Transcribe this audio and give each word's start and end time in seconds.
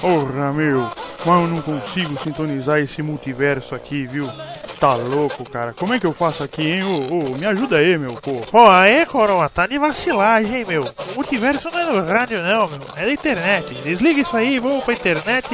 Porra, 0.00 0.52
meu. 0.52 0.90
Mas 1.24 1.42
eu 1.42 1.48
não 1.48 1.62
consigo 1.62 2.22
sintonizar 2.22 2.78
esse 2.78 3.02
multiverso 3.02 3.74
aqui, 3.74 4.06
viu? 4.06 4.30
Tá 4.78 4.94
louco, 4.94 5.48
cara. 5.50 5.72
Como 5.72 5.94
é 5.94 5.98
que 5.98 6.06
eu 6.06 6.12
faço 6.12 6.44
aqui, 6.44 6.62
hein? 6.62 6.82
Ô, 6.84 7.36
me 7.36 7.46
ajuda 7.46 7.78
aí, 7.78 7.96
meu, 7.96 8.14
pô. 8.14 8.34
Pô, 8.50 8.68
aí, 8.68 9.04
coroa, 9.06 9.48
tá 9.48 9.66
de 9.66 9.78
vacilagem, 9.78 10.58
hein, 10.58 10.64
meu. 10.66 10.82
O 10.82 11.14
multiverso 11.16 11.70
não 11.70 11.78
é 11.80 11.84
no 11.84 12.06
rádio, 12.06 12.42
não, 12.42 12.68
meu. 12.68 12.78
É 12.94 13.06
da 13.06 13.12
internet. 13.12 13.74
Desliga 13.74 14.20
isso 14.20 14.36
aí 14.36 14.56
e 14.56 14.58
vamos 14.58 14.84
pra 14.84 14.94
internet 14.94 15.48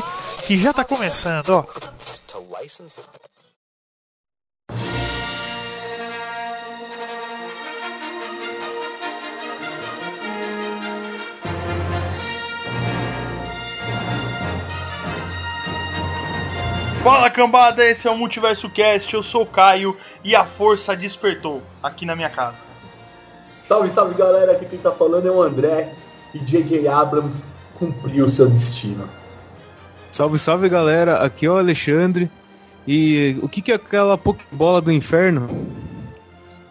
que 0.47 0.57
já 0.57 0.73
tá 0.73 0.85
começando, 0.85 1.51
ó. 1.51 1.65
Fala 17.03 17.29
cambada, 17.29 17.85
esse 17.85 18.07
é 18.07 18.11
o 18.13 18.17
Multiverso 18.17 18.71
Cast, 18.71 19.13
eu 19.13 19.25
sou 19.25 19.43
o 19.43 19.47
Caio 19.47 19.97
e 20.23 20.37
a 20.37 20.45
força 20.45 20.95
despertou 20.95 21.61
aqui 21.83 22.07
na 22.07 22.15
minha 22.15 22.31
casa. 22.31 22.55
Salve, 23.61 23.91
salve 23.91 24.15
galera, 24.15 24.53
aqui 24.53 24.67
quem 24.67 24.79
tá 24.79 24.93
falando 24.93 25.27
é 25.27 25.31
o 25.31 25.43
André 25.43 25.93
e 26.33 26.39
J.J. 26.39 26.87
Abrams 26.87 27.43
cumpriu 27.77 28.29
seu 28.29 28.49
destino. 28.49 29.09
Salve, 30.13 30.39
salve 30.39 30.69
galera, 30.69 31.17
aqui 31.25 31.45
é 31.45 31.51
o 31.51 31.59
Alexandre. 31.59 32.31
E 32.87 33.37
o 33.43 33.49
que, 33.49 33.63
que 33.63 33.73
é 33.73 33.75
aquela 33.75 34.17
Pokébola 34.17 34.81
do 34.81 34.93
inferno? 34.93 35.49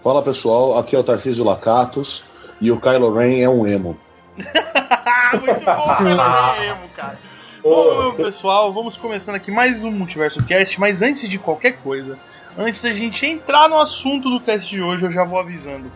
Fala 0.02 0.21
pessoal, 0.21 0.79
aqui 0.79 0.95
é 0.95 0.99
o 0.99 1.04
Tarcísio 1.04 1.43
Lacatos 1.43 2.23
e 2.62 2.71
o 2.71 2.79
Kylo 2.79 3.13
Ren 3.13 3.41
é 3.41 3.49
um 3.49 3.68
emo. 3.68 3.98
Muito 4.38 5.66
bom, 5.66 5.96
pela 5.98 6.65
emo, 6.65 6.87
cara. 6.96 7.30
Bom, 7.63 8.13
pessoal, 8.13 8.73
vamos 8.73 8.98
começando 8.98 9.35
aqui 9.35 9.51
mais 9.51 9.84
um 9.84 9.91
Multiverso 9.91 10.43
Cast, 10.43 10.79
mas 10.79 11.04
antes 11.04 11.29
de 11.29 11.37
qualquer 11.37 11.77
coisa, 11.77 12.18
antes 12.57 12.81
da 12.81 12.91
gente 12.91 13.23
entrar 13.23 13.70
no 13.70 13.79
assunto 13.79 14.31
do 14.31 14.40
teste 14.40 14.71
de 14.71 14.81
hoje, 14.81 15.05
eu 15.05 15.12
já 15.12 15.23
vou 15.23 15.40
avisando. 15.40 15.91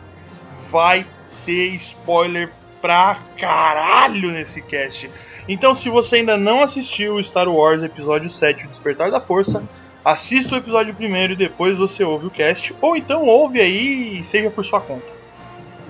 Vai 0.70 1.04
ter 1.44 1.70
spoiler 1.78 2.52
pra 2.80 3.18
caralho 3.36 4.30
nesse 4.30 4.62
cast. 4.62 5.10
Então, 5.48 5.74
se 5.74 5.90
você 5.90 6.18
ainda 6.18 6.38
não 6.38 6.62
assistiu 6.62 7.16
o 7.16 7.24
Star 7.24 7.50
Wars 7.50 7.82
Episódio 7.82 8.30
7, 8.30 8.66
O 8.66 8.70
Despertar 8.70 9.10
da 9.10 9.20
Força, 9.20 9.64
assista 10.04 10.54
o 10.54 10.60
episódio 10.60 10.94
primeiro 10.94 11.34
e 11.34 11.38
depois 11.38 11.80
você 11.80 12.04
ouve 12.04 12.28
o 12.28 12.32
cast, 12.32 12.76
ou 12.80 12.96
então 12.96 13.26
ouve 13.26 13.60
aí 13.60 14.20
e 14.20 14.24
seja 14.24 14.52
por 14.52 14.64
sua 14.64 14.82
conta. 14.82 15.12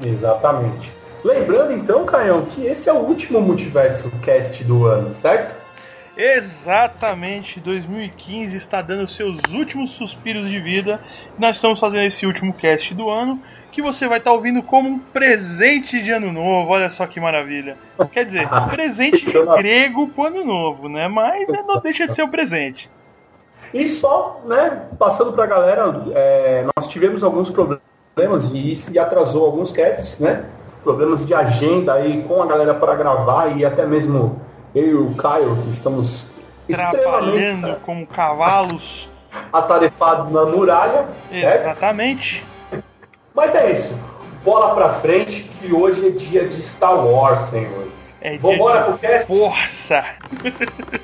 Exatamente. 0.01 0.89
Lembrando 1.21 1.73
então, 1.73 2.05
Caião, 2.05 2.45
que 2.45 2.65
esse 2.65 2.87
é 2.87 2.93
o 2.93 2.97
último 2.97 3.41
Multiverso 3.41 4.09
Cast 4.21 4.63
do 4.63 4.85
ano, 4.85 5.11
certo? 5.11 5.64
Exatamente, 6.17 7.59
2015 7.59 8.55
está 8.55 8.81
dando 8.81 9.08
seus 9.08 9.38
últimos 9.52 9.91
suspiros 9.91 10.49
de 10.49 10.59
vida. 10.61 11.02
Nós 11.38 11.57
estamos 11.57 11.80
fazendo 11.80 12.03
esse 12.03 12.25
último 12.25 12.53
cast 12.53 12.94
do 12.94 13.09
ano 13.09 13.41
que 13.72 13.81
você 13.81 14.07
vai 14.07 14.19
estar 14.19 14.31
ouvindo 14.31 14.63
como 14.63 14.88
um 14.88 14.97
presente 14.97 16.02
de 16.02 16.09
ano 16.09 16.31
novo. 16.31 16.72
Olha 16.72 16.89
só 16.89 17.05
que 17.05 17.19
maravilha. 17.19 17.75
Quer 18.13 18.23
dizer, 18.23 18.47
presente 18.72 19.25
grego 19.57 20.07
pro 20.07 20.27
ano 20.27 20.45
novo, 20.45 20.88
né? 20.88 21.09
Mas 21.09 21.49
não 21.67 21.81
deixa 21.81 22.07
de 22.07 22.16
ser 22.16 22.23
um 22.23 22.29
presente. 22.29 22.89
E 23.73 23.89
só, 23.89 24.41
né, 24.45 24.83
passando 24.97 25.33
pra 25.33 25.45
galera, 25.45 26.05
é, 26.13 26.66
nós 26.77 26.88
tivemos 26.88 27.22
alguns 27.23 27.50
problemas 27.50 28.52
e 28.53 28.72
isso 28.72 28.97
atrasou 28.97 29.45
alguns 29.45 29.73
casts, 29.73 30.17
né? 30.19 30.45
Problemas 30.81 31.25
de 31.25 31.33
agenda 31.33 31.95
aí 31.95 32.23
com 32.23 32.41
a 32.41 32.45
galera 32.45 32.73
para 32.73 32.95
gravar 32.95 33.57
e 33.57 33.66
até 33.66 33.85
mesmo 33.85 34.39
eu 34.75 34.87
e 34.87 34.93
o 34.93 35.15
Caio, 35.15 35.55
que 35.63 35.69
estamos 35.69 36.27
Trabalhando 36.67 37.75
como 37.81 38.07
cavalos 38.07 39.07
atarefados 39.53 40.31
na 40.31 40.45
muralha. 40.45 41.05
Exatamente. 41.31 42.44
Né? 42.72 42.81
Mas 43.33 43.53
é 43.53 43.72
isso. 43.72 43.94
Bola 44.44 44.73
pra 44.75 44.89
frente, 44.94 45.44
que 45.44 45.73
hoje 45.73 46.07
é 46.07 46.11
dia 46.11 46.47
de 46.47 46.61
Star 46.61 47.05
Wars, 47.05 47.41
senhores. 47.50 48.16
É 48.22 48.38
Vambora 48.38 48.83
pro 48.83 48.97
cast? 48.97 49.27
Força! 49.27 50.03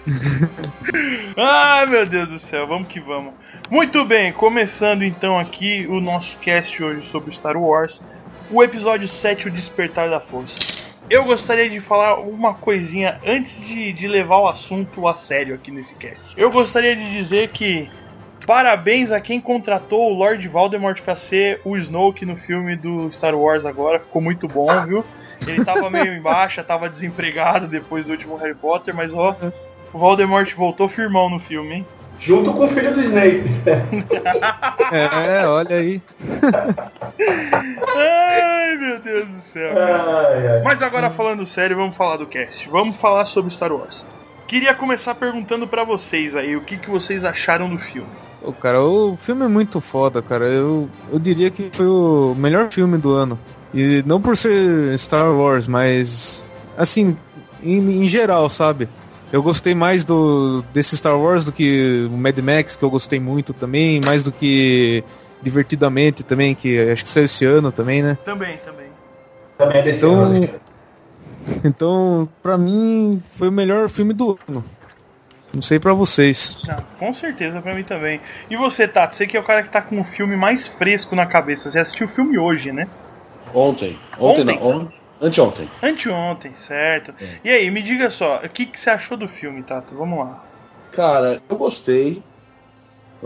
Ai 1.38 1.86
meu 1.86 2.06
Deus 2.06 2.30
do 2.30 2.40
céu, 2.40 2.66
vamos 2.66 2.88
que 2.88 3.00
vamos. 3.00 3.34
Muito 3.70 4.04
bem, 4.04 4.34
começando 4.34 5.04
então 5.04 5.38
aqui 5.38 5.86
o 5.88 6.02
nosso 6.02 6.38
cast 6.40 6.84
hoje 6.84 7.06
sobre 7.06 7.32
Star 7.34 7.56
Wars, 7.58 8.02
o 8.50 8.64
episódio 8.64 9.08
7, 9.08 9.48
O 9.48 9.52
Despertar 9.52 10.10
da 10.10 10.20
Força. 10.20 10.81
Eu 11.12 11.26
gostaria 11.26 11.70
de 11.70 11.82
falar 11.82 12.22
uma 12.22 12.54
coisinha 12.54 13.20
antes 13.28 13.60
de, 13.60 13.92
de 13.92 14.08
levar 14.08 14.40
o 14.40 14.48
assunto 14.48 15.10
a 15.10 15.14
sério 15.14 15.54
aqui 15.54 15.70
nesse 15.70 15.94
cast. 15.96 16.22
Eu 16.38 16.50
gostaria 16.50 16.96
de 16.96 17.12
dizer 17.12 17.50
que 17.50 17.92
parabéns 18.48 19.12
a 19.12 19.20
quem 19.20 19.42
contratou 19.42 20.10
o 20.10 20.14
Lord 20.14 20.48
Voldemort 20.48 21.02
pra 21.02 21.14
ser 21.18 21.60
o 21.66 21.76
Snoke 21.76 22.26
no 22.26 22.38
filme 22.38 22.78
do 22.78 23.12
Star 23.12 23.36
Wars 23.36 23.66
agora, 23.66 24.00
ficou 24.00 24.22
muito 24.22 24.48
bom, 24.48 24.68
viu? 24.86 25.04
Ele 25.46 25.66
tava 25.66 25.90
meio 25.90 26.14
em 26.14 26.22
baixa, 26.22 26.64
tava 26.64 26.88
desempregado 26.88 27.68
depois 27.68 28.06
do 28.06 28.14
último 28.14 28.38
Harry 28.38 28.56
Potter, 28.56 28.96
mas 28.96 29.14
ó, 29.14 29.36
o 29.92 29.98
Voldemort 29.98 30.50
voltou 30.56 30.88
firmão 30.88 31.30
no 31.30 31.42
filme, 31.42 31.76
hein? 31.76 31.86
Junto 32.22 32.54
com 32.54 32.66
o 32.66 32.68
filho 32.68 32.94
do 32.94 33.02
Snape. 33.02 33.44
é, 34.94 35.48
olha 35.48 35.76
aí. 35.76 36.00
ai, 37.98 38.78
meu 38.78 39.00
Deus 39.00 39.28
do 39.28 39.42
céu. 39.42 39.72
Ai, 39.76 40.48
ai. 40.48 40.62
Mas 40.64 40.84
agora 40.84 41.10
falando 41.10 41.44
sério, 41.48 41.76
vamos 41.76 41.98
falar 41.98 42.18
do 42.18 42.28
cast. 42.28 42.70
Vamos 42.70 42.98
falar 42.98 43.26
sobre 43.26 43.52
Star 43.52 43.74
Wars. 43.74 44.06
Queria 44.48 44.76
começar 44.76 45.16
perguntando 45.16 45.68
para 45.68 45.84
vocês 45.84 46.36
aí, 46.36 46.56
o 46.56 46.62
que, 46.62 46.78
que 46.78 46.92
vocês 46.92 47.24
acharam 47.24 47.68
do 47.68 47.80
filme? 47.80 48.10
Ô, 48.44 48.52
cara, 48.52 48.80
o 48.82 49.18
filme 49.18 49.44
é 49.46 49.48
muito 49.48 49.82
foda, 49.82 50.22
cara. 50.22 50.46
Eu, 50.46 50.88
eu 51.12 51.18
diria 51.18 51.50
que 51.50 51.72
foi 51.74 51.88
o 51.88 52.36
melhor 52.38 52.72
filme 52.72 53.00
do 53.00 53.14
ano. 53.14 53.40
E 53.74 54.04
não 54.06 54.22
por 54.22 54.38
ser 54.38 54.96
Star 55.00 55.32
Wars, 55.32 55.68
mas 55.68 56.44
assim, 56.78 57.18
em, 57.64 58.04
em 58.04 58.08
geral, 58.08 58.48
sabe? 58.48 58.88
Eu 59.32 59.42
gostei 59.42 59.74
mais 59.74 60.04
do 60.04 60.64
desse 60.74 60.98
Star 60.98 61.18
Wars 61.18 61.46
do 61.46 61.52
que 61.52 62.08
o 62.12 62.18
Mad 62.18 62.38
Max, 62.40 62.76
que 62.76 62.84
eu 62.84 62.90
gostei 62.90 63.20
muito 63.20 63.54
também, 63.54 64.02
mais 64.06 64.24
do 64.24 64.32
que 64.32 65.04
Divertidamente 65.42 66.22
também, 66.22 66.54
que 66.54 66.80
acho 66.92 67.04
que 67.04 67.10
saiu 67.10 67.26
esse 67.26 67.44
ano 67.46 67.72
também, 67.72 68.04
né? 68.04 68.16
Também, 68.24 68.58
também. 68.58 68.86
Também 69.58 69.78
é 69.80 69.82
desse 69.82 69.98
Então, 70.00 70.22
ano, 70.22 70.40
né? 70.40 70.50
então, 71.66 72.30
pra 72.44 72.58
mim, 72.60 73.22
foi 73.28 73.50
o 73.50 73.52
melhor 73.52 73.90
filme 73.90 74.14
do 74.14 74.38
ano. 74.48 74.64
Não 75.54 75.62
sei 75.64 75.80
pra 75.80 75.94
vocês. 75.94 76.58
Não, 76.66 76.78
com 77.00 77.14
certeza 77.14 77.60
pra 77.60 77.74
mim 77.74 77.84
também. 77.84 78.22
E 78.50 78.56
você, 78.56 78.88
Tato? 78.88 79.16
Você 79.16 79.26
que 79.26 79.36
é 79.36 79.40
o 79.40 79.44
cara 79.44 79.64
que 79.64 79.70
tá 79.70 79.82
com 79.82 80.00
o 80.00 80.04
filme 80.04 80.38
mais 80.38 80.68
fresco 80.68 81.16
na 81.16 81.26
cabeça. 81.26 81.72
Você 81.72 81.80
assistiu 81.80 82.06
o 82.06 82.10
filme 82.10 82.38
hoje, 82.38 82.72
né? 82.72 82.88
Ontem. 83.54 83.98
Ontem, 84.20 84.42
Ontem? 84.42 84.60
não. 84.60 84.68
On... 84.68 84.88
Anteontem. 85.22 85.70
Anteontem, 85.84 86.54
certo. 86.56 87.14
E 87.44 87.50
aí, 87.50 87.70
me 87.70 87.82
diga 87.82 88.10
só, 88.10 88.38
o 88.44 88.50
que, 88.50 88.66
que 88.66 88.80
você 88.80 88.90
achou 88.90 89.16
do 89.16 89.28
filme, 89.28 89.62
Tato? 89.62 89.96
Vamos 89.96 90.20
lá. 90.20 90.44
Cara, 90.92 91.40
eu 91.48 91.56
gostei. 91.56 92.24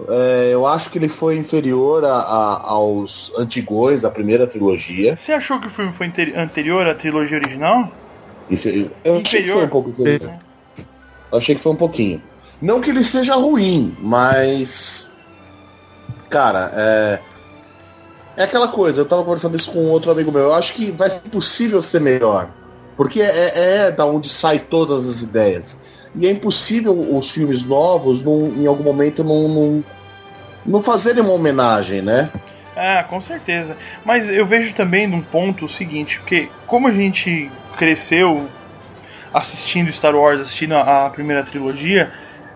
É, 0.09 0.49
eu 0.51 0.67
acho 0.67 0.89
que 0.89 0.97
ele 0.97 1.07
foi 1.07 1.37
inferior 1.37 2.03
a, 2.03 2.09
a- 2.17 2.61
aos 2.69 3.31
antigões, 3.37 4.03
a 4.03 4.11
primeira 4.11 4.45
trilogia. 4.45 5.15
Você 5.15 5.31
achou 5.31 5.59
que 5.61 5.67
o 5.67 5.69
filme 5.69 5.93
foi 5.93 6.11
anterior 6.35 6.85
à 6.85 6.93
trilogia 6.93 7.37
original? 7.37 7.89
Isso, 8.49 8.67
eu 8.67 8.91
eu 9.05 9.13
achei 9.13 9.21
que 9.23 9.27
Inferior? 9.37 9.55
foi 9.57 9.65
um 9.65 9.69
pouco 9.69 9.89
inferior. 9.91 10.33
Eu 11.31 11.37
achei 11.37 11.55
que 11.55 11.61
foi 11.61 11.71
um 11.71 11.77
pouquinho. 11.77 12.21
Não 12.61 12.81
que 12.81 12.89
ele 12.89 13.03
seja 13.03 13.35
ruim, 13.35 13.95
mas. 13.99 15.09
Cara, 16.29 16.71
é. 16.73 17.19
É 18.37 18.43
aquela 18.43 18.67
coisa, 18.67 19.01
eu 19.01 19.05
tava 19.05 19.23
conversando 19.23 19.55
isso 19.55 19.71
com 19.71 19.85
outro 19.85 20.11
amigo 20.11 20.31
meu. 20.31 20.43
Eu 20.43 20.55
acho 20.55 20.73
que 20.73 20.91
vai 20.91 21.09
ser 21.09 21.21
possível 21.21 21.81
ser 21.81 22.01
melhor. 22.01 22.49
Porque 22.97 23.21
é, 23.21 23.85
é 23.87 23.91
da 23.91 24.05
onde 24.05 24.29
sai 24.29 24.59
todas 24.59 25.07
as 25.07 25.21
ideias. 25.21 25.77
E 26.15 26.25
é 26.27 26.31
impossível 26.31 26.93
os 27.15 27.29
filmes 27.31 27.63
novos, 27.63 28.21
num- 28.21 28.53
em 28.57 28.67
algum 28.67 28.83
momento, 28.83 29.23
não, 29.23 29.47
não, 29.49 29.83
não 30.65 30.81
fazerem 30.81 31.21
uma 31.21 31.33
homenagem, 31.33 32.01
né? 32.01 32.29
Ah, 32.75 33.03
com 33.03 33.19
certeza. 33.21 33.75
Mas 34.05 34.29
eu 34.29 34.45
vejo 34.45 34.73
também 34.73 35.07
num 35.07 35.21
ponto 35.21 35.65
o 35.65 35.69
seguinte, 35.69 36.19
porque 36.19 36.49
como 36.67 36.87
a 36.87 36.91
gente 36.91 37.49
cresceu 37.77 38.47
assistindo 39.33 39.91
Star 39.91 40.15
Wars, 40.15 40.39
assistindo 40.41 40.75
a, 40.75 41.05
a 41.05 41.09
primeira 41.09 41.43
trilogia, 41.43 42.11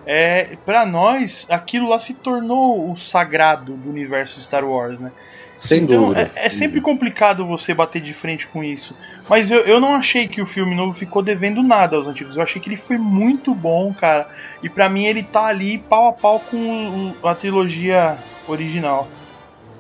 é, 0.06 0.56
para 0.66 0.86
nós 0.86 1.46
aquilo 1.50 1.90
lá 1.90 2.00
se 2.00 2.14
tornou 2.14 2.90
o 2.92 2.96
sagrado 2.98 3.74
do 3.74 3.90
universo 3.90 4.42
Star 4.42 4.64
Wars, 4.66 5.00
né? 5.00 5.12
Sem 5.60 5.84
Então 5.84 6.06
dúvida. 6.06 6.32
é, 6.36 6.46
é 6.48 6.50
sempre 6.50 6.80
complicado 6.80 7.46
você 7.46 7.74
bater 7.74 8.02
de 8.02 8.14
frente 8.14 8.48
com 8.48 8.64
isso. 8.64 8.96
Mas 9.30 9.52
eu, 9.52 9.60
eu 9.60 9.80
não 9.80 9.94
achei 9.94 10.26
que 10.28 10.42
o 10.42 10.46
filme 10.46 10.74
novo 10.74 10.94
ficou 10.98 11.22
devendo 11.22 11.62
nada 11.62 11.98
aos 11.98 12.08
antigos. 12.08 12.38
Eu 12.38 12.44
achei 12.44 12.62
que 12.62 12.70
ele 12.70 12.78
foi 12.78 12.98
muito 12.98 13.54
bom, 13.54 13.94
cara. 13.94 14.28
E 14.64 14.70
pra 14.70 14.88
mim 14.88 15.06
ele 15.06 15.22
tá 15.22 15.48
ali 15.48 15.78
pau 15.78 16.08
a 16.08 16.14
pau 16.14 16.40
com 16.40 17.14
o- 17.22 17.28
a 17.28 17.36
trilogia 17.36 18.18
original. 18.48 19.08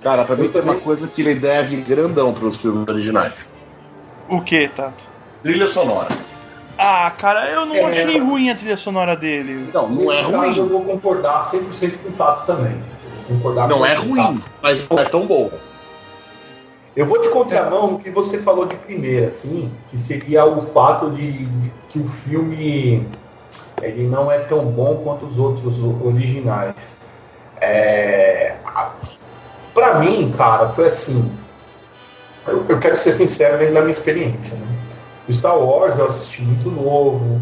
Cara, 0.03 0.25
pra 0.25 0.35
mim 0.35 0.49
tem 0.49 0.61
uma 0.61 0.75
coisa 0.75 1.07
que 1.07 1.21
ele 1.21 1.35
deve 1.35 1.77
grandão 1.77 2.33
pros 2.33 2.57
filmes 2.57 2.85
originais. 2.87 3.55
O 4.27 4.41
que, 4.41 4.67
Tato? 4.67 4.93
Trilha 5.41 5.67
sonora. 5.67 6.09
Ah, 6.77 7.11
cara, 7.17 7.49
eu 7.49 7.65
não 7.65 7.75
É. 7.75 7.83
achei 7.85 8.19
ruim 8.19 8.49
a 8.49 8.55
trilha 8.55 8.77
sonora 8.77 9.15
dele. 9.15 9.69
Não, 9.73 9.87
não 9.89 10.11
é 10.11 10.21
caso, 10.23 10.33
Eu 10.33 10.37
ruim. 10.39 10.67
vou 10.69 10.83
concordar 10.83 11.49
100% 11.51 11.97
com 12.03 12.09
o 12.09 12.11
Tato 12.11 12.45
também. 12.45 12.77
Concordar 13.27 13.67
Não 13.67 13.85
é 13.85 13.93
ruim, 13.93 14.41
mas 14.61 14.87
não 14.89 14.97
é 14.99 15.03
tão 15.05 15.25
bom. 15.25 15.51
Eu 16.99 17.05
vou 17.05 17.21
de 17.21 17.29
contramão 17.29 17.93
o 17.93 17.99
que 17.99 18.09
você 18.09 18.39
falou 18.39 18.65
de 18.65 18.75
primeira, 18.75 19.29
assim, 19.29 19.71
que 19.89 19.97
seria 19.97 20.43
o 20.43 20.61
fato 20.73 21.09
de, 21.11 21.45
de 21.45 21.71
que 21.87 21.97
o 21.97 22.09
filme 22.09 23.07
ele 23.81 24.05
não 24.05 24.29
é 24.29 24.39
tão 24.39 24.65
bom 24.65 24.97
quanto 25.01 25.25
os 25.27 25.39
outros 25.39 25.77
originais. 26.05 26.97
É, 27.61 28.57
a- 28.65 28.91
pra 29.73 29.99
mim, 29.99 30.33
cara, 30.37 30.67
foi 30.71 30.87
assim. 30.87 31.31
Eu, 32.45 32.65
eu 32.67 32.77
quero 32.81 32.99
ser 32.99 33.13
sincero 33.13 33.57
dentro 33.57 33.75
da 33.75 33.79
minha 33.79 33.93
experiência. 33.93 34.57
Né? 34.57 34.67
O 35.29 35.33
Star 35.33 35.57
Wars 35.57 35.97
eu 35.97 36.05
assisti 36.05 36.41
muito 36.41 36.69
novo, 36.69 37.41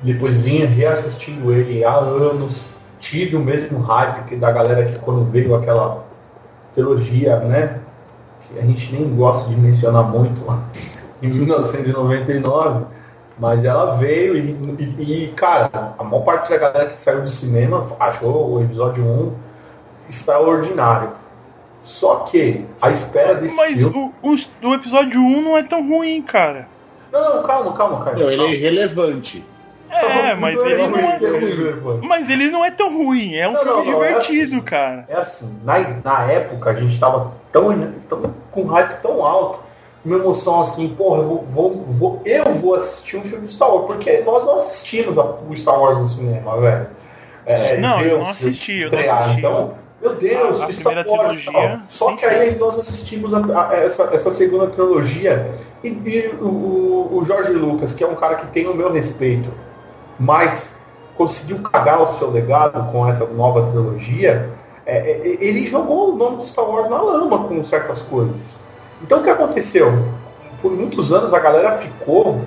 depois 0.00 0.38
vinha 0.38 0.66
reassistindo 0.66 1.52
ele 1.52 1.84
há 1.84 1.92
anos, 1.94 2.62
tive 2.98 3.36
o 3.36 3.40
mesmo 3.40 3.80
hype 3.80 4.28
que 4.28 4.36
da 4.36 4.50
galera 4.50 4.82
que 4.90 4.98
quando 5.00 5.26
veio 5.30 5.54
aquela 5.54 6.06
trilogia, 6.74 7.36
né? 7.40 7.80
Que 8.52 8.58
a 8.60 8.62
gente 8.62 8.92
nem 8.92 9.08
gosta 9.16 9.48
de 9.48 9.56
mencionar 9.56 10.04
muito 10.04 10.44
lá, 10.46 10.62
em 11.22 11.28
1999, 11.28 12.86
mas 13.40 13.64
ela 13.64 13.96
veio 13.96 14.36
e, 14.36 14.56
e- 14.98 15.24
e, 15.24 15.28
cara, 15.28 15.94
a 15.98 16.02
maior 16.04 16.20
parte 16.24 16.50
da 16.50 16.58
galera 16.58 16.86
que 16.90 16.98
saiu 16.98 17.22
do 17.22 17.30
cinema 17.30 17.86
achou 18.00 18.54
o 18.54 18.62
episódio 18.62 19.04
1 19.04 19.32
extraordinário. 20.08 21.10
Só 21.82 22.16
que 22.20 22.64
a 22.82 22.90
espera 22.90 23.34
desse 23.34 23.56
Mas 23.56 23.78
filme. 23.78 24.12
o, 24.22 24.28
o, 24.30 24.68
o 24.70 24.74
episódio 24.74 25.20
1 25.20 25.42
não 25.42 25.56
é 25.56 25.62
tão 25.62 25.86
ruim, 25.88 26.20
cara. 26.22 26.68
Não, 27.10 27.36
não, 27.36 27.42
calma, 27.42 27.72
calma, 27.72 28.04
cara. 28.04 28.18
Não, 28.18 28.30
ele 28.30 28.42
é 28.44 28.52
irrelevante. 28.52 29.44
É, 29.90 30.34
mas 30.34 30.58
ele 30.58 30.86
não 30.86 30.98
é. 30.98 31.16
é. 31.16 32.06
Mas 32.06 32.28
ele 32.28 32.50
não 32.50 32.64
é 32.64 32.70
tão 32.70 32.92
ruim, 32.96 33.34
é 33.36 33.48
um 33.48 33.52
Não, 33.52 33.62
filme 33.62 33.90
não, 33.92 34.04
é 34.04 34.08
divertido, 34.10 34.56
assim. 34.56 34.64
cara. 34.64 35.04
É 35.08 35.14
assim, 35.14 35.48
na, 35.64 35.78
na 36.04 36.22
época 36.30 36.70
a 36.70 36.74
gente 36.74 36.98
tava 36.98 37.32
tão, 37.52 37.92
tão 38.08 38.34
com 38.50 38.64
hype 38.66 39.00
tão 39.02 39.24
alto, 39.24 39.60
uma 40.04 40.16
emoção 40.16 40.62
assim, 40.62 40.88
porra, 40.88 41.22
eu 41.22 41.44
vou, 41.52 41.84
vou, 41.88 42.22
eu 42.24 42.44
vou 42.54 42.74
assistir 42.74 43.16
um 43.16 43.22
filme 43.24 43.46
de 43.46 43.52
Star 43.54 43.72
Wars, 43.72 43.86
porque 43.86 44.18
nós 44.26 44.44
não 44.44 44.56
assistimos 44.58 45.16
o 45.16 45.56
Star 45.56 45.80
Wars 45.80 45.98
no 45.98 46.06
cinema, 46.08 46.56
velho. 46.60 46.86
É, 47.46 47.76
Não, 47.78 47.98
ver 47.98 48.10
eu 48.12 48.18
não 48.18 48.28
assisti, 48.30 48.72
eu 48.72 48.78
não 48.78 48.84
estrear. 48.98 49.18
assisti. 49.22 49.38
Então, 49.38 49.74
meu 50.02 50.14
Deus, 50.14 50.60
A- 50.60 50.70
Star 50.72 50.94
Wars 50.94 51.06
trilogia. 51.42 51.78
Só 51.88 52.10
sim. 52.10 52.16
que 52.16 52.26
aí 52.26 52.56
nós 52.58 52.78
assistimos 52.78 53.32
a- 53.34 53.68
a- 53.70 53.74
essa, 53.74 54.02
essa 54.12 54.30
segunda 54.32 54.66
trilogia 54.66 55.50
e, 55.82 55.88
e 55.88 56.28
o, 56.40 56.44
o, 56.44 57.18
o 57.18 57.24
Jorge 57.24 57.52
Lucas, 57.52 57.92
que 57.92 58.04
é 58.04 58.06
um 58.06 58.14
cara 58.14 58.36
que 58.36 58.50
tem 58.50 58.66
o 58.68 58.74
meu 58.74 58.92
respeito, 58.92 59.48
mas 60.18 60.76
conseguiu 61.16 61.60
cagar 61.60 62.00
o 62.00 62.12
seu 62.18 62.30
legado 62.30 62.90
com 62.92 63.06
essa 63.08 63.26
nova 63.26 63.70
trilogia, 63.70 64.50
é, 64.86 64.96
é, 64.96 65.36
ele 65.40 65.66
jogou 65.66 66.14
o 66.14 66.16
nome 66.16 66.38
do 66.38 66.46
Star 66.46 66.64
Wars 66.64 66.88
na 66.88 67.00
lama 67.00 67.44
com 67.44 67.62
certas 67.64 68.00
coisas. 68.02 68.56
Então 69.02 69.20
o 69.20 69.22
que 69.22 69.30
aconteceu? 69.30 69.92
Por 70.62 70.72
muitos 70.72 71.12
anos 71.12 71.34
a 71.34 71.38
galera 71.38 71.72
ficou. 71.78 72.40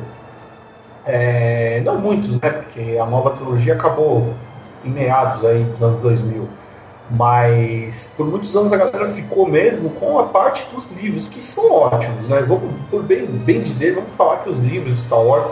é, 1.06 1.82
não 1.86 1.98
muitos, 1.98 2.32
né? 2.32 2.50
Porque 2.50 2.98
a 2.98 3.06
nova 3.06 3.32
trilogia 3.32 3.74
acabou 3.74 4.34
em 4.84 4.90
meados 4.90 5.46
aí 5.46 5.64
dos 5.64 5.82
anos 5.82 6.02
2000. 6.02 6.48
Mas 7.18 8.10
por 8.16 8.26
muitos 8.26 8.56
anos 8.56 8.72
a 8.72 8.78
galera 8.78 9.06
ficou 9.08 9.48
mesmo 9.48 9.90
com 9.92 10.18
a 10.18 10.28
parte 10.28 10.66
dos 10.74 10.90
livros, 10.92 11.28
que 11.28 11.42
são 11.42 11.72
ótimos, 11.72 12.28
né? 12.28 12.42
Vamos, 12.42 12.74
por 12.90 13.04
bem, 13.04 13.26
bem 13.26 13.62
dizer, 13.62 13.96
vamos 13.96 14.14
falar 14.14 14.38
que 14.38 14.50
os 14.50 14.58
livros 14.60 14.96
de 14.96 15.04
Star 15.04 15.20
Wars 15.20 15.52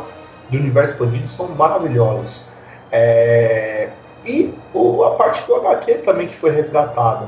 do 0.50 0.58
universo 0.58 0.94
expandido 0.94 1.30
são 1.30 1.48
maravilhosos. 1.50 2.44
É, 2.92 3.90
e 4.26 4.54
o- 4.74 5.04
a 5.04 5.12
parte 5.12 5.46
do 5.46 5.56
HQ 5.56 5.96
também 6.06 6.28
que 6.28 6.36
foi 6.36 6.52
resgatada. 6.52 7.28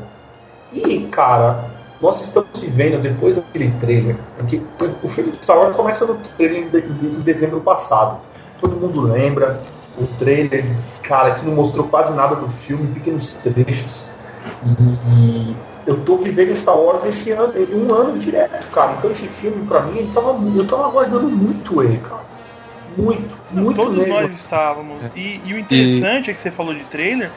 E, 0.73 1.01
cara, 1.11 1.65
nós 2.01 2.21
estamos 2.21 2.49
vivendo 2.59 3.01
depois 3.01 3.35
daquele 3.35 3.69
trailer, 3.71 4.17
porque 4.37 4.57
o- 4.57 5.05
o 5.05 5.07
filme 5.09 5.31
de 5.31 5.43
Star 5.43 5.57
Wars 5.57 5.75
começa 5.75 6.05
no 6.05 6.15
trailer 6.37 6.69
de, 6.69 6.81
de- 6.81 7.09
de 7.11 7.21
dezembro 7.21 7.61
passado. 7.61 8.19
Todo 8.59 8.75
mundo 8.75 9.01
lembra 9.01 9.61
o 9.99 10.05
trailer, 10.17 10.65
cara, 11.03 11.31
que 11.31 11.45
não 11.45 11.53
mostrou 11.53 11.87
quase 11.87 12.11
nada 12.13 12.35
do 12.35 12.47
filme, 12.49 12.87
pequenos 12.93 13.33
trechos. 13.35 14.05
E 15.07 15.55
eu 15.85 15.97
tô 16.03 16.17
vivendo 16.17 16.53
Star 16.55 16.77
Wars 16.77 17.05
esse 17.05 17.31
ano, 17.31 17.53
um 17.73 17.93
ano 17.93 18.17
direto, 18.17 18.69
cara. 18.71 18.93
Então 18.97 19.11
esse 19.11 19.27
filme, 19.27 19.65
pra 19.67 19.81
mim, 19.81 19.99
ele 19.99 20.11
tava, 20.13 20.35
eu 20.55 20.67
tava 20.67 20.87
aguardando 20.87 21.27
muito 21.29 21.83
ele, 21.83 21.97
cara. 21.99 22.21
Muito, 22.97 23.35
muito 23.51 23.75
Todos 23.75 24.07
nós 24.07 24.33
estávamos. 24.33 24.97
E, 25.15 25.41
e 25.45 25.53
o 25.53 25.59
interessante 25.59 26.29
é 26.29 26.33
que 26.33 26.41
você 26.41 26.51
falou 26.51 26.73
de 26.73 26.83
trailer 26.85 27.29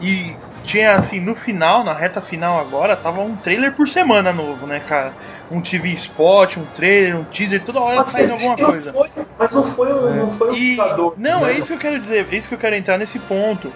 e 0.00 0.34
tinha 0.64 0.94
assim, 0.94 1.20
no 1.20 1.34
final, 1.34 1.84
na 1.84 1.92
reta 1.92 2.20
final 2.20 2.58
agora, 2.60 2.96
tava 2.96 3.20
um 3.20 3.36
trailer 3.36 3.74
por 3.74 3.88
semana 3.88 4.32
novo, 4.32 4.66
né, 4.66 4.80
cara? 4.80 5.12
Um 5.50 5.60
TV 5.60 5.90
spot, 5.90 6.56
um 6.56 6.64
trailer, 6.76 7.16
um 7.16 7.24
teaser, 7.24 7.62
toda 7.62 7.80
hora 7.80 7.96
Mas, 7.96 8.08
saindo 8.08 8.32
alguma 8.32 8.56
coisa. 8.56 8.92
foi, 8.92 9.08
mas 9.38 9.50
não 9.52 9.64
foi, 9.64 9.92
um- 9.92 10.16
não 10.16 10.30
foi 10.32 10.56
E, 10.56 10.76
jogador. 10.76 11.14
não, 11.18 11.40
né? 11.42 11.52
é 11.52 11.58
isso 11.58 11.68
que 11.68 11.72
eu 11.74 11.78
quero 11.78 12.00
dizer, 12.00 12.26
é 12.32 12.36
isso 12.36 12.48
que 12.48 12.54
eu 12.54 12.58
quero 12.58 12.74
entrar 12.76 12.96
nesse 12.98 13.18
ponto. 13.18 13.70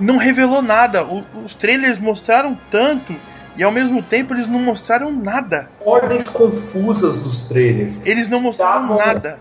Não 0.00 0.16
revelou 0.16 0.62
nada. 0.62 1.04
O- 1.04 1.24
os 1.44 1.54
trailers 1.54 1.98
mostraram 1.98 2.56
tanto 2.70 3.14
e 3.56 3.62
ao 3.64 3.70
mesmo 3.72 4.00
tempo 4.02 4.32
eles 4.32 4.46
não 4.48 4.60
mostraram 4.60 5.12
nada. 5.12 5.68
Ordens 5.84 6.24
confusas 6.24 7.20
dos 7.20 7.42
trailers. 7.42 8.00
Eles 8.06 8.28
não 8.28 8.40
mostraram 8.40 8.82
Davam- 8.88 8.96
nada. 8.98 9.38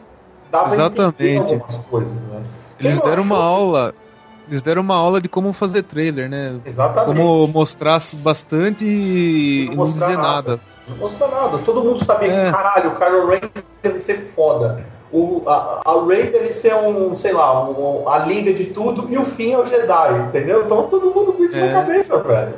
Exatamente. 0.74 1.54
algumas 1.54 1.76
coisas, 1.90 2.14
né? 2.22 2.42
Eles 2.80 3.00
deram 3.02 3.24
uma 3.24 3.38
aula. 3.44 3.94
Eles 4.50 4.62
deram 4.62 4.82
uma 4.82 4.96
aula 4.96 5.20
de 5.20 5.28
como 5.28 5.52
fazer 5.52 5.84
trailer, 5.84 6.30
né? 6.30 6.60
Exatamente. 6.66 7.18
Como 7.18 7.48
mostrasse 7.48 8.16
bastante 8.16 8.86
e 8.86 9.66
Não 9.66 9.76
não 9.76 9.86
mostrar 9.86 10.06
dizer 10.08 10.18
nada. 10.18 10.32
nada. 10.52 10.60
Não 10.88 10.98
mostrou 10.98 11.30
nada. 11.30 11.58
Todo 11.66 11.84
mundo 11.84 12.04
sabia 12.06 12.32
É. 12.32 12.46
que, 12.46 12.52
caralho, 12.52 12.90
o 12.92 12.96
Kylo 12.96 13.28
Ren 13.28 13.42
deve 13.84 14.00
ser 14.00 14.18
foda. 14.18 14.86
O, 15.12 15.44
a, 15.48 15.82
a 15.86 16.06
Rey 16.06 16.30
deve 16.32 16.52
ser 16.54 16.76
um, 16.76 17.16
sei 17.16 17.32
lá, 17.34 17.62
um- 17.70 18.08
a 18.10 18.20
liga 18.20 18.54
de 18.54 18.66
tudo 18.66 19.08
e 19.10 19.18
o 19.18 19.26
fim 19.26 19.54
é 19.54 19.58
o 19.58 19.66
Jedi, 19.66 20.14
entendeu? 20.28 20.64
Então 20.66 20.84
todo 20.88 21.14
mundo 21.14 21.32
com 21.34 21.44
isso 21.44 21.58
É. 21.58 21.72
na 21.72 21.80
cabeça, 21.82 22.18
velho. 22.20 22.54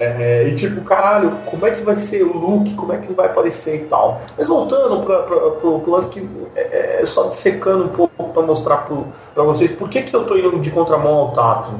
É, 0.00 0.44
e 0.46 0.54
tipo, 0.54 0.80
caralho, 0.82 1.32
como 1.46 1.66
é 1.66 1.72
que 1.72 1.82
vai 1.82 1.96
ser 1.96 2.22
o 2.22 2.32
Luke, 2.32 2.72
como 2.74 2.92
é 2.92 2.98
que 2.98 3.12
vai 3.12 3.26
aparecer 3.26 3.74
e 3.82 3.84
tal. 3.86 4.20
Mas 4.38 4.46
voltando 4.46 5.02
pra, 5.04 5.22
pra, 5.24 5.36
pro, 5.50 5.80
pro 5.80 5.90
lance 5.92 6.08
que 6.08 6.28
é, 6.54 7.02
é 7.02 7.06
só 7.06 7.24
dissecando 7.28 7.84
um 7.84 7.88
pouco 7.88 8.32
pra 8.32 8.42
mostrar 8.42 8.76
pro, 8.86 9.08
pra 9.34 9.42
vocês 9.42 9.72
por 9.72 9.88
que, 9.88 10.02
que 10.02 10.14
eu 10.14 10.24
tô 10.24 10.36
indo 10.36 10.56
de 10.60 10.70
contramão 10.70 11.14
ao 11.14 11.32
tato. 11.32 11.72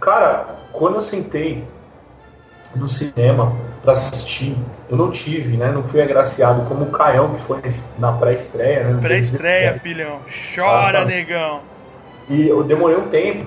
Cara, 0.00 0.44
quando 0.70 0.96
eu 0.96 1.00
sentei 1.02 1.64
no 2.76 2.86
cinema 2.88 3.56
pra 3.82 3.94
assistir, 3.94 4.54
eu 4.90 4.96
não 4.96 5.10
tive, 5.10 5.56
né? 5.56 5.70
Não 5.70 5.82
fui 5.82 6.02
agraciado 6.02 6.68
como 6.68 6.84
o 6.84 6.90
Caião, 6.90 7.30
que 7.34 7.40
foi 7.40 7.60
na 7.98 8.12
pré-estreia, 8.12 8.84
né? 8.84 8.98
Pré-estreia, 9.00 9.70
2017. 9.70 9.80
filhão. 9.80 10.18
Chora, 10.54 10.98
Ah, 10.98 11.02
tá. 11.02 11.04
negão. 11.06 11.60
E 12.28 12.48
eu 12.48 12.62
demorei 12.64 12.96
um 12.96 13.08
tempo, 13.08 13.44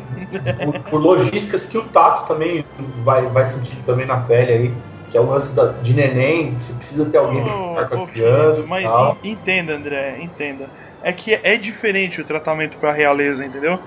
por, 0.64 0.80
por 0.92 1.02
logísticas 1.02 1.66
que 1.66 1.78
o 1.78 1.84
Tato 1.86 2.28
também 2.28 2.64
vai, 3.04 3.24
vai 3.28 3.48
sentir 3.48 3.76
também 3.86 4.06
na 4.06 4.18
pele 4.18 4.52
aí, 4.52 4.74
que 5.10 5.18
é 5.18 5.22
o 5.22 5.26
lance 5.26 5.52
da, 5.54 5.68
de 5.82 5.94
neném, 5.94 6.56
você 6.62 6.74
precisa 6.74 7.06
ter 7.06 7.18
alguém 7.18 7.44
pra 7.44 7.56
Ô, 7.56 7.70
ficar 7.76 7.88
com 7.90 8.04
a 8.04 8.08
criança 8.08 8.66
mas 8.68 8.84
tal. 8.84 9.18
en- 9.24 9.30
entenda, 9.32 9.74
André, 9.74 10.18
entenda. 10.22 10.66
É 11.02 11.12
que 11.12 11.34
é 11.42 11.58
diferente 11.58 12.22
o 12.22 12.26
tratamento 12.26 12.78
pra 12.78 12.92
realeza, 12.92 13.44
entendeu? 13.46 13.80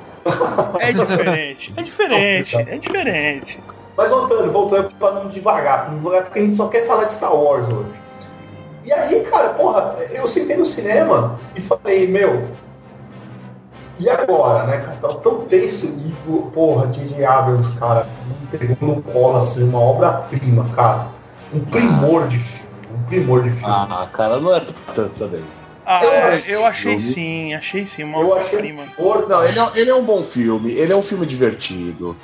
É 0.78 0.92
diferente. 0.92 1.72
É 1.76 1.82
diferente. 1.82 2.56
É 2.56 2.76
diferente. 2.78 3.58
Mas 3.96 4.10
voltando, 4.10 4.50
voltando 4.50 4.94
pra 4.98 5.12
não 5.12 5.28
devagar, 5.28 5.82
pra 5.84 5.90
não 5.92 5.98
devagar, 5.98 6.24
porque 6.24 6.38
a 6.38 6.42
gente 6.42 6.56
só 6.56 6.68
quer 6.68 6.86
falar 6.86 7.04
de 7.04 7.14
Star 7.14 7.34
Wars 7.34 7.68
hoje. 7.68 7.90
E 8.84 8.92
aí, 8.92 9.20
cara, 9.22 9.50
porra, 9.50 9.96
eu 10.10 10.26
sentei 10.26 10.56
no 10.56 10.64
cinema 10.64 11.38
e 11.54 11.60
falei, 11.60 12.06
meu, 12.08 12.44
e 14.00 14.08
agora, 14.08 14.64
né, 14.66 14.78
cara? 14.78 14.96
Tava 15.00 15.14
tão 15.16 15.40
tenso 15.42 15.86
e, 15.86 16.12
porra, 16.52 16.86
J.J. 16.88 17.24
Abrams, 17.24 17.72
cara, 17.74 18.06
me 18.26 18.58
pegou 18.58 18.76
no 18.96 19.02
colo, 19.02 19.38
assim, 19.38 19.62
uma 19.64 19.78
obra-prima, 19.80 20.66
cara. 20.74 21.08
Um 21.52 21.60
primor 21.60 22.26
de 22.28 22.38
filme, 22.38 22.68
um 22.94 23.02
primor 23.04 23.42
de 23.42 23.50
filme. 23.50 23.66
Ah, 23.66 24.08
cara, 24.12 24.38
não 24.40 24.54
é 24.54 24.60
tanto 24.94 25.10
também. 25.18 25.42
Ah, 25.84 26.04
Eu 26.04 26.10
é, 26.12 26.22
achei 26.28 26.54
eu 26.54 26.64
achei 26.66 26.98
filme. 27.00 27.14
sim, 27.14 27.54
achei 27.54 27.86
sim, 27.86 28.04
uma 28.04 28.20
eu 28.20 28.36
achei 28.36 28.72
Não, 29.28 29.44
ele 29.44 29.58
é, 29.58 29.70
ele 29.74 29.90
é 29.90 29.94
um 29.94 30.04
bom 30.04 30.22
filme, 30.22 30.72
ele 30.72 30.92
é 30.92 30.96
um 30.96 31.02
filme 31.02 31.26
divertido. 31.26 32.16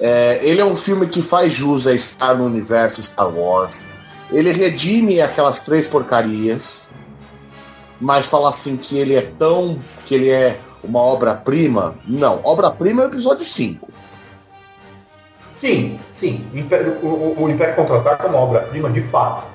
É, 0.00 0.40
ele 0.42 0.60
é 0.60 0.64
um 0.64 0.74
filme 0.74 1.06
que 1.06 1.20
faz 1.20 1.52
jus 1.52 1.86
a 1.86 1.92
estar 1.92 2.34
no 2.34 2.46
universo 2.46 3.02
Star 3.02 3.28
Wars. 3.28 3.84
Ele 4.32 4.50
redime 4.52 5.20
aquelas 5.20 5.60
três 5.60 5.86
porcarias, 5.86 6.88
mas 8.00 8.26
falar 8.26 8.48
assim 8.50 8.76
que 8.78 8.96
ele 8.96 9.14
é 9.14 9.22
tão. 9.22 9.78
que 10.06 10.14
ele 10.14 10.30
é 10.30 10.58
uma 10.82 11.00
obra-prima. 11.00 11.94
Não, 12.06 12.40
obra-prima 12.44 13.02
é 13.02 13.06
o 13.06 13.08
episódio 13.08 13.44
5. 13.44 13.88
Sim, 15.54 15.98
sim. 16.12 16.46
O 16.54 16.58
Império, 16.58 16.92
o, 17.02 17.44
o 17.44 17.50
Império 17.50 17.76
Contra-Ataca 17.76 18.26
é 18.26 18.30
uma 18.30 18.38
obra-prima, 18.38 18.88
de 18.88 19.02
fato. 19.02 19.46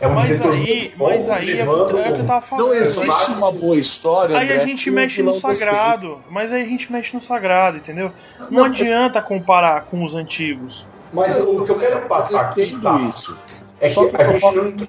É 0.00 0.08
um 0.08 0.14
Mas 0.14 0.24
diretor 0.24 0.52
aí, 0.52 0.92
mas 0.96 1.30
aí 1.30 1.50
é, 1.52 1.60
é 1.60 1.68
o 1.70 1.86
que 1.86 1.94
eu 1.94 2.26
tava 2.26 2.44
falando. 2.44 2.66
Não 2.66 2.74
existe 2.74 3.30
uma 3.30 3.52
boa 3.52 3.76
história. 3.76 4.36
Aí 4.36 4.50
a 4.50 4.54
André, 4.54 4.66
gente 4.66 4.82
sem 4.82 4.92
um 4.92 4.96
mexe 4.96 5.22
no 5.22 5.34
decente. 5.34 5.58
sagrado, 5.58 6.18
mas 6.28 6.52
aí 6.52 6.62
a 6.62 6.66
gente 6.66 6.90
mexe 6.90 7.14
no 7.14 7.20
sagrado, 7.20 7.76
entendeu? 7.76 8.10
Não, 8.40 8.50
Não, 8.50 8.64
adianta 8.64 9.22
comparar 9.22 9.84
com 9.84 10.04
os 10.04 10.16
antigos. 10.16 10.84
Mas 11.12 11.36
o 11.36 11.64
que 11.64 11.70
eu 11.70 11.78
quero 11.78 12.00
passar 12.08 12.32
Eu 12.32 12.64
aqui 12.64 12.76
tá, 12.82 12.98
isso. 12.98 13.38
é 13.80 13.86
que 13.86 13.94
Só 13.94 14.08
que 14.08 14.20
a 14.20 14.32
gente 14.32 14.56
não... 14.56 14.88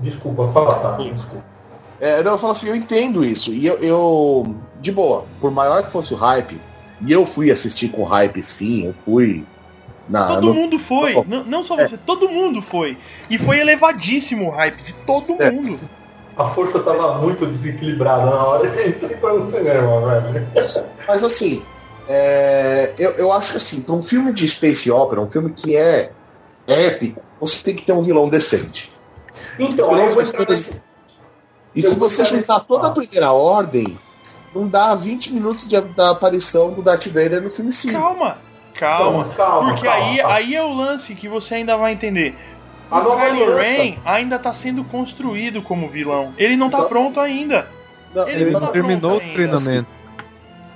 Desculpa, 0.00 0.48
fala, 0.48 0.76
tá? 0.76 0.96
Desculpa. 0.96 1.44
É, 2.00 2.22
não, 2.22 2.32
eu 2.32 2.38
falo 2.38 2.52
assim, 2.52 2.68
eu 2.68 2.76
entendo 2.76 3.24
isso. 3.24 3.52
E 3.52 3.66
eu, 3.66 3.76
eu, 3.78 4.54
de 4.80 4.92
boa, 4.92 5.24
por 5.40 5.50
maior 5.50 5.82
que 5.84 5.90
fosse 5.92 6.14
o 6.14 6.16
hype, 6.16 6.60
e 7.04 7.12
eu 7.12 7.26
fui 7.26 7.50
assistir 7.50 7.88
com 7.88 8.04
hype 8.04 8.42
sim, 8.42 8.86
eu 8.86 8.94
fui 8.94 9.44
na. 10.08 10.26
Todo 10.28 10.46
no- 10.48 10.54
mundo 10.54 10.78
foi, 10.78 11.14
bom. 11.14 11.24
não, 11.26 11.44
não 11.44 11.62
só 11.62 11.78
É. 11.78 11.88
você, 11.88 11.96
todo 11.98 12.28
mundo 12.28 12.62
foi. 12.62 12.96
E 13.28 13.36
foi 13.38 13.58
elevadíssimo 13.58 14.46
o 14.46 14.50
hype 14.50 14.82
de 14.84 14.92
todo 15.06 15.36
É. 15.40 15.50
mundo. 15.50 15.80
A 16.36 16.44
força 16.44 16.78
tava 16.78 17.18
muito 17.18 17.44
desequilibrada 17.46 18.26
na 18.26 18.44
hora 18.46 18.70
que 18.70 18.78
a 18.78 18.82
gente 18.86 19.04
entrou 19.06 19.40
no 19.40 19.46
cinema, 19.50 20.20
velho. 20.20 20.46
Mas 21.08 21.24
assim, 21.24 21.62
é, 22.08 22.92
eu, 22.96 23.10
eu 23.12 23.32
acho 23.32 23.50
que 23.50 23.56
assim, 23.56 23.80
para 23.80 23.94
um 23.96 24.02
filme 24.02 24.32
de 24.32 24.46
Space 24.46 24.88
Opera, 24.88 25.20
um 25.20 25.28
filme 25.28 25.50
que 25.52 25.76
é 25.76 26.12
épico, 26.66 27.20
você 27.40 27.62
tem 27.64 27.74
que 27.74 27.84
ter 27.84 27.92
um 27.92 28.02
vilão 28.02 28.28
decente. 28.28 28.92
Então, 29.58 29.96
eu 29.98 30.12
vou 30.12 30.22
entrar 30.22 30.48
nesse... 30.48 30.80
E 31.74 31.84
Eu 31.84 31.90
se 31.90 31.96
você 31.96 32.24
juntar 32.24 32.60
toda 32.60 32.88
a 32.88 32.90
primeira 32.90 33.30
ordem, 33.32 33.98
não 34.54 34.66
dá 34.66 34.94
20 34.94 35.32
minutos 35.32 35.68
de- 35.68 35.80
da 35.80 36.10
aparição 36.10 36.70
do 36.72 36.82
Darth 36.82 37.06
Vader 37.06 37.42
no 37.42 37.50
filme 37.50 37.70
5. 37.70 37.94
Calma, 38.00 38.38
calma. 38.74 39.20
Então, 39.22 39.34
calma, 39.36 39.68
Porque 39.74 39.86
calma, 39.86 40.04
aí, 40.06 40.16
calma. 40.18 40.34
aí 40.36 40.54
é 40.54 40.62
o 40.62 40.72
lance 40.72 41.14
que 41.14 41.28
você 41.28 41.56
ainda 41.56 41.76
vai 41.76 41.92
entender. 41.92 42.34
A 42.90 43.00
O 43.00 43.16
Kylo. 43.16 43.56
Ren 43.56 43.96
ainda 44.04 44.38
tá 44.38 44.52
sendo 44.54 44.82
construído 44.84 45.60
como 45.60 45.88
vilão. 45.88 46.32
Ele 46.38 46.56
não 46.56 46.70
tá 46.70 46.78
Só- 46.78 46.84
pronto 46.84 47.20
ainda. 47.20 47.66
Não, 48.14 48.26
Ele 48.26 48.42
Ele 48.44 48.50
não 48.52 48.60
não 48.60 48.66
tá 48.68 48.72
terminou 48.72 49.16
o 49.18 49.20
treinamento. 49.20 49.86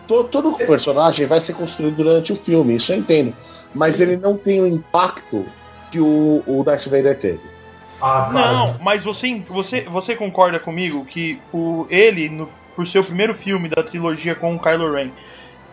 to- 0.06 0.24
todo 0.24 0.52
personagem 0.66 1.26
vai 1.26 1.40
ser 1.40 1.54
construído 1.54 1.96
durante 1.96 2.30
o 2.32 2.36
filme, 2.36 2.76
isso 2.76 2.92
eu 2.92 2.98
entendo. 2.98 3.34
Mas 3.74 3.98
ele 3.98 4.18
não 4.18 4.36
tem 4.36 4.60
o 4.60 4.66
impacto 4.66 5.46
que 5.90 5.98
o, 5.98 6.42
o 6.46 6.62
Darth 6.62 6.84
Vader 6.84 7.18
teve. 7.18 7.40
Ah, 8.02 8.28
cara. 8.32 8.52
Não, 8.52 8.76
mas 8.80 9.04
você, 9.04 9.40
você, 9.48 9.82
você 9.82 10.16
concorda 10.16 10.58
comigo 10.58 11.04
que 11.04 11.40
o, 11.52 11.86
ele, 11.88 12.28
no, 12.28 12.48
por 12.74 12.86
ser 12.86 12.98
o 12.98 13.04
primeiro 13.04 13.32
filme 13.34 13.68
da 13.68 13.82
trilogia 13.82 14.34
com 14.34 14.54
o 14.54 14.58
Kylo 14.58 14.92
Ren, 14.92 15.10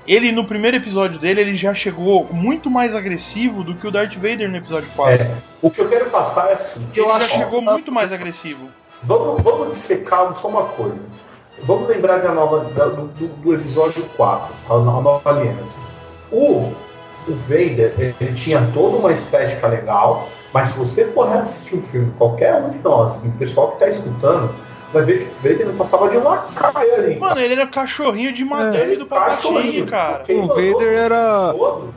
ele 0.07 0.31
no 0.31 0.45
primeiro 0.45 0.77
episódio 0.77 1.19
dele, 1.19 1.41
ele 1.41 1.55
já 1.55 1.73
chegou 1.73 2.27
muito 2.31 2.69
mais 2.69 2.95
agressivo 2.95 3.63
do 3.63 3.73
que 3.75 3.85
o 3.87 3.91
Darth 3.91 4.13
Vader 4.15 4.49
no 4.49 4.57
episódio 4.57 4.89
4. 4.95 5.23
É, 5.23 5.31
o 5.61 5.69
que 5.71 5.81
eu 5.81 5.89
quero 5.89 6.09
passar 6.09 6.49
é 6.49 6.53
assim. 6.53 6.81
Ele 6.95 7.05
já 7.07 7.27
chegou 7.45 7.61
muito 7.73 7.91
mais 7.91 8.11
agressivo. 8.13 8.69
Vamos, 9.03 9.41
vamos 9.41 9.69
dissecar 9.75 10.35
só 10.37 10.47
uma 10.47 10.63
coisa. 10.63 10.99
Vamos 11.63 11.89
lembrar 11.89 12.19
da 12.19 12.31
nova, 12.31 12.65
da- 12.73 12.85
do, 12.85 13.07
do- 13.07 13.53
episódio 13.53 14.03
4, 14.15 14.53
a, 14.69 14.73
no- 14.77 14.97
a 14.97 15.01
nova 15.01 15.29
aliança. 15.29 15.79
O, 16.31 16.73
o 17.27 17.33
Vader, 17.47 17.93
ele 18.19 18.33
tinha 18.33 18.61
toda 18.73 18.97
uma 18.97 19.11
estética 19.11 19.67
legal, 19.67 20.29
mas 20.53 20.69
se 20.69 20.77
você 20.77 21.05
for 21.05 21.27
assistir 21.37 21.75
o 21.75 21.81
filme, 21.81 22.11
qualquer 22.17 22.55
um 22.55 22.69
de 22.69 22.79
nós, 22.79 23.17
o 23.17 23.31
pessoal 23.37 23.69
que 23.69 23.83
está 23.85 23.87
escutando, 23.89 24.49
vai 24.91 25.03
ver 25.03 25.25
que 25.25 25.47
o 25.47 25.49
Vader 25.51 25.67
não 25.67 25.75
passava 25.75 26.09
de 26.09 26.17
uma 26.17 26.37
caia 26.55 26.95
ali. 26.95 27.19
Mano, 27.19 27.39
ele 27.39 27.53
era 27.53 27.67
cachorrinho 27.67 28.33
de 28.33 28.43
madeira 28.43 28.95
do 28.97 29.05
Palpatine, 29.05 29.35
Cachorrinho. 29.85 29.87
cara. 29.87 30.23
O 30.27 30.47
Vader 30.47 30.93
era. 30.97 31.53
todo, 31.53 31.93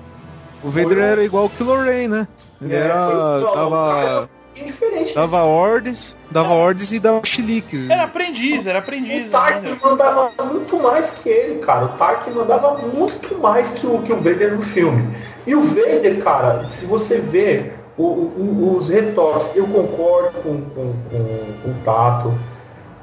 O 0.62 0.68
Vader 0.70 0.98
era 0.98 1.24
igual 1.24 1.46
o 1.46 1.50
Kylo 1.50 1.82
Ren, 1.82 2.08
né? 2.08 2.28
Ele 2.60 2.74
É, 2.74 2.78
era. 2.78 3.40
foi- 3.42 3.54
dava. 3.56 4.28
é 4.54 4.62
diferente. 4.64 5.14
Dava 5.14 5.42
ordens, 5.42 6.14
dava 6.30 6.50
ordens 6.52 6.92
e 6.92 7.00
dava 7.00 7.20
chilique. 7.24 7.90
Era 7.90 8.04
aprendiz, 8.04 8.66
era 8.66 8.78
aprendiz. 8.78 9.26
O 9.26 9.30
Tarkin 9.30 9.66
né? 9.70 9.78
mandava 9.82 10.30
muito 10.44 10.78
mais 10.78 11.10
que 11.10 11.28
ele, 11.30 11.58
cara. 11.60 11.86
O 11.86 11.88
Tarkin 11.88 12.30
mandava 12.32 12.76
muito 12.78 13.38
mais 13.38 13.70
que 13.70 13.86
o, 13.86 14.02
que 14.02 14.12
o 14.12 14.16
Vader 14.16 14.54
no 14.54 14.62
filme. 14.62 15.16
E 15.46 15.54
o 15.56 15.62
Vader, 15.62 16.22
cara, 16.22 16.64
se 16.66 16.84
você 16.86 17.16
vê 17.18 17.72
o- 17.98 18.02
o- 18.02 18.76
os 18.78 18.88
retoques, 18.88 19.50
eu 19.54 19.66
concordo 19.66 20.30
com, 20.42 20.60
com, 20.60 20.92
com- 21.10 21.52
com 21.62 21.70
o 21.70 21.74
Tato. 21.84 22.32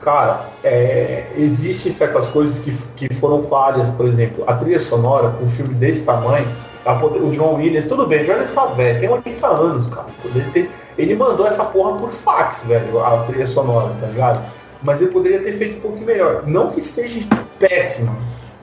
Cara, 0.01 0.46
é, 0.63 1.25
existem 1.36 1.91
certas 1.91 2.27
coisas 2.27 2.58
que, 2.60 2.72
que 2.96 3.13
foram 3.15 3.43
falhas, 3.43 3.89
por 3.89 4.05
exemplo, 4.08 4.43
a 4.48 4.53
trilha 4.53 4.79
sonora, 4.79 5.36
um 5.41 5.48
filme 5.48 5.74
desse 5.74 6.01
tamanho, 6.03 6.48
poder- 6.96 7.22
o 7.22 7.31
John 7.31 7.55
Williams, 7.55 7.86
tudo 7.86 8.08
bem, 8.08 8.24
o 8.24 8.25
John 8.25 8.53
tá 8.55 8.65
velho, 8.67 9.00
tem 9.01 9.10
80 9.10 9.48
anos, 9.48 9.88
cara. 9.88 10.08
Ele, 10.24 10.51
tem- 10.51 10.69
ele 10.98 11.15
mandou 11.15 11.46
essa 11.46 11.65
porra 11.65 12.00
por 12.00 12.12
fax, 12.12 12.63
velho, 12.65 13.03
a 13.03 13.24
trilha 13.24 13.46
sonora, 13.46 13.93
tá 14.00 14.08
ligado? 14.08 14.43
Mas 14.81 15.01
ele 15.01 15.12
poderia 15.12 15.39
ter 15.41 15.51
feito 15.51 15.77
um 15.79 15.81
pouco 15.81 15.98
melhor. 16.00 16.43
Não 16.48 16.72
que 16.72 16.79
esteja 16.79 17.19
péssima. 17.60 18.15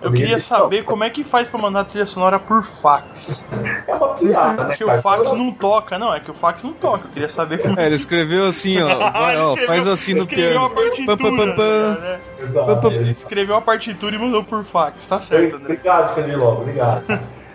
Eu 0.07 0.13
queria 0.13 0.41
saber 0.41 0.85
como 0.85 1.05
é 1.05 1.11
que 1.11 1.25
faz 1.25 1.49
pra 1.49 1.61
mandar 1.61 1.85
trilha 1.85 2.07
sonora 2.07 2.39
por 2.39 2.65
fax. 2.83 3.47
É 3.87 3.95
uma 3.95 4.09
piada, 4.15 4.63
né? 4.65 4.69
Porque 4.77 4.85
o 4.85 5.03
fax 5.03 5.33
não 5.33 5.53
toca. 5.53 5.99
Não, 5.99 6.15
é 6.15 6.21
que 6.21 6.31
o 6.31 6.35
fax 6.35 6.63
não 6.63 6.73
toca. 6.73 7.07
Eu 7.07 7.11
queria 7.11 7.29
saber 7.29 7.59
como 7.61 7.79
É, 7.79 7.87
ele 7.87 7.95
escreveu 7.97 8.47
assim, 8.47 8.81
ó. 8.81 8.89
Vai, 9.13 9.37
ó, 9.39 9.55
Ele 9.57 9.67
faz 9.67 9.87
escreveu- 9.87 9.93
assim 9.93 10.15
no 10.15 10.21
escreveu 10.23 10.51
piano. 10.51 10.67
a 10.67 12.01
né? 12.01 12.19
Exato. 12.43 12.87
Ele 12.89 13.11
escreveu 13.13 13.57
a 13.57 13.61
partitura 13.61 14.15
e 14.15 14.19
mandou 14.19 14.45
por 14.45 14.65
fax, 14.65 15.07
tá 15.07 15.21
certo, 15.21 15.59
né? 15.59 15.65
Obrigado, 15.65 16.15
Fernando, 16.15 16.43
obrigado. 16.45 17.03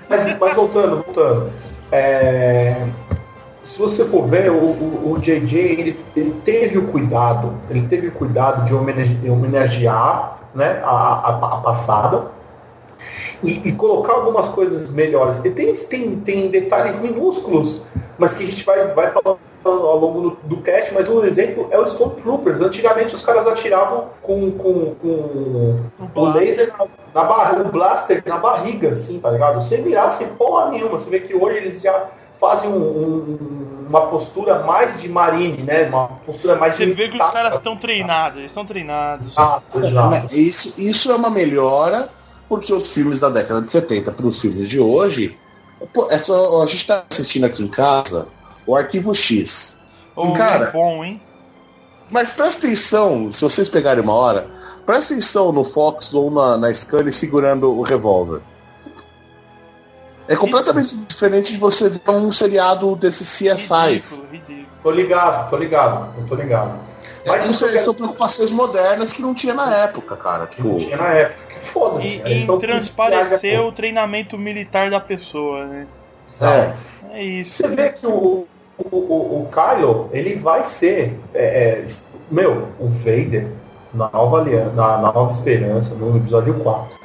mas, 0.10 0.40
mas 0.40 0.56
voltando, 0.56 1.04
voltando. 1.06 1.52
É, 1.92 2.88
se 3.64 3.78
você 3.78 4.04
for 4.06 4.28
ver, 4.28 4.50
o, 4.52 4.56
o, 4.56 5.12
o 5.14 5.20
JJ, 5.20 5.60
ele, 5.60 6.00
ele 6.16 6.32
teve 6.44 6.78
o 6.78 6.88
cuidado, 6.88 7.54
ele 7.70 7.88
teve 7.88 8.08
o 8.08 8.12
cuidado 8.12 8.66
de 8.66 8.74
homenage- 8.74 9.20
homenagear 9.30 10.36
né, 10.56 10.82
a, 10.84 10.90
a, 10.90 11.30
a 11.30 11.58
passada 11.62 12.26
e, 13.44 13.62
e 13.68 13.72
colocar 13.74 14.14
algumas 14.14 14.48
coisas 14.50 14.90
melhores. 14.90 15.40
E 15.44 15.50
tem, 15.50 15.74
tem, 15.76 16.16
tem 16.20 16.50
detalhes 16.50 17.00
minúsculos, 17.00 17.82
mas 18.18 18.34
que 18.34 18.44
a 18.44 18.48
gente 18.48 18.64
vai, 18.66 18.88
vai 18.90 19.10
falando 19.10 19.40
ao 19.64 19.98
longo 19.98 20.22
do, 20.22 20.30
do 20.44 20.58
cast, 20.58 20.92
mas 20.94 21.08
um 21.08 21.24
exemplo 21.24 21.68
é 21.70 21.78
o 21.78 21.84
Stormtroopers. 21.86 22.60
Antigamente 22.62 23.14
os 23.14 23.22
caras 23.22 23.46
atiravam 23.48 24.08
com, 24.22 24.52
com, 24.52 24.96
com 24.96 25.08
o 26.00 26.08
blaster. 26.08 26.34
laser 26.42 26.74
na, 26.78 26.88
na 27.22 27.28
barriga, 27.28 27.62
o 27.62 27.72
blaster 27.72 28.24
na 28.26 28.38
barriga, 28.38 28.90
assim, 28.90 29.20
tá 29.20 29.30
ligado? 29.30 29.64
Sem 29.64 29.82
mirar, 29.84 30.12
sem 30.14 30.28
porra 30.30 30.72
nenhuma. 30.72 30.98
Você 31.00 31.10
vê 31.12 31.20
que 31.20 31.36
hoje 31.36 31.58
eles 31.58 31.80
já 31.82 32.08
fazem 32.40 32.72
um- 32.72 32.76
um- 32.76 33.86
uma 33.88 34.08
postura 34.08 34.60
mais 34.64 35.00
de 35.00 35.08
marine, 35.08 35.62
né? 35.62 35.88
Uma 35.90 36.08
postura 36.26 36.56
mais 36.56 36.76
Você 36.76 36.86
de 36.88 36.94
vê 36.94 37.10
que 37.10 37.18
os 37.22 37.32
caras 37.32 37.56
estão 37.56 37.78
treinados, 37.78 38.40
eles 38.40 38.50
estão 38.52 38.66
treinados. 38.66 39.28
Exato, 39.28 39.86
exato. 39.86 40.36
Isso, 40.36 40.74
isso 40.78 41.12
é 41.12 41.16
uma 41.16 41.30
melhora, 41.30 42.10
porque 42.52 42.74
os 42.74 42.92
filmes 42.92 43.18
da 43.18 43.30
década 43.30 43.62
de 43.62 43.70
70 43.70 44.12
para 44.12 44.28
os 44.28 44.38
filmes 44.38 44.68
de 44.68 44.78
hoje, 44.78 45.38
pô, 45.94 46.12
é 46.12 46.18
só, 46.18 46.62
a 46.62 46.66
gente 46.66 46.82
está 46.82 47.06
assistindo 47.10 47.46
aqui 47.46 47.64
em 47.64 47.68
casa 47.70 48.28
o 48.68 48.76
Arquivo 48.76 49.16
X. 49.16 49.78
Ou 50.14 50.34
Cara, 50.34 50.66
é 50.66 50.72
bom, 50.74 51.02
hein? 51.02 51.22
Mas 52.10 52.34
presta 52.34 52.68
atenção, 52.68 53.32
se 53.32 53.40
vocês 53.40 53.70
pegarem 53.70 54.04
uma 54.04 54.12
hora, 54.12 54.48
presta 54.86 55.14
atenção 55.14 55.54
no 55.54 55.64
Fox 55.64 56.14
ou 56.14 56.30
na, 56.30 56.58
na 56.58 56.74
Scully 56.74 57.14
segurando 57.14 57.72
o 57.72 57.82
revólver. 57.84 58.42
É 60.28 60.36
completamente 60.36 60.94
diferente 60.94 61.54
de 61.54 61.58
você 61.58 61.88
ver 61.88 62.02
um 62.10 62.34
seriado 62.34 62.94
desses 62.98 63.30
CSIs. 63.30 64.12
Ridículo, 64.12 64.28
ridículo. 64.30 64.68
Tô 64.84 64.92
ligado, 64.92 65.50
tô 65.50 65.56
ligado, 65.56 66.20
eu 66.20 66.28
tô 66.28 66.36
ligado. 66.36 66.78
Mas 67.26 67.46
Isso 67.46 67.66
isso 67.66 67.78
é- 67.78 67.80
são 67.80 67.94
preocupações 67.94 68.52
modernas 68.52 69.14
que 69.14 69.22
não 69.22 69.34
tinha 69.34 69.54
na 69.54 69.74
época, 69.74 70.18
cara. 70.18 70.48
Tipo, 70.48 70.68
não 70.68 70.78
tinha 70.80 70.98
na 70.98 71.14
época. 71.14 71.51
Foda-se. 71.64 72.22
E, 72.26 72.42
e 72.42 72.60
transparecer 72.60 73.62
o 73.62 73.72
treinamento 73.72 74.38
militar 74.38 74.90
da 74.90 75.00
pessoa, 75.00 75.66
né? 75.66 75.88
sabe? 76.32 76.74
É 77.14 77.24
isso. 77.24 77.58
Você 77.64 77.68
vê 77.68 77.90
que 77.90 78.06
o, 78.08 78.48
o, 78.78 78.96
o, 78.98 79.42
o 79.44 79.50
Kylo, 79.52 80.10
ele 80.12 80.36
vai 80.36 80.64
ser. 80.64 81.20
é, 81.34 81.44
é, 81.44 81.86
meu, 82.30 82.70
o 82.80 82.88
Vader, 82.88 83.50
na 83.94 84.10
nova, 84.12 84.40
aliança, 84.42 84.72
na, 84.72 84.98
na 84.98 85.12
nova 85.12 85.32
esperança, 85.34 85.94
no 85.94 86.16
episódio 86.18 86.54
4, 86.56 87.00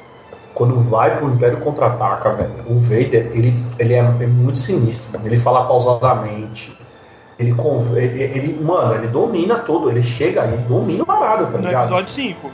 quando 0.55 0.81
vai 0.81 1.17
pro 1.19 1.29
Império 1.29 1.59
Contra-Ataca, 1.59 2.33
velho, 2.35 2.51
o 2.69 2.79
Vader, 2.79 3.31
ele, 3.35 3.55
ele 3.79 3.95
é, 3.95 3.99
é 3.99 4.27
muito 4.27 4.59
sinistro, 4.59 5.11
mano. 5.13 5.27
ele 5.27 5.37
fala 5.37 5.67
pausadamente. 5.67 6.75
Ele, 7.39 7.55
ele, 7.97 8.23
ele, 8.23 8.65
mano, 8.65 8.95
ele 8.95 9.09
domina 9.09 9.57
todo, 9.59 9.91
ele 9.91 10.03
chega, 10.03 10.45
ele 10.45 10.57
domina 10.69 11.03
o 11.03 11.07
parada, 11.07 11.45
tá 11.47 11.59
No 11.59 11.67
ligado? 11.67 11.85
episódio 11.85 12.13
5. 12.13 12.51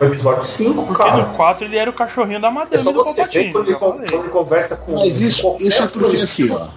No 0.00 0.06
episódio 0.06 0.42
5, 0.44 0.82
Porque 0.86 1.02
cara. 1.02 1.16
no 1.26 1.34
4 1.34 1.64
ele 1.66 1.76
era 1.76 1.90
o 1.90 1.92
cachorrinho 1.92 2.40
da 2.40 2.48
É 2.48 2.50
madame 2.50 2.82
só 2.82 2.90
do 2.92 3.04
Palpatine. 3.04 3.52
quando 3.52 3.68
ele, 3.68 3.76
quando 4.10 4.30
conversa 4.30 4.76
com 4.76 4.92
Mas 4.94 5.20
isso, 5.20 5.56
isso 5.60 5.82
é 5.82 5.86
porque 5.86 6.08
coisa. 6.08 6.24
assim, 6.24 6.50
ó. 6.50 6.68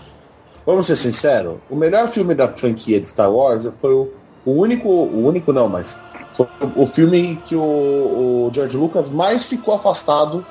Vamos 0.65 0.87
ser 0.87 0.95
sinceros, 0.95 1.57
o 1.69 1.75
melhor 1.75 2.07
filme 2.09 2.33
da 2.33 2.47
franquia 2.47 2.99
de 2.99 3.07
Star 3.07 3.29
Wars 3.31 3.69
foi 3.81 3.93
o, 3.93 4.11
o 4.45 4.51
único. 4.53 4.87
O 4.89 5.25
único 5.27 5.51
não, 5.51 5.67
mas 5.67 5.99
foi 6.31 6.47
o 6.75 6.85
filme 6.87 7.37
que 7.45 7.55
o, 7.55 7.61
o 7.61 8.51
George 8.53 8.75
Lucas 8.77 9.09
mais 9.09 9.45
ficou 9.45 9.73
afastado 9.75 10.45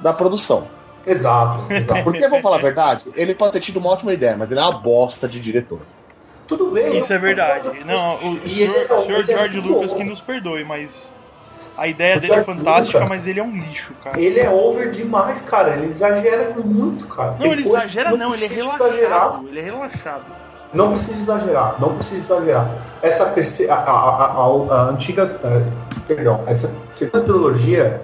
da 0.00 0.12
produção. 0.12 0.66
Exato, 1.06 1.72
exato. 1.72 2.02
Porque, 2.02 2.20
vamos 2.28 2.42
falar 2.42 2.56
a 2.56 2.60
verdade, 2.62 3.04
ele 3.14 3.34
pode 3.34 3.52
ter 3.52 3.60
tido 3.60 3.76
uma 3.78 3.90
ótima 3.90 4.12
ideia, 4.12 4.36
mas 4.36 4.50
ele 4.50 4.58
é 4.58 4.62
uma 4.64 4.72
bosta 4.78 5.28
de 5.28 5.38
diretor. 5.38 5.80
Tudo 6.48 6.70
bem. 6.72 6.98
Isso 6.98 7.12
eu 7.12 7.16
é 7.16 7.20
verdade. 7.20 7.84
Não, 7.84 8.16
o, 8.16 8.32
o 8.34 8.40
E 8.44 8.50
senhor, 8.54 8.74
ele 8.76 8.84
é- 8.84 8.92
o 8.94 9.02
senhor 9.04 9.20
ele 9.20 9.32
é 9.32 9.36
George 9.36 9.60
muito 9.60 9.72
Lucas 9.72 9.90
bom. 9.92 9.96
que 9.98 10.04
nos 10.04 10.20
perdoe, 10.20 10.64
mas 10.64 11.12
a 11.76 11.86
ideia 11.86 12.20
dele 12.20 12.32
é 12.32 12.36
George 12.42 12.52
fantástica, 12.58 12.98
Lucas- 13.00 13.16
mas 13.16 13.26
ele 13.26 13.40
é 13.40 13.42
um 13.42 13.56
lixo, 13.56 13.92
cara. 14.02 14.20
Ele 14.20 14.40
é 14.40 14.48
over 14.50 14.90
demais, 14.90 15.42
cara. 15.42 15.74
Ele 15.74 15.86
exagera 15.90 16.54
muito, 16.64 17.06
cara. 17.08 17.36
Não, 17.38 17.46
ele 17.52 17.66
exagera 17.68 18.10
que 18.12 18.16
não, 18.16 18.34
ele 18.34 18.44
é 18.44 18.48
relaxado. 18.48 18.86
exagerar. 18.90 19.40
Ele 19.46 19.58
é 19.60 19.62
relaxado. 19.62 20.22
Não 20.72 20.90
precisa 20.90 21.22
exagerar, 21.22 21.76
não 21.80 21.94
precisa 21.94 22.16
exagerar. 22.34 22.68
Essa 23.00 23.26
terceira, 23.26 23.74
a, 23.74 23.78
a, 23.78 24.24
a, 24.26 24.26
a- 24.76 24.88
antiga, 24.90 25.38
eh, 25.44 25.62
perdão, 26.08 26.42
essa 26.48 26.68
segunda 26.90 27.22
trilogia, 27.24 28.02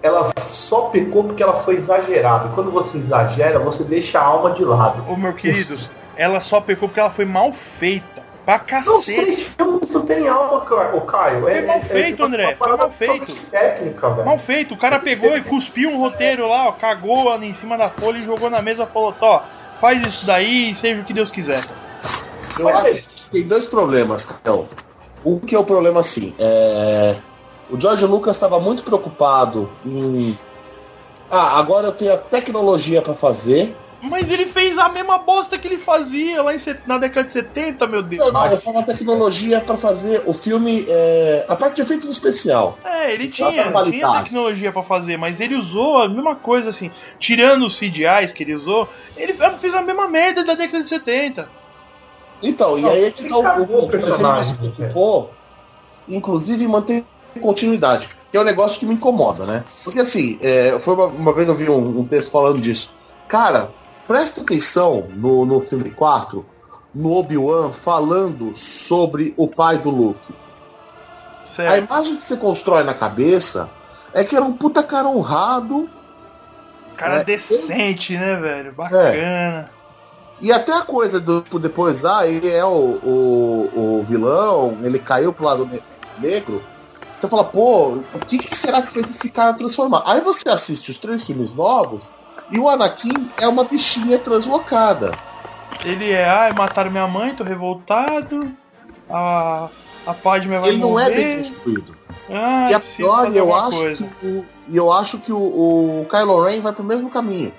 ela 0.00 0.30
só 0.48 0.82
pecou 0.82 1.24
porque 1.24 1.42
ela 1.42 1.54
foi 1.54 1.74
exagerada. 1.74 2.50
Quando 2.54 2.70
você 2.70 2.98
exagera, 2.98 3.58
você 3.58 3.82
deixa 3.82 4.20
a 4.20 4.22
alma 4.24 4.52
de 4.52 4.64
lado. 4.64 5.04
Ô 5.10 5.16
meu 5.16 5.32
querido, 5.32 5.76
ela 6.16 6.38
só 6.38 6.60
pecou 6.60 6.88
porque 6.88 7.00
ela 7.00 7.10
foi 7.10 7.24
mal 7.24 7.52
feita. 7.80 8.22
Pra 8.48 8.56
Não, 8.56 8.98
os 8.98 9.04
cacete. 9.04 9.20
três 9.20 9.42
filmes 9.42 9.90
não 9.90 10.06
tem 10.06 10.26
alma, 10.26 10.54
ô 10.94 11.00
Caio. 11.02 11.42
Foi 11.42 11.60
mal 11.60 11.82
feito, 11.82 12.24
André, 12.24 12.44
uma 12.44 12.48
foi 12.48 12.56
parada 12.56 12.82
mal 12.84 12.92
feito. 12.92 13.36
técnica, 13.50 14.08
velho. 14.08 14.24
Mal 14.26 14.38
feito, 14.38 14.72
o 14.72 14.78
cara 14.78 14.98
pegou 14.98 15.36
e 15.36 15.42
cuspiu 15.42 15.90
um 15.90 15.98
roteiro 15.98 16.48
lá, 16.48 16.68
ó, 16.68 16.72
cagou 16.72 17.30
em 17.42 17.52
cima 17.52 17.76
da 17.76 17.90
folha 17.90 18.16
e 18.16 18.22
jogou 18.22 18.48
na 18.48 18.62
mesa 18.62 18.84
e 18.84 18.86
falou, 18.86 19.12
Tó, 19.12 19.42
faz 19.78 20.00
isso 20.06 20.24
daí 20.24 20.70
e 20.70 20.74
seja 20.74 21.02
o 21.02 21.04
que 21.04 21.12
Deus 21.12 21.30
quiser. 21.30 21.60
Eu 22.58 22.64
Mas, 22.64 22.76
acho 22.76 22.94
que 23.02 23.30
tem 23.30 23.46
dois 23.46 23.66
problemas, 23.66 24.24
Carol. 24.24 24.66
Um 25.22 25.38
que 25.38 25.54
é 25.54 25.58
o 25.58 25.64
problema 25.64 26.00
assim, 26.00 26.34
é... 26.38 27.16
o 27.68 27.78
George 27.78 28.06
Lucas 28.06 28.34
estava 28.34 28.58
muito 28.58 28.82
preocupado 28.82 29.70
em. 29.84 30.38
Ah, 31.30 31.58
agora 31.58 31.88
eu 31.88 31.92
tenho 31.92 32.14
a 32.14 32.16
tecnologia 32.16 33.02
para 33.02 33.12
fazer. 33.12 33.76
Mas 34.00 34.30
ele 34.30 34.46
fez 34.46 34.78
a 34.78 34.88
mesma 34.88 35.18
bosta 35.18 35.58
que 35.58 35.66
ele 35.66 35.78
fazia 35.78 36.40
lá 36.40 36.54
em 36.54 36.58
set- 36.58 36.82
na 36.86 36.98
década 36.98 37.26
de 37.26 37.32
70, 37.32 37.84
meu 37.88 38.00
Deus. 38.02 38.24
Não, 38.26 38.32
não, 38.32 38.40
Mas- 38.48 38.62
falo 38.62 38.78
a 38.78 38.82
tecnologia 38.84 39.60
para 39.60 39.76
fazer 39.76 40.22
o 40.24 40.32
filme. 40.32 40.86
é, 40.88 41.44
A 41.48 41.56
parte 41.56 41.76
de 41.76 41.82
efeitos 41.82 42.08
especial. 42.08 42.78
É, 42.84 43.12
ele 43.12 43.26
tinha, 43.28 43.50
tinha 43.50 44.12
tecnologia 44.22 44.70
pra 44.70 44.82
fazer, 44.84 45.16
mas 45.16 45.40
ele 45.40 45.56
usou 45.56 45.98
a 46.02 46.08
mesma 46.08 46.36
coisa 46.36 46.70
assim, 46.70 46.92
tirando 47.18 47.66
os 47.66 47.76
CGIs 47.76 48.32
que 48.32 48.44
ele 48.44 48.54
usou, 48.54 48.88
ele 49.16 49.34
fez 49.58 49.74
a 49.74 49.82
mesma 49.82 50.06
merda 50.06 50.44
da 50.44 50.54
década 50.54 50.82
de 50.84 50.88
70. 50.88 51.48
Então, 52.40 52.78
e 52.78 52.82
Não, 52.82 52.90
aí 52.90 53.04
é 53.06 53.10
que 53.10 53.22
ele 53.22 53.30
tá 53.30 53.36
o, 53.38 53.42
cagou 53.42 53.84
o, 53.84 53.88
personagem, 53.88 54.54
se 54.54 54.70
preocupou, 54.70 55.32
inclusive 56.08 56.62
em 56.64 56.68
manter 56.68 57.04
continuidade, 57.40 58.08
que 58.30 58.36
é 58.36 58.40
um 58.40 58.44
negócio 58.44 58.78
que 58.78 58.86
me 58.86 58.94
incomoda, 58.94 59.44
né? 59.44 59.64
Porque 59.84 59.98
assim, 60.00 60.38
é, 60.40 60.78
foi 60.78 60.94
uma, 60.94 61.06
uma 61.06 61.32
vez 61.32 61.48
eu 61.48 61.54
vi 61.56 61.68
um, 61.68 62.00
um 62.00 62.04
texto 62.04 62.30
falando 62.30 62.60
disso. 62.60 62.92
Cara, 63.26 63.70
presta 64.08 64.40
atenção 64.40 65.06
no, 65.10 65.44
no 65.44 65.60
filme 65.60 65.90
4, 65.90 66.44
no 66.94 67.12
Obi-Wan, 67.12 67.72
falando 67.72 68.54
sobre 68.54 69.34
o 69.36 69.46
pai 69.46 69.76
do 69.78 69.90
Luke. 69.90 70.34
A 71.38 71.42
Sério. 71.42 71.84
imagem 71.84 72.16
que 72.16 72.22
você 72.22 72.36
constrói 72.36 72.82
na 72.82 72.94
cabeça 72.94 73.70
é 74.14 74.24
que 74.24 74.34
era 74.34 74.44
um 74.44 74.54
puta 74.54 74.82
cara 74.82 75.06
honrado, 75.06 75.88
Cara 76.96 77.20
é, 77.20 77.24
decente, 77.24 78.16
né, 78.16 78.34
velho? 78.36 78.72
Bacana. 78.72 79.70
E 80.40 80.50
até 80.50 80.72
a 80.72 80.82
coisa 80.82 81.20
do 81.20 81.40
tipo, 81.40 81.58
depois, 81.60 82.04
ah, 82.04 82.26
ele 82.26 82.50
é 82.50 82.64
o, 82.64 82.68
o, 82.68 84.00
o 84.00 84.04
vilão, 84.04 84.78
ele 84.82 84.98
caiu 84.98 85.32
pro 85.32 85.44
lado 85.44 85.64
ne- 85.64 85.82
negro. 86.18 86.62
Você 87.14 87.28
fala, 87.28 87.44
pô, 87.44 88.02
o 88.14 88.18
que, 88.26 88.38
que 88.38 88.56
será 88.56 88.82
que 88.82 88.92
fez 88.92 89.10
esse 89.10 89.30
cara 89.30 89.52
transformar? 89.54 90.02
Aí 90.06 90.20
você 90.20 90.48
assiste 90.48 90.90
os 90.90 90.98
três 90.98 91.22
filmes 91.22 91.52
novos 91.52 92.10
e 92.50 92.58
o 92.58 92.68
Anakin 92.68 93.30
é 93.38 93.46
uma 93.48 93.64
bichinha 93.64 94.18
translocada. 94.18 95.12
Ele 95.84 96.10
é, 96.12 96.24
ai, 96.28 96.52
mataram 96.52 96.90
minha 96.90 97.06
mãe, 97.06 97.34
tô 97.34 97.44
revoltado. 97.44 98.50
A, 99.08 99.68
a 100.06 100.14
Padme 100.14 100.58
vai 100.58 100.70
ele 100.70 100.78
não 100.78 100.90
morrer. 100.90 101.12
é 101.12 101.14
bem 101.14 101.36
construído. 101.38 101.96
Ah, 102.30 102.68
e 102.70 102.74
a 102.74 102.80
pior, 102.80 103.34
eu 103.34 103.54
acho, 103.54 104.04
o, 104.22 104.44
e 104.68 104.76
eu 104.76 104.92
acho 104.92 105.18
que 105.18 105.32
o, 105.32 105.38
o 105.38 106.06
Kylo 106.10 106.42
Ren 106.44 106.60
vai 106.60 106.72
pro 106.72 106.84
mesmo 106.84 107.08
caminho. 107.08 107.52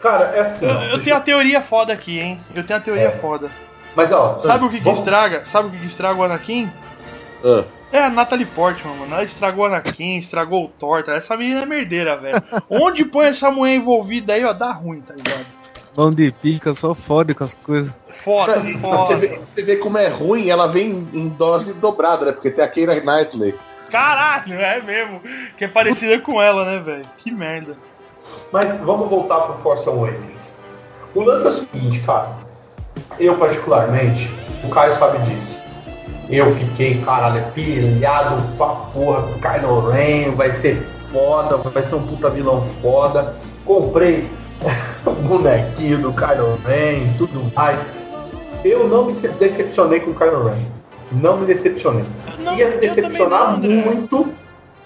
Cara, 0.00 0.24
é 0.34 0.40
assim. 0.40 0.66
Eu, 0.66 0.72
eu 0.98 1.02
tenho 1.02 1.16
a 1.16 1.20
teoria 1.20 1.60
foda 1.62 1.92
aqui, 1.92 2.18
hein? 2.20 2.40
Eu 2.54 2.64
tenho 2.64 2.78
a 2.78 2.82
teoria 2.82 3.08
É. 3.08 3.10
foda. 3.10 3.50
Mas 3.96 4.10
ó, 4.12 4.38
Sabe 4.38 4.64
o 4.64 4.70
que, 4.70 4.80
que 4.80 4.88
estraga? 4.90 5.44
Sabe 5.44 5.68
o 5.68 5.70
que, 5.70 5.78
que 5.78 5.86
estraga 5.86 6.20
o 6.20 6.24
Anakin? 6.24 6.70
Ah, 7.44 7.64
É 7.92 7.98
a 7.98 8.08
Natalie 8.10 8.46
Portman, 8.46 8.96
mano. 8.96 9.14
Ela 9.14 9.22
estragou 9.22 9.64
o 9.64 9.66
Anakin, 9.66 10.16
estragou 10.16 10.64
o 10.64 10.68
Thor. 10.68 11.02
tá? 11.04 11.14
Essa 11.14 11.36
menina 11.36 11.62
é 11.62 11.66
merdeira, 11.66 12.16
velho. 12.16 12.42
Onde 12.70 13.04
põe 13.04 13.26
essa 13.26 13.50
mulher 13.50 13.74
envolvida 13.76 14.32
aí, 14.32 14.44
ó, 14.44 14.52
dá 14.54 14.72
ruim, 14.72 15.02
tá 15.02 15.14
ligado? 15.14 15.44
Mão 15.94 16.10
de 16.10 16.32
pica, 16.32 16.74
só 16.74 16.94
fode 16.94 17.34
com 17.34 17.44
as 17.44 17.52
coisas. 17.52 17.92
Foda, 18.24 18.58
você, 18.58 18.78
foda. 18.80 19.16
vê, 19.16 19.38
você 19.38 19.62
vê 19.62 19.76
como 19.76 19.98
é 19.98 20.08
ruim, 20.08 20.48
ela 20.48 20.66
vem 20.68 21.06
em 21.12 21.28
dose 21.28 21.74
dobrada, 21.74 22.24
né? 22.24 22.32
Porque 22.32 22.50
tem 22.50 22.64
a 22.64 22.68
Keira 22.68 22.94
Knightley. 22.98 23.54
Caralho, 23.90 24.54
é 24.54 24.80
mesmo. 24.80 25.20
Que 25.58 25.66
é 25.66 25.68
parecida 25.68 26.18
com 26.18 26.40
ela, 26.40 26.64
né, 26.64 26.78
velho? 26.78 27.04
Que 27.18 27.30
merda. 27.30 27.76
Mas 28.50 28.78
vamos 28.78 29.10
voltar 29.10 29.40
pro 29.40 29.58
Force 29.58 29.86
Awakens. 29.86 30.56
O 31.14 31.22
lance 31.22 31.46
é 31.46 31.50
o 31.50 31.52
seguinte, 31.52 32.00
cara. 32.00 32.38
Eu 33.18 33.36
particularmente, 33.36 34.30
o 34.64 34.70
Caio 34.70 34.94
sabe 34.94 35.18
disso. 35.28 35.61
Eu 36.32 36.56
fiquei, 36.56 36.98
caralho, 37.02 37.44
pilhado 37.52 38.40
pra 38.56 38.68
porra 38.68 39.22
com 39.24 39.32
o 39.32 39.38
Kylo 39.38 39.90
Ren, 39.90 40.30
vai 40.30 40.50
ser 40.50 40.76
foda, 41.12 41.58
vai 41.58 41.84
ser 41.84 41.94
um 41.94 42.06
puta 42.06 42.30
vilão 42.30 42.62
foda. 42.80 43.36
Comprei 43.66 44.30
o 45.04 45.10
bonequinho 45.10 45.98
do 45.98 46.10
Kylo 46.14 46.58
Ren 46.64 47.02
e 47.02 47.14
tudo 47.18 47.54
mais. 47.54 47.92
Eu 48.64 48.88
não 48.88 49.04
me 49.04 49.12
decepcionei 49.12 50.00
com 50.00 50.12
o 50.12 50.14
Kylo 50.14 50.48
Ren. 50.48 50.64
Não 51.12 51.36
me 51.36 51.44
decepcionei. 51.44 52.06
Não, 52.38 52.56
Ia 52.56 52.70
me 52.70 52.76
decepcionar 52.78 53.60
não, 53.60 53.68
muito, 53.68 54.32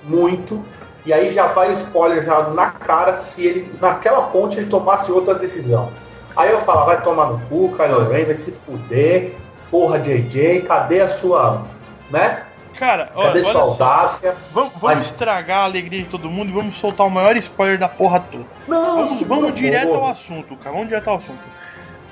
muito. 0.02 0.61
E 1.04 1.12
aí 1.12 1.32
já 1.32 1.46
vai 1.46 1.70
o 1.70 1.74
spoiler 1.74 2.24
já 2.24 2.48
na 2.48 2.72
cara 2.72 3.16
se 3.16 3.46
ele, 3.46 3.72
naquela 3.80 4.22
ponte, 4.22 4.59
ele 4.59 4.66
tomasse 4.66 5.12
outra 5.12 5.37
decisão. 5.37 5.92
Aí 6.37 6.50
eu 6.50 6.61
falo, 6.62 6.87
vai 6.87 7.00
tomar 7.04 7.26
no 7.26 7.38
cu, 7.42 7.72
Kylo 7.76 8.11
Ren, 8.11 8.24
vai 8.24 8.35
se 8.35 8.50
fuder. 8.50 9.45
Porra, 9.70 9.98
JJ, 9.98 10.62
cadê 10.62 11.00
a 11.00 11.11
sua, 11.11 11.64
né? 12.11 12.42
Cara, 12.79 13.11
olha, 13.14 13.29
Cadê 13.29 13.38
olha 13.40 13.52
sua 13.52 13.52
só. 13.52 13.61
audácia? 13.70 14.35
Vamos, 14.52 14.72
vamos 14.74 14.83
Mas- 14.83 15.02
estragar 15.07 15.61
a 15.61 15.64
alegria 15.64 16.02
de 16.02 16.09
todo 16.09 16.29
mundo 16.31 16.50
e 16.50 16.52
vamos 16.52 16.76
soltar 16.76 17.07
o 17.07 17.11
maior 17.11 17.35
spoiler 17.38 17.79
da 17.79 17.88
porra 17.88 18.20
toda. 18.20 18.44
Não, 18.68 18.96
Vamos, 19.07 19.20
vamos 19.22 19.55
direto 19.55 19.94
ao 19.94 20.09
assunto, 20.09 20.55
cara. 20.57 20.72
Vamos 20.72 20.88
direto 20.88 21.09
ao 21.09 21.16
assunto. 21.16 21.38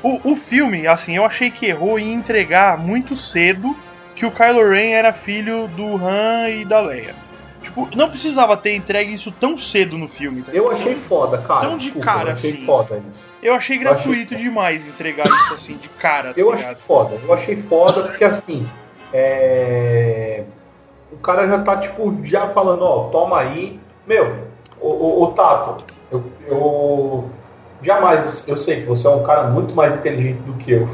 O, 0.03 0.33
o 0.33 0.37
filme, 0.37 0.87
assim, 0.87 1.17
eu 1.17 1.25
achei 1.25 1.51
que 1.51 1.67
errou 1.67 1.99
em 1.99 2.13
entregar 2.13 2.79
muito 2.79 3.17
cedo 3.17 3.77
que 4.15 4.25
o 4.25 4.31
Kylo 4.31 4.71
Ren 4.71 4.93
era 4.93 5.13
filho 5.13 5.67
do 5.69 5.97
Han 5.97 6.49
e 6.49 6.65
da 6.65 6.81
Leia. 6.81 7.15
Tipo, 7.65 7.89
não 7.97 8.11
precisava 8.11 8.57
ter 8.57 8.77
entregue 8.77 9.15
isso 9.15 9.33
tão 9.33 9.57
cedo 9.57 9.97
no 9.97 10.07
filme. 10.07 10.43
tá 10.43 10.53
Eu 10.53 10.71
achei 10.71 10.95
foda, 10.95 11.39
cara. 11.39 11.69
Tão 11.69 11.79
de 11.79 11.87
Desculpa, 11.87 12.07
cara, 12.07 12.29
eu 12.29 12.35
achei 12.35 12.53
assim. 12.53 12.67
foda 12.67 12.97
isso. 12.97 13.31
Eu 13.43 13.55
achei 13.55 13.55
Eu 13.55 13.55
achei 13.55 13.79
gratuito 13.79 14.37
demais 14.37 14.87
entregar 14.87 15.27
isso 15.27 15.55
assim, 15.55 15.77
de 15.77 15.89
cara, 15.89 16.35
tá 16.35 16.41
Eu 16.41 16.53
achei 16.53 16.75
foda. 16.75 17.19
Eu 17.23 17.33
achei 17.33 17.57
foda 17.57 18.03
porque 18.05 18.25
assim. 18.25 18.67
É... 19.13 20.45
O 21.11 21.17
cara 21.19 21.47
já 21.49 21.59
tá, 21.61 21.77
tipo, 21.79 22.25
já 22.25 22.49
falando, 22.49 22.83
ó, 22.83 23.09
toma 23.09 23.41
aí. 23.41 23.81
Meu, 24.07 24.49
o, 24.81 24.89
o, 24.89 25.23
o 25.23 25.27
Tato, 25.29 25.85
eu, 26.13 26.25
eu 26.47 27.31
jamais, 27.83 28.45
eu 28.47 28.57
sei 28.57 28.83
que 28.83 28.87
você 28.87 29.07
é 29.07 29.11
um 29.11 29.23
cara 29.23 29.45
muito 29.45 29.75
mais 29.75 29.95
inteligente 29.95 30.41
do 30.43 30.55
que 30.55 30.73
eu. 30.73 30.89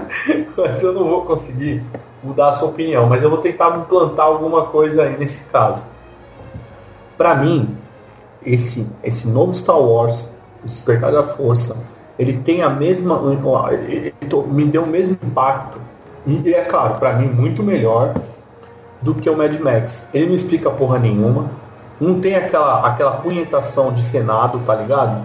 mas 0.56 0.82
eu 0.82 0.92
não 0.92 1.04
vou 1.04 1.24
conseguir 1.24 1.82
mudar 2.22 2.50
a 2.50 2.52
sua 2.54 2.68
opinião. 2.68 3.06
Mas 3.06 3.22
eu 3.22 3.30
vou 3.30 3.38
tentar 3.38 3.76
implantar 3.78 4.26
alguma 4.26 4.66
coisa 4.66 5.04
aí 5.04 5.16
nesse 5.16 5.44
caso. 5.44 5.84
Pra 7.20 7.34
mim, 7.34 7.76
esse, 8.46 8.86
esse 9.04 9.28
novo 9.28 9.54
Star 9.54 9.78
Wars, 9.78 10.26
Despertar 10.64 11.12
da 11.12 11.22
Força, 11.22 11.76
ele 12.18 12.38
tem 12.38 12.62
a 12.62 12.70
mesma. 12.70 13.20
ele- 13.70 14.14
me 14.46 14.64
deu 14.64 14.84
o 14.84 14.86
mesmo 14.86 15.18
impacto. 15.22 15.78
E 16.26 16.54
é 16.54 16.62
claro, 16.62 16.94
pra 16.94 17.12
mim, 17.12 17.26
muito 17.26 17.62
melhor 17.62 18.14
do 19.02 19.14
que 19.14 19.28
o 19.28 19.36
Mad 19.36 19.54
Max. 19.60 20.08
Ele 20.14 20.28
não 20.28 20.34
explica 20.34 20.70
porra 20.70 20.98
nenhuma. 20.98 21.50
Não 22.00 22.18
tem 22.20 22.36
aquela, 22.36 22.86
aquela 22.86 23.12
punhetação 23.18 23.92
de 23.92 24.02
Senado, 24.02 24.58
tá 24.60 24.74
ligado? 24.74 25.22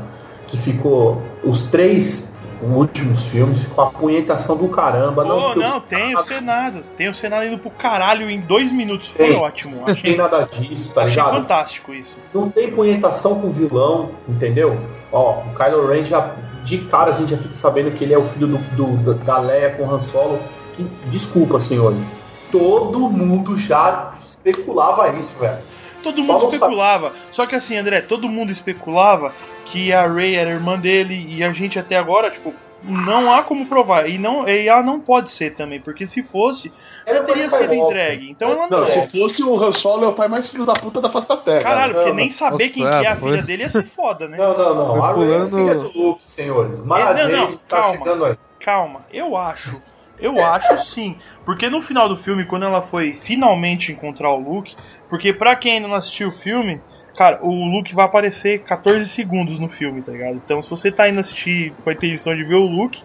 Que 0.47 0.57
ficou 0.57 1.21
os 1.45 1.63
três 1.67 2.24
últimos 2.61 3.23
filmes 3.27 3.65
com 3.65 3.81
a 3.81 3.87
punhetação 3.91 4.55
do 4.55 4.67
caramba. 4.69 5.23
Pô, 5.23 5.27
não, 5.27 5.39
não, 5.39 5.53
porque 5.53 5.67
os- 5.77 5.83
tem 5.85 6.15
o 6.15 6.23
Senado. 6.23 6.83
Tem 6.97 7.09
o 7.09 7.13
Senado 7.13 7.45
indo 7.45 7.57
pro 7.57 7.69
caralho 7.71 8.29
em 8.29 8.39
dois 8.39 8.71
minutos. 8.71 9.09
Foi 9.09 9.27
Tem. 9.27 9.35
ótimo. 9.37 9.77
Não 9.77 9.85
tem 9.85 9.93
Achei, 9.93 10.17
nada 10.17 10.47
disso, 10.51 10.91
tá 10.93 11.01
achei 11.01 11.15
ligado? 11.15 11.35
fantástico 11.35 11.93
isso. 11.93 12.15
não 12.33 12.49
tem 12.49 12.71
punhetação 12.71 13.39
com 13.39 13.51
vilão, 13.51 14.11
entendeu? 14.27 14.77
Ó, 15.11 15.39
o 15.41 15.53
Kylo 15.55 15.87
Ren 15.87 16.03
já, 16.05 16.31
de 16.63 16.77
cara 16.79 17.11
a 17.11 17.15
gente 17.15 17.31
já 17.31 17.37
fica 17.37 17.55
sabendo 17.55 17.91
que 17.91 18.03
ele 18.03 18.13
é 18.13 18.17
o 18.17 18.23
filho 18.25 18.47
do, 18.47 18.57
do- 18.97 19.13
da 19.13 19.37
Leia 19.39 19.71
com 19.71 19.89
Han 19.89 20.01
Solo. 20.01 20.39
Que, 20.73 20.83
desculpa, 21.07 21.59
senhores. 21.59 22.13
Todo 22.51 22.99
mundo 23.09 23.57
já 23.57 24.13
especulava 24.27 25.09
isso, 25.17 25.31
velho. 25.39 25.57
Todo 26.05 26.15
Só 26.17 26.21
mundo 26.21 26.33
não 26.33 26.39
sabe- 26.41 26.53
especulava. 26.55 27.13
Só 27.31 27.45
que 27.45 27.55
assim, 27.55 27.75
André, 27.77 28.01
todo 28.01 28.29
mundo 28.29 28.51
especulava 28.51 29.33
que 29.65 29.91
a 29.91 30.07
Ray 30.07 30.35
era 30.35 30.51
irmã 30.51 30.77
dele 30.79 31.25
e 31.29 31.43
a 31.43 31.51
gente 31.51 31.79
até 31.79 31.95
agora, 31.97 32.29
tipo, 32.29 32.53
não 32.83 33.33
há 33.33 33.41
como 33.43 33.65
provar. 33.65 34.07
E, 34.07 34.17
não, 34.19 34.47
e 34.47 34.67
ela 34.67 34.83
não 34.83 34.99
pode 34.99 35.31
ser 35.31 35.55
também, 35.55 35.79
porque 35.79 36.05
se 36.07 36.21
fosse, 36.21 36.71
Ela 37.05 37.17
ela 37.17 37.25
teria 37.27 37.49
sido 37.49 37.73
entregue. 37.73 38.29
Então 38.29 38.49
ela 38.51 38.67
não 38.67 38.79
Não, 38.79 38.83
é. 38.83 38.87
se 38.87 39.19
fosse 39.19 39.43
o 39.43 39.55
Han 39.61 39.71
Solo, 39.71 40.05
é 40.05 40.07
o 40.09 40.13
pai 40.13 40.27
mais 40.27 40.47
filho 40.47 40.65
da 40.65 40.73
puta 40.73 41.01
da 41.01 41.09
face 41.09 41.27
da 41.27 41.37
Terra. 41.37 41.63
Caralho, 41.63 41.93
porque 41.95 42.09
Não, 42.09 42.15
nem 42.15 42.29
saber 42.29 42.65
nossa, 42.65 42.73
quem 42.75 42.83
que 42.83 42.89
é 43.05 43.07
a 43.07 43.15
foi. 43.15 43.31
filha 43.31 43.41
dele 43.43 43.63
ia 43.63 43.69
ser 43.71 43.85
foda, 43.87 44.27
né? 44.27 44.37
Não, 44.37 44.55
não, 44.55 44.75
não. 44.75 44.85
Foi 44.95 45.01
A 45.01 45.09
é 45.09 45.13
pulando- 45.15 45.49
filha 45.57 45.75
do 45.75 45.91
Luke, 45.97 46.21
senhores. 46.29 46.79
Mara 46.85 47.27
Não, 47.27 47.37
não, 47.49 47.51
tá 47.57 47.81
calma. 47.81 47.97
chegando 47.97 48.25
aí. 48.25 48.35
Calma, 48.59 48.99
eu 49.11 49.35
acho. 49.35 49.81
Eu 50.17 50.45
acho 50.45 50.77
sim. 50.85 51.17
Porque 51.43 51.69
no 51.69 51.81
final 51.81 52.07
do 52.07 52.15
filme, 52.15 52.45
quando 52.45 52.63
ela 52.65 52.81
foi 52.83 53.19
finalmente 53.23 53.91
encontrar 53.91 54.31
o 54.31 54.37
Luke, 54.39 54.73
porque 55.09 55.33
pra 55.33 55.55
quem 55.55 55.73
ainda 55.73 55.87
não 55.87 55.95
assistiu 55.95 56.29
o 56.29 56.31
filme, 56.31 56.81
cara, 57.17 57.39
o 57.41 57.65
Luke 57.65 57.93
vai 57.93 58.05
aparecer 58.05 58.59
14 58.59 59.07
segundos 59.07 59.59
no 59.59 59.69
filme, 59.69 60.01
tá 60.01 60.11
ligado? 60.11 60.35
Então 60.35 60.61
se 60.61 60.69
você 60.69 60.91
tá 60.91 61.07
indo 61.09 61.19
assistir 61.19 61.73
com 61.83 61.89
a 61.89 61.93
intenção 61.93 62.35
de 62.35 62.43
ver 62.43 62.55
o 62.55 62.65
Luke, 62.65 63.01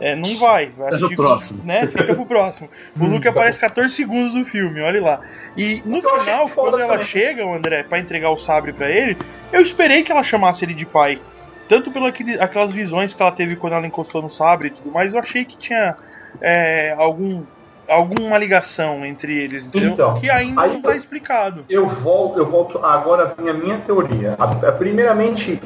é, 0.00 0.14
não 0.14 0.36
vai. 0.38 0.68
vai 0.68 0.90
no 0.90 0.94
assistir, 0.94 1.16
próximo. 1.16 1.64
Né? 1.64 1.86
Fica 1.86 2.14
pro 2.14 2.26
próximo. 2.26 2.68
O 2.98 3.04
Luke 3.04 3.26
aparece 3.26 3.58
14 3.58 3.94
segundos 3.94 4.34
no 4.34 4.44
filme, 4.44 4.80
olha 4.80 5.02
lá. 5.02 5.20
E 5.56 5.82
no 5.84 5.98
Eu 5.98 6.08
achei 6.08 6.20
final, 6.20 6.48
quando 6.48 6.78
ela 6.78 6.92
também. 6.92 7.06
chega, 7.06 7.44
o 7.44 7.54
André, 7.54 7.82
pra 7.82 7.98
entregar 7.98 8.30
o 8.30 8.36
sabre 8.36 8.72
pra 8.72 8.88
ele, 8.88 9.16
eu 9.52 9.60
esperei 9.60 10.02
que 10.02 10.12
ela 10.12 10.22
chamasse 10.22 10.64
ele 10.64 10.74
de 10.74 10.86
pai. 10.86 11.20
Tanto 11.68 11.90
pelas 11.90 12.14
aquelas 12.40 12.72
visões 12.72 13.12
que 13.12 13.20
ela 13.20 13.32
teve 13.32 13.56
quando 13.56 13.74
ela 13.74 13.86
encostou 13.86 14.22
no 14.22 14.30
sabre 14.30 14.68
e 14.68 14.70
tudo 14.70 14.90
mais, 14.90 15.12
eu 15.12 15.20
achei 15.20 15.44
que 15.44 15.56
tinha 15.56 15.96
é, 16.40 16.94
algum, 16.96 17.42
alguma 17.88 18.36
ligação 18.38 19.04
entre 19.04 19.36
eles, 19.36 19.66
entendeu? 19.66 19.90
Então, 19.90 20.14
que 20.20 20.30
ainda 20.30 20.66
não 20.66 20.80
tá 20.82 20.90
eu- 20.90 20.96
explicado. 20.96 21.64
Eu 21.68 21.86
volto, 21.88 22.38
eu 22.38 22.46
volto 22.46 22.78
agora 22.84 23.34
a 23.36 23.40
minha, 23.40 23.54
minha 23.54 23.78
teoria. 23.78 24.34
A- 24.38 24.68
a- 24.68 24.72
primeiramente, 24.72 25.60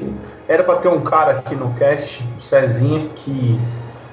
era 0.49 0.63
pra 0.63 0.77
ter 0.77 0.89
um 0.89 1.01
cara 1.01 1.33
aqui 1.33 1.55
no 1.55 1.75
cast, 1.75 2.23
o 2.39 2.41
Cezinha, 2.43 3.09
que 3.17 3.59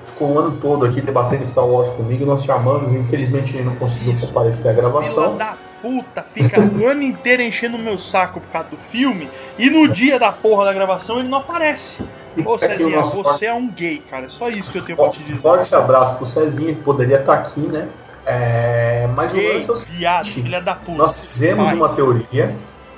ficou 0.06 0.34
o 0.34 0.40
ano 0.40 0.58
todo 0.60 0.86
aqui 0.86 1.02
debatendo 1.02 1.48
Star 1.48 1.66
Wars 1.66 1.90
comigo. 1.92 2.26
Nós 2.26 2.44
chamamos, 2.44 2.92
infelizmente 2.94 3.56
ele 3.56 3.64
não 3.64 3.76
conseguiu 3.76 4.20
comparecer 4.20 4.72
à 4.72 4.74
gravação. 4.74 5.38
da 5.38 5.54
puta 5.82 6.26
fica 6.34 6.60
o 6.60 6.88
ano 6.88 7.02
inteiro 7.02 7.42
enchendo 7.42 7.78
o 7.78 7.80
meu 7.80 7.98
saco 7.98 8.42
por 8.42 8.52
causa 8.52 8.68
do 8.72 8.78
filme 8.92 9.30
e 9.58 9.70
no 9.70 9.88
dia 9.88 10.20
da 10.20 10.30
porra 10.30 10.66
da 10.66 10.74
gravação 10.74 11.20
ele 11.20 11.30
não 11.30 11.38
aparece. 11.38 12.04
Ô 12.46 12.54
o 12.54 12.58
Cezinha, 12.58 13.02
você 13.02 13.46
é 13.48 13.54
um 13.54 13.70
gay, 13.70 14.00
cara. 14.10 14.26
É 14.28 14.30
só 14.30 14.50
isso 14.50 14.72
que 14.72 14.78
eu 14.80 14.86
tenho 14.86 14.98
pra 14.98 15.08
Fo- 15.08 15.12
te 15.14 15.24
dizer. 15.24 15.42
Forte 15.42 15.76
abraço 15.76 16.16
pro 16.16 16.26
Cezinha, 16.26 16.74
que 16.74 16.82
poderia 16.82 17.20
estar 17.20 17.34
aqui, 17.34 17.60
né? 17.62 17.88
É, 18.26 19.08
mas 19.16 19.32
o 19.32 19.36
Gay, 19.36 19.54
lance 19.56 19.70
é 19.70 19.74
o 19.74 19.78
seguinte, 19.78 19.98
viado, 19.98 20.26
filha 20.28 20.62
da 20.62 20.76
puta. 20.76 20.98
Nós 20.98 21.20
fizemos 21.22 21.66
Faz. 21.66 21.78
uma 21.78 21.90
teoria, 21.90 22.56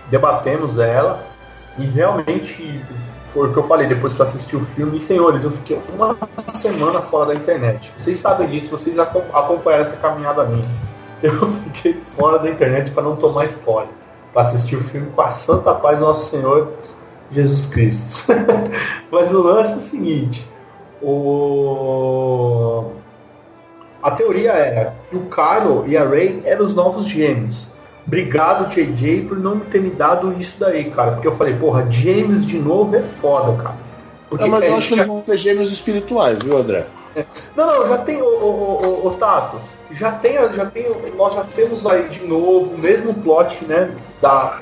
debatemos 0.09 0.77
ela, 0.77 1.23
e 1.77 1.85
realmente 1.85 2.81
foi 3.25 3.47
o 3.49 3.53
que 3.53 3.59
eu 3.59 3.63
falei 3.63 3.87
depois 3.87 4.13
que 4.13 4.19
eu 4.19 4.25
assisti 4.25 4.55
o 4.57 4.65
filme. 4.65 4.97
E 4.97 4.99
senhores, 4.99 5.43
eu 5.43 5.51
fiquei 5.51 5.81
uma 5.93 6.17
semana 6.53 7.01
fora 7.01 7.27
da 7.27 7.35
internet. 7.35 7.93
Vocês 7.97 8.19
sabem 8.19 8.49
disso, 8.49 8.69
vocês 8.71 8.99
acom- 8.99 9.23
acompanharam 9.33 9.83
essa 9.85 9.95
caminhada 9.97 10.43
minha. 10.43 10.67
Eu 11.23 11.53
fiquei 11.65 12.01
fora 12.17 12.39
da 12.39 12.49
internet 12.49 12.89
para 12.89 13.03
não 13.03 13.15
tomar 13.15 13.45
spoiler. 13.45 13.87
Para 14.33 14.41
assistir 14.41 14.75
o 14.75 14.83
filme 14.83 15.11
com 15.15 15.21
a 15.21 15.29
santa 15.29 15.71
paz 15.75 15.95
do 15.99 16.03
nosso 16.03 16.31
Senhor 16.31 16.73
Jesus 17.33 17.65
Cristo. 17.67 18.25
Mas 19.11 19.33
o 19.33 19.41
lance 19.41 19.73
é 19.73 19.77
o 19.77 19.81
seguinte: 19.81 20.47
o... 21.01 22.91
a 24.01 24.11
teoria 24.11 24.51
era 24.51 24.93
que 25.09 25.15
o 25.15 25.27
Kylo 25.29 25.85
e 25.87 25.97
a 25.97 26.07
Rey 26.07 26.41
eram 26.45 26.65
os 26.65 26.73
novos 26.73 27.07
gêmeos. 27.07 27.67
Obrigado, 28.05 28.69
JJ, 28.69 29.25
por 29.27 29.37
não 29.39 29.59
ter 29.59 29.79
me 29.79 29.89
dado 29.89 30.35
isso 30.39 30.55
daí, 30.59 30.91
cara. 30.91 31.11
Porque 31.13 31.27
eu 31.27 31.35
falei, 31.35 31.55
porra, 31.55 31.89
gêmeos 31.89 32.45
de 32.45 32.57
novo 32.57 32.95
é 32.95 33.01
foda, 33.01 33.61
cara. 33.61 33.77
Porque 34.29 34.45
É, 34.45 34.47
mas 34.47 34.63
eu 34.63 34.73
é, 34.73 34.77
acho 34.77 34.87
que 34.87 34.93
eles 34.95 35.07
vão 35.07 35.21
ter 35.21 35.37
gêmeos 35.37 35.71
espirituais, 35.71 36.39
viu, 36.39 36.57
André? 36.57 36.85
não, 37.55 37.67
não, 37.67 37.87
já 37.87 37.97
tem 37.99 38.21
o, 38.21 38.25
o, 38.25 39.03
o, 39.03 39.07
o 39.07 39.11
Tato. 39.17 39.59
Já 39.91 40.11
tem, 40.13 40.33
já 40.33 40.65
tem, 40.65 40.87
nós 41.17 41.35
já 41.35 41.43
temos 41.55 41.85
aí 41.85 42.07
de 42.09 42.25
novo 42.25 42.73
o 42.73 42.77
mesmo 42.77 43.13
plot, 43.13 43.63
né? 43.65 43.91
Da, 44.21 44.59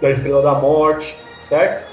da 0.00 0.10
Estrela 0.10 0.42
da 0.42 0.54
Morte, 0.54 1.16
certo? 1.42 1.87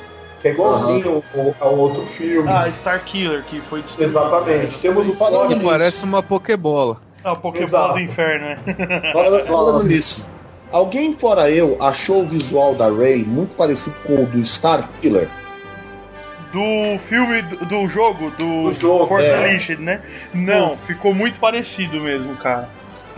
É 0.45 0.51
igualzinho 0.51 1.23
ao, 1.33 1.55
ao 1.59 1.75
outro 1.75 2.05
filme. 2.05 2.47
Ah, 2.47 2.71
Star 2.77 3.03
Killer, 3.03 3.43
que 3.45 3.59
foi 3.61 3.81
destruído. 3.81 4.11
Exatamente. 4.11 4.77
Temos 4.77 5.07
o 5.07 5.15
plot. 5.15 5.59
Parece 5.59 6.03
uma 6.03 6.21
Pokébola. 6.21 7.01
Ah, 7.23 7.33
o 7.33 7.37
Pokémon 7.37 7.63
Exato. 7.63 7.93
do 7.93 7.99
inferno, 7.99 8.45
né? 8.49 8.59
Falando, 9.11 9.47
falando 9.47 9.83
nisso, 9.87 10.23
alguém 10.71 11.17
fora 11.17 11.49
eu 11.49 11.75
achou 11.81 12.21
o 12.21 12.27
visual 12.27 12.75
da 12.75 12.91
Rey 12.91 13.25
muito 13.25 13.55
parecido 13.55 13.95
com 14.05 14.21
o 14.21 14.25
do 14.27 14.45
Star 14.45 14.87
Killer? 15.01 15.27
do 16.53 16.99
filme, 17.09 17.41
do, 17.41 17.65
do 17.65 17.89
jogo, 17.89 18.29
do, 18.37 18.69
Do 18.69 18.73
jogo, 18.73 19.07
Force 19.07 19.27
é. 19.27 19.37
Unleashed, 19.37 19.81
né? 19.81 19.99
Não, 20.33 20.77
ficou 20.85 21.13
muito 21.13 21.37
parecido 21.37 21.99
mesmo, 21.99 22.33
cara. 22.37 22.69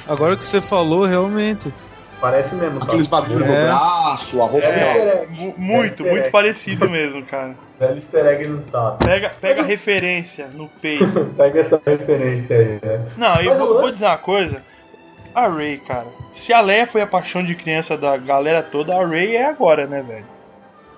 Agora 0.08 0.36
que 0.36 0.44
você 0.44 0.60
falou, 0.60 1.06
realmente. 1.06 1.72
Parece 2.20 2.56
mesmo. 2.56 2.82
Aqueles 2.84 3.08
bagulho 3.08 3.46
no 3.46 3.54
É. 3.54 3.66
braço, 3.66 4.42
a 4.42 4.46
roupa. 4.48 4.66
É, 4.66 5.28
Muito, 5.56 6.04
muito 6.04 6.08
egg. 6.24 6.32
parecido 6.32 6.90
mesmo, 6.90 7.24
cara. 7.26 7.54
Velho 7.80 7.96
easter 7.96 8.26
egg 8.26 8.48
no 8.48 8.60
Tato. 8.60 9.06
Pega, 9.06 9.32
pega 9.40 9.54
a 9.54 9.58
Mas 9.64 9.68
referência 9.68 10.48
no 10.54 10.68
peito. 10.82 11.26
Pega 11.38 11.60
essa 11.60 11.80
referência 11.86 12.56
aí, 12.58 12.80
né? 12.82 13.06
Não, 13.16 13.36
eu 13.42 13.56
vou, 13.56 13.68
lance- 13.70 13.82
vou 13.82 13.92
dizer 13.92 14.06
uma 14.06 14.18
coisa. 14.18 14.62
A 15.36 15.48
Ray, 15.48 15.78
cara. 15.78 16.08
Se 16.34 16.52
a 16.52 16.60
Leia 16.62 16.88
foi 16.88 17.02
a 17.02 17.08
paixão 17.08 17.44
de 17.44 17.54
criança 17.54 17.96
da 17.96 18.18
galera 18.18 18.64
toda, 18.64 18.96
a 18.96 19.06
Ray 19.06 19.36
é 19.36 19.46
agora, 19.46 19.86
né, 19.86 20.02
velho? 20.02 20.26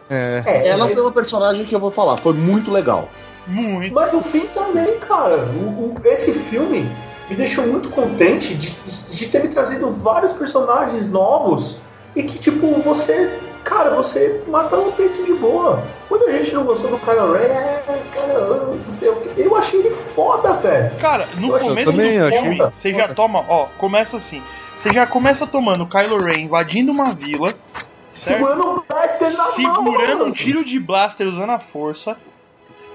É. 0.09 0.41
É, 0.45 0.67
Ela 0.69 0.85
ele- 0.85 0.93
foi 0.95 1.03
uma 1.03 1.11
personagem 1.11 1.65
que 1.65 1.75
eu 1.75 1.79
vou 1.81 1.91
falar, 1.91 2.15
foi 2.17 2.33
muito 2.33 2.71
legal. 2.71 3.09
Muito. 3.45 3.93
Mas 3.93 4.13
o 4.13 4.21
fim 4.21 4.45
também, 4.47 4.97
cara. 4.99 5.35
O- 5.35 5.95
o- 5.97 6.01
esse 6.05 6.31
filme 6.31 6.89
me 7.29 7.35
deixou 7.35 7.65
muito 7.67 7.89
contente 7.89 8.55
de, 8.55 8.75
de 9.11 9.27
ter 9.27 9.43
me 9.43 9.49
trazido 9.49 9.89
vários 9.91 10.33
personagens 10.33 11.09
novos 11.09 11.77
e 12.15 12.23
que, 12.23 12.37
tipo, 12.39 12.67
você. 12.81 13.39
Cara, 13.63 13.91
você 13.91 14.41
mata 14.47 14.75
o 14.77 14.91
peito 14.93 15.23
de 15.23 15.33
boa. 15.33 15.83
Muita 16.09 16.31
gente 16.31 16.55
não 16.55 16.63
gostou 16.63 16.89
do 16.89 16.97
Kylo 16.97 17.33
Ren, 17.33 17.39
é, 17.39 18.01
cara, 18.15 18.33
eu 18.33 18.77
não 18.77 18.97
sei 18.97 19.09
o 19.09 19.15
quê. 19.17 19.29
Eu 19.37 19.55
achei 19.55 19.79
ele 19.81 19.91
foda, 19.91 20.53
velho. 20.53 20.95
Cara, 20.95 21.27
no 21.37 21.55
Eu 21.55 21.59
começo 21.59 21.91
do 21.91 22.01
achei 22.01 22.31
filme, 22.41 22.57
foda, 22.57 22.71
você 22.73 22.93
já 22.93 23.13
toma, 23.13 23.45
ó, 23.47 23.67
começa 23.77 24.17
assim. 24.17 24.41
Você 24.77 24.91
já 24.91 25.05
começa 25.05 25.45
tomando 25.45 25.83
o 25.83 25.87
Kylo 25.87 26.17
Ren 26.23 26.39
invadindo 26.39 26.91
uma 26.91 27.13
vila, 27.13 27.53
certo? 28.13 28.39
Segurando 28.39 28.69
um 28.71 28.81
blaster 28.87 29.31
na 29.33 29.43
mão. 29.43 29.53
Segurando 29.53 30.15
um 30.15 30.19
mano. 30.19 30.33
tiro 30.33 30.65
de 30.65 30.79
blaster 30.79 31.27
usando 31.27 31.51
a 31.51 31.59
força. 31.59 32.17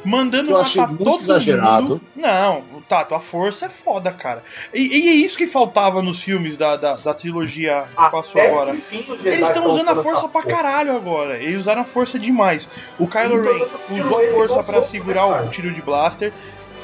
Mandando 0.05 0.51
Eu 0.51 0.57
achei 0.57 0.81
matar 0.81 0.92
muito 0.92 1.05
todo 1.05 1.20
exagerado. 1.20 1.83
mundo. 1.83 2.01
Não, 2.16 2.62
Tato, 2.88 3.14
a 3.14 3.20
força 3.20 3.66
é 3.66 3.68
foda, 3.68 4.12
cara. 4.12 4.42
E, 4.73 4.81
e 4.81 5.09
é 5.09 5.12
isso 5.12 5.38
que 5.38 5.47
faltava 5.47 6.03
nos 6.03 6.23
filmes 6.23 6.57
da, 6.57 6.77
da, 6.77 6.94
da 6.97 7.14
trilogia 7.14 7.85
que 7.88 8.11
passou 8.11 8.40
Até 8.40 8.51
agora. 8.51 8.70
Eles 8.70 9.49
estão 9.49 9.66
usando 9.70 9.88
a 9.88 10.03
força 10.03 10.29
pra 10.29 10.42
caralho 10.42 10.94
agora. 10.94 11.38
Eles 11.38 11.61
usaram 11.61 11.83
a 11.83 11.85
força 11.85 12.18
demais. 12.18 12.68
O 12.99 13.07
Kylo 13.07 13.40
Então, 13.40 13.53
Ren 13.53 14.03
usou 14.03 14.18
a 14.18 14.33
força 14.33 14.62
fogo, 14.62 14.87
segurar 14.87 15.27
o 15.27 15.49
tiro 15.49 15.70
de 15.70 15.81
blaster. 15.81 16.33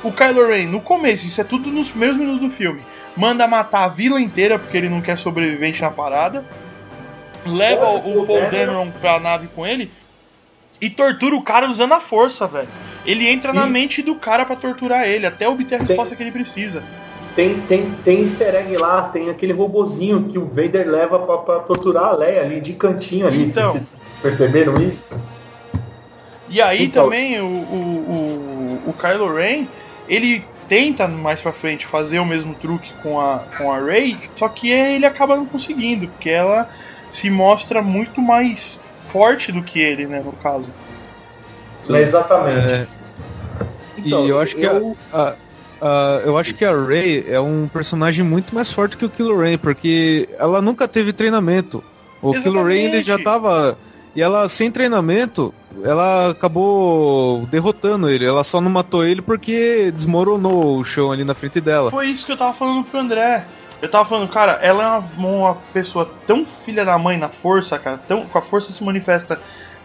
O 0.02 0.10
Kylo 0.10 0.46
Ren, 0.46 0.66
no 0.66 0.80
começo, 0.80 1.26
isso 1.26 1.40
é 1.40 1.44
tudo 1.44 1.70
nos 1.70 1.90
primeiros 1.90 2.16
minutos 2.16 2.40
do 2.40 2.50
filme, 2.50 2.80
manda 3.14 3.46
matar 3.46 3.84
a 3.84 3.88
vila 3.88 4.18
inteira 4.18 4.58
porque 4.58 4.76
ele 4.76 4.88
não 4.88 5.02
quer 5.02 5.18
sobrevivente 5.18 5.82
na 5.82 5.90
parada. 5.90 6.44
Leva 7.44 7.88
o, 7.90 8.22
o 8.22 8.26
Paul 8.26 8.40
Dameron 8.50 8.90
pra 8.90 9.18
nave 9.20 9.48
com 9.48 9.66
ele 9.66 9.90
e 10.80 10.88
tortura 10.90 11.36
o 11.36 11.42
cara 11.42 11.68
usando 11.68 11.92
a 11.92 12.00
força, 12.00 12.46
velho. 12.46 12.68
Ele 13.04 13.26
entra 13.28 13.52
na 13.52 13.66
E- 13.66 13.70
mente 13.70 14.02
do 14.02 14.14
cara 14.14 14.44
pra 14.44 14.56
torturar 14.56 15.04
ele, 15.06 15.26
até 15.26 15.48
obter 15.48 15.76
a 15.76 15.78
resposta 15.78 16.14
que 16.16 16.22
ele 16.22 16.30
precisa. 16.32 16.82
Tem, 17.36 17.60
tem, 17.62 17.90
tem 18.04 18.20
easter 18.22 18.54
egg 18.54 18.76
lá, 18.76 19.02
tem 19.02 19.30
aquele 19.30 19.52
robozinho 19.52 20.24
que 20.24 20.36
o 20.38 20.46
Vader 20.46 20.88
leva 20.88 21.18
pra, 21.20 21.38
pra 21.38 21.58
torturar 21.60 22.06
a 22.06 22.12
Leia 22.16 22.42
ali 22.42 22.60
de 22.60 22.72
cantinho 22.74 23.26
ali. 23.26 23.44
Então. 23.44 23.72
Vocês 23.72 23.86
perceberam 24.20 24.80
isso? 24.82 25.06
E 26.48 26.60
aí 26.60 26.84
Então- 26.86 27.04
também 27.04 27.40
o, 27.40 27.44
o, 27.44 28.82
o, 28.86 28.90
o 28.90 28.92
Kylo 28.92 29.32
Ren, 29.32 29.66
ele 30.08 30.44
tenta 30.68 31.06
mais 31.06 31.40
pra 31.40 31.52
frente 31.52 31.86
fazer 31.86 32.18
o 32.18 32.24
mesmo 32.24 32.54
truque 32.54 32.92
com 33.02 33.20
a, 33.20 33.40
com 33.56 33.72
a 33.72 33.78
Rey, 33.78 34.16
só 34.36 34.48
que 34.48 34.68
ele 34.70 35.06
acaba 35.06 35.36
não 35.36 35.46
conseguindo, 35.46 36.08
porque 36.08 36.30
ela 36.30 36.68
se 37.10 37.28
mostra 37.30 37.80
muito 37.82 38.20
mais 38.20 38.79
forte 39.12 39.52
do 39.52 39.62
que 39.62 39.80
ele, 39.80 40.06
né, 40.06 40.22
no 40.24 40.32
caso. 40.32 40.66
É, 41.90 42.02
exatamente. 42.02 42.58
É, 42.68 42.86
Então, 43.98 44.24
e 44.26 44.28
eu 44.30 44.38
acho 44.40 44.56
que 44.56 44.62
eu- 44.62 44.96
a, 45.12 45.20
a- 45.22 45.34
a- 45.82 46.20
eu 46.24 46.36
acho 46.38 46.54
que 46.54 46.64
a 46.64 46.72
Rey 46.72 47.24
é 47.28 47.38
um 47.40 47.68
personagem 47.72 48.24
muito 48.24 48.54
mais 48.54 48.72
forte 48.72 48.96
que 48.96 49.04
o 49.04 49.10
Kylo 49.10 49.38
Ren, 49.40 49.58
porque 49.58 50.28
ela 50.38 50.60
nunca 50.62 50.86
teve 50.88 51.12
treinamento. 51.12 51.82
O 52.22 52.32
Kylo 52.32 52.64
Ren 52.64 52.74
ele 52.84 53.02
já 53.02 53.18
tava 53.18 53.76
e 54.14 54.20
ela 54.22 54.48
sem 54.48 54.70
treinamento, 54.70 55.54
ela 55.84 56.30
acabou 56.30 57.46
derrotando 57.50 58.08
ele. 58.10 58.24
Ela 58.26 58.42
só 58.44 58.60
não 58.60 58.70
matou 58.70 59.04
ele 59.04 59.22
porque 59.22 59.90
desmoronou 59.94 60.78
o 60.78 60.84
chão 60.84 61.12
ali 61.12 61.24
na 61.24 61.34
frente 61.34 61.60
dela. 61.60 61.90
Foi 61.90 62.08
isso 62.08 62.26
que 62.26 62.32
eu 62.32 62.36
tava 62.36 62.52
falando 62.54 62.84
pro 62.84 63.00
André. 63.00 63.44
Eu 63.82 63.90
tava 63.90 64.08
falando, 64.08 64.28
cara, 64.28 64.58
ela 64.62 64.82
é 64.82 64.86
uma, 64.86 65.28
uma 65.28 65.54
pessoa 65.72 66.12
tão 66.26 66.44
filha 66.64 66.84
da 66.84 66.98
mãe 66.98 67.16
na 67.16 67.28
força, 67.28 67.78
cara, 67.78 67.98
tão, 68.06 68.26
com 68.26 68.38
a 68.38 68.42
força 68.42 68.72
se 68.72 68.82
manifesta 68.84 69.40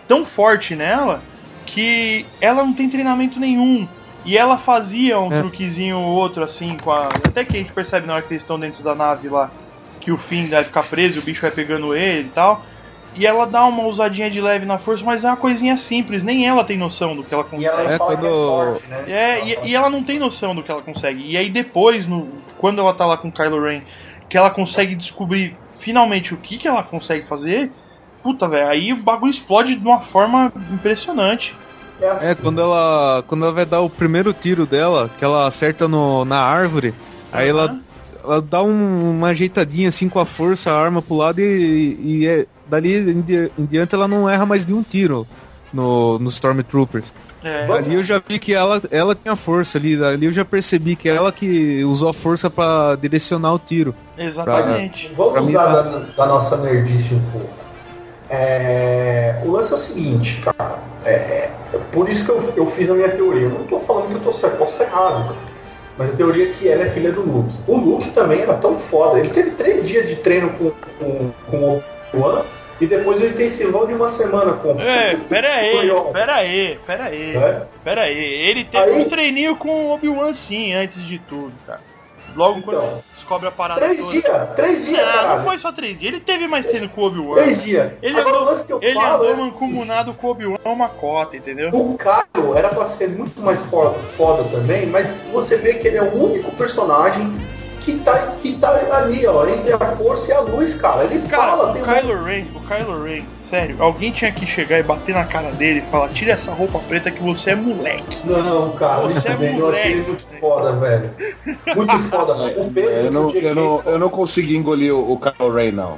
tão 0.08 0.25
forte 0.25 0.75
nela 0.75 1.21
que 1.65 2.25
ela 2.39 2.63
não 2.63 2.73
tem 2.73 2.89
treinamento 2.89 3.39
nenhum. 3.39 3.88
E 4.25 4.38
ela 4.38 4.58
fazia 4.58 5.19
um 5.19 5.31
É. 5.31 5.39
truquezinho 5.39 5.99
ou 5.99 6.15
outro 6.15 6.43
assim 6.43 6.75
com 6.84 6.91
a. 6.91 7.03
Até 7.27 7.45
que 7.45 7.55
a 7.55 7.60
gente 7.60 7.71
percebe 7.71 8.08
na 8.08 8.13
hora 8.13 8.21
que 8.23 8.34
eles 8.34 8.41
estão 8.41 8.60
dentro 8.60 8.84
da 8.84 8.95
nave 8.95 9.29
lá 9.29 9.51
que 10.01 10.12
o 10.12 10.17
Finn 10.17 10.47
vai 10.49 10.63
ficar 10.63 10.84
preso, 10.84 11.19
o 11.19 11.23
bicho 11.23 11.41
vai 11.41 11.51
pegando 11.51 11.95
ele 11.95 12.27
e 12.27 12.31
tal. 12.31 12.63
E 13.17 13.25
ela 13.25 13.45
dá 13.47 13.63
uma 13.65 13.84
usadinha 13.88 14.30
de 14.30 14.41
leve 14.41 14.65
na 14.65 14.78
força, 14.78 15.04
mas 15.06 15.23
é 15.23 15.28
uma 15.28 15.38
coisinha 15.38 15.78
simples, 15.78 16.21
nem 16.23 16.45
ela 16.47 16.63
tem 16.65 16.78
noção 16.78 17.15
do 17.15 17.23
que 17.23 17.34
ela 17.34 17.43
E 17.43 17.49
consegue. 17.49 17.65
ela 17.65 17.91
É, 17.91 17.95
é 17.95 17.97
quando- 17.97 18.21
forte, 18.28 18.88
né? 18.89 19.04
É, 19.08 19.47
e, 19.47 19.69
e 19.69 19.75
ela 19.75 19.89
não 19.89 20.04
tem 20.04 20.19
noção 20.19 20.54
do 20.54 20.62
que 20.62 20.69
ela 20.69 20.82
consegue. 20.82 21.23
E 21.25 21.38
aí 21.38 21.49
depois, 21.49 22.06
no, 22.06 22.28
quando 22.58 22.82
ela 22.82 22.93
tá 22.93 23.06
lá 23.06 23.17
com 23.17 23.30
o 23.30 23.32
Kylo 23.32 23.62
Ren, 23.63 23.82
que 24.28 24.38
ela 24.38 24.49
consegue 24.49 24.95
descobrir 24.95 25.56
finalmente 25.78 26.34
o 26.34 26.38
que, 26.38 26.58
que 26.58 26.67
ela 26.67 26.84
consegue 26.84 27.25
fazer, 27.28 27.71
puta, 28.21 28.47
velho, 28.47 28.67
aí 28.67 28.91
o 28.91 28.97
bagulho 28.97 29.30
explode 29.32 29.75
de 29.75 29.86
uma 29.88 30.01
forma 30.01 30.51
impressionante. 30.73 31.56
É, 32.01 32.10
assim, 32.10 32.28
É, 32.28 32.36
quando 32.36 32.60
ela, 32.60 33.23
quando 33.28 33.43
ela 33.45 33.54
vai 33.54 33.65
dar 33.65 33.80
o 33.82 33.89
primeiro 33.89 34.34
tiro 34.34 34.65
dela, 34.65 35.10
que 35.17 35.23
ela 35.23 35.47
acerta 35.47 35.88
no, 35.88 36.25
na 36.25 36.39
árvore, 36.41 36.93
aí 37.32 37.47
ela, 37.47 37.80
ela 38.23 38.41
dá 38.41 38.62
um- 38.62 39.12
uma 39.12 39.30
ajeitadinha 39.30 39.88
assim 39.89 40.10
com 40.10 40.19
a 40.19 40.25
força, 40.25 40.71
a 40.71 40.78
arma 40.78 41.01
pro 41.01 41.15
lado 41.15 41.39
e, 41.39 41.97
e 42.04 42.28
é- 42.28 42.45
dali 42.67 42.97
em, 43.12 43.21
di- 43.21 43.51
em 43.58 43.65
diante 43.65 43.93
ela 43.95 44.08
não 44.08 44.30
erra 44.30 44.45
mais 44.45 44.65
nenhum 44.65 44.84
tiro 44.84 45.28
no, 45.73 46.17
no 46.19 46.30
Stormtroopers. 46.30 47.06
É, 47.43 47.67
Vamos- 47.67 47.86
Ali 47.86 47.95
eu 47.95 48.04
já 48.04 48.19
vi 48.28 48.39
que 48.39 48.54
ela, 48.56 48.82
ela 48.89 49.13
tinha 49.13 49.36
força 49.36 49.78
ali, 49.78 50.04
ali 50.04 50.25
eu 50.25 50.34
já 50.34 50.43
percebi 50.43 50.95
que 50.95 51.08
ela 51.08 51.32
que 51.32 51.84
usou 51.84 52.10
a 52.10 52.13
força 52.13 52.49
pra 52.49 52.95
direcionar 52.95 53.54
o 53.54 53.60
tiro. 53.60 53.93
exatamente. 54.17 55.12
Vamos 55.15 55.34
Pra 55.34 55.41
mim, 55.41 55.49
usar 55.49 55.65
tá. 55.65 55.82
da, 55.84 55.99
da 56.17 56.25
nossa 56.25 56.58
nerdice 56.58 57.13
um 57.13 57.21
pouco. 57.32 57.49
É, 58.30 59.39
o 59.45 59.51
lance 59.51 59.71
é 59.71 59.75
o 59.75 59.80
seguinte, 59.80 60.41
cara. 60.43 60.80
É, 61.06 61.12
é 61.12 61.51
por 61.91 62.10
isso 62.10 62.25
que 62.25 62.32
eu, 62.32 62.54
eu 62.58 62.65
fiz 62.71 62.89
a 62.89 62.93
minha 62.95 63.10
teoria. 63.10 63.43
Eu 63.43 63.49
não 63.51 63.63
tô 63.65 63.80
falando 63.80 64.08
que 64.08 64.15
eu 64.15 64.19
tô 64.21 64.34
certo, 64.34 64.58
posso 64.58 64.71
estar 64.71 64.86
errado. 64.86 65.25
cara. 65.28 65.36
Mas 65.97 66.10
a 66.13 66.15
teoria 66.17 66.49
é 66.49 66.51
que 66.54 66.67
ela 66.67 66.84
é 66.84 66.89
filha 66.89 67.12
do 67.12 67.21
Luke. 67.21 67.56
O 67.67 67.78
Luke 67.78 68.10
também 68.10 68.41
era 68.41 68.56
tão 68.56 68.78
foda. 68.78 69.19
Ele 69.19 69.30
teve 69.30 69.51
três 69.51 69.88
dias 69.88 70.10
de 70.10 70.15
treino 70.15 70.49
com, 70.49 70.71
com, 70.99 71.32
com 71.49 71.82
o 72.15 72.19
Obi-Wan 72.21 72.41
e 72.82 72.86
depois 72.88 73.21
o 73.21 73.25
intensivão 73.25 73.86
de 73.88 73.93
uma 73.93 74.08
semana 74.10 74.54
com 74.54 74.71
É, 74.82 75.15
pera 75.30 75.54
aí, 75.56 76.12
pera 76.12 76.36
aí, 76.36 76.80
pera 76.86 77.04
aí, 77.06 77.36
É. 77.38 77.62
pera 77.84 78.01
aí. 78.01 78.17
Ele 78.49 78.65
teve 78.65 78.91
Aí- 78.91 79.01
um 79.01 79.10
treininho 79.10 79.56
com 79.56 79.69
o 79.86 79.93
Obi-Wan 79.93 80.34
sim, 80.34 80.73
antes 80.73 81.01
de 81.06 81.17
tudo, 81.19 81.54
cara. 81.65 81.80
Logo 82.36 82.60
Então. 82.60 82.73
quando 82.73 83.04
descobre 83.13 83.47
a 83.47 83.51
parada 83.51 83.80
Três 83.80 83.97
toda. 83.97 84.12
dias, 84.12 84.49
três 84.58 84.86
dias, 84.86 85.01
Não, 85.06 85.38
não 85.38 85.43
foi 85.45 85.58
só 85.58 85.71
três 85.71 85.97
dias. 85.97 86.13
Ele 86.13 86.21
teve 86.21 86.47
mais 86.49 86.65
treino 86.65 86.89
com 86.89 86.99
o 86.99 87.06
Obi-Wan. 87.06 87.36
Três 87.38 87.63
dias. 87.63 87.93
Ele 88.01 88.19
Agora, 88.19 88.38
andou, 88.39 88.56
que 88.65 88.73
eu 88.73 88.80
ele 88.82 88.93
falo 88.93 89.15
andou 89.23 89.30
é- 89.32 89.36
mancomunado 89.38 90.13
com 90.13 90.28
o 90.28 90.32
Obi-Wan 90.32 90.58
uma 90.65 90.89
cota, 90.89 91.38
entendeu? 91.38 91.69
O 91.71 91.97
Kylo 91.97 92.58
era 92.58 92.67
pra 92.67 92.86
ser 92.88 93.08
muito 93.08 93.39
mais 93.39 93.63
foda, 93.63 93.97
foda 94.17 94.43
também, 94.51 94.86
mas 94.86 95.21
você 95.32 95.56
vê 95.56 95.75
que 95.75 95.88
ele 95.88 95.95
é 95.95 96.01
o 96.04 96.13
único 96.13 96.51
personagem 96.58 97.34
que 97.86 98.00
tá, 98.00 98.34
que 98.41 98.56
tá 98.58 98.69
ali, 98.98 99.26
ó, 99.28 99.48
entre 99.48 99.71
a 99.74 99.78
força 99.95 100.30
e 100.30 100.34
a 100.34 100.39
luz, 100.41 100.74
cara. 100.74 101.04
Ele 101.04 101.19
Cara, 101.28 101.52
fala, 101.52 101.69
o 101.69 101.74
tem 101.74 101.82
um- 101.82 101.86
Kylo 101.86 102.24
Ren, 102.24 102.45
o 102.56 102.60
Kylo 102.62 103.04
Ren, 103.04 103.24
sério, 103.48 103.76
alguém 103.80 104.12
tinha 104.12 104.32
que 104.32 104.45
chegar 104.48 104.80
e 104.80 104.84
bater 104.84 105.13
na 105.13 105.24
cara 105.24 105.52
dele 105.52 105.84
e 105.86 105.91
falar, 105.91 106.10
tira 106.10 106.32
essa 106.34 106.52
roupa 106.52 106.80
preta 106.80 107.12
que 107.12 107.21
você 107.21 107.52
é 107.52 107.56
moleque. 107.56 108.17
Não, 108.26 108.71
cara, 108.71 109.02
Você 109.02 109.19
isso 109.19 109.28
é 109.28 109.36
velho, 109.36 109.60
eu 109.60 109.69
achei 109.71 109.91
ele 109.91 110.02
moleque. 110.02 110.10
muito 110.10 110.26
foda, 110.41 110.71
velho. 110.74 111.12
Muito 111.76 112.00
foda, 112.00 112.34
velho. 112.34 112.56
O 112.76 112.80
Eu 112.80 113.12
não, 113.12 113.32
eu, 113.32 113.56
não, 113.56 113.84
eu 113.86 114.00
não 114.00 114.10
consegui 114.10 114.58
engolir 114.58 114.93
o, 114.95 115.13
o 115.13 115.19
Kylo 115.19 115.54
Ren, 115.54 115.71
não. 115.71 115.98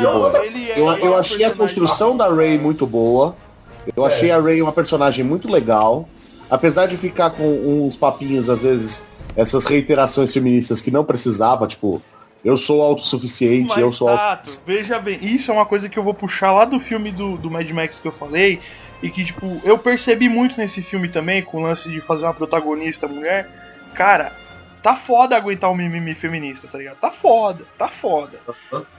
Não, 0.00 0.34
ele 0.42 0.70
é 0.72 0.80
Eu, 0.80 0.90
ele 0.90 1.02
é 1.02 1.06
eu 1.06 1.12
um 1.12 1.16
achei 1.18 1.44
a 1.44 1.50
construção 1.50 2.16
da 2.16 2.32
Rey 2.34 2.56
muito 2.58 2.86
boa. 2.86 3.36
Eu 3.94 4.06
achei 4.06 4.30
a 4.30 4.40
Rey 4.40 4.62
uma 4.62 4.72
personagem 4.72 5.22
muito 5.22 5.50
legal. 5.50 6.08
Apesar 6.50 6.86
de 6.86 6.96
ficar 6.96 7.28
com 7.30 7.44
uns 7.86 7.96
papinhos, 7.96 8.48
às 8.48 8.62
vezes, 8.62 9.02
essas 9.36 9.64
reiterações 9.64 10.32
feministas 10.32 10.80
que 10.80 10.90
não 10.90 11.04
precisava, 11.04 11.66
tipo, 11.66 12.02
eu 12.44 12.56
sou 12.56 12.82
autossuficiente, 12.82 13.68
Mas, 13.68 13.78
eu 13.78 13.92
sou 13.92 14.08
auto... 14.08 14.20
Tato, 14.20 14.62
veja 14.66 14.98
bem, 14.98 15.18
isso 15.22 15.50
é 15.50 15.54
uma 15.54 15.66
coisa 15.66 15.88
que 15.88 15.98
eu 15.98 16.02
vou 16.02 16.14
puxar 16.14 16.52
lá 16.52 16.64
do 16.64 16.80
filme 16.80 17.10
do, 17.10 17.36
do 17.36 17.50
Mad 17.50 17.68
Max 17.70 18.00
que 18.00 18.08
eu 18.08 18.12
falei, 18.12 18.60
e 19.02 19.10
que, 19.10 19.24
tipo, 19.24 19.60
eu 19.64 19.76
percebi 19.78 20.28
muito 20.28 20.56
nesse 20.56 20.80
filme 20.80 21.08
também, 21.08 21.42
com 21.42 21.58
o 21.58 21.62
lance 21.62 21.90
de 21.90 22.00
fazer 22.00 22.24
uma 22.24 22.34
protagonista 22.34 23.08
mulher. 23.08 23.50
Cara, 23.94 24.32
tá 24.80 24.94
foda 24.94 25.36
aguentar 25.36 25.70
o 25.70 25.74
mimimi 25.74 26.14
feminista, 26.14 26.68
tá 26.68 26.78
ligado? 26.78 26.96
Tá 26.98 27.10
foda, 27.10 27.64
tá 27.76 27.88
foda. 27.88 28.38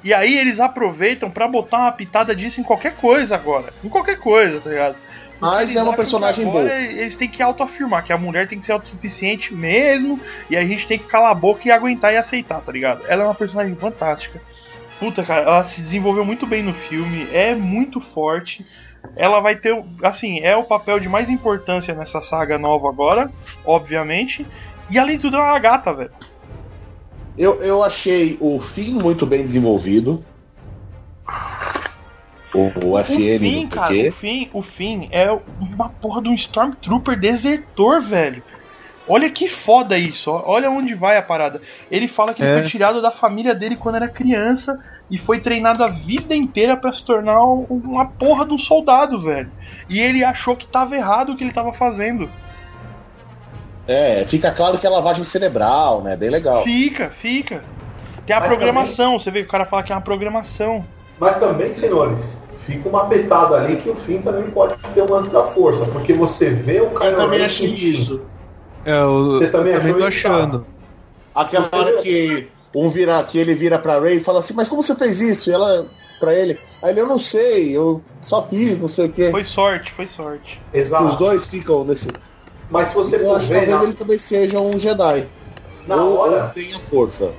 E 0.04 0.14
aí 0.14 0.38
eles 0.38 0.60
aproveitam 0.60 1.32
pra 1.32 1.48
botar 1.48 1.80
uma 1.80 1.92
pitada 1.92 2.36
disso 2.36 2.60
em 2.60 2.64
qualquer 2.64 2.96
coisa 2.96 3.36
agora. 3.36 3.74
Em 3.84 3.90
qualquer 3.90 4.18
coisa, 4.18 4.60
tá 4.60 4.70
ligado? 4.70 4.96
Mas 5.44 5.76
é 5.76 5.84
uma 5.84 5.94
personagem 5.94 6.46
boa. 6.46 6.64
Eles 6.64 7.18
têm 7.18 7.28
que 7.28 7.44
autoafirmar 7.44 8.04
que 8.04 8.14
a 8.14 8.18
mulher 8.18 8.48
tem 8.48 8.60
que 8.60 8.66
ser 8.66 8.72
autossuficiente 8.72 9.54
mesmo, 9.54 10.20
e 10.50 10.56
a 10.56 10.66
gente 10.66 10.88
tem 10.88 10.98
que 10.98 11.06
calar 11.06 11.32
a 11.32 11.36
boca 11.36 11.68
e 11.68 11.72
aguentar 11.72 12.14
e 12.14 12.18
aceitar, 12.18 12.62
tá 12.62 12.72
ligado? 12.72 13.02
Ela 13.08 13.24
é 13.24 13.26
uma 13.26 13.36
personagem 13.36 13.76
fantástica. 13.76 14.42
Puta, 15.00 15.24
cara, 15.24 15.42
ela 15.42 15.66
se 15.66 15.82
desenvolveu 15.82 16.24
muito 16.24 16.48
bem 16.48 16.64
no 16.64 16.74
filme, 16.74 17.28
é 17.34 17.54
muito 17.54 18.00
forte. 18.00 18.66
Ela 19.18 19.42
vai 19.42 19.58
ter, 19.58 19.84
assim, 20.02 20.40
é 20.40 20.56
o 20.56 20.64
papel 20.64 21.00
de 21.00 21.10
mais 21.10 21.30
importância 21.30 21.94
nessa 21.94 22.22
saga 22.22 22.58
nova 22.58 22.88
agora, 22.88 23.30
obviamente. 23.66 24.48
E 24.90 24.98
além 24.98 25.18
de 25.18 25.24
tudo, 25.24 25.36
ela 25.36 25.48
é 25.48 25.52
uma 25.52 25.60
gata, 25.60 25.94
velho. 25.94 26.12
Eu, 27.38 27.62
eu 27.62 27.84
achei 27.84 28.38
o 28.40 28.62
fim 28.62 28.94
muito 28.94 29.26
bem 29.26 29.44
desenvolvido. 29.44 30.24
O, 32.54 32.72
o 32.86 32.92
O 32.94 33.00
FN 33.00 33.40
fim, 33.40 33.66
do 33.66 33.76
cara, 33.76 33.94
o 33.94 34.12
fim, 34.12 34.50
o 34.54 34.62
fim 34.62 35.10
é 35.12 35.32
uma 35.60 35.90
porra 35.90 36.22
de 36.22 36.30
um 36.30 36.34
Stormtrooper 36.36 37.20
desertor, 37.20 38.02
velho. 38.02 38.44
Olha 39.08 39.30
que 39.30 39.50
foda 39.50 39.98
isso, 39.98 40.32
olha 40.32 40.70
onde 40.72 40.94
vai 40.94 41.18
a 41.18 41.22
parada. 41.22 41.62
Ele 41.92 42.08
fala 42.08 42.34
que 42.34 42.42
ele 42.42 42.52
É. 42.52 42.60
foi 42.60 42.70
tirado 42.70 43.02
da 43.02 43.12
família 43.12 43.54
dele 43.54 43.76
quando 43.76 43.96
era 43.96 44.08
criança 44.08 44.80
e 45.12 45.18
foi 45.18 45.40
treinado 45.42 45.84
a 45.84 45.88
vida 45.88 46.34
inteira 46.34 46.78
pra 46.78 46.94
se 46.94 47.04
tornar 47.04 47.44
um- 47.44 47.66
uma 47.70 48.06
porra 48.06 48.46
de 48.46 48.54
um 48.54 48.58
soldado, 48.58 49.20
velho. 49.20 49.52
E 49.90 50.00
ele 50.00 50.24
achou 50.24 50.56
que 50.56 50.66
tava 50.68 50.96
errado 50.96 51.34
o 51.34 51.36
que 51.36 51.44
ele 51.44 51.52
tava 51.52 51.74
fazendo. 51.74 52.30
É, 53.88 54.24
fica 54.30 54.50
claro 54.52 54.78
que 54.80 54.88
é 54.88 54.90
lavagem 54.90 55.24
cerebral, 55.26 56.02
né? 56.02 56.16
Bem 56.16 56.30
legal. 56.30 56.64
Fica, 56.64 57.10
fica. 57.10 57.64
Tem 58.26 58.34
a 58.36 58.40
Mas 58.40 58.48
programação, 58.48 59.20
você 59.20 59.30
vê 59.30 59.42
que 59.42 59.48
o 59.48 59.52
cara 59.52 59.66
fala 59.66 59.84
que 59.84 59.92
é 59.92 59.96
uma 59.96 60.02
programação. 60.02 60.86
Mas 61.20 61.38
também, 61.38 61.74
senhores, 61.74 62.42
fica 62.66 62.90
uma 62.90 63.06
petada 63.06 63.56
ali 63.56 63.78
que 63.78 63.90
o 63.90 63.96
fim 63.96 64.20
também 64.22 64.50
pode 64.52 64.76
ter 64.94 65.02
o 65.02 65.12
lance 65.12 65.30
da 65.30 65.44
força, 65.44 65.86
porque 65.86 66.14
você 66.14 66.50
vê 66.50 66.82
o 66.82 66.90
Kylo 66.90 67.12
Eu 67.12 67.18
também 67.18 67.44
achei 67.44 67.68
isso. 67.68 68.22
É, 68.86 69.00
eu, 69.02 69.34
Você 69.34 69.48
também 69.48 69.74
eu 69.74 69.80
achou 69.80 69.94
tô 69.94 70.00
isso, 70.00 70.08
achando. 70.08 70.66
Aquela 71.34 71.70
hora 71.72 72.02
que 72.02 72.48
um 72.76 72.90
vira, 72.90 73.24
que 73.24 73.38
ele 73.38 73.54
vira 73.54 73.78
pra 73.80 74.00
Ray 74.00 74.18
e 74.18 74.24
fala 74.24 74.40
assim, 74.40 74.54
mas 74.54 74.68
como 74.68 74.82
você 74.84 74.96
fez 74.96 75.22
isso? 75.22 75.50
E 75.50 75.54
ela 75.54 75.86
pra 76.20 76.34
ele, 76.34 76.58
aí 76.82 76.92
ele, 76.92 77.02
eu 77.02 77.08
não 77.08 77.18
sei, 77.18 77.76
eu 77.76 78.02
só 78.22 78.48
fiz, 78.48 78.80
não 78.80 78.88
sei 78.88 79.08
o 79.08 79.12
quê. 79.12 79.30
Foi 79.30 79.44
sorte, 79.44 79.92
foi 79.92 80.08
sorte. 80.08 80.62
Exato. 80.74 81.04
Os 81.06 81.16
dois 81.18 81.48
ficam 81.48 81.84
nesse. 81.84 82.08
Mas 82.70 82.90
se 82.90 82.96
você 82.96 83.20
for 83.20 83.40
ver, 83.40 83.56
talvez 83.56 83.70
na, 83.70 83.84
ele 83.84 83.94
também 83.94 84.18
seja 84.18 84.60
um 84.60 84.78
Jedi. 84.80 85.28
na 85.86 85.96
ou, 85.98 86.18
hora, 86.18 86.46
ou 86.46 86.50
tenha 86.50 86.80
força. 86.90 87.32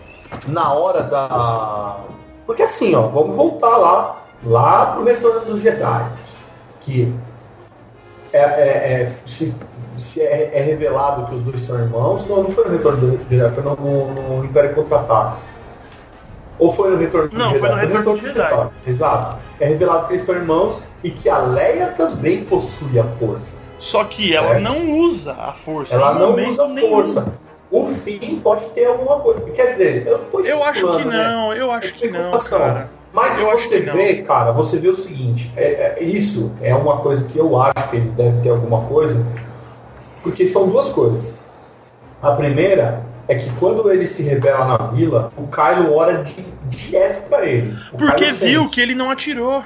na 0.46 0.72
hora 0.72 1.02
da. 1.02 2.00
Porque 2.46 2.62
assim, 2.62 2.94
ó, 2.94 3.08
vamos 3.08 3.34
voltar 3.34 3.76
lá, 3.76 4.23
lá 4.46 4.86
pro 4.86 5.04
retorno 5.04 5.40
dos 5.40 5.62
Jedi. 5.62 6.06
Que 6.80 7.12
é, 8.32 8.38
é- 8.38 9.02
é- 9.02 9.06
se, 9.26 9.54
se 9.98 10.20
é, 10.20 10.50
é 10.54 10.62
revelado 10.62 11.26
que 11.26 11.34
os 11.36 11.42
dois 11.42 11.60
são 11.60 11.78
irmãos, 11.78 12.26
não, 12.28 12.42
não 12.42 12.50
foi 12.50 12.64
no 12.64 12.72
retorno 12.72 13.16
dos 13.16 13.28
Jedi, 13.28 13.50
foi 13.54 13.62
no, 13.62 13.76
no, 13.76 14.38
no 14.38 14.44
Império 14.44 14.74
Contra-Ataque. 14.74 15.42
Ou 16.58 16.72
foi 16.72 16.90
no 16.90 16.96
retorno 16.96 17.28
dos 17.28 17.38
Não, 17.38 17.50
Jedi? 17.50 17.60
foi 17.60 17.68
no 17.68 17.76
Retorno 17.76 18.04
dos 18.12 18.20
dos 18.20 18.28
Jedi. 18.28 18.68
Exato. 18.86 19.36
É 19.60 19.66
revelado 19.66 20.06
que 20.06 20.12
eles 20.14 20.24
são 20.24 20.34
irmãos 20.34 20.82
e 21.02 21.10
que 21.10 21.28
a 21.28 21.38
Leia 21.38 21.88
também 21.88 22.44
possui 22.44 22.98
a 22.98 23.04
força. 23.04 23.58
Só 23.80 24.04
que 24.04 24.34
ela 24.34 24.48
Certo. 24.48 24.62
não 24.62 24.98
usa 25.00 25.32
a 25.32 25.52
força. 25.52 25.92
Ela 25.94 26.14
não 26.14 26.30
usa 26.48 26.66
nenhum. 26.68 26.90
força. 26.90 27.26
O 27.70 27.86
fim 27.88 28.40
pode 28.42 28.66
ter 28.66 28.84
alguma 28.86 29.18
coisa. 29.18 29.40
Quer 29.50 29.70
dizer, 29.72 30.06
eu 30.06 30.20
Eu 30.44 30.62
acho 30.62 30.72
que 30.72 30.78
especulando, 30.86 31.10
né? 31.10 31.24
não, 31.28 31.52
eu 31.52 31.70
acho 31.72 31.94
que 31.94 32.08
não, 32.08 32.30
cara. 32.30 32.88
Mas 33.14 33.38
Eu 33.38 33.52
você 33.52 33.78
vê, 33.80 34.22
cara, 34.22 34.50
você 34.52 34.76
vê 34.76 34.88
o 34.88 34.96
seguinte, 34.96 35.50
é- 35.56 35.96
é- 36.00 36.02
isso 36.02 36.50
é 36.60 36.74
uma 36.74 36.96
coisa 36.96 37.22
que 37.22 37.38
eu 37.38 37.60
acho 37.62 37.88
que 37.90 37.96
ele 37.96 38.08
deve 38.10 38.40
ter 38.40 38.48
alguma 38.50 38.82
coisa, 38.88 39.24
porque 40.22 40.46
são 40.48 40.68
duas 40.68 40.88
coisas. 40.88 41.40
A 42.20 42.32
primeira 42.32 43.04
é 43.28 43.36
que 43.36 43.50
quando 43.60 43.88
ele 43.92 44.06
se 44.08 44.22
revela 44.24 44.64
na 44.64 44.76
vila, 44.88 45.32
o 45.36 45.46
Kylo 45.46 45.94
ora 45.96 46.24
di- 46.24 46.44
direto 46.68 47.28
pra 47.28 47.46
ele. 47.46 47.76
O 47.92 47.96
Porque 47.98 48.16
Kylo 48.24 48.36
viu 48.36 48.62
sente. 48.62 48.74
que 48.74 48.80
ele 48.80 48.94
não 48.96 49.10
atirou. 49.10 49.62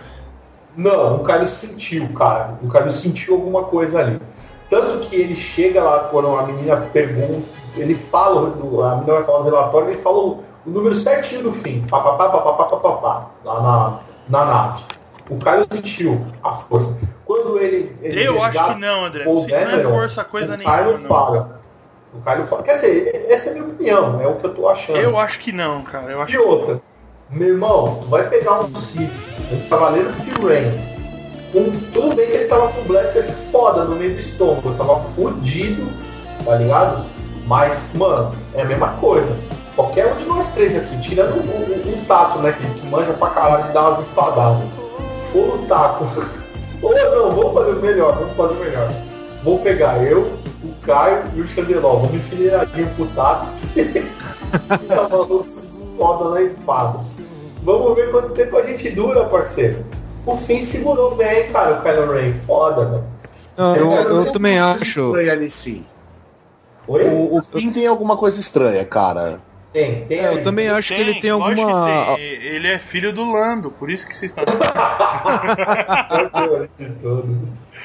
Não, 0.77 1.17
o 1.17 1.25
Kylo 1.25 1.49
sentiu, 1.49 2.07
cara. 2.11 2.59
O 2.63 2.69
Kylo 2.69 2.91
sentiu 2.91 3.35
alguma 3.35 3.65
coisa 3.65 4.01
ali. 4.01 4.21
Tanto 4.69 5.09
que 5.09 5.17
ele 5.17 5.35
chega 5.35 5.83
lá 5.83 6.01
quando 6.11 6.37
a 6.37 6.43
menina 6.43 6.77
pergunta, 6.77 7.49
ele 7.77 7.95
fala, 7.95 8.49
a 8.49 8.97
menina 8.97 9.15
vai 9.15 9.25
falar 9.25 9.39
no 9.39 9.45
relatório, 9.47 9.89
ele 9.89 9.97
fala 9.97 10.37
o 10.69 10.71
número 10.71 10.95
certinho 10.95 11.45
no 11.45 11.53
fim, 11.53 11.81
papapá, 11.89 12.29
papapá, 12.29 12.65
papapá, 12.65 13.31
lá 13.43 13.63
na, 13.63 14.01
na 14.29 14.45
nave. 14.45 14.85
O 15.31 15.39
Caio 15.39 15.67
sentiu 15.71 16.27
a 16.45 16.53
força. 16.53 16.97
Quando 17.25 17.59
ele. 17.59 17.97
ele 18.03 18.27
eu 18.27 18.43
acho 18.43 18.75
que 18.75 18.81
não, 18.81 19.05
André. 19.07 19.25
Se 19.25 19.31
não 19.31 19.47
é 19.47 19.83
força, 19.83 20.25
coisa 20.25 20.55
o 20.55 20.63
Caio 20.63 20.87
nenhuma. 20.87 21.09
Fala, 21.09 21.61
não. 22.13 22.21
O 22.21 22.23
Caio 22.23 22.47
fala. 22.47 22.63
Quer 22.63 22.75
dizer, 22.75 23.27
essa 23.31 23.49
é 23.49 23.53
a 23.53 23.55
minha 23.55 23.67
opinião, 23.67 24.21
é 24.21 24.27
o 24.27 24.37
que 24.37 24.47
eu 24.47 24.55
tô 24.55 24.69
achando. 24.69 24.99
Eu 24.99 25.19
acho 25.19 25.39
que 25.41 25.53
não, 25.53 25.83
cara. 25.85 26.13
Eu 26.13 26.23
acho 26.23 26.35
e 26.35 26.39
outra. 26.39 26.81
Meu 27.31 27.49
irmão, 27.49 28.01
tu 28.03 28.09
vai 28.09 28.29
pegar 28.29 28.61
um 28.61 28.75
sif, 28.75 29.11
um 29.53 29.69
Cavaleiro 29.69 30.13
de 30.13 30.31
Rain. 30.31 30.99
Com 31.53 31.71
tudo 31.93 32.15
bem 32.15 32.27
que 32.27 32.33
ele 32.33 32.45
tava 32.47 32.69
com 32.69 32.83
blaster 32.83 33.25
foda 33.51 33.85
no 33.85 33.97
meio 33.97 34.15
do 34.15 34.21
estômago, 34.21 34.75
tava 34.75 35.01
fudido, 35.01 35.91
tá 36.45 36.57
ligado? 36.57 37.07
Mas, 37.47 37.91
mano, 37.95 38.35
é 38.55 38.63
a 38.63 38.65
mesma 38.67 38.89
coisa. 38.95 39.35
Qualquer 39.79 40.13
um 40.13 40.17
de 40.17 40.25
nós 40.25 40.49
três 40.49 40.77
aqui, 40.77 41.01
tirando 41.01 41.37
o, 41.37 41.39
o, 41.39 41.93
o 41.93 42.05
Tato, 42.09 42.41
né, 42.41 42.51
que, 42.51 42.81
que 42.81 42.87
manja 42.89 43.13
pra 43.13 43.31
caralho 43.31 43.69
de 43.69 43.73
dar 43.73 43.91
umas 43.91 44.01
espadadas. 44.01 44.69
For 45.31 45.55
o 45.55 45.67
Tato. 45.69 46.05
Ou 46.83 46.91
não, 46.99 47.31
vamos 47.31 47.55
fazer 47.55 47.79
o 47.79 47.81
melhor, 47.81 48.19
vamos 48.19 48.37
fazer 48.37 48.55
o 48.55 48.65
melhor. 48.65 48.93
Vou 49.45 49.61
pegar 49.61 50.03
eu, 50.03 50.37
o 50.65 50.75
Caio 50.85 51.23
e 51.37 51.43
o 51.43 51.47
Xandeló. 51.47 51.95
Vamos 51.95 52.15
enfileiradinho 52.15 52.93
pro 52.97 53.07
Tato. 53.11 53.47
Fica 53.73 54.97
maluco 55.09 55.45
foda 55.97 56.31
na 56.31 56.43
espada. 56.43 56.99
Vamos 57.63 57.95
ver 57.95 58.11
quanto 58.11 58.31
tempo 58.31 58.57
a 58.57 58.65
gente 58.65 58.91
dura, 58.91 59.27
parceiro. 59.27 59.87
O 60.27 60.37
fim 60.39 60.61
segurou 60.61 61.15
bem, 61.15 61.53
cara, 61.53 61.79
o 61.79 61.83
Kylo 61.83 62.13
Ren. 62.15 62.33
Foda, 62.33 62.85
né? 62.85 63.05
Não, 63.57 63.77
eu, 63.77 63.93
eu 63.93 64.25
tem 64.25 64.33
também 64.33 64.59
acho. 64.59 65.07
estranha 65.07 65.33
ali, 65.35 65.49
sim. 65.49 65.87
Oi? 66.89 67.05
O, 67.05 67.37
o 67.39 67.43
Finn 67.43 67.71
tem 67.71 67.87
alguma 67.87 68.17
coisa 68.17 68.41
estranha, 68.41 68.85
cara. 68.85 69.47
Tem, 69.73 70.05
tem. 70.07 70.19
É, 70.21 70.33
eu 70.33 70.43
também 70.43 70.69
acho 70.69 70.95
que 70.95 71.01
ele 71.01 71.21
tem 71.21 71.31
alguma. 71.31 71.85
tem. 72.17 72.25
Ele 72.25 72.69
é 72.69 72.79
filho 72.79 73.13
do 73.13 73.31
Lando, 73.31 73.71
por 73.71 73.91
isso 73.91 74.07
que 74.09 74.17
vocês 74.17 74.31
estão. 74.31 74.45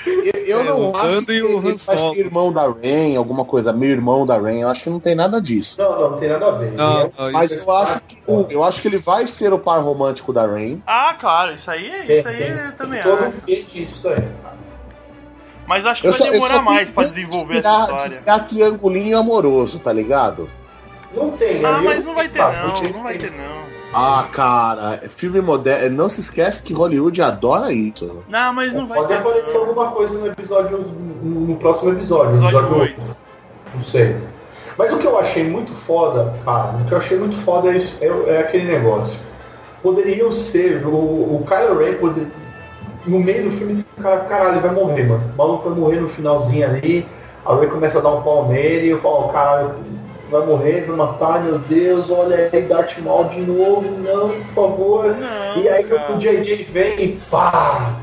Eu, 0.06 0.34
eu 0.48 0.60
É, 0.60 0.64
não 0.64 0.96
acho 0.96 1.08
Lando 1.08 1.26
que 1.26 1.32
e 1.34 1.42
o 1.44 1.48
ele 1.48 1.58
Han 1.58 1.62
vai 1.76 1.98
Solo. 1.98 2.14
ser 2.14 2.20
irmão 2.20 2.52
da 2.52 2.64
Rain, 2.68 3.16
alguma 3.16 3.46
coisa, 3.46 3.72
meu 3.72 3.90
irmão 3.90 4.26
da 4.26 4.38
Rain. 4.38 4.62
Eu 4.62 4.70
acho 4.70 4.84
que 4.84 4.90
não 4.90 5.00
tem 5.00 5.16
nada 5.16 5.42
disso. 5.42 5.76
Não, 5.80 5.92
não, 6.00 6.12
não 6.12 6.18
tem 6.20 6.30
nada 6.30 6.48
a 6.48 6.52
ver. 6.52 6.72
Não, 6.74 7.00
Ele 7.00 7.04
é- 7.18 7.22
não, 7.22 7.32
Mas 7.32 7.52
isso- 7.52 7.70
eu 7.70 7.78
acho, 7.78 8.02
que, 8.02 8.18
o- 8.28 8.46
eu 8.50 8.64
acho 8.64 8.82
que 8.82 8.88
ele 8.88 8.98
vai 8.98 9.28
ser 9.28 9.54
o 9.54 9.60
par 9.60 9.80
romântico 9.82 10.34
da 10.34 10.46
Rain. 10.46 10.82
ah, 10.86 11.16
claro, 11.20 11.54
isso 11.56 11.70
aí, 11.72 11.90
tem- 12.08 12.20
isso 12.20 12.28
aí 12.28 12.38
tem 12.38 12.48
eu 12.50 12.72
também 12.78 13.02
todo 13.04 13.20
acho. 13.20 13.28
um 13.28 13.32
quê 13.46 13.66
disso 13.68 14.08
aí. 14.10 14.24
Mas 15.66 15.86
acho 15.86 16.02
que 16.02 16.08
Eu 16.08 16.12
vai 16.12 16.18
só, 16.20 16.30
demorar 16.32 16.62
mais 16.62 16.92
pra 16.92 17.04
desenvolver 17.06 17.54
virar- 17.56 17.70
essa 17.70 17.86
de 17.86 17.92
história. 17.94 18.20
virar 18.20 18.40
triangulinho 18.40 19.18
amoroso, 19.18 19.80
tá 19.80 19.94
ligado? 19.94 20.50
Não 21.16 21.32
tem, 21.32 21.64
Ah, 21.64 21.76
ali 21.76 21.86
mas 21.86 22.06
não 22.06 22.16
vai 22.16 22.28
ter 22.28 22.40
não, 22.40 22.92
não 22.94 23.04
vai 23.04 23.18
ter 23.18 23.32
não. 23.32 23.64
Ah, 23.94 24.28
cara, 24.32 25.04
filme 25.10 25.40
moderno. 25.40 25.96
Não 25.96 26.10
se 26.10 26.20
esquece 26.22 26.64
que 26.64 26.74
Hollywood 26.74 27.22
adora 27.22 27.72
isso. 27.72 28.24
Não, 28.28 28.52
mas 28.54 28.74
não 28.74 28.88
vai 28.88 28.98
Pode 28.98 29.10
ter. 29.10 29.20
aparecer 29.20 29.54
não. 29.54 29.60
alguma 29.62 29.92
coisa 29.92 30.18
no 30.18 30.26
episódio, 30.28 30.80
no, 30.80 31.56
próximo 31.58 31.92
episódio, 31.92 32.32
no 32.32 32.48
Episódio 32.48 32.60
episódio 32.60 32.82
8. 32.82 33.02
8. 33.02 33.18
Não 33.76 33.84
sei. 33.84 34.16
Mas 34.76 34.92
o 34.92 34.98
que 34.98 35.06
eu 35.06 35.20
achei 35.20 35.44
muito 35.44 35.72
foda, 35.74 36.34
cara, 36.44 36.76
o 36.82 36.86
que 36.86 36.92
eu 36.92 36.98
achei 36.98 37.18
muito 37.20 37.36
foda 37.36 37.70
é, 37.72 37.78
isso, 37.78 37.96
é, 38.02 38.08
é 38.32 38.40
aquele 38.40 38.66
negócio. 38.72 39.20
Poderiam 39.84 40.32
ser, 40.32 40.84
o, 40.84 40.90
o 40.90 41.46
Kylo 41.48 41.78
Ren, 41.78 41.94
poder, 41.96 42.28
no 43.06 43.20
meio 43.20 43.44
do 43.44 43.52
filme, 43.52 43.74
esse 43.74 43.86
cara, 44.02 44.22
caralho, 44.22 44.54
ele 44.54 44.62
vai 44.62 44.72
morrer, 44.72 45.04
mano. 45.04 45.24
O 45.36 45.38
maluco 45.38 45.70
vai 45.70 45.78
morrer 45.78 46.00
no 46.00 46.10
finalzinho 46.10 46.66
ali, 46.66 47.06
a 47.46 47.54
Ray 47.54 47.68
começa 47.68 48.00
a 48.00 48.02
dar 48.02 48.10
um 48.10 48.24
pau 48.24 48.48
nele, 48.48 48.88
e 48.88 48.90
eu 48.90 49.00
falo, 49.00 49.28
caralho, 49.30 49.76
vai 50.34 50.46
morrer, 50.48 50.82
vai 50.86 50.96
matar, 50.96 51.44
meu 51.44 51.58
Deus, 51.60 52.10
olha 52.10 52.50
aí, 52.52 52.62
Darth 52.64 52.98
Maul 53.00 53.26
de 53.30 53.42
novo, 53.42 53.92
não, 54.00 54.30
por 54.30 54.46
favor. 54.48 55.16
Não, 55.16 55.62
e 55.64 55.70
aí 55.70 55.84
cara. 55.86 56.14
o 56.14 56.18
JJ 56.18 56.64
vem 56.64 57.04
e 57.04 57.18
pá! 57.30 58.00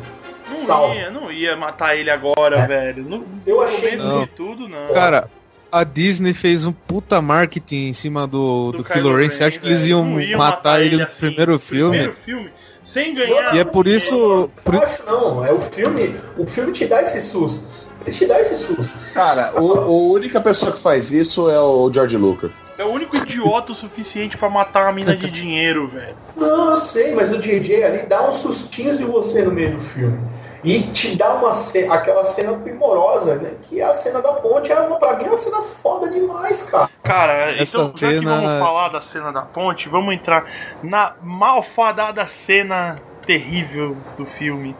Não 0.48 0.56
salva. 0.66 0.94
ia, 0.94 1.10
não 1.10 1.30
ia 1.32 1.56
matar 1.56 1.96
ele 1.96 2.10
agora, 2.10 2.58
É. 2.60 2.66
velho. 2.66 3.04
No, 3.04 3.24
Eu 3.46 3.56
no 3.56 3.62
achei 3.62 3.96
Não. 3.96 4.20
de 4.22 4.26
tudo, 4.30 4.68
não. 4.68 4.88
Cara, 4.94 5.28
a 5.72 5.84
Disney 5.84 6.32
fez 6.34 6.64
um 6.66 6.72
puta 6.72 7.20
marketing 7.22 7.88
em 7.88 7.92
cima 7.92 8.26
do, 8.26 8.72
do, 8.72 8.84
Kylo 8.84 9.14
Ren. 9.16 9.30
Você 9.30 9.44
acha 9.44 9.58
que 9.58 9.66
eles 9.66 9.80
velho. 9.86 9.90
iam 9.90 10.04
Não 10.04 10.38
matar, 10.38 10.82
ele 10.82 10.96
no 10.96 11.04
assim, 11.04 11.18
primeiro 11.26 11.52
no 11.52 11.58
filme? 11.58 11.90
Primeiro 11.98 12.16
filme, 12.24 12.50
sem 12.84 13.14
ganhar. 13.14 13.54
E 13.54 13.58
é 13.60 13.64
por 13.64 13.86
isso. 13.86 14.50
por- 14.64 14.74
Eu 14.74 14.82
acho 14.82 15.04
não, 15.06 15.44
é 15.44 15.52
o 15.52 15.60
filme, 15.60 16.16
o 16.36 16.46
filme 16.46 16.72
te 16.72 16.86
dá 16.86 17.02
esses 17.02 17.24
sustos. 17.24 17.86
Ele 18.06 18.16
te 18.16 18.26
dá 18.26 18.40
esses 18.40 18.60
sustos. 18.60 18.88
Cara, 19.12 19.60
o, 19.60 19.78
a 19.78 19.86
única 19.86 20.40
pessoa 20.40 20.72
que 20.72 20.80
faz 20.80 21.12
isso 21.12 21.50
é 21.50 21.60
o 21.60 21.92
George 21.92 22.16
Lucas. 22.16 22.62
É 22.78 22.84
o 22.84 22.88
único 22.88 23.16
idiota 23.16 23.72
o 23.72 23.74
suficiente 23.74 24.38
pra 24.38 24.48
matar 24.48 24.84
uma 24.84 24.92
mina 24.92 25.16
de 25.16 25.28
dinheiro, 25.30 25.88
velho. 25.88 26.16
Não, 26.36 26.70
eu 26.70 26.76
sei, 26.78 27.14
mas 27.14 27.30
o 27.30 27.38
JJ 27.38 27.84
ali 27.84 28.06
dá 28.06 28.28
uns 28.28 28.36
sustinhos 28.36 28.98
de 28.98 29.04
você 29.04 29.42
no 29.42 29.50
meio 29.50 29.72
do 29.72 29.80
filme. 29.80 30.18
E 30.62 30.82
te 30.82 31.16
dá 31.16 31.34
uma 31.34 31.54
cena, 31.54 31.94
aquela 31.94 32.24
cena 32.24 32.52
primorosa, 32.52 33.36
né? 33.36 33.52
Que 33.62 33.80
é 33.80 33.84
a 33.84 33.94
cena 33.94 34.20
da 34.20 34.32
ponte, 34.34 34.70
é 34.70 34.78
uma, 34.78 34.98
pra 34.98 35.16
mim 35.16 35.24
é 35.24 35.28
uma 35.28 35.36
cena 35.36 35.62
foda 35.62 36.10
demais, 36.10 36.62
cara. 36.62 36.88
Cara, 37.02 37.52
Essa 37.52 37.78
então 37.78 37.92
já 37.96 38.08
que 38.08 38.24
vamos 38.24 38.58
falar 38.58 38.88
da 38.88 39.00
cena 39.00 39.32
da 39.32 39.42
ponte, 39.42 39.88
vamos 39.88 40.14
entrar 40.14 40.44
na 40.82 41.14
malfadada 41.22 42.26
cena 42.26 42.98
terrível 43.24 43.96
do 44.16 44.26
filme 44.26 44.76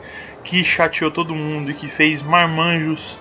que 0.50 0.64
chateou 0.64 1.12
todo 1.12 1.32
mundo 1.32 1.70
e 1.70 1.74
que 1.74 1.86
fez 1.86 2.24
marmanjos 2.24 3.16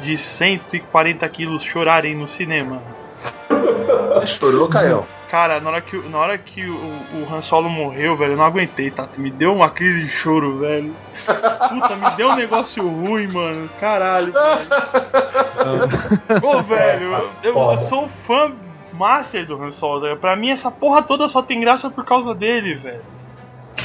de 0.00 0.16
140 0.16 1.28
quilos 1.28 1.64
chorarem 1.64 2.14
no 2.14 2.28
cinema. 2.28 2.80
Chorou, 4.24 4.68
Caio? 4.68 5.04
Cara, 5.28 5.60
na 5.60 5.70
hora 5.70 5.80
que, 5.80 5.96
o- 5.96 6.08
na 6.08 6.18
hora 6.18 6.38
que 6.38 6.64
o, 6.64 6.72
o 6.74 7.26
Han 7.34 7.42
Solo 7.42 7.68
morreu, 7.68 8.16
velho, 8.16 8.34
eu 8.34 8.36
não 8.36 8.44
aguentei, 8.44 8.92
tá? 8.92 9.08
Me 9.16 9.28
deu 9.28 9.52
uma 9.52 9.70
crise 9.70 10.02
de 10.02 10.08
choro, 10.08 10.58
velho. 10.60 10.94
Puta, 11.68 11.96
me 11.96 12.10
deu 12.16 12.28
um 12.28 12.36
negócio 12.36 12.88
ruim, 12.88 13.26
mano. 13.26 13.68
Caralho, 13.80 14.32
velho. 14.32 16.46
Ô, 16.46 16.62
velho, 16.62 17.12
eu, 17.42 17.54
eu 17.56 17.76
sou 17.76 18.08
fã 18.24 18.52
master 18.92 19.44
do 19.46 19.60
Han 19.62 19.72
Solo. 19.72 20.02
velho. 20.02 20.16
Pra 20.16 20.36
mim, 20.36 20.50
essa 20.50 20.70
porra 20.70 21.02
toda 21.02 21.26
só 21.28 21.42
tem 21.42 21.60
graça 21.60 21.90
por 21.90 22.04
causa 22.04 22.32
dele, 22.34 22.74
velho. 22.76 23.02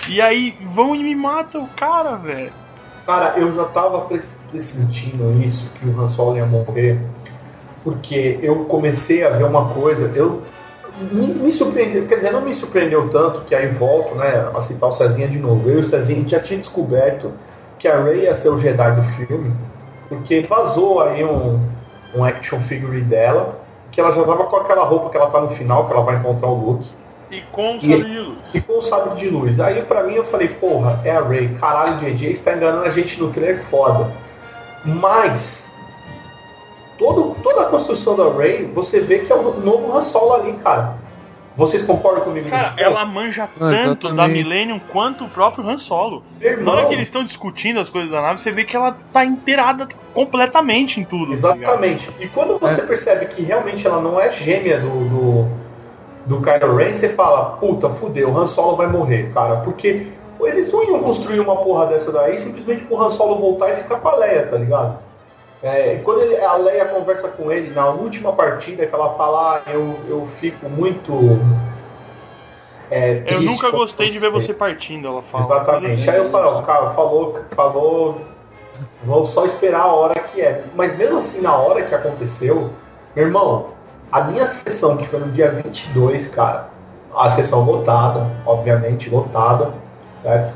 E 0.08 0.21
aí, 0.21 0.56
vão 0.73 0.95
e 0.95 1.01
me 1.03 1.15
matam 1.15 1.63
o 1.63 1.67
cara, 1.69 2.15
velho. 2.17 2.53
Cara, 3.06 3.38
eu 3.38 3.54
já 3.54 3.66
tava 3.66 4.02
pres- 4.02 4.39
pressentindo 4.50 5.32
isso, 5.44 5.70
que 5.76 5.86
o 5.86 6.00
Han 6.00 6.08
Solo 6.08 6.38
ia 6.38 6.46
morrer, 6.46 7.00
porque 7.84 8.39
eu 8.42 8.63
comecei 8.66 9.26
a 9.26 9.30
ver 9.30 9.44
uma 9.44 9.70
coisa, 9.74 10.10
eu 10.16 10.42
me, 11.12 11.28
me 11.28 11.52
surpreendeu, 11.52 12.08
quer 12.08 12.16
dizer, 12.16 12.32
não 12.32 12.42
me 12.42 12.54
surpreendeu 12.54 13.10
tanto, 13.10 13.42
que 13.42 13.54
aí 13.54 13.68
volto, 13.68 14.16
né, 14.16 14.50
a 14.56 14.62
citar 14.62 14.89
o 14.89 14.94
Cezinha 14.94 15.28
de 15.28 15.38
novo. 15.38 15.68
Eu 15.68 15.78
e 15.78 15.82
o 15.82 15.84
Cezinha 15.84 16.26
já 16.26 16.39
tinha 16.39 16.58
descoberto 16.58 17.34
que 17.78 17.88
a 17.89 18.02
Rey 18.02 18.22
ia 18.22 18.36
ser 18.36 18.50
o 18.50 18.58
Jedi 18.58 18.92
do 18.96 19.04
filme, 19.04 19.54
porque 20.08 20.42
vazou 20.44 21.02
aí 21.02 21.26
um, 21.26 21.60
um 22.16 22.24
action 22.24 22.60
figure 22.62 23.02
dela, 23.02 23.50
que 23.92 24.00
ela 24.00 24.13
já 24.13 24.24
tava 24.24 24.46
com 24.46 24.56
aquela 24.56 24.86
roupa 24.86 25.10
que 25.10 25.18
ela 25.18 25.30
tá 25.30 25.42
no 25.42 25.50
final, 25.50 25.88
que 25.88 25.94
ela 25.94 26.04
vai 26.04 26.16
encontrar 26.16 26.48
o 26.48 26.56
Luke. 26.56 26.89
E 27.34 27.41
com 27.52 27.74
o 27.74 27.78
E- 27.78 27.82
sabre 27.82 28.10
de 28.12 28.19
luz. 28.19 28.38
E 28.54 28.62
com 28.62 28.78
o 28.78 28.82
sabre 28.82 29.15
de 29.15 29.30
luz. 29.30 29.60
Aí 29.60 29.82
pra 29.82 30.04
mim 30.04 30.13
eu 30.13 30.24
falei, 30.26 30.48
porra, 30.50 31.02
é 31.04 31.12
a 31.12 31.22
Ray. 31.22 31.50
Caralho, 31.60 31.98
JJ 31.98 32.32
está 32.32 32.54
enganando 32.56 32.86
a 32.86 32.89
gente 32.91 33.19
no 33.19 33.32
trailer 33.32 33.60
foda. 33.63 34.12
Mas 34.86 35.72
todo, 36.98 37.36
toda 37.41 37.62
a 37.62 37.65
construção 37.65 38.15
da 38.15 38.30
Ray, 38.32 38.65
você 38.74 39.00
vê 39.00 39.19
que 39.19 39.32
é 39.32 39.36
o 39.36 39.60
novo 39.60 39.96
Han 39.98 40.02
Solo 40.02 40.34
ali, 40.34 40.54
cara. 40.63 40.96
Vocês 41.56 41.84
concordam 41.84 42.24
comigo 42.24 42.50
Cara, 42.50 42.63
nisso? 42.72 42.74
ela 42.80 43.06
manja 43.06 43.43
Ah, 43.43 43.48
tanto 43.60 44.08
da 44.08 44.13
exatamente. 44.13 44.34
Millennium 44.43 44.80
quanto 44.91 45.24
o 45.26 45.30
próprio 45.30 45.69
Han 45.69 45.78
Solo. 45.78 46.24
Meu 46.39 46.50
Na 46.52 46.58
irmão, 46.58 46.76
hora 46.76 46.86
que 46.88 46.93
eles 46.96 47.04
estão 47.08 47.24
discutindo 47.24 47.80
as 47.80 47.89
coisas 47.89 48.10
da 48.10 48.22
nave, 48.24 48.41
você 48.41 48.52
vê 48.52 48.63
que 48.63 48.76
ela 48.76 48.98
tá 49.13 49.24
inteirada 49.24 49.88
completamente 50.15 51.00
em 51.00 51.04
tudo. 51.04 51.39
tá? 51.39 51.56
Exatamente. 51.56 52.10
E 52.19 52.28
quando 52.28 52.58
você 52.58 52.82
percebe 52.82 53.28
que 53.28 53.43
realmente 53.43 53.86
ela 53.86 54.02
não 54.02 54.19
é 54.19 54.32
gêmea 54.32 54.80
do, 54.80 54.89
do, 54.89 55.50
do 56.25 56.39
Kylo 56.39 56.75
Ren, 56.75 56.93
você 56.93 57.09
fala, 57.09 57.57
puta, 57.57 57.89
fudeu, 57.89 58.29
o 58.29 58.38
Han 58.38 58.47
Solo 58.47 58.77
vai 58.77 58.88
morrer, 58.88 59.31
cara. 59.33 59.57
Porque 59.57 60.07
eles 60.41 60.71
não 60.71 60.83
iam 60.83 60.99
construir 61.03 61.39
uma 61.39 61.55
porra 61.57 61.88
dessa 61.88 62.12
daí 62.12 62.38
simplesmente 62.39 62.86
pro 62.86 63.01
Han 63.01 63.09
Solo 63.09 63.38
voltar 63.38 63.71
e 63.71 63.75
ficar 63.77 63.99
com 63.99 64.07
a 64.09 64.15
Leia, 64.15 64.47
tá 64.47 64.57
ligado? 64.57 64.97
É, 65.62 65.95
e 65.95 65.99
quando 65.99 66.21
ele- 66.21 66.38
a 66.38 66.55
Leia 66.57 66.86
conversa 66.86 67.29
com 67.29 67.49
ele 67.51 67.73
na 67.73 67.88
última 67.88 68.33
partida, 68.33 68.86
que 68.86 68.93
ela 68.93 69.13
fala, 69.15 69.55
ah, 69.65 69.71
eu, 69.71 69.95
eu 70.09 70.28
fico 70.39 70.67
muito. 70.69 71.39
é, 72.91 73.24
Eu 73.28 73.41
nunca 73.41 73.69
gostei 73.71 74.09
de 74.11 74.19
ver 74.19 74.30
você 74.30 74.53
partindo, 74.53 75.07
ela 75.07 75.21
fala. 75.24 75.43
Exatamente. 75.45 76.09
Aí 76.09 76.17
eu 76.17 76.30
falo, 76.30 76.59
o 76.59 76.63
cara 76.63 76.91
falou, 76.91 77.39
falou, 77.55 78.21
vou 79.03 79.26
só 79.26 79.45
esperar 79.45 79.82
a 79.84 79.88
hora 79.93 80.19
que 80.19 80.41
é. 80.41 80.63
Mas 80.76 80.95
mesmo 80.97 81.17
assim, 81.17 81.41
na 81.41 81.55
hora 81.55 81.82
que 81.82 81.95
aconteceu, 81.95 82.69
meu 83.15 83.26
irmão, 83.28 83.67
a 84.14 84.22
minha 84.26 84.45
sessão, 84.45 84.95
que 84.95 85.07
foi 85.07 85.20
no 85.20 85.28
dia 85.30 85.49
22, 85.49 86.28
cara, 86.28 86.70
a 87.18 87.32
sessão 87.32 87.64
lotada, 87.64 88.28
obviamente, 88.45 89.09
lotada, 89.09 89.74
certo? 90.16 90.53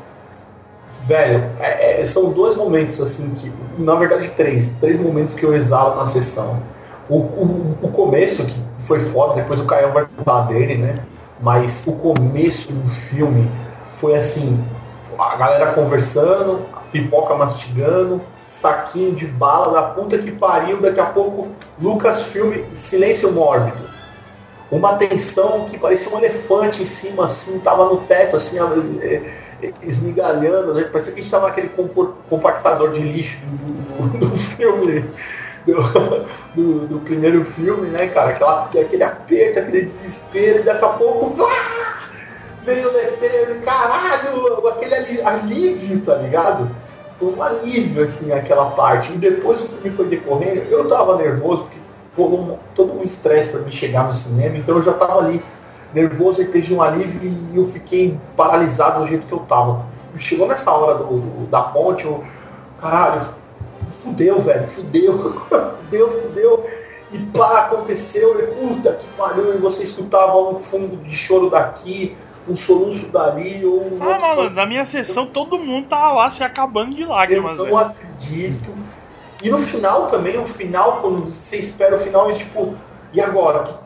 Velho, 1.08 1.44
é- 1.60 2.02
é- 2.02 2.06
são 2.06 2.32
dois 2.32 2.56
momentos 2.56 3.02
assim 3.02 3.30
que, 3.32 3.52
na 3.80 3.96
verdade 3.96 4.30
três, 4.30 4.76
três 4.80 5.02
momentos 5.02 5.34
que 5.34 5.44
eu 5.44 5.56
exalo 5.56 5.96
na 5.96 6.06
sessão. 6.06 6.62
O, 7.10 7.16
o, 7.18 7.78
o 7.82 7.88
começo, 7.88 8.46
que 8.46 8.62
foi 8.80 9.00
foda, 9.00 9.34
depois 9.36 9.60
o 9.60 9.66
Caio 9.66 9.92
vai 9.92 10.06
falar 10.24 10.44
dele, 10.48 10.78
né? 10.78 11.00
Mas 11.42 11.82
o 11.88 11.94
começo 11.94 12.72
do 12.72 12.90
filme 12.90 13.50
foi 13.94 14.16
assim, 14.16 14.64
a 15.18 15.36
galera 15.36 15.74
conversando, 15.74 16.62
pipoca 16.92 17.34
mastigando, 17.36 18.22
saquinho 18.48 19.14
de 19.14 19.28
bala 19.28 19.74
da 19.74 19.90
puta 19.90 20.18
que 20.18 20.32
pariu, 20.32 20.82
daqui 20.82 21.00
a 21.00 21.06
pouco 21.06 21.50
Lucas 21.80 22.24
filme 22.24 22.66
Silêncio 22.74 23.32
Mórbido. 23.32 23.88
Uma 24.72 24.98
tensão 24.98 25.66
que 25.70 25.78
parecia 25.78 26.14
um 26.14 26.18
elefante 26.18 26.82
em 26.82 26.86
cima, 26.86 27.26
assim, 27.26 27.60
tava 27.60 27.86
no 27.86 27.98
teto, 28.02 28.36
assim, 28.36 28.58
é, 29.02 29.22
esmigalhando, 29.82 30.74
né? 30.74 30.84
Parecia 30.84 31.14
que 31.14 31.20
a 31.20 31.24
gente 31.24 31.32
tava 31.32 31.48
naquele 31.48 31.70
compactador 32.30 32.92
de 32.92 33.02
lixo 33.02 33.38
do, 33.46 34.20
do, 34.20 34.30
filme. 34.36 35.06
Do, 35.66 36.26
do, 36.56 36.88
do, 36.88 37.00
primeiro 37.00 37.44
filme, 37.44 37.88
né, 37.90 38.08
cara? 38.08 38.32
Aquela, 38.32 38.66
aquele 38.66 39.04
aperto, 39.04 39.60
aquele 39.60 39.86
desespero, 39.86 40.60
e 40.60 40.64
daqui 40.64 40.86
a 40.86 40.90
pouco. 40.90 41.50
Veio 42.64 42.90
o 42.90 42.94
letreiro, 42.94 43.62
caralho, 43.62 44.68
aquele 44.68 45.22
alívio, 45.22 46.02
tá 46.02 46.16
ligado? 46.16 46.70
Foi 47.20 47.34
um 47.34 47.42
alívio, 47.42 48.04
assim, 48.04 48.32
aquela 48.32 48.72
parte. 48.72 49.14
E 49.14 49.18
depois 49.18 49.62
o 49.62 49.66
filme 49.66 49.90
foi 49.90 50.06
decorrendo, 50.08 50.62
eu 50.70 50.88
tava 50.88 51.18
nervoso, 51.18 51.64
porque 51.64 51.78
todo, 52.16 52.60
todo 52.76 52.94
um 52.94 53.02
estresse 53.02 53.50
para 53.50 53.62
me 53.62 53.72
chegar 53.72 54.08
no 54.08 54.14
cinema, 54.14 54.58
então 54.58 54.76
eu 54.76 54.82
já 54.82 54.94
tava 54.94 55.20
ali 55.20 55.42
nervoso 55.94 56.42
e 56.42 56.48
teve 56.48 56.74
um 56.74 56.82
alívio 56.82 57.22
e 57.54 57.58
eu 57.58 57.66
fiquei 57.68 58.18
paralisado 58.36 59.02
do 59.02 59.08
jeito 59.08 59.26
que 59.26 59.34
eu 59.34 59.40
tava. 59.40 59.86
Chegou 60.18 60.48
nessa 60.48 60.72
hora 60.72 60.98
do, 60.98 61.20
do 61.20 61.48
da 61.48 61.62
ponte, 61.62 62.06
eu, 62.06 62.24
caralho, 62.82 63.22
fudeu, 64.04 64.40
velho, 64.40 64.68
fudeu, 64.68 65.42
fudeu, 65.86 66.22
fudeu. 66.22 66.66
E 67.12 67.20
pá, 67.20 67.60
aconteceu, 67.60 68.38
e 68.42 68.48
puta 68.48 68.94
que 68.94 69.08
pariu, 69.18 69.56
e 69.56 69.58
você 69.58 69.84
escutava 69.84 70.38
um 70.38 70.60
fundo 70.60 70.98
de 70.98 71.16
choro 71.16 71.50
daqui, 71.50 72.18
um 72.48 72.56
soluço 72.56 73.08
dali, 73.08 73.66
ou 73.66 73.94
um. 73.94 74.00
Ah, 74.02 74.20
mano, 74.20 74.50
na 74.50 74.66
minha 74.66 74.86
sessão 74.86 75.26
todo 75.26 75.58
mundo 75.58 75.88
tava 75.88 76.14
lá 76.14 76.30
se 76.30 76.44
acabando 76.44 76.96
de 76.96 77.06
lágrimas, 77.06 77.58
Eu 77.58 77.68
não 77.68 77.78
acredito. 77.78 78.74
E 79.42 79.50
no 79.50 79.60
final 79.60 80.08
também, 80.08 80.38
o 80.38 80.46
final, 80.46 81.02
quando 81.02 81.32
você 81.32 81.58
espera 81.58 81.96
o 81.96 82.00
final, 82.00 82.32
é 82.32 82.34
tipo, 82.34 82.76
e 83.14 83.22
agora? 83.22 83.80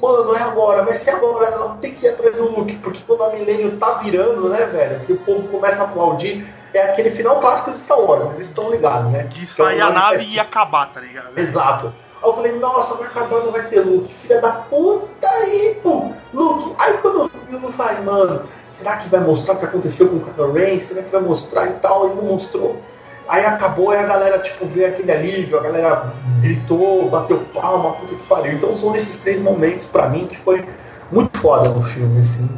Mano, 0.00 0.34
é 0.34 0.42
agora, 0.42 0.84
vai 0.84 0.94
ser 0.94 1.10
agora, 1.10 1.46
ela 1.46 1.76
tem 1.76 1.94
que 1.94 2.06
ir 2.06 2.10
atrás 2.10 2.34
do 2.36 2.56
Luke, 2.56 2.76
porque 2.76 3.00
quando 3.06 3.24
a 3.24 3.30
Milênio 3.30 3.76
tá 3.78 3.94
virando, 3.94 4.48
né, 4.48 4.64
velho, 4.66 5.00
que 5.00 5.12
o 5.12 5.18
povo 5.18 5.48
começa 5.48 5.82
a 5.82 5.84
aplaudir, 5.86 6.46
é 6.72 6.90
aquele 6.90 7.10
final 7.10 7.40
clássico 7.40 7.72
de 7.72 7.80
Star 7.80 7.98
Wars, 7.98 8.34
vocês 8.34 8.48
estão 8.48 8.70
ligados, 8.70 9.10
né? 9.10 9.24
De 9.24 9.46
sair 9.46 9.80
a 9.80 9.90
nave 9.90 10.24
e 10.24 10.38
acabar, 10.38 10.92
tá 10.92 11.00
ligado? 11.00 11.36
Exato. 11.36 11.92
Aí 12.22 12.28
eu 12.28 12.34
falei, 12.34 12.58
nossa, 12.58 12.94
vai 12.94 13.06
acabar, 13.06 13.40
não 13.40 13.52
vai 13.52 13.62
ter 13.66 13.80
Luke. 13.80 14.12
Filha 14.12 14.40
da 14.40 14.52
puta 14.52 15.28
aí, 15.28 15.78
pô. 15.82 16.10
Luke. 16.32 16.74
Aí 16.78 16.98
quando 16.98 17.30
eu 17.50 17.60
não 17.60 17.72
falei, 17.72 18.02
mano, 18.02 18.42
será 18.72 18.96
que 18.96 19.08
vai 19.08 19.20
mostrar 19.20 19.54
o 19.54 19.56
que 19.56 19.64
aconteceu 19.64 20.08
com 20.08 20.16
o 20.16 20.20
Kylo 20.20 20.52
Ren? 20.52 20.80
Será 20.80 21.02
que 21.02 21.10
vai 21.10 21.20
mostrar 21.20 21.66
e 21.66 21.72
tal? 21.74 22.10
E 22.10 22.14
não 22.14 22.24
mostrou. 22.24 22.80
Aí 23.28 23.44
acabou 23.44 23.92
e 23.92 23.96
a 23.96 24.04
galera, 24.04 24.38
tipo, 24.38 24.64
vê 24.66 24.86
aquele 24.86 25.12
alívio, 25.12 25.58
a 25.58 25.62
galera 25.62 26.12
gritou, 26.40 27.10
bateu 27.10 27.38
palma, 27.52 27.92
puta 27.92 28.14
que 28.14 28.26
pariu. 28.26 28.52
Então 28.54 28.74
são 28.74 28.96
esses 28.96 29.18
três 29.18 29.38
momentos 29.40 29.86
pra 29.86 30.08
mim 30.08 30.26
que 30.26 30.36
foi 30.36 30.64
muito 31.12 31.38
foda 31.38 31.68
no 31.68 31.82
filme, 31.82 32.20
assim. 32.20 32.48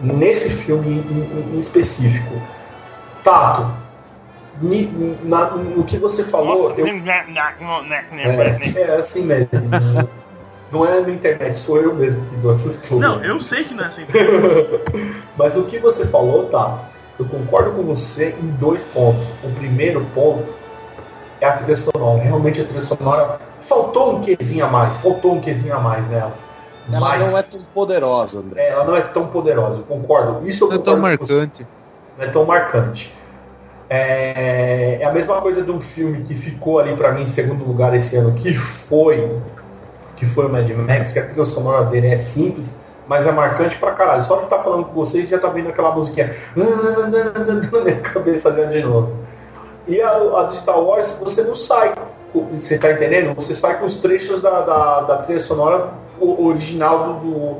Nesse 0.00 0.50
filme 0.50 0.86
em, 0.88 1.00
em, 1.00 1.56
em 1.56 1.58
específico. 1.58 2.34
Tato, 3.24 3.72
na, 5.24 5.50
no 5.50 5.84
que 5.84 5.98
você 5.98 6.24
falou. 6.24 6.70
Nossa, 6.70 6.80
eu... 6.80 6.86
é, 6.86 8.80
é 8.80 8.96
assim 8.96 9.22
mesmo. 9.22 9.48
Não 10.70 10.86
é 10.86 11.00
na 11.00 11.10
internet, 11.10 11.58
sou 11.58 11.78
eu 11.78 11.94
mesmo 11.94 12.22
que 12.26 12.36
dou 12.36 12.54
essas 12.54 12.76
coisas. 12.76 13.00
Não, 13.00 13.24
eu 13.24 13.40
sei 13.40 13.64
que 13.64 13.74
não 13.74 13.84
é 13.84 13.86
assim. 13.86 14.02
internet. 14.02 14.82
Mas 15.36 15.56
o 15.56 15.64
que 15.64 15.78
você 15.78 16.06
falou, 16.06 16.46
tá? 16.46 16.90
Eu 17.18 17.24
concordo 17.24 17.72
com 17.72 17.82
você 17.82 18.34
em 18.40 18.48
dois 18.50 18.82
pontos. 18.84 19.26
O 19.42 19.50
primeiro 19.56 20.04
ponto 20.14 20.46
é 21.40 21.46
a 21.46 21.52
trilha 21.52 21.76
sonora. 21.76 22.22
Realmente 22.22 22.60
a 22.60 22.64
trilha 22.64 22.82
sonora 22.82 23.40
faltou 23.60 24.16
um 24.16 24.20
quezinho 24.20 24.64
a 24.64 24.68
mais, 24.68 24.96
faltou 24.96 25.34
um 25.34 25.40
quezinho 25.40 25.74
a 25.74 25.80
mais 25.80 26.06
nela. 26.08 26.34
Ela 26.90 27.00
Mas... 27.00 27.26
não 27.26 27.38
é 27.38 27.42
tão 27.42 27.60
poderosa, 27.74 28.38
André. 28.38 28.62
É, 28.62 28.70
ela 28.70 28.84
não 28.84 28.96
é 28.96 29.00
tão 29.00 29.26
poderosa, 29.26 29.78
eu 29.78 29.84
concordo. 29.84 30.48
Isso 30.48 30.64
eu 30.64 30.68
não 30.68 30.76
é 30.76 30.78
tão 30.78 30.96
marcante. 30.96 31.66
Não 32.16 32.24
é 32.24 32.28
tão 32.28 32.46
marcante. 32.46 33.14
É, 33.90 34.98
é, 35.00 35.04
a 35.04 35.12
mesma 35.12 35.40
coisa 35.40 35.62
de 35.62 35.70
um 35.70 35.80
filme 35.80 36.22
que 36.22 36.34
ficou 36.34 36.78
ali 36.78 36.94
para 36.94 37.12
mim 37.12 37.22
em 37.22 37.26
segundo 37.26 37.64
lugar 37.64 37.94
esse 37.94 38.16
ano, 38.16 38.34
que 38.34 38.54
foi 38.54 39.40
que 40.16 40.26
foi 40.26 40.46
o 40.46 40.48
Mad 40.50 40.68
Max, 40.70 41.12
que 41.12 41.18
a 41.20 41.26
trilha 41.26 41.44
sonora 41.44 41.84
dele 41.84 42.08
é 42.08 42.18
simples, 42.18 42.74
mas 43.06 43.24
é 43.24 43.30
marcante 43.30 43.78
pra 43.78 43.92
caralho. 43.92 44.24
Só 44.24 44.36
de 44.36 44.44
estar 44.44 44.56
tá 44.56 44.62
falando 44.64 44.86
com 44.86 44.92
vocês 44.92 45.28
já 45.28 45.38
tá 45.38 45.48
vendo 45.48 45.68
aquela 45.68 45.92
musiquinha 45.92 46.34
na 46.56 47.80
minha 47.80 47.96
cabeça 47.96 48.50
de 48.50 48.82
novo. 48.82 49.16
E 49.86 50.00
a, 50.02 50.10
a 50.10 50.42
do 50.42 50.56
Star 50.56 50.78
Wars, 50.78 51.16
você 51.20 51.42
não 51.42 51.54
sai, 51.54 51.94
você 52.52 52.76
tá 52.76 52.92
entendendo? 52.92 53.34
Você 53.36 53.54
sai 53.54 53.78
com 53.78 53.86
os 53.86 53.96
trechos 53.96 54.42
da, 54.42 54.60
da, 54.60 55.00
da 55.02 55.16
trilha 55.18 55.40
sonora 55.40 55.90
original 56.20 57.14
do, 57.14 57.30
do, 57.30 57.56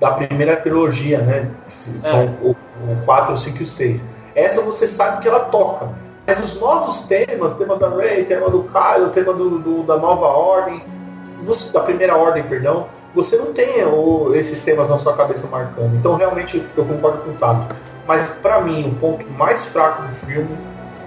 da 0.00 0.12
primeira 0.12 0.56
trilogia, 0.56 1.18
né? 1.18 1.50
São 1.68 2.20
é. 2.20 2.30
o, 2.40 2.50
o 2.52 3.04
4, 3.04 3.36
5 3.36 3.58
e 3.58 3.62
o 3.62 3.66
6. 3.66 4.15
Essa 4.36 4.60
você 4.60 4.86
sabe 4.86 5.22
que 5.22 5.28
ela 5.28 5.40
toca. 5.46 5.88
Mas 6.26 6.38
os 6.40 6.60
novos 6.60 7.00
temas, 7.06 7.54
tema 7.54 7.76
da 7.76 7.88
Ray, 7.88 8.24
tema 8.24 8.50
do 8.50 8.62
Kylo, 8.62 9.08
tema 9.10 9.32
do, 9.32 9.58
do, 9.58 9.82
da 9.84 9.96
nova 9.96 10.26
ordem, 10.26 10.84
você, 11.40 11.72
da 11.72 11.80
primeira 11.80 12.16
ordem, 12.16 12.42
perdão, 12.42 12.86
você 13.14 13.36
não 13.36 13.52
tem 13.54 13.82
o, 13.84 14.34
esses 14.34 14.60
temas 14.60 14.90
na 14.90 14.98
sua 14.98 15.16
cabeça 15.16 15.46
marcando. 15.46 15.96
Então 15.96 16.16
realmente 16.16 16.64
eu 16.76 16.84
concordo 16.84 17.18
com 17.18 17.30
o 17.30 17.34
Tato. 17.34 17.74
Mas 18.06 18.30
para 18.42 18.60
mim, 18.60 18.88
o 18.88 18.96
ponto 18.96 19.24
mais 19.36 19.64
fraco 19.64 20.02
do 20.02 20.14
filme, 20.14 20.56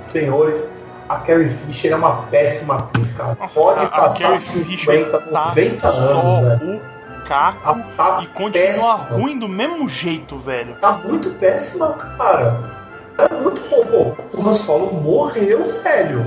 senhores, 0.02 0.68
a 1.08 1.18
Carrie 1.18 1.50
Fisher 1.50 1.92
é 1.92 1.96
uma 1.96 2.24
péssima 2.24 2.78
atriz, 2.78 3.12
cara. 3.12 3.38
Nossa, 3.40 3.60
Pode 3.60 3.86
a, 3.86 3.90
passar 3.90 4.34
a 4.34 4.38
50, 4.38 5.20
90 5.32 5.78
tá 5.78 5.88
anos, 5.90 6.60
velho. 6.60 6.82
Caco 7.28 7.80
tá 7.96 8.22
e 8.24 8.28
continua 8.28 8.52
péssima. 8.52 8.94
ruim 9.12 9.38
do 9.38 9.48
mesmo 9.48 9.88
jeito, 9.88 10.40
velho. 10.40 10.76
Tá 10.82 10.94
muito 10.94 11.30
péssima, 11.36 11.94
cara. 12.18 12.79
É 13.20 13.44
muito 13.44 13.62
bom. 13.92 14.16
O 14.34 14.50
Han 14.50 14.54
Solo 14.54 14.94
morreu, 14.94 15.82
velho. 15.84 16.26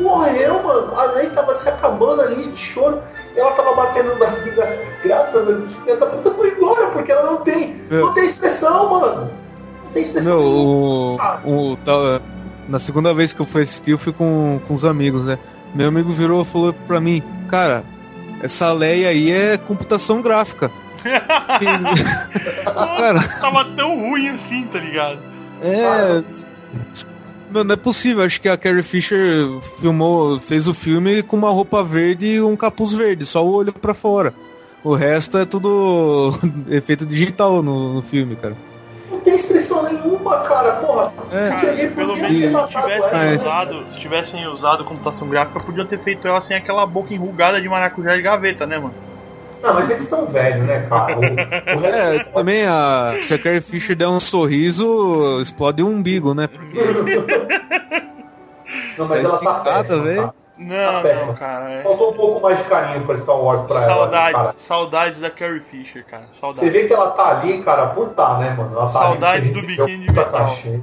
Morreu, 0.00 0.62
mano. 0.62 0.94
A 0.96 1.12
Rey 1.12 1.30
tava 1.30 1.54
se 1.54 1.68
acabando 1.68 2.22
ali 2.22 2.48
de 2.48 2.56
choro. 2.56 3.02
Ela 3.36 3.52
tava 3.52 3.74
batendo 3.74 4.16
nas 4.18 4.38
vidas. 4.40 4.68
Graças 5.02 5.34
a 5.36 5.44
Deus, 5.44 5.72
filha 5.72 5.96
da 5.96 6.06
puta 6.06 6.30
foi 6.30 6.50
embora, 6.50 6.86
porque 6.90 7.12
ela 7.12 7.30
não 7.30 7.36
tem. 7.38 7.74
Meu. 7.90 8.06
Não 8.06 8.14
tem 8.14 8.26
expressão, 8.26 8.90
mano. 8.90 9.30
Não 9.84 9.92
tem 9.92 10.02
expressão. 10.02 10.38
Meu, 10.38 10.44
o, 10.44 11.16
ah. 11.20 11.40
o, 11.44 11.76
tá, 11.84 12.20
na 12.68 12.78
segunda 12.78 13.12
vez 13.14 13.32
que 13.32 13.40
eu 13.40 13.46
fui 13.46 13.62
assistir, 13.62 13.92
eu 13.92 13.98
fui 13.98 14.12
com, 14.12 14.60
com 14.66 14.74
os 14.74 14.84
amigos, 14.84 15.24
né? 15.24 15.38
Meu 15.74 15.88
amigo 15.88 16.12
virou 16.12 16.42
e 16.42 16.46
falou 16.46 16.72
pra 16.86 17.00
mim, 17.00 17.22
cara, 17.48 17.84
essa 18.42 18.72
Leia 18.72 19.10
aí 19.10 19.30
é 19.30 19.56
computação 19.58 20.22
gráfica. 20.22 20.70
cara, 22.64 23.22
tava 23.40 23.64
tão 23.76 23.98
ruim 23.98 24.28
assim, 24.30 24.66
tá 24.72 24.78
ligado? 24.78 25.37
É. 25.62 26.22
Não, 27.50 27.64
não 27.64 27.72
é 27.72 27.76
possível, 27.76 28.24
acho 28.24 28.40
que 28.40 28.48
a 28.48 28.56
Carrie 28.56 28.82
Fisher 28.82 29.46
filmou, 29.80 30.38
fez 30.38 30.68
o 30.68 30.74
filme 30.74 31.22
com 31.22 31.36
uma 31.36 31.50
roupa 31.50 31.82
verde 31.82 32.26
e 32.26 32.40
um 32.42 32.56
capuz 32.56 32.92
verde, 32.94 33.24
só 33.24 33.44
o 33.44 33.52
olho 33.52 33.72
para 33.72 33.94
fora. 33.94 34.34
O 34.84 34.94
resto 34.94 35.38
é 35.38 35.44
tudo 35.44 36.38
efeito 36.68 37.06
digital 37.06 37.62
no, 37.62 37.94
no 37.94 38.02
filme, 38.02 38.36
cara. 38.36 38.56
Não 39.10 39.20
tem 39.20 39.34
expressão 39.34 39.82
nenhuma, 39.82 40.40
cara, 40.40 40.72
porra. 40.74 41.12
É. 41.32 41.48
Cara, 41.48 41.88
pelo 41.94 42.16
menos 42.16 42.70
se 42.70 42.80
tivessem, 42.80 43.36
usado, 43.36 43.84
se 43.90 43.98
tivessem 43.98 44.46
usado 44.46 44.84
computação 44.84 45.28
gráfica, 45.28 45.60
podiam 45.60 45.86
ter 45.86 45.98
feito 45.98 46.28
ela 46.28 46.40
sem 46.40 46.56
aquela 46.56 46.86
boca 46.86 47.14
enrugada 47.14 47.60
de 47.60 47.68
maracujá 47.68 48.14
de 48.14 48.22
gaveta, 48.22 48.66
né, 48.66 48.78
mano? 48.78 49.07
Não, 49.62 49.74
mas 49.74 49.90
eles 49.90 50.04
estão 50.04 50.26
velhos, 50.26 50.64
né, 50.66 50.86
cara? 50.88 51.16
O, 51.16 51.20
o 51.20 51.86
é, 51.86 52.24
também 52.24 52.66
a, 52.66 53.16
se 53.20 53.34
a 53.34 53.38
Carrie 53.38 53.60
Fisher 53.60 53.96
der 53.96 54.08
um 54.08 54.20
sorriso, 54.20 55.40
explode 55.40 55.82
um 55.82 55.88
umbigo, 55.88 56.34
né? 56.34 56.48
Não, 58.96 59.06
mas 59.06 59.24
ela 59.24 59.38
tá 59.38 59.54
péssima, 59.60 60.14
tá? 60.14 60.34
Não, 60.58 61.02
tá 61.02 61.14
não, 61.14 61.34
cara. 61.34 61.70
É... 61.70 61.82
Faltou 61.82 62.10
um 62.10 62.14
pouco 62.14 62.40
mais 62.40 62.58
de 62.58 62.64
carinho 62.64 63.06
pra 63.06 63.16
Star 63.16 63.36
Wars 63.36 63.62
pra 63.62 63.80
saudades, 63.82 64.40
ela. 64.40 64.54
Saudades 64.58 65.20
da 65.20 65.30
Carrie 65.30 65.60
Fisher, 65.60 66.04
cara. 66.04 66.24
Saudades. 66.40 66.60
Você 66.60 66.70
vê 66.70 66.88
que 66.88 66.92
ela 66.92 67.10
tá 67.10 67.30
ali, 67.30 67.62
cara, 67.62 67.86
por 67.88 68.12
tá, 68.12 68.38
né, 68.38 68.54
mano? 68.58 68.72
Ela 68.72 68.86
tá 68.86 68.92
saudades 68.92 69.52
do 69.52 69.62
biquíni 69.62 70.06
de 70.06 70.12
metal. 70.12 70.32
Cachê. 70.32 70.80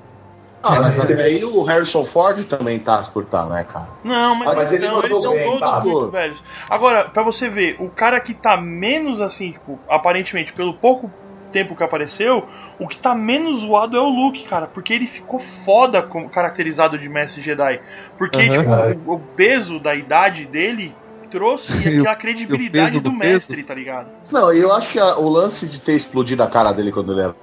Ah, 0.65 0.79
mas 0.79 1.11
aí 1.11 1.45
o 1.45 1.61
Harrison 1.61 2.03
Ford 2.03 2.43
também 2.45 2.79
tá 2.79 3.03
por 3.13 3.23
tá, 3.25 3.45
né, 3.45 3.63
cara? 3.63 3.87
Não, 4.03 4.33
mas, 4.33 4.49
ah, 4.49 4.53
mas 4.55 4.71
eles, 4.71 4.89
não, 4.89 4.97
eles 4.97 5.15
estão 5.15 5.37
todos 5.37 5.59
tá. 5.59 5.79
muito 5.81 6.09
velhos. 6.09 6.43
Agora, 6.67 7.05
pra 7.05 7.21
você 7.21 7.47
ver, 7.47 7.75
o 7.79 7.87
cara 7.87 8.19
que 8.19 8.33
tá 8.33 8.59
menos 8.59 9.21
assim, 9.21 9.51
tipo, 9.51 9.79
aparentemente, 9.87 10.51
pelo 10.53 10.73
pouco 10.73 11.11
tempo 11.51 11.75
que 11.75 11.83
apareceu, 11.83 12.47
o 12.79 12.87
que 12.87 12.97
tá 12.97 13.13
menos 13.13 13.59
zoado 13.59 13.95
é 13.95 14.01
o 14.01 14.09
Luke, 14.09 14.43
cara, 14.45 14.65
porque 14.65 14.91
ele 14.91 15.05
ficou 15.05 15.39
foda 15.63 16.01
caracterizado 16.01 16.97
de 16.97 17.07
Mestre 17.07 17.43
Jedi. 17.43 17.79
Porque, 18.17 18.41
uhum. 18.49 18.57
tipo, 18.57 19.11
o, 19.11 19.15
o 19.15 19.19
peso 19.19 19.79
da 19.79 19.93
idade 19.93 20.45
dele 20.45 20.95
trouxe 21.29 21.73
aquela 21.77 22.15
credibilidade 22.15 22.99
do, 22.99 23.09
do, 23.09 23.11
mestre, 23.11 23.57
peso? 23.57 23.67
tá 23.67 23.75
ligado? 23.75 24.07
Não, 24.31 24.51
eu 24.51 24.73
acho 24.73 24.89
que 24.89 24.99
a, 24.99 25.17
o 25.17 25.29
lance 25.29 25.67
de 25.67 25.79
ter 25.79 25.93
explodido 25.93 26.41
a 26.41 26.47
cara 26.47 26.71
dele 26.71 26.91
quando 26.91 27.11
ele 27.11 27.21
era 27.21 27.35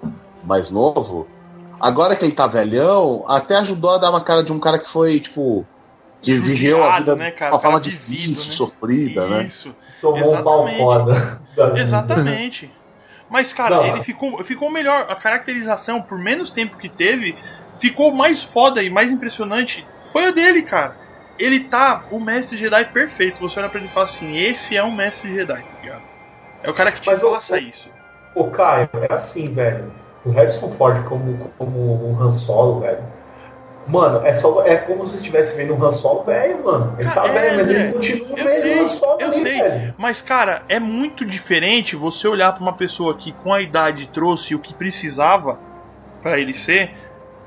mais 0.44 0.70
novo 0.70 1.26
agora 1.82 2.14
que 2.14 2.24
ele 2.24 2.32
tá 2.32 2.46
velhão, 2.46 3.24
até 3.28 3.56
ajudou 3.56 3.90
a 3.90 3.98
dar 3.98 4.10
uma 4.10 4.20
cara 4.20 4.42
de 4.44 4.52
um 4.52 4.60
cara 4.60 4.78
que 4.78 4.88
foi, 4.88 5.18
tipo, 5.18 5.66
que 6.20 6.36
viveu 6.36 6.84
a 6.84 6.98
vida 6.98 7.16
né, 7.16 7.30
de 7.30 7.36
cara? 7.36 7.52
uma 7.52 7.60
forma 7.60 7.80
difícil, 7.80 8.08
vivido, 8.08 8.38
né? 8.38 8.56
sofrida, 8.56 9.26
né? 9.26 9.44
Isso. 9.44 9.74
Tomou 10.00 10.36
um 10.36 10.42
pau 10.42 10.68
Exatamente. 10.68 10.78
foda. 10.78 11.42
Exatamente. 11.80 12.70
Mas, 13.28 13.52
cara, 13.52 13.76
Não. 13.76 13.86
ele 13.86 14.02
ficou, 14.02 14.42
ficou 14.44 14.70
melhor. 14.70 15.06
A 15.08 15.16
caracterização, 15.16 16.00
por 16.00 16.18
menos 16.18 16.50
tempo 16.50 16.76
que 16.76 16.88
teve, 16.88 17.36
ficou 17.80 18.12
mais 18.12 18.42
foda 18.44 18.82
e 18.82 18.90
mais 18.90 19.10
impressionante. 19.10 19.86
Foi 20.12 20.26
a 20.26 20.30
dele, 20.30 20.62
cara. 20.62 20.96
Ele 21.38 21.60
tá 21.60 22.04
o 22.10 22.20
mestre 22.20 22.58
Jedi 22.58 22.84
perfeito. 22.92 23.40
Você 23.40 23.58
olha 23.58 23.68
pra 23.68 23.78
ele 23.80 23.88
e 23.88 23.92
fala 23.92 24.06
assim: 24.06 24.36
esse 24.36 24.76
é 24.76 24.84
um 24.84 24.92
mestre 24.92 25.32
Jedi, 25.32 25.62
tá 25.62 25.80
ligado? 25.82 26.02
É 26.62 26.70
o 26.70 26.74
cara 26.74 26.92
que 26.92 27.00
te 27.00 27.06
Mas, 27.06 27.20
passa 27.20 27.54
ô, 27.54 27.58
isso. 27.58 27.90
Ô, 28.34 28.44
Caio, 28.44 28.88
é 29.08 29.14
assim, 29.14 29.52
velho. 29.52 29.90
O 30.24 30.30
Harrison 30.30 30.70
Ford 30.70 31.04
como, 31.04 31.50
como 31.58 32.10
um 32.10 32.20
Han 32.20 32.32
Solo, 32.32 32.80
velho. 32.80 33.02
Mano, 33.88 34.24
é, 34.24 34.32
só, 34.34 34.64
é 34.64 34.76
como 34.76 35.04
se 35.04 35.16
estivesse 35.16 35.56
vendo 35.56 35.74
um 35.74 35.84
Han 35.84 35.90
Solo 35.90 36.22
velho, 36.22 36.64
mano. 36.64 36.94
Ele 36.98 37.10
tá 37.10 37.26
é, 37.26 37.32
velho, 37.32 37.56
mas 37.56 37.68
André, 37.68 37.80
ele 37.80 37.92
continua 37.92 38.38
eu 38.38 38.44
mesmo 38.44 38.60
sei, 38.60 38.78
Han 38.78 38.88
Solo 38.88 39.20
eu 39.20 39.26
ali, 39.26 39.40
sei. 39.40 39.60
velho. 39.62 39.94
Mas, 39.98 40.22
cara, 40.22 40.62
é 40.68 40.78
muito 40.78 41.24
diferente 41.24 41.96
você 41.96 42.28
olhar 42.28 42.52
pra 42.52 42.62
uma 42.62 42.74
pessoa 42.74 43.16
que 43.16 43.32
com 43.32 43.52
a 43.52 43.60
idade 43.60 44.08
trouxe 44.12 44.54
o 44.54 44.58
que 44.60 44.72
precisava 44.72 45.58
pra 46.22 46.38
ele 46.38 46.54
ser. 46.54 46.92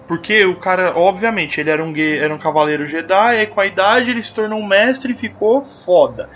Porque 0.07 0.45
o 0.45 0.59
cara, 0.59 0.95
obviamente, 0.95 1.59
ele 1.59 1.69
era 1.69 1.84
um, 1.84 1.93
era 1.97 2.34
um 2.34 2.38
cavaleiro 2.38 2.86
Jedi, 2.86 3.38
aí 3.38 3.47
com 3.47 3.59
a 3.59 3.65
idade 3.65 4.11
ele 4.11 4.21
se 4.21 4.34
tornou 4.34 4.59
um 4.59 4.67
mestre 4.67 5.13
e 5.13 5.17
ficou 5.17 5.63
foda. 5.84 6.30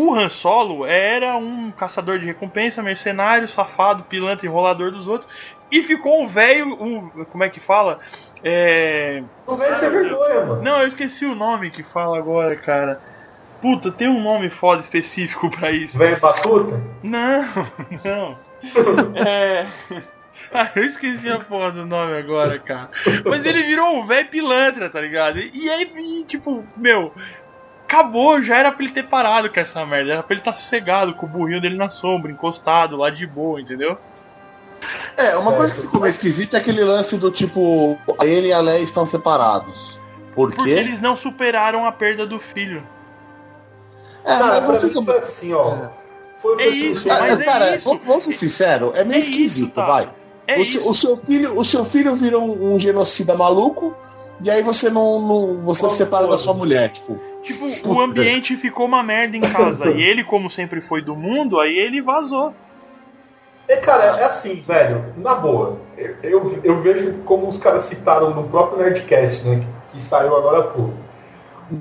O 0.00 0.14
Han 0.14 0.28
Solo 0.28 0.86
era 0.86 1.36
um 1.36 1.70
caçador 1.72 2.18
de 2.18 2.26
recompensa, 2.26 2.82
mercenário, 2.82 3.48
safado, 3.48 4.04
pilantra, 4.04 4.46
enrolador 4.46 4.90
dos 4.92 5.06
outros. 5.06 5.28
E 5.72 5.82
ficou 5.82 6.22
um 6.22 6.28
velho, 6.28 6.66
um, 6.82 7.08
como 7.26 7.42
é 7.44 7.48
que 7.48 7.58
fala? 7.60 7.98
É, 8.44 9.22
O 9.46 9.54
velho 9.56 9.74
sem 9.76 9.90
vergonha, 9.90 10.44
mano. 10.46 10.62
não, 10.62 10.80
eu 10.80 10.86
esqueci 10.88 11.26
o 11.26 11.34
nome 11.34 11.70
que 11.70 11.82
fala 11.82 12.16
agora, 12.16 12.54
cara. 12.54 13.00
Puta, 13.60 13.90
tem 13.90 14.08
um 14.08 14.22
nome 14.22 14.48
foda 14.50 14.80
específico 14.80 15.50
pra 15.50 15.72
isso. 15.72 15.98
Velho 15.98 16.20
batuta? 16.20 16.80
Não, 17.02 17.44
não. 18.04 18.38
É. 19.16 19.66
Ah, 20.54 20.70
eu 20.76 20.84
esqueci 20.84 21.28
a 21.28 21.40
porra 21.40 21.72
do 21.72 21.84
nome 21.84 22.16
agora, 22.16 22.58
cara. 22.58 22.88
Mas 23.26 23.44
ele 23.44 23.64
virou 23.64 23.96
um 23.96 24.06
velho 24.06 24.28
pilantra, 24.28 24.88
tá 24.88 24.98
ligado? 24.98 25.38
E 25.40 25.68
aí, 25.68 26.24
tipo, 26.26 26.64
meu. 26.74 27.12
Acabou, 27.88 28.42
já 28.42 28.58
era 28.58 28.70
pra 28.70 28.84
ele 28.84 28.92
ter 28.92 29.04
parado 29.04 29.48
com 29.50 29.58
essa 29.58 29.84
merda. 29.86 30.12
Era 30.12 30.22
pra 30.22 30.34
ele 30.34 30.42
estar 30.42 30.54
sossegado 30.54 31.14
com 31.14 31.24
o 31.24 31.28
burrinho 31.28 31.58
dele 31.60 31.74
na 31.76 31.88
sombra, 31.88 32.30
encostado 32.30 32.98
lá 32.98 33.08
de 33.08 33.26
boa, 33.26 33.58
entendeu? 33.60 33.96
É, 35.16 35.34
uma 35.36 35.52
coisa 35.52 35.74
que 35.74 35.80
ficou 35.80 35.98
meio 36.00 36.10
esquisita 36.10 36.58
é 36.58 36.60
aquele 36.60 36.84
lance 36.84 37.16
do 37.16 37.30
tipo, 37.30 37.98
ele 38.22 38.48
e 38.48 38.52
a 38.52 38.60
Leia 38.60 38.80
estão 38.84 39.06
separados. 39.06 39.98
Por 40.34 40.50
Porque 40.52 40.64
quê? 40.64 40.78
eles 40.78 41.00
não 41.00 41.16
superaram 41.16 41.86
a 41.86 41.90
perda 41.90 42.26
do 42.26 42.38
filho. 42.38 42.82
É, 44.22 44.28
Cara, 44.38 44.60
mas 44.60 44.62
não 44.62 44.78
pra 44.78 44.88
mim 45.00 45.04
foi 45.06 45.16
assim, 45.18 45.52
ó. 45.54 45.88
Foi 46.36 46.54
o 46.56 46.60
É 46.60 46.64
que 46.64 46.68
eu 46.68 46.90
isso, 46.92 47.08
mas 47.08 47.40
é 47.40 47.44
cara, 47.44 47.76
isso. 47.76 47.88
vamos- 47.88 48.02
vamos 48.04 48.24
ser 48.24 48.32
sinceros, 48.32 48.92
é 48.94 49.02
meio 49.02 49.16
É 49.16 49.18
isso, 49.20 49.30
esquisito, 49.30 49.74
tá. 49.74 49.86
vai. 49.86 50.08
É 50.46 50.58
o, 50.58 50.62
isso. 50.62 50.78
seu, 50.78 50.88
o 50.90 50.94
seu 50.94 51.16
filho, 51.16 51.58
o 51.58 51.64
seu 51.64 51.84
filho 51.86 52.14
vira 52.14 52.38
um, 52.38 52.74
um 52.74 52.78
genocida 52.78 53.34
maluco, 53.34 53.96
e 54.44 54.48
aí 54.50 54.62
você 54.62 54.88
não, 54.90 55.18
não- 55.20 55.62
você 55.64 55.80
Como 55.80 55.90
se 55.92 55.96
separa 55.98 56.26
da 56.28 56.36
sua 56.38 56.52
mulher, 56.54 56.90
tipo. 56.90 57.18
Tipo, 57.48 57.88
o 57.88 58.00
ambiente 58.00 58.56
ficou 58.58 58.84
uma 58.84 59.02
merda 59.02 59.36
em 59.36 59.40
casa. 59.40 59.90
e 59.90 60.02
ele, 60.02 60.22
como 60.22 60.50
sempre 60.50 60.82
foi 60.82 61.00
do 61.00 61.16
mundo, 61.16 61.58
aí 61.58 61.78
ele 61.78 62.02
vazou. 62.02 62.52
É, 63.66 63.76
cara, 63.76 64.18
é 64.20 64.24
assim, 64.24 64.62
velho, 64.66 65.14
na 65.16 65.34
boa. 65.34 65.78
Eu, 65.96 66.16
eu, 66.22 66.60
eu 66.62 66.82
vejo 66.82 67.14
como 67.24 67.48
os 67.48 67.58
caras 67.58 67.84
citaram 67.84 68.34
no 68.34 68.44
próprio 68.44 68.82
Nerdcast, 68.82 69.46
né? 69.46 69.64
Que, 69.92 69.96
que 69.96 70.02
saiu 70.02 70.36
agora 70.36 70.58
há 70.58 70.62
pouco. 70.64 70.94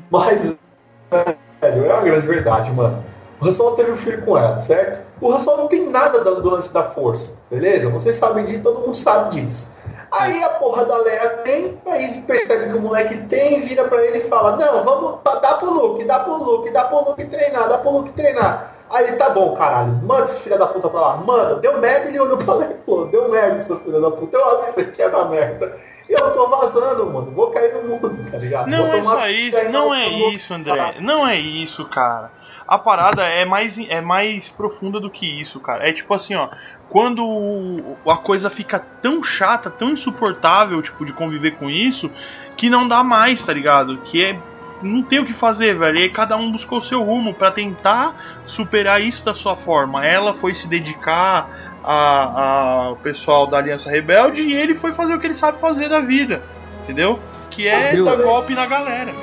Mas, 0.09 0.43
velho, 0.43 1.85
é 1.85 1.93
uma 1.93 2.01
grande 2.01 2.27
verdade, 2.27 2.71
mano. 2.71 3.03
O 3.39 3.51
Solo 3.51 3.75
teve 3.75 3.91
um 3.91 3.97
filho 3.97 4.21
com 4.23 4.37
ela, 4.37 4.59
certo? 4.61 5.05
O 5.19 5.37
Solo 5.39 5.63
não 5.63 5.67
tem 5.67 5.89
nada 5.89 6.23
do 6.23 6.49
lance 6.49 6.73
da 6.73 6.83
força, 6.83 7.33
beleza? 7.51 7.89
Vocês 7.89 8.15
sabem 8.15 8.45
disso, 8.45 8.63
todo 8.63 8.79
mundo 8.79 8.95
sabe 8.95 9.41
disso. 9.41 9.69
Aí 10.11 10.43
a 10.43 10.49
porra 10.49 10.85
da 10.85 10.97
Leia 10.97 11.29
tem, 11.43 11.77
aí 11.85 12.21
percebe 12.21 12.71
que 12.71 12.77
o 12.77 12.81
moleque 12.81 13.17
tem, 13.27 13.59
vira 13.61 13.83
pra 13.85 14.03
ele 14.05 14.19
e 14.19 14.29
fala, 14.29 14.55
não, 14.55 14.83
vamos, 14.83 15.19
dá 15.23 15.53
pro 15.55 15.69
Luke, 15.69 16.03
dá 16.05 16.19
pro 16.19 16.37
Luke, 16.37 16.71
dá 16.71 16.85
pro 16.85 17.09
Luke 17.09 17.25
treinar, 17.25 17.67
dá 17.67 17.77
pro 17.77 17.91
Luke 17.91 18.11
treinar. 18.13 18.73
Aí 18.89 19.05
ele, 19.05 19.17
tá 19.17 19.29
bom, 19.29 19.53
caralho, 19.55 19.91
manda 20.03 20.25
esse 20.25 20.39
filho 20.39 20.57
da 20.57 20.65
puta 20.65 20.89
pra 20.89 21.01
lá. 21.01 21.17
Manda, 21.17 21.55
deu 21.55 21.77
merda, 21.79 22.07
ele 22.07 22.19
olhou 22.19 22.37
pra 22.37 22.53
lá 22.53 22.65
e 22.65 22.85
falou, 22.85 23.07
deu 23.07 23.29
merda, 23.29 23.59
seu 23.59 23.77
filho 23.79 24.01
da 24.01 24.11
puta, 24.11 24.37
eu 24.37 24.59
aviso 24.59 24.79
aqui 24.79 25.01
é 25.01 25.09
da 25.09 25.25
merda. 25.25 25.77
Eu 26.07 26.33
tô 26.33 26.47
vazando, 26.47 27.05
mano, 27.07 27.31
vou 27.31 27.51
cair 27.51 27.73
no 27.73 27.83
mundo, 27.83 28.31
tá 28.31 28.37
ligado? 28.37 28.67
Não 28.69 28.93
é 28.93 29.03
só 29.03 29.27
isso, 29.27 29.69
não 29.69 29.93
é 29.93 30.07
isso, 30.07 30.53
André. 30.53 30.95
Não 31.01 31.27
é 31.27 31.37
isso, 31.37 31.83
cara. 31.89 32.31
A 32.67 32.77
parada 32.77 33.23
é 33.23 33.45
mais, 33.45 33.77
é 33.77 34.01
mais 34.01 34.49
profunda 34.49 34.99
do 34.99 35.09
que 35.09 35.39
isso, 35.39 35.59
cara. 35.59 35.87
É 35.87 35.93
tipo 35.93 36.13
assim, 36.13 36.35
ó. 36.35 36.49
Quando 36.89 37.81
a 38.05 38.15
coisa 38.17 38.49
fica 38.49 38.79
tão 39.01 39.23
chata, 39.23 39.69
tão 39.69 39.91
insuportável, 39.91 40.81
tipo, 40.81 41.05
de 41.05 41.13
conviver 41.13 41.51
com 41.51 41.69
isso, 41.69 42.11
que 42.57 42.69
não 42.69 42.87
dá 42.87 43.03
mais, 43.03 43.43
tá 43.45 43.53
ligado? 43.53 43.97
Que 43.99 44.25
é. 44.25 44.37
Não 44.81 45.01
tem 45.01 45.19
o 45.19 45.25
que 45.25 45.33
fazer, 45.33 45.75
velho. 45.75 45.97
E 45.97 46.03
aí 46.03 46.09
cada 46.09 46.37
um 46.37 46.51
buscou 46.51 46.79
o 46.79 46.83
seu 46.83 47.01
rumo 47.01 47.33
pra 47.33 47.49
tentar 47.49 48.41
superar 48.45 49.01
isso 49.01 49.25
da 49.25 49.33
sua 49.33 49.55
forma. 49.55 50.05
Ela 50.05 50.35
foi 50.35 50.53
se 50.53 50.67
dedicar 50.67 51.49
ao 51.83 52.95
pessoal 52.97 53.47
da 53.47 53.57
Aliança 53.57 53.89
Rebelde 53.89 54.41
e 54.41 54.53
ele 54.53 54.75
foi 54.75 54.91
fazer 54.91 55.15
o 55.15 55.19
que 55.19 55.25
ele 55.25 55.35
sabe 55.35 55.59
fazer 55.59 55.89
da 55.89 55.99
vida. 55.99 56.43
Entendeu? 56.83 57.19
Que 57.49 57.67
é 57.67 57.95
dar 58.03 58.17
golpe 58.17 58.53
na 58.53 58.65
galera. 58.65 59.13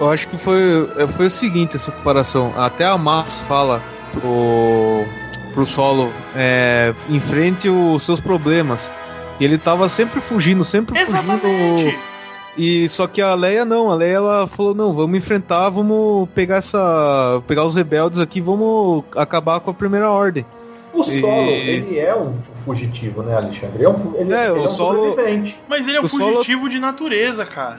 Eu 0.00 0.10
acho 0.10 0.26
que 0.28 0.38
foi, 0.38 0.88
é, 0.96 1.06
foi 1.08 1.26
o 1.26 1.30
seguinte 1.30 1.76
essa 1.76 1.92
comparação. 1.92 2.52
Até 2.56 2.84
a 2.86 2.96
Max 2.96 3.40
fala 3.40 3.82
pro, 4.12 5.04
pro 5.52 5.66
solo 5.66 6.10
é, 6.34 6.94
enfrente 7.10 7.68
os 7.68 8.02
seus 8.02 8.18
problemas. 8.18 8.90
E 9.38 9.44
ele 9.44 9.58
tava 9.58 9.88
sempre 9.88 10.20
fugindo, 10.20 10.64
sempre 10.64 10.98
Exatamente. 10.98 11.40
fugindo. 11.42 12.10
E 12.56 12.88
só 12.88 13.06
que 13.06 13.22
a 13.22 13.34
Leia 13.34 13.64
não, 13.64 13.90
a 13.90 13.94
Leia 13.94 14.14
ela 14.16 14.46
falou, 14.46 14.74
não, 14.74 14.92
vamos 14.92 15.16
enfrentar, 15.16 15.68
vamos 15.70 16.28
pegar 16.34 16.56
essa. 16.56 17.42
pegar 17.46 17.64
os 17.64 17.76
rebeldes 17.76 18.18
aqui, 18.20 18.40
vamos 18.40 19.04
acabar 19.16 19.60
com 19.60 19.70
a 19.70 19.74
primeira 19.74 20.10
ordem. 20.10 20.44
O 20.92 21.04
Solo, 21.04 21.22
E- 21.50 21.70
ele 21.70 21.98
é 21.98 22.14
um 22.16 22.34
fugitivo, 22.64 23.22
né, 23.22 23.36
Alexandre? 23.36 23.76
Ele 23.76 23.84
é 23.84 23.88
um, 23.88 24.14
ele, 24.16 24.34
É, 24.34 24.44
ele 24.46 24.52
o 24.52 24.56
é 24.56 24.60
um 24.62 24.68
Solo- 24.68 25.08
sobrevivente. 25.10 25.60
Mas 25.68 25.86
ele 25.86 25.96
é 25.96 26.00
um 26.00 26.04
O 26.04 26.08
solo- 26.08 26.32
fugitivo 26.32 26.68
de 26.68 26.80
natureza, 26.80 27.46
cara. 27.46 27.78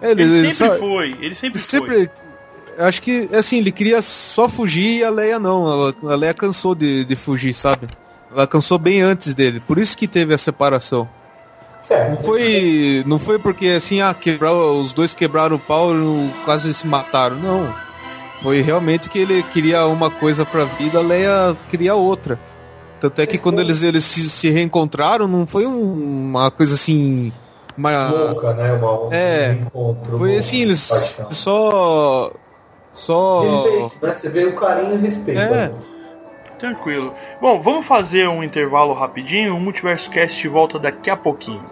Ele, 0.00 0.22
Ele, 0.22 0.38
ele 0.38 0.50
sempre 0.52 0.68
só- 0.74 0.78
foi, 0.78 1.16
ele 1.20 1.34
sempre, 1.34 1.58
foi. 1.58 1.78
sempre 1.80 2.10
acho 2.78 3.02
que 3.02 3.28
assim 3.32 3.58
ele 3.58 3.72
queria 3.72 4.00
só 4.00 4.48
fugir 4.48 4.98
e 5.00 5.04
a 5.04 5.10
Leia 5.10 5.38
não. 5.38 5.66
Ela- 5.70 6.12
a 6.12 6.16
Leia 6.16 6.34
cansou 6.34 6.74
de, 6.74 7.04
de 7.04 7.16
fugir 7.16 7.52
sabe? 7.54 7.88
Ela 8.30 8.46
cansou 8.46 8.78
bem 8.78 9.00
antes 9.00 9.34
dele 9.34 9.60
por 9.60 9.78
isso 9.78 9.96
que 9.96 10.06
teve 10.06 10.32
a 10.34 10.38
separação. 10.38 11.08
Certo. 11.80 12.10
não 12.10 12.16
foi 12.22 13.04
não 13.06 13.18
foi 13.18 13.38
porque 13.38 13.68
assim 13.68 14.00
ah 14.00 14.12
quebrar 14.12 14.52
os 14.52 14.92
dois 14.92 15.14
quebraram 15.14 15.56
o 15.56 15.58
pau 15.60 15.94
e 15.94 16.30
quase 16.44 16.72
se 16.74 16.86
mataram 16.86 17.36
não. 17.36 17.74
Foi 18.40 18.60
realmente 18.60 19.08
que 19.10 19.18
ele 19.18 19.42
queria 19.52 19.84
uma 19.86 20.10
coisa 20.10 20.44
pra 20.44 20.64
vida 20.64 20.98
a 20.98 21.02
Leia 21.02 21.56
queria 21.70 21.94
outra. 21.94 22.38
Tanto 23.00 23.20
é 23.20 23.26
que 23.26 23.38
quando 23.38 23.60
eles 23.60 23.82
eles 23.82 24.04
se, 24.04 24.28
se 24.28 24.50
reencontraram 24.50 25.26
não 25.28 25.46
foi 25.46 25.66
um- 25.66 26.28
uma 26.30 26.50
coisa 26.50 26.74
assim 26.74 27.32
uma, 27.78 28.08
Louca, 28.08 28.52
né? 28.54 28.72
Uma, 28.72 29.00
um 29.06 29.12
É, 29.12 29.52
encontro. 29.52 30.18
foi 30.18 30.36
assim 30.36 30.62
eles 30.62 30.88
paixão. 30.88 31.26
só 31.30 32.32
só 32.92 33.40
Respeito, 33.42 34.06
né? 34.06 34.14
Você 34.14 34.28
vê 34.28 34.44
o 34.44 34.54
carinho 34.54 34.94
e 34.94 34.98
respeito. 34.98 35.40
É. 35.40 35.48
né? 35.48 35.72
Tranquilo. 36.58 37.14
Bom, 37.40 37.60
vamos 37.62 37.86
fazer 37.86 38.28
um 38.28 38.42
intervalo 38.42 38.92
rapidinho. 38.92 39.54
O 39.54 39.60
Multiverso 39.60 40.10
Cast 40.10 40.46
volta 40.48 40.76
daqui 40.78 41.08
a 41.08 41.16
pouquinho. 41.16 41.62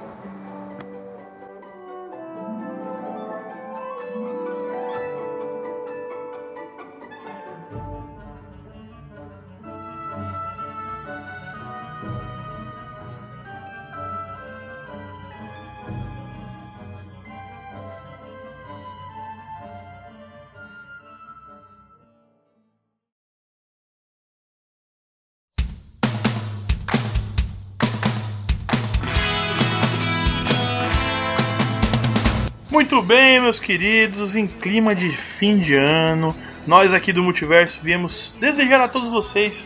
Bem, 33.07 33.41
meus 33.41 33.61
queridos, 33.61 34.35
em 34.35 34.49
clima 34.49 34.93
de 34.93 35.11
fim 35.11 35.59
de 35.59 35.77
ano, 35.77 36.35
nós 36.67 36.93
aqui 36.93 37.13
do 37.13 37.23
Multiverso 37.23 37.79
viemos 37.81 38.35
desejar 38.41 38.81
a 38.81 38.89
todos 38.89 39.13
vocês 39.13 39.65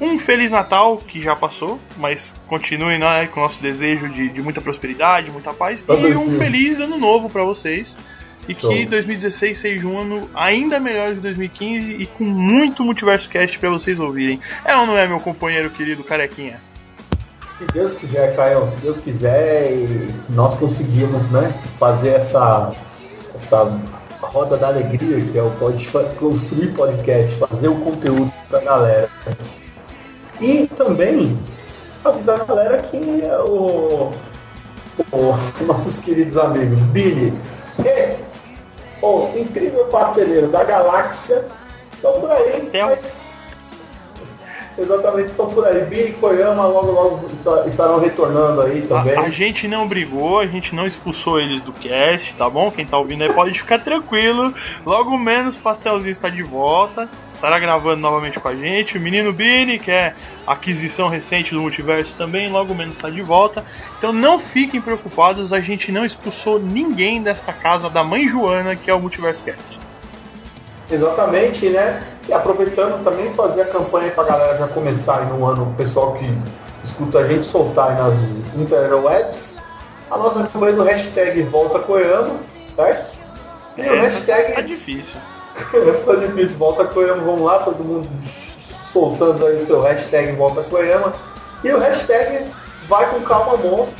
Um 0.00 0.18
Feliz 0.18 0.50
Natal, 0.50 0.96
que 0.96 1.22
já 1.22 1.36
passou, 1.36 1.80
mas 1.96 2.34
continue 2.48 2.98
né, 2.98 3.28
com 3.28 3.38
o 3.38 3.42
nosso 3.44 3.62
desejo 3.62 4.08
de, 4.08 4.28
de 4.28 4.42
muita 4.42 4.60
prosperidade, 4.60 5.30
muita 5.30 5.52
paz. 5.52 5.84
E 5.88 6.16
um 6.16 6.36
Feliz 6.36 6.80
Ano 6.80 6.98
Novo 6.98 7.30
para 7.30 7.44
vocês. 7.44 7.96
E 8.48 8.54
que 8.54 8.86
2016 8.86 9.58
seja 9.58 9.86
um 9.86 9.98
ano 9.98 10.30
ainda 10.34 10.80
melhor 10.80 11.14
que 11.14 11.20
2015 11.20 11.92
e 11.92 12.06
com 12.06 12.24
muito 12.24 12.82
Multiverso 12.82 13.28
Cast 13.28 13.56
para 13.58 13.70
vocês 13.70 14.00
ouvirem. 14.00 14.40
É 14.64 14.74
ou 14.74 14.86
não 14.86 14.96
é, 14.96 15.06
meu 15.06 15.20
companheiro 15.20 15.70
querido 15.70 16.02
Carequinha? 16.02 16.58
Se 17.58 17.64
Deus 17.72 17.92
quiser, 17.92 18.36
Caio, 18.36 18.68
se 18.68 18.76
Deus 18.76 18.98
quiser, 18.98 19.72
nós 20.28 20.54
conseguimos 20.54 21.28
né, 21.32 21.52
fazer 21.76 22.10
essa, 22.10 22.72
essa 23.34 23.76
roda 24.20 24.56
da 24.56 24.68
alegria, 24.68 25.20
que 25.20 25.36
é 25.36 25.42
o 25.42 25.50
pode 25.50 25.90
construir 26.20 26.68
podcast, 26.74 27.34
fazer 27.34 27.66
o 27.66 27.74
conteúdo 27.80 28.32
pra 28.48 28.60
galera. 28.60 29.10
E 30.40 30.68
também 30.76 31.36
avisar 32.04 32.40
a 32.40 32.44
galera 32.44 32.80
que 32.80 32.96
o, 33.44 34.12
o 35.10 35.34
nossos 35.66 35.98
queridos 35.98 36.36
amigos 36.36 36.78
Billy 36.92 37.34
e 37.80 38.16
o 39.04 39.36
incrível 39.36 39.84
pasteleiro 39.86 40.46
da 40.46 40.62
galáxia 40.62 41.44
estão 41.92 42.20
por 42.20 42.30
aí. 42.30 42.70
Mas, 42.72 43.27
exatamente, 44.78 45.28
estão 45.28 45.48
por 45.48 45.66
aí. 45.66 45.84
Billy 45.84 46.10
e 46.10 46.12
Koyama 46.14 46.66
logo 46.66 46.92
logo 46.92 47.30
estarão 47.66 47.98
retornando 47.98 48.62
aí 48.62 48.82
também. 48.82 49.16
A, 49.16 49.22
a, 49.22 49.28
gente 49.28 49.66
não 49.66 49.86
brigou, 49.86 50.40
a 50.40 50.46
gente 50.46 50.74
não 50.74 50.86
expulsou 50.86 51.40
eles 51.40 51.62
do 51.62 51.72
cast, 51.72 52.34
tá 52.34 52.48
bom? 52.48 52.70
Quem 52.70 52.86
tá 52.86 52.98
ouvindo 52.98 53.22
aí 53.22 53.32
pode 53.32 53.58
ficar 53.58 53.80
tranquilo. 53.80 54.52
Logo 54.84 55.16
menos 55.16 55.56
o 55.56 55.58
Pastelzinho 55.58 56.12
está 56.12 56.28
de 56.28 56.42
volta 56.42 57.08
estará 57.38 57.58
gravando 57.58 58.00
novamente 58.00 58.38
com 58.38 58.48
a 58.48 58.54
gente. 58.54 58.98
O 58.98 59.00
menino 59.00 59.32
Billy, 59.32 59.78
que 59.78 59.90
é 59.90 60.14
aquisição 60.46 61.08
recente 61.08 61.54
do 61.54 61.60
multiverso 61.60 62.12
também, 62.18 62.50
logo 62.50 62.74
menos 62.74 62.96
está 62.96 63.08
de 63.08 63.22
volta. 63.22 63.64
Então 63.96 64.12
não 64.12 64.38
fiquem 64.38 64.80
preocupados, 64.80 65.52
a 65.52 65.60
gente 65.60 65.90
não 65.90 66.04
expulsou 66.04 66.58
ninguém 66.58 67.22
desta 67.22 67.52
casa 67.52 67.88
da 67.88 68.02
mãe 68.02 68.28
Joana, 68.28 68.76
que 68.76 68.90
é 68.90 68.94
o 68.94 69.00
Multiverso 69.00 69.42
Cast. 69.44 69.77
Exatamente, 70.90 71.68
né? 71.68 72.02
E 72.28 72.32
aproveitando 72.32 73.02
também 73.04 73.32
fazer 73.34 73.62
a 73.62 73.66
campanha 73.66 74.10
para 74.10 74.24
a 74.24 74.26
galera 74.26 74.58
já 74.58 74.68
começar 74.68 75.26
no 75.26 75.44
ano, 75.46 75.70
o 75.70 75.74
pessoal 75.74 76.14
que 76.14 76.26
escuta 76.84 77.18
a 77.18 77.26
gente 77.26 77.46
soltar 77.46 77.96
nas 77.96 78.14
interwebs, 78.56 79.56
a 80.10 80.16
nossa 80.16 80.44
campanha 80.44 80.72
do 80.72 80.82
hashtag 80.82 81.42
Volta 81.42 81.78
Coiano, 81.80 82.38
certo? 82.74 83.18
E 83.76 83.82
o 83.82 84.00
hashtag. 84.00 84.54
Tá 84.54 84.60
difícil. 84.60 85.20
Essa 85.88 86.04
tá 86.12 86.14
difícil. 86.14 86.56
Volta 86.56 86.84
Koyama, 86.84 87.22
vamos 87.22 87.42
lá, 87.42 87.60
todo 87.60 87.84
mundo 87.84 88.08
soltando 88.92 89.46
aí 89.46 89.62
o 89.62 89.66
seu 89.66 89.82
hashtag 89.82 90.32
Volta 90.32 90.62
Koyama. 90.62 91.12
E 91.62 91.70
o 91.70 91.78
hashtag 91.78 92.46
vai 92.88 93.08
com 93.10 93.20
calma 93.20 93.56
monstro. 93.56 93.96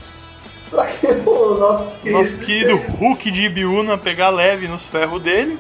Pra 0.70 0.86
que 0.86 1.06
o 1.26 1.54
nosso 1.54 1.98
querido. 2.00 2.18
Nosso 2.18 2.38
querido 2.44 2.76
Hulk 2.76 3.30
de 3.30 3.42
Ibiúna 3.46 3.98
pegar 3.98 4.30
leve 4.30 4.66
nos 4.68 4.86
ferros 4.86 5.22
dele. 5.22 5.58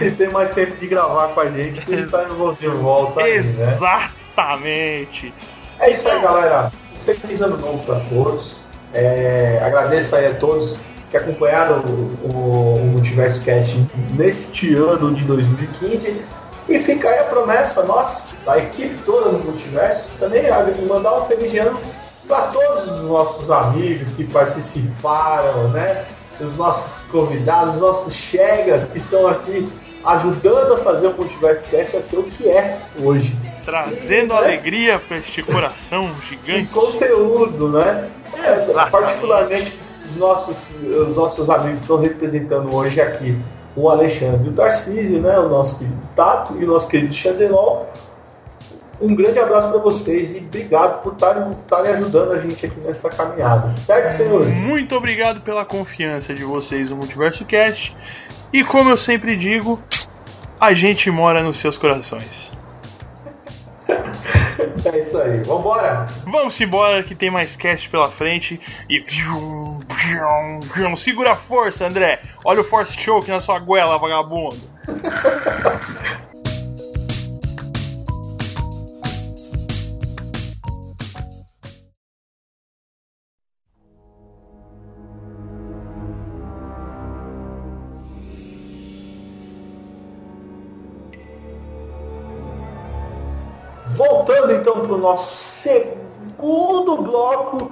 E 0.00 0.10
ter 0.10 0.30
mais 0.30 0.50
tempo 0.50 0.76
de 0.76 0.86
gravar 0.86 1.28
com 1.28 1.40
a 1.40 1.50
gente, 1.50 1.80
que 1.80 1.92
ele 1.92 2.02
está 2.02 2.24
de 2.24 2.68
volta. 2.68 3.22
Aí, 3.22 3.42
né? 3.42 3.72
Exatamente. 3.74 5.26
Né? 5.26 5.32
É 5.80 5.90
isso 5.90 6.08
aí, 6.08 6.20
galera. 6.20 6.72
Feliz 7.04 7.40
ano 7.40 7.56
novo 7.58 7.84
para 7.84 8.00
todos. 8.08 8.56
É, 8.92 9.60
agradeço 9.62 10.16
aí 10.16 10.26
a 10.26 10.34
todos 10.34 10.76
que 11.10 11.16
acompanharam 11.16 11.78
o, 11.80 12.18
o, 12.22 12.76
o 12.76 12.86
Multiverso 12.86 13.40
Cast 13.42 13.80
neste 14.16 14.74
ano 14.74 15.14
de 15.14 15.24
2015. 15.24 16.22
E 16.68 16.80
fica 16.80 17.08
aí 17.08 17.20
a 17.20 17.24
promessa 17.24 17.84
nossa, 17.84 18.22
da 18.44 18.58
equipe 18.58 18.96
toda 19.04 19.30
do 19.30 19.38
Multiverso, 19.38 20.10
também 20.18 20.42
mandar 20.88 21.18
um 21.18 21.24
feliz 21.26 21.54
ano 21.60 21.78
para 22.26 22.42
todos 22.48 22.90
os 22.90 23.02
nossos 23.02 23.50
amigos 23.50 24.08
que 24.14 24.24
participaram, 24.24 25.68
né? 25.68 26.04
Os 26.40 26.56
nossos 26.56 26.98
convidados, 27.10 27.74
os 27.74 27.80
nossos 27.80 28.14
chegas 28.14 28.88
que 28.88 28.98
estão 28.98 29.26
aqui 29.26 29.68
ajudando 30.04 30.74
a 30.74 30.78
fazer 30.78 31.08
o 31.08 31.14
Multiverso 31.14 31.64
Cast 31.70 31.96
a 31.96 32.02
ser 32.02 32.18
o 32.18 32.22
que 32.22 32.48
é 32.48 32.78
hoje. 33.00 33.34
Trazendo 33.64 34.32
e, 34.32 34.36
né? 34.36 34.36
alegria 34.36 34.98
para 34.98 35.18
este 35.18 35.42
coração 35.42 36.08
gigante. 36.28 36.60
E 36.60 36.66
conteúdo, 36.66 37.68
né? 37.68 38.08
É, 38.34 38.88
particularmente 38.90 39.76
os 40.08 40.16
nossos, 40.16 40.58
os 40.82 41.16
nossos 41.16 41.48
amigos 41.50 41.80
estão 41.80 41.98
representando 41.98 42.74
hoje 42.74 43.00
aqui 43.00 43.36
o 43.76 43.90
Alexandre 43.90 44.48
o 44.48 44.52
Tarcísio, 44.52 45.20
né? 45.20 45.38
O 45.38 45.48
nosso 45.48 45.78
querido 45.78 45.96
Tato 46.14 46.58
e 46.58 46.64
o 46.64 46.66
nosso 46.66 46.88
querido 46.88 47.12
Xandelol. 47.12 47.90
Um 49.00 49.14
grande 49.14 49.38
abraço 49.38 49.68
para 49.68 49.78
vocês 49.78 50.34
e 50.34 50.38
obrigado 50.38 51.02
por 51.02 51.12
estarem 51.12 51.92
ajudando 51.92 52.32
a 52.32 52.38
gente 52.38 52.64
aqui 52.64 52.80
nessa 52.80 53.10
caminhada. 53.10 53.74
Certo, 53.76 54.16
senhores? 54.16 54.48
Muito 54.48 54.94
obrigado 54.96 55.42
pela 55.42 55.64
confiança 55.64 56.32
de 56.32 56.44
vocês 56.44 56.88
no 56.88 56.96
Multiverso 56.96 57.44
Cast. 57.44 57.94
E 58.52 58.64
como 58.64 58.88
eu 58.88 58.96
sempre 58.96 59.36
digo, 59.36 59.80
a 60.58 60.72
gente 60.72 61.10
mora 61.10 61.42
nos 61.42 61.58
seus 61.58 61.76
corações. 61.76 62.52
É 64.84 65.00
isso 65.00 65.18
aí, 65.18 65.42
vambora! 65.42 66.06
Vamos 66.24 66.60
embora 66.60 67.02
que 67.02 67.14
tem 67.14 67.28
mais 67.28 67.56
cast 67.56 67.88
pela 67.90 68.08
frente 68.08 68.60
e. 68.88 69.04
Segura 70.96 71.32
a 71.32 71.36
força, 71.36 71.86
André! 71.86 72.20
Olha 72.44 72.60
o 72.60 72.64
Force 72.64 72.96
Choke 72.96 73.28
na 73.28 73.40
sua 73.40 73.58
goela, 73.58 73.98
vagabundo! 73.98 74.56
nosso 95.06 95.36
segundo 95.36 96.96
bloco, 96.96 97.70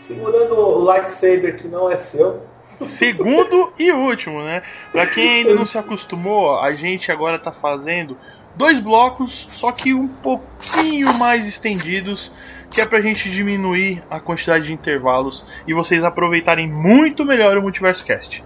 segurando 0.00 0.58
o 0.58 0.82
lightsaber 0.82 1.58
que 1.58 1.68
não 1.68 1.90
é 1.90 1.96
seu. 1.96 2.42
Segundo 2.80 3.72
e 3.78 3.92
último, 3.92 4.42
né? 4.42 4.62
Para 4.90 5.06
quem 5.06 5.28
ainda 5.28 5.54
não 5.54 5.66
se 5.66 5.76
acostumou, 5.78 6.58
a 6.58 6.72
gente 6.72 7.12
agora 7.12 7.36
está 7.36 7.52
fazendo 7.52 8.16
dois 8.56 8.80
blocos, 8.80 9.46
só 9.48 9.70
que 9.70 9.92
um 9.92 10.08
pouquinho 10.08 11.12
mais 11.14 11.46
estendidos, 11.46 12.32
que 12.70 12.80
é 12.80 12.86
pra 12.86 13.00
gente 13.00 13.30
diminuir 13.30 14.02
a 14.10 14.18
quantidade 14.18 14.64
de 14.64 14.72
intervalos 14.72 15.44
e 15.66 15.74
vocês 15.74 16.02
aproveitarem 16.02 16.66
muito 16.66 17.24
melhor 17.24 17.56
o 17.58 17.62
Multiverso 17.62 18.04
Cast. 18.04 18.42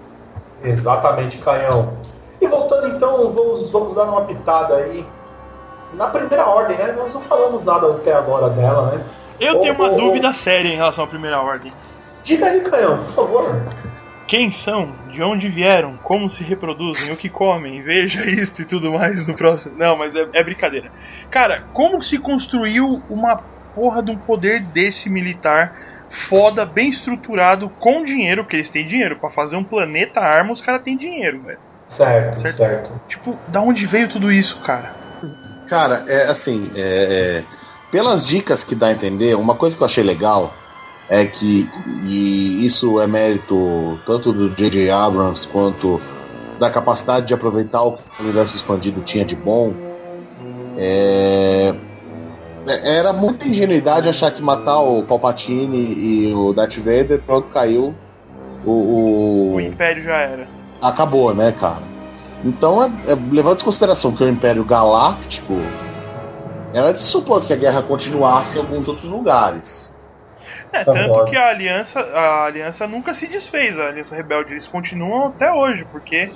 Exatamente, 0.62 1.38
Canhão. 1.38 1.96
E 2.40 2.46
voltando 2.46 2.96
então, 2.96 3.30
vamos, 3.30 3.70
vamos 3.70 3.94
dar 3.94 4.04
uma 4.04 4.24
pitada 4.24 4.76
aí 4.76 5.06
na 5.94 6.06
primeira 6.08 6.46
ordem, 6.46 6.76
né? 6.76 6.92
Nós 6.92 7.12
não 7.12 7.20
falamos 7.20 7.64
nada 7.64 7.90
até 7.90 8.12
agora 8.12 8.50
dela, 8.50 8.92
né? 8.92 9.04
Eu 9.40 9.60
tenho 9.60 9.74
uma 9.74 9.90
dúvida 9.90 10.32
séria 10.32 10.68
em 10.68 10.76
relação 10.76 11.04
à 11.04 11.06
primeira 11.06 11.40
ordem. 11.40 11.72
Diga 12.24 12.46
aí, 12.46 12.60
Canhão, 12.60 13.04
por 13.04 13.14
favor. 13.14 13.62
Quem 14.26 14.52
são? 14.52 14.92
De 15.10 15.22
onde 15.22 15.48
vieram? 15.48 15.96
Como 16.02 16.28
se 16.28 16.42
reproduzem? 16.42 17.14
O 17.14 17.16
que 17.16 17.30
comem? 17.30 17.80
Veja 17.82 18.20
isto 18.28 18.60
e 18.62 18.64
tudo 18.64 18.92
mais 18.92 19.26
no 19.26 19.34
próximo. 19.34 19.76
Não, 19.78 19.96
mas 19.96 20.14
é, 20.14 20.28
é 20.32 20.42
brincadeira. 20.42 20.90
Cara, 21.30 21.64
como 21.72 22.02
se 22.02 22.18
construiu 22.18 23.02
uma 23.08 23.40
porra 23.74 24.02
de 24.02 24.10
um 24.10 24.18
poder 24.18 24.62
desse 24.62 25.08
militar 25.08 25.74
foda, 26.10 26.64
bem 26.64 26.88
estruturado, 26.88 27.68
com 27.78 28.02
dinheiro, 28.04 28.42
porque 28.42 28.56
eles 28.56 28.70
têm 28.70 28.86
dinheiro. 28.86 29.16
para 29.16 29.30
fazer 29.30 29.56
um 29.56 29.64
planeta 29.64 30.20
arma, 30.20 30.52
os 30.52 30.60
caras 30.60 30.82
têm 30.82 30.96
dinheiro, 30.96 31.42
velho. 31.42 31.58
Certo, 31.88 32.40
certo, 32.40 32.56
certo. 32.56 33.00
Tipo, 33.08 33.38
da 33.48 33.60
onde 33.60 33.86
veio 33.86 34.08
tudo 34.08 34.30
isso, 34.30 34.60
cara? 34.60 34.94
Cara, 35.68 36.04
é 36.08 36.24
assim, 36.24 36.70
é, 36.74 36.80
é, 36.80 37.44
pelas 37.92 38.24
dicas 38.24 38.64
que 38.64 38.74
dá 38.74 38.86
a 38.86 38.92
entender, 38.92 39.36
uma 39.36 39.54
coisa 39.54 39.76
que 39.76 39.82
eu 39.82 39.86
achei 39.86 40.02
legal 40.02 40.54
é 41.10 41.26
que, 41.26 41.70
e 42.04 42.64
isso 42.64 42.98
é 43.00 43.06
mérito 43.06 43.98
tanto 44.06 44.32
do 44.32 44.50
J.J. 44.50 44.90
Abrams 44.90 45.46
quanto 45.46 46.00
da 46.58 46.70
capacidade 46.70 47.26
de 47.26 47.34
aproveitar 47.34 47.82
o 47.82 47.92
que 47.92 48.02
o 48.20 48.24
universo 48.24 48.56
expandido 48.56 49.02
tinha 49.02 49.24
de 49.24 49.36
bom, 49.36 49.74
é, 50.76 51.74
é 52.66 52.96
era 52.96 53.12
muita 53.12 53.46
ingenuidade 53.46 54.08
achar 54.08 54.30
que 54.30 54.42
matar 54.42 54.80
o 54.80 55.02
Palpatine 55.02 55.78
e 55.78 56.32
o 56.34 56.52
Darth 56.54 56.76
Vader, 56.76 57.20
pronto, 57.20 57.48
caiu. 57.48 57.94
O, 58.64 58.70
o... 58.70 59.54
o 59.54 59.60
Império 59.60 60.02
já 60.02 60.16
era. 60.16 60.48
Acabou, 60.80 61.34
né, 61.34 61.54
cara? 61.58 61.97
Então, 62.44 62.82
é, 62.82 62.86
é, 63.12 63.14
levando 63.30 63.60
em 63.60 63.64
consideração 63.64 64.14
que 64.14 64.22
o 64.22 64.28
Império 64.28 64.64
Galáctico 64.64 65.54
era 66.72 66.92
de 66.92 67.00
supor 67.00 67.44
que 67.44 67.52
a 67.52 67.56
guerra 67.56 67.82
continuasse 67.82 68.56
em 68.56 68.60
alguns 68.60 68.86
outros 68.86 69.08
lugares. 69.08 69.88
É, 70.72 70.84
tanto 70.84 71.24
que 71.24 71.36
a 71.36 71.48
aliança, 71.48 72.00
a 72.00 72.44
aliança 72.44 72.86
nunca 72.86 73.14
se 73.14 73.26
desfez, 73.26 73.78
a 73.78 73.88
aliança 73.88 74.14
rebelde, 74.14 74.52
eles 74.52 74.68
continuam 74.68 75.28
até 75.28 75.50
hoje, 75.50 75.84
porque 75.90 76.30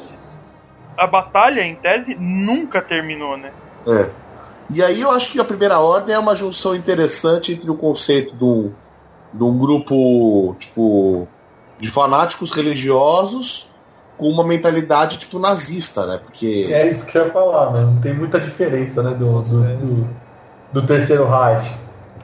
a 0.96 1.06
batalha, 1.06 1.60
em 1.60 1.74
tese, 1.74 2.16
nunca 2.18 2.80
terminou, 2.80 3.36
né? 3.36 3.52
É. 3.86 4.10
E 4.70 4.82
aí 4.82 5.02
eu 5.02 5.10
acho 5.10 5.30
que 5.30 5.38
a 5.38 5.44
primeira 5.44 5.78
ordem 5.78 6.14
é 6.14 6.18
uma 6.18 6.34
junção 6.34 6.74
interessante 6.74 7.52
entre 7.52 7.70
o 7.70 7.74
conceito 7.74 8.34
do, 8.34 8.72
de 9.32 9.44
um 9.44 9.58
grupo, 9.58 10.56
tipo, 10.58 11.28
de 11.78 11.90
fanáticos 11.90 12.52
religiosos 12.52 13.70
com 14.22 14.28
uma 14.28 14.44
mentalidade, 14.44 15.18
tipo, 15.18 15.40
nazista, 15.40 16.06
né? 16.06 16.20
Porque... 16.24 16.68
É 16.70 16.88
isso 16.88 17.04
que 17.04 17.18
eu 17.18 17.26
ia 17.26 17.32
falar, 17.32 17.72
né? 17.72 17.80
Não 17.80 18.00
tem 18.00 18.14
muita 18.14 18.38
diferença, 18.38 19.02
né, 19.02 19.10
do, 19.10 19.42
do, 19.42 19.76
do, 19.78 20.16
do 20.72 20.86
terceiro 20.86 21.28
Reich. 21.28 21.76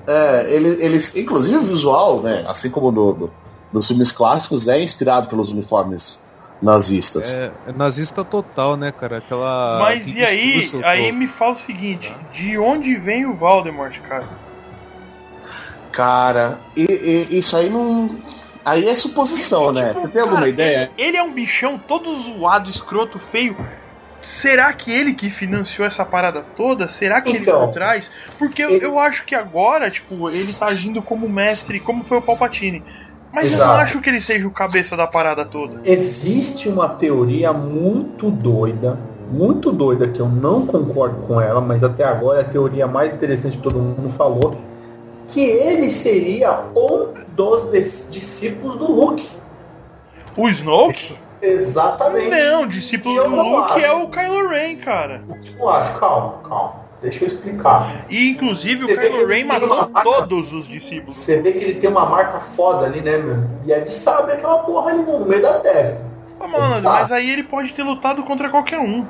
É, 0.07 0.49
eles, 0.49 0.81
eles, 0.81 1.17
inclusive 1.17 1.57
o 1.57 1.63
visual, 1.63 2.23
né, 2.23 2.45
assim 2.47 2.71
como 2.71 2.93
no, 2.93 3.15
no, 3.15 3.31
nos 3.73 3.89
filmes 3.89 4.13
clássicos, 4.13 4.69
é 4.69 4.81
inspirado 4.81 5.27
pelos 5.27 5.51
uniformes 5.51 6.21
nazistas. 6.63 7.29
É, 7.29 7.51
é 7.67 7.73
nazista 7.73 8.25
total, 8.25 8.77
né, 8.77 8.93
cara? 8.93 9.17
Aquela. 9.19 9.79
Mas 9.81 10.07
e 10.07 10.23
aí, 10.23 10.71
aí 10.85 11.11
me 11.11 11.27
fala 11.27 11.55
o 11.55 11.57
seguinte, 11.57 12.15
de 12.33 12.57
onde 12.57 12.95
vem 12.95 13.27
o 13.27 13.35
Voldemort, 13.35 13.99
cara? 14.03 14.29
Cara, 15.91 16.61
e, 16.77 16.85
e- 16.85 17.39
isso 17.41 17.57
aí 17.57 17.69
não. 17.69 18.38
Aí 18.69 18.89
é 18.89 18.95
suposição, 18.95 19.73
né? 19.73 19.93
Você 19.95 20.09
tem 20.09 20.21
alguma 20.21 20.41
Cara, 20.41 20.49
ideia? 20.51 20.91
Ele, 20.97 21.09
ele 21.09 21.17
é 21.17 21.23
um 21.23 21.33
bichão 21.33 21.79
todo 21.79 22.15
zoado, 22.17 22.69
escroto, 22.71 23.19
feio. 23.19 23.57
Será 24.21 24.73
que 24.73 24.91
ele 24.91 25.15
que 25.15 25.31
financiou 25.31 25.87
essa 25.87 26.05
parada 26.05 26.43
toda? 26.57 26.89
Será 26.89 27.21
que 27.21 27.31
Então, 27.31 27.57
ele 27.57 27.67
por 27.67 27.73
trás? 27.73 28.11
Porque 28.39 28.63
eu, 28.63 28.71
ele- 28.71 28.85
eu 28.85 28.99
acho 28.99 29.25
que 29.25 29.35
agora, 29.35 29.91
tipo, 29.91 30.29
ele 30.29 30.53
tá 30.53 30.67
agindo 30.67 31.01
como 31.01 31.29
mestre, 31.29 31.79
como 31.81 32.05
foi 32.05 32.19
o 32.19 32.23
Palpatine. 32.23 32.83
Mas 33.33 33.47
eu 33.47 33.55
Exato. 33.55 33.73
não 33.73 33.81
acho 33.81 34.01
que 34.01 34.09
ele 34.11 34.21
seja 34.21 34.47
o 34.47 34.51
cabeça 34.51 34.97
da 34.97 35.07
parada 35.07 35.45
toda. 35.45 35.81
Existe 35.85 36.69
uma 36.69 36.89
teoria 36.89 37.53
muito 37.53 38.31
doida, 38.31 38.99
muito 39.31 39.71
doida, 39.71 40.09
que 40.09 40.19
eu 40.21 40.29
não 40.29 40.67
concordo 40.67 41.23
com 41.27 41.41
ela, 41.41 41.61
mas 41.61 41.85
até 41.85 42.05
agora 42.05 42.39
é 42.39 42.43
a 42.43 42.45
teoria 42.45 42.87
mais 42.87 43.13
interessante 43.13 43.57
que 43.59 43.63
todo 43.63 43.79
mundo 43.79 44.09
falou, 44.11 44.55
que 45.29 45.41
ele 45.41 45.91
seria 45.91 46.61
um 46.75 47.13
dos 47.29 47.71
dis- 47.71 48.07
discípulos 48.11 48.77
do 48.77 48.91
Luke. 48.91 49.29
O 50.37 50.49
Snoke? 50.49 51.17
Exatamente. 51.41 52.31
Não, 52.31 52.63
o 52.63 52.69
discípulo 52.69 53.23
do 53.23 53.29
Luke 53.37 53.73
acho. 53.73 53.85
é 53.85 53.93
o 53.93 54.09
Kylo 54.11 54.49
Ren, 54.49 54.77
cara. 54.77 55.23
Eu 55.59 55.69
acho, 55.69 55.99
calma, 55.99 56.35
calma. 56.49 56.89
Deixa 57.01 57.25
eu 57.25 57.29
explicar. 57.29 58.07
E 58.11 58.31
inclusive 58.31 58.85
Você 58.85 58.95
o 58.95 58.99
Kylo 59.01 59.27
Ren 59.27 59.45
matou 59.45 59.87
todos 60.03 60.53
os 60.53 60.67
discípulos. 60.67 61.15
Você 61.15 61.41
vê 61.41 61.53
que 61.53 61.59
ele 61.59 61.81
tem 61.81 61.89
uma 61.91 62.07
marca 62.07 62.41
foda 62.41 62.87
ali, 62.87 63.01
né, 63.01 63.19
meu? 63.19 63.37
E 63.65 63.71
ele 63.71 63.89
sabe 63.89 64.33
aquela 64.33 64.59
porra 64.59 64.91
ali 64.91 65.03
no 65.03 65.21
meio 65.25 65.41
da 65.43 65.61
testa. 65.61 66.05
Ah, 66.41 66.49
mano, 66.49 66.81
mas 66.83 67.13
aí 67.13 67.31
ele 67.31 67.45
pode 67.45 67.73
ter 67.73 67.83
lutado 67.85 68.23
contra 68.25 68.49
qualquer 68.49 68.79
um. 68.81 69.05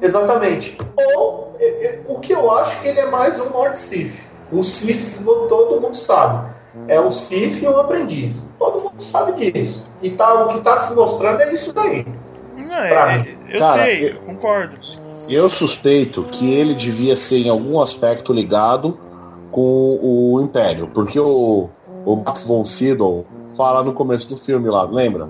Exatamente. 0.00 0.76
Ou 1.16 1.56
é, 1.58 1.86
é, 1.86 2.00
o 2.08 2.18
que 2.20 2.32
eu 2.32 2.56
acho 2.56 2.80
que 2.82 2.88
ele 2.88 3.00
é 3.00 3.06
mais 3.06 3.38
um 3.40 3.48
Lord 3.48 3.78
Sith. 3.78 4.12
O 4.58 4.62
Sith 4.64 5.22
todo 5.24 5.80
mundo 5.80 5.96
sabe. 5.96 6.48
É 6.88 7.00
um 7.00 7.10
Sith 7.12 7.62
e 7.62 7.66
um 7.68 7.78
aprendiz. 7.78 8.38
Todo 8.58 8.80
mundo 8.80 9.00
sabe 9.02 9.50
disso. 9.52 9.82
E 10.02 10.10
tá, 10.10 10.32
o 10.44 10.48
que 10.54 10.60
tá 10.60 10.78
se 10.80 10.94
mostrando 10.94 11.40
é 11.40 11.52
isso 11.52 11.72
daí. 11.72 12.06
Não, 12.56 12.66
Pra 12.66 13.12
é, 13.12 13.18
mim. 13.18 13.36
eu 13.50 13.60
Cara, 13.60 13.84
sei, 13.84 14.10
eu- 14.10 14.16
concordo. 14.20 14.76
Eu 15.28 15.48
suspeito 15.48 16.24
que 16.24 16.52
ele 16.52 16.74
devia 16.74 17.16
ser 17.16 17.38
em 17.38 17.48
algum 17.48 17.80
aspecto 17.80 18.32
ligado 18.32 18.98
com 19.50 19.98
o 20.02 20.40
Império, 20.42 20.90
porque 20.92 21.18
o, 21.18 21.68
o 22.04 22.16
Max 22.16 22.44
von 22.44 22.64
Sydow 22.64 23.24
fala 23.56 23.82
no 23.82 23.92
começo 23.92 24.28
do 24.28 24.36
filme 24.36 24.68
lá, 24.68 24.82
lembra? 24.82 25.28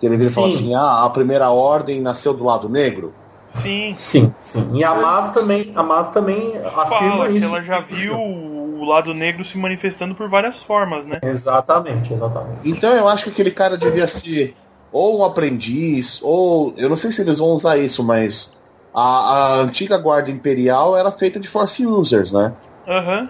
Que 0.00 0.06
ele 0.06 0.16
vira 0.16 0.30
e 0.30 0.32
fala 0.32 0.48
Sim. 0.48 0.54
assim, 0.54 0.74
ah, 0.74 1.04
a 1.04 1.10
primeira 1.10 1.50
ordem 1.50 2.00
nasceu 2.00 2.32
do 2.32 2.44
lado 2.44 2.68
negro. 2.68 3.12
Sim, 3.60 3.94
Sim, 3.94 4.34
sim. 4.38 4.68
E 4.74 4.82
a 4.84 4.94
Mas 4.94 5.32
também, 5.32 5.72
a 5.76 5.82
Mas 5.82 6.10
também 6.10 6.56
afirma 6.56 6.88
fala 6.88 7.28
que 7.28 7.38
isso. 7.38 7.46
ela 7.46 7.60
já 7.60 7.80
viu 7.80 8.18
o 8.18 8.84
lado 8.84 9.14
negro 9.14 9.44
se 9.44 9.58
manifestando 9.58 10.14
por 10.14 10.28
várias 10.28 10.62
formas, 10.62 11.06
né? 11.06 11.18
Exatamente, 11.22 12.12
exatamente. 12.12 12.68
Então 12.68 12.94
eu 12.94 13.08
acho 13.08 13.24
que 13.24 13.30
aquele 13.30 13.50
cara 13.50 13.76
devia 13.76 14.06
ser 14.06 14.56
ou 14.92 15.20
um 15.20 15.24
aprendiz, 15.24 16.20
ou. 16.22 16.74
Eu 16.76 16.88
não 16.88 16.96
sei 16.96 17.10
se 17.12 17.22
eles 17.22 17.38
vão 17.38 17.48
usar 17.48 17.78
isso, 17.78 18.04
mas 18.04 18.52
a, 18.94 19.00
a 19.00 19.54
antiga 19.60 19.96
guarda 19.96 20.30
imperial 20.30 20.96
era 20.96 21.10
feita 21.10 21.40
de 21.40 21.48
Force 21.48 21.86
Users, 21.86 22.30
né? 22.32 22.52
Aham, 22.86 23.28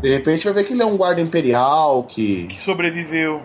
De 0.00 0.08
repente 0.10 0.44
vai 0.44 0.52
ver 0.52 0.64
que 0.64 0.72
ele 0.72 0.82
é 0.82 0.86
um 0.86 0.96
guarda 0.96 1.20
imperial 1.20 2.04
que. 2.04 2.46
que 2.46 2.60
sobreviveu. 2.60 3.42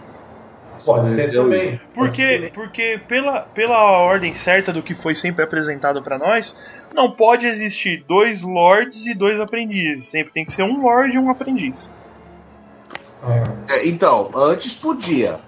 Pode 0.85 1.07
ser 1.07 1.33
Eu- 1.33 1.43
também. 1.43 1.71
Ser 1.71 1.81
Porque, 1.93 2.51
porque 2.53 3.01
pela, 3.07 3.41
pela 3.41 3.79
ordem 3.79 4.33
certa 4.33 4.71
do 4.71 4.81
que 4.81 4.95
foi 4.95 5.15
sempre 5.15 5.43
apresentado 5.43 6.01
pra 6.01 6.17
nós, 6.17 6.55
não 6.93 7.11
pode 7.11 7.45
existir 7.45 8.03
dois 8.07 8.41
lords 8.41 9.05
e 9.05 9.13
dois 9.13 9.39
aprendizes. 9.39 10.09
Sempre 10.09 10.33
tem 10.33 10.45
que 10.45 10.51
ser 10.51 10.63
um 10.63 10.81
lord 10.81 11.15
e 11.15 11.19
um 11.19 11.29
aprendiz. 11.29 11.91
É. 13.69 13.87
Então, 13.87 14.31
antes 14.35 14.73
podia. 14.73 15.39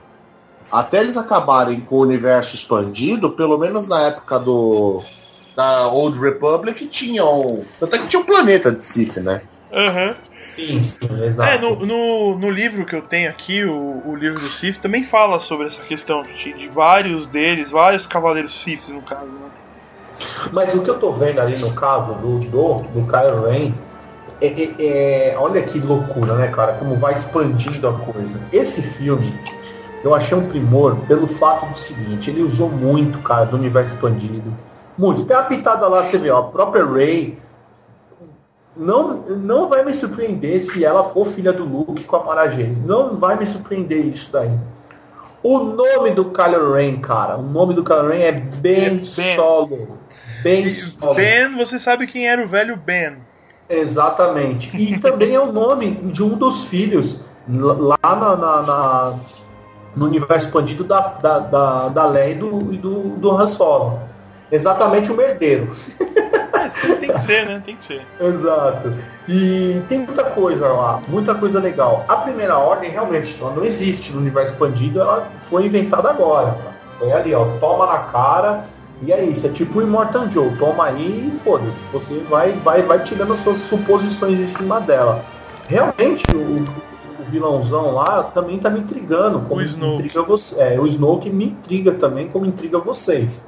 Até 0.71 0.99
eles 0.99 1.17
acabarem 1.17 1.81
com 1.81 1.95
o 1.95 2.01
universo 2.01 2.55
expandido, 2.55 3.31
pelo 3.31 3.57
menos 3.57 3.87
na 3.87 4.01
época 4.07 4.39
do. 4.39 5.03
Da 5.55 5.87
Old 5.87 6.17
Republic 6.17 6.85
tinham. 6.87 7.65
Até 7.81 7.97
que 7.97 8.07
tinha 8.07 8.21
um 8.21 8.25
planeta 8.25 8.71
de 8.71 8.83
Sith, 8.83 9.17
né? 9.17 9.41
Aham. 9.73 10.15
Sim, 10.55 10.81
sim, 10.81 11.23
exato. 11.23 11.49
É, 11.49 11.57
no, 11.57 11.85
no, 11.85 12.37
no 12.37 12.49
livro 12.49 12.85
que 12.85 12.95
eu 12.95 13.01
tenho 13.01 13.29
aqui, 13.29 13.63
o, 13.63 14.01
o 14.05 14.15
livro 14.15 14.39
do 14.39 14.49
Sith, 14.49 14.79
também 14.79 15.03
fala 15.03 15.39
sobre 15.39 15.67
essa 15.67 15.81
questão 15.83 16.23
de, 16.23 16.53
de 16.53 16.67
vários 16.67 17.27
deles, 17.27 17.69
vários 17.69 18.05
cavaleiros 18.05 18.61
Siths, 18.61 18.89
no 18.89 19.03
caso, 19.03 19.25
né? 19.25 19.49
Mas 20.51 20.73
o 20.73 20.81
que 20.81 20.89
eu 20.89 20.99
tô 20.99 21.11
vendo 21.13 21.39
ali 21.39 21.57
no 21.57 21.73
caso 21.73 22.13
do, 22.15 22.39
do, 22.39 22.73
do 22.81 23.07
Kylo 23.11 23.49
Ren, 23.49 23.73
é, 24.41 24.47
é- 24.47 25.29
é- 25.31 25.35
olha 25.37 25.61
que 25.61 25.79
loucura, 25.79 26.35
né, 26.35 26.47
cara? 26.47 26.73
Como 26.73 26.95
vai 26.95 27.13
expandindo 27.13 27.87
a 27.87 27.93
coisa. 27.93 28.39
Esse 28.51 28.81
filme, 28.81 29.33
eu 30.03 30.13
achei 30.13 30.37
um 30.37 30.47
primor 30.49 30.95
pelo 31.07 31.27
fato 31.27 31.67
do 31.67 31.77
seguinte, 31.79 32.29
ele 32.29 32.41
usou 32.41 32.69
muito, 32.69 33.19
cara, 33.19 33.45
do 33.45 33.55
universo 33.55 33.93
expandido. 33.93 34.53
Muito. 34.97 35.25
Tem 35.25 35.37
a 35.37 35.43
pitada 35.43 35.87
lá, 35.87 36.03
você 36.03 36.17
vê, 36.17 36.29
ó, 36.29 36.39
a 36.39 36.43
própria 36.43 36.85
Rey. 36.85 37.37
Não, 38.75 39.13
não 39.27 39.67
vai 39.67 39.83
me 39.83 39.93
surpreender 39.93 40.61
se 40.61 40.83
ela 40.85 41.03
for 41.09 41.27
filha 41.27 41.51
do 41.51 41.63
Luke 41.65 42.03
com 42.05 42.15
a 42.15 42.23
Mara. 42.23 42.51
Não 42.85 43.17
vai 43.17 43.37
me 43.37 43.45
surpreender 43.45 44.05
isso 44.05 44.29
daí. 44.31 44.51
O 45.43 45.59
nome 45.59 46.11
do 46.11 46.25
Kylo 46.25 46.73
Ren, 46.73 46.97
cara, 46.99 47.37
o 47.37 47.41
nome 47.41 47.73
do 47.73 47.83
Kylo 47.83 48.09
Ren 48.09 48.19
é 48.21 48.31
Ben, 48.31 48.85
É 48.85 48.89
Ben. 48.89 49.35
Solo. 49.35 49.87
Ben 50.43 50.67
E 50.67 50.71
Solo. 50.71 51.15
Ben, 51.15 51.55
você 51.57 51.77
sabe 51.79 52.07
quem 52.07 52.27
era 52.29 52.43
o 52.43 52.47
velho 52.47 52.77
Ben. 52.77 53.17
Exatamente. 53.69 54.75
E 54.77 54.97
também 55.01 55.33
é 55.35 55.39
o 55.39 55.51
nome 55.51 55.91
de 55.91 56.23
um 56.23 56.35
dos 56.35 56.65
filhos 56.65 57.19
lá 57.49 57.97
na, 58.03 58.35
na- 58.37 58.61
na- 58.61 59.19
no 59.95 60.05
universo 60.05 60.45
expandido 60.47 60.83
da, 60.85 60.99
da, 61.01 61.39
da, 61.39 61.89
da 61.89 62.05
Leia 62.05 62.31
e 62.31 62.35
do, 62.35 62.49
do, 62.51 62.99
do 63.17 63.31
Han 63.31 63.47
Solo. 63.47 63.99
Exatamente 64.51 65.11
o 65.11 65.15
merdeiro. 65.15 65.75
Tem 66.99 67.11
que 67.11 67.21
ser, 67.21 67.45
né? 67.45 67.61
Tem 67.65 67.75
que 67.75 67.85
ser. 67.85 68.01
Exato. 68.19 68.93
E 69.27 69.81
tem 69.87 69.99
muita 69.99 70.23
coisa 70.23 70.67
lá, 70.67 71.01
muita 71.07 71.35
coisa 71.35 71.59
legal. 71.59 72.05
A 72.07 72.17
primeira 72.17 72.57
ordem 72.57 72.89
realmente 72.91 73.37
ela 73.39 73.51
não 73.51 73.63
existe 73.63 74.11
no 74.11 74.19
universo 74.19 74.53
expandido, 74.53 74.99
ela 75.01 75.27
foi 75.49 75.65
inventada 75.65 76.09
agora. 76.09 76.57
Foi 76.97 77.11
ali, 77.11 77.33
ó, 77.33 77.45
toma 77.59 77.85
na 77.85 77.99
cara 77.99 78.65
e 79.01 79.11
é 79.11 79.23
isso. 79.23 79.45
É 79.45 79.49
tipo 79.49 79.79
o 79.79 79.81
Immortal 79.81 80.29
Joe, 80.29 80.55
toma 80.57 80.85
aí 80.85 81.31
e 81.33 81.39
foda-se. 81.39 81.83
Você 81.91 82.19
vai, 82.29 82.51
vai, 82.63 82.81
vai 82.81 82.99
tirando 83.03 83.37
suas 83.43 83.57
suposições 83.57 84.39
em 84.39 84.43
cima 84.45 84.79
dela. 84.79 85.23
Realmente 85.67 86.23
o, 86.33 86.63
o 87.21 87.25
vilãozão 87.29 87.91
lá 87.93 88.23
também 88.23 88.59
tá 88.59 88.69
me 88.69 88.79
intrigando. 88.79 89.39
Como 89.41 89.61
O 89.61 89.63
Snoke. 89.63 89.93
intriga 89.95 90.21
você. 90.23 90.55
É, 90.59 90.79
o 90.79 90.85
Snoke 90.87 91.29
me 91.29 91.45
intriga 91.45 91.93
também, 91.93 92.27
como 92.27 92.45
intriga 92.45 92.77
vocês. 92.79 93.45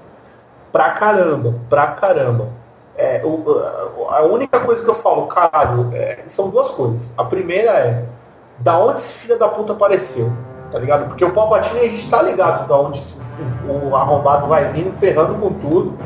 Pra 0.71 0.91
caramba, 0.91 1.59
pra 1.69 1.87
caramba. 1.87 2.49
É, 2.95 3.21
o- 3.23 4.07
a 4.09 4.21
única 4.21 4.59
coisa 4.59 4.83
que 4.83 4.89
eu 4.89 4.93
falo, 4.95 5.25
caralho, 5.27 5.89
é, 5.93 6.19
são 6.27 6.49
duas 6.49 6.69
coisas. 6.71 7.09
A 7.17 7.23
primeira 7.23 7.71
é, 7.71 8.05
da 8.59 8.77
onde 8.77 8.99
esse 8.99 9.13
filho 9.13 9.37
da 9.39 9.47
puta 9.47 9.73
apareceu? 9.73 10.31
Tá 10.71 10.77
ligado? 10.79 11.07
Porque 11.07 11.25
o 11.25 11.31
Palpatine 11.33 11.79
a 11.79 11.83
gente 11.83 12.09
tá 12.09 12.21
ligado 12.21 12.67
da 12.67 12.77
onde 12.77 12.99
esse- 12.99 13.15
o, 13.67 13.89
o 13.89 13.95
arrombado 13.95 14.47
vai 14.47 14.65
vindo, 14.71 14.93
ferrando 14.97 15.35
com 15.35 15.53
tudo. 15.53 15.97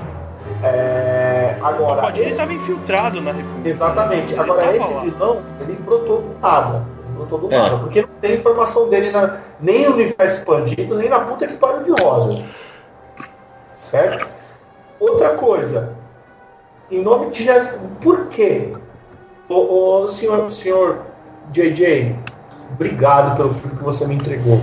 É, 0.64 1.58
O 1.62 1.66
agora, 1.66 1.96
Palpatine 2.02 2.22
esse- 2.22 2.32
estava 2.32 2.54
infiltrado 2.54 3.22
na 3.22 3.32
República. 3.34 3.70
exatamente. 3.70 4.32
Ele 4.34 4.42
Agora, 4.42 4.76
esse 4.76 4.94
lá. 4.94 5.02
vilão, 5.02 5.42
ele 5.60 5.74
brotou 5.74 6.22
do 6.22 6.40
nada. 6.42 6.84
Ele 7.06 7.16
brotou 7.18 7.40
do 7.40 7.54
É. 7.54 7.58
nada. 7.58 7.78
Porque 7.80 8.02
não 8.02 8.10
tem 8.22 8.36
informação 8.36 8.90
dele 8.90 9.12
na, 9.12 9.38
nem 9.60 9.86
no 9.88 9.94
universo 9.94 10.40
expandido, 10.40 10.96
nem 10.96 11.10
na 11.10 11.20
puta 11.20 11.48
que 11.48 11.56
pariu 11.58 11.84
de 11.84 12.02
rosa. 12.02 12.44
Certo? 13.76 14.28
Outra 15.00 15.32
coisa. 15.32 15.94
Em 16.90 17.02
nome 17.02 17.32
de 17.32 17.44
Jesus, 17.44 17.76
por 18.02 18.28
quê? 18.28 18.74
Ô, 19.50 20.04
ô, 20.04 20.10
senhor, 20.10 20.50
senhor 20.50 21.02
JJ, 21.52 22.16
obrigado 22.74 23.36
pelo 23.36 23.54
filme 23.54 23.78
que 23.78 23.84
você 23.84 24.08
me 24.08 24.16
entregou. 24.16 24.62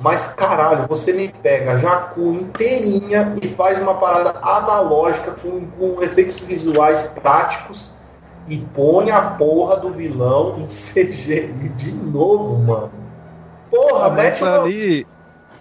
Mas 0.00 0.26
caralho, 0.26 0.86
você 0.88 1.12
me 1.12 1.28
pega 1.28 1.78
Jacu 1.78 2.34
inteirinha 2.34 3.36
e 3.42 3.48
faz 3.48 3.80
uma 3.80 3.94
parada 3.94 4.38
analógica 4.40 5.32
com, 5.32 5.66
com 5.66 6.02
efeitos 6.02 6.38
visuais 6.38 7.10
práticos 7.20 7.90
e 8.46 8.58
põe 8.58 9.10
a 9.10 9.22
porra 9.22 9.76
do 9.76 9.90
vilão 9.90 10.58
em 10.60 10.66
CGI 10.70 11.70
de 11.76 11.90
novo, 11.90 12.58
mano. 12.58 12.90
Porra, 13.70 14.10
Mas 14.10 14.40
mete 14.40 14.42
uma... 14.44 14.68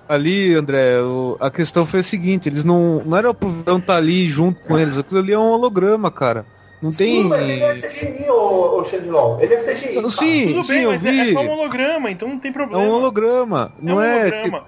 ali, 0.08 0.54
André, 0.56 1.02
o- 1.02 1.38
a 1.40 1.50
questão 1.52 1.86
foi 1.86 2.00
a 2.00 2.04
seguinte, 2.04 2.48
eles 2.50 2.64
não. 2.64 3.02
Não 3.06 3.18
era 3.18 3.34
pro 3.34 3.50
vilão 3.50 3.78
estar 3.80 3.96
ali 3.98 4.28
junto 4.30 4.60
com 4.62 4.78
eles, 4.78 4.98
aquilo 4.98 5.20
ali 5.20 5.34
é 5.34 5.40
um 5.40 5.52
holograma, 5.52 6.10
cara. 6.12 6.46
Não 6.82 6.92
tem. 6.92 7.24
Sim, 7.24 7.28
mas 7.30 7.48
ele 7.50 7.64
é 7.64 7.74
CGI, 7.74 8.30
ô, 8.30 8.80
ô 8.80 8.84
Xandilon. 8.84 9.40
Ele 9.40 9.54
é 9.54 9.58
CGI. 9.58 9.96
cara. 9.96 10.10
Sim, 10.10 10.48
Tudo 10.48 10.64
sim, 10.64 10.74
bem, 10.74 10.84
eu 10.84 10.92
mas 10.92 11.06
é, 11.06 11.12
vi. 11.12 11.30
é 11.30 11.34
só 11.34 11.40
um 11.42 11.50
holograma, 11.50 12.12
então 12.12 12.28
não 12.28 12.38
tem 12.40 12.50
É 12.50 12.54
problema. 12.54 12.84
um 12.84 12.92
holograma. 12.92 13.72
Não 13.82 13.96
um 13.96 14.02
é. 14.02 14.22
holograma. 14.22 14.64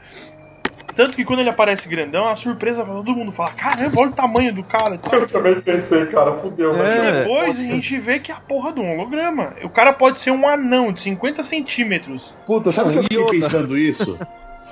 Tanto 0.95 1.11
que 1.15 1.23
quando 1.23 1.41
ele 1.41 1.49
aparece 1.49 1.87
grandão, 1.87 2.27
a 2.27 2.35
surpresa 2.35 2.83
pra 2.83 2.91
todo 2.95 3.11
mundo 3.11 3.31
fala: 3.31 3.51
caramba, 3.51 4.01
olha 4.01 4.09
o 4.09 4.13
tamanho 4.13 4.51
do 4.51 4.63
cara. 4.67 4.99
Eu 5.11 5.27
também 5.27 5.61
pensei, 5.61 6.07
cara, 6.07 6.31
fudeu. 6.37 6.73
mas- 6.75 6.87
É. 6.87 7.21
Depois 7.21 7.59
a 7.59 7.61
gente 7.61 7.99
vê 7.99 8.17
que 8.19 8.31
é 8.31 8.35
a 8.35 8.39
porra 8.39 8.71
de 8.73 8.79
um 8.79 8.93
holograma. 8.93 9.53
O 9.63 9.69
cara 9.69 9.93
pode 9.93 10.19
ser 10.19 10.31
um 10.31 10.47
anão 10.47 10.91
de 10.91 11.01
50 11.01 11.43
centímetros. 11.43 12.33
Puta, 12.47 12.71
sabe 12.71 12.93
que 12.93 12.97
eu 12.97 13.03
fiquei 13.27 13.39
pensando 13.41 13.77
isso? 13.77 14.17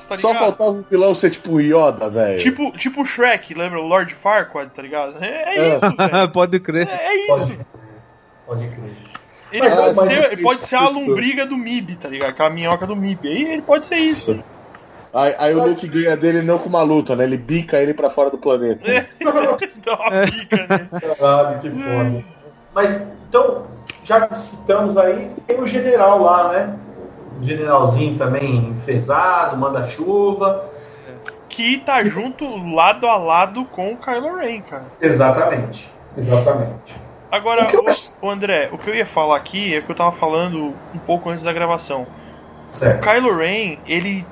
Tá 0.08 0.16
Só 0.18 0.28
ligado? 0.28 0.44
faltava 0.44 0.70
o 0.72 0.84
vilão 0.84 1.16
ser 1.16 1.32
tipo 1.32 1.60
Yoda, 1.60 2.10
velho. 2.10 2.40
Tipo, 2.42 2.72
tipo 2.78 3.02
o 3.02 3.06
Shrek, 3.06 3.54
lembra? 3.54 3.80
O 3.80 3.88
Lord 3.88 4.14
Farquaad, 4.16 4.70
tá 4.76 4.82
ligado? 4.82 5.16
É, 5.24 5.28
é 5.28 5.58
É. 5.60 5.76
isso, 5.78 5.96
velho. 5.96 6.30
Pode 6.34 6.60
crer. 6.60 6.88
É, 6.88 7.24
é 7.24 7.28
Pode, 7.28 7.54
isso. 7.54 7.62
pode 8.46 8.68
crer. 8.68 8.94
Ele 9.52 9.62
Mas- 9.64 9.76
pode, 9.76 9.96
mas 9.96 10.08
ser, 10.08 10.14
existe, 10.18 10.34
ele 10.34 10.42
pode 10.44 10.68
ser 10.68 10.76
a 10.76 10.90
lombriga 10.90 11.46
do 11.46 11.56
MIB, 11.58 11.96
tá 11.96 12.10
ligado? 12.10 12.30
Aquela 12.32 12.50
minhoca 12.50 12.86
do 12.86 12.96
MIB. 12.96 13.28
Aí 13.28 13.52
ele 13.54 13.62
pode 13.62 13.86
ser 13.86 13.96
isso. 13.96 14.44
Aí, 15.14 15.34
aí 15.40 15.56
o 15.56 15.66
Luke 15.66 15.88
ganha 15.88 16.18
dele 16.18 16.42
não 16.42 16.58
com 16.60 16.68
uma 16.68 16.82
luta, 16.84 17.16
né? 17.16 17.24
Ele 17.24 17.38
bica 17.38 17.78
ele 17.82 17.94
pra 17.94 18.10
fora 18.10 18.30
do 18.30 18.38
planeta. 18.38 18.86
É. 18.92 19.06
Dá 19.24 19.32
uma 19.32 20.28
pica, 20.28 20.58
né? 20.68 20.90
Caralho, 21.00 21.60
que 21.62 21.70
foda. 21.70 22.26
Mas, 22.74 23.02
então, 23.30 23.68
já 24.04 24.28
que 24.28 24.38
citamos 24.40 24.98
aí, 24.98 25.30
tem 25.48 25.58
o 25.62 25.66
general 25.68 26.22
lá, 26.22 26.52
né? 26.52 26.76
O 27.40 27.46
generalzinho 27.46 28.18
também 28.18 28.70
enfesado, 28.70 29.58
manda-chuva. 29.58 30.70
Que 31.50 31.80
tá 31.80 32.04
junto, 32.04 32.46
lado 32.74 33.08
a 33.08 33.18
lado 33.18 33.66
com 33.66 33.94
o 33.94 33.98
Kylo 33.98 34.38
Ren, 34.38 34.62
cara. 34.62 34.86
Exatamente. 35.02 35.90
Exatamente. 36.18 36.96
Agora, 37.32 37.68
O 37.68 38.26
o, 38.26 38.28
o 38.28 38.30
André, 38.30 38.70
o 38.72 38.78
que 38.78 38.90
eu 38.90 38.96
ia 38.96 39.06
falar 39.06 39.38
aqui 39.38 39.76
é 39.76 39.82
que 39.82 39.90
eu 39.90 39.96
tava 39.96 40.14
falando 40.14 40.74
um 40.94 41.00
pouco 41.06 41.30
antes 41.30 41.44
da 41.44 41.52
gravação. 41.52 42.08
Certo. 42.70 43.02
Kylo 43.02 43.38
Ren, 43.38 43.78
ele 43.86 44.26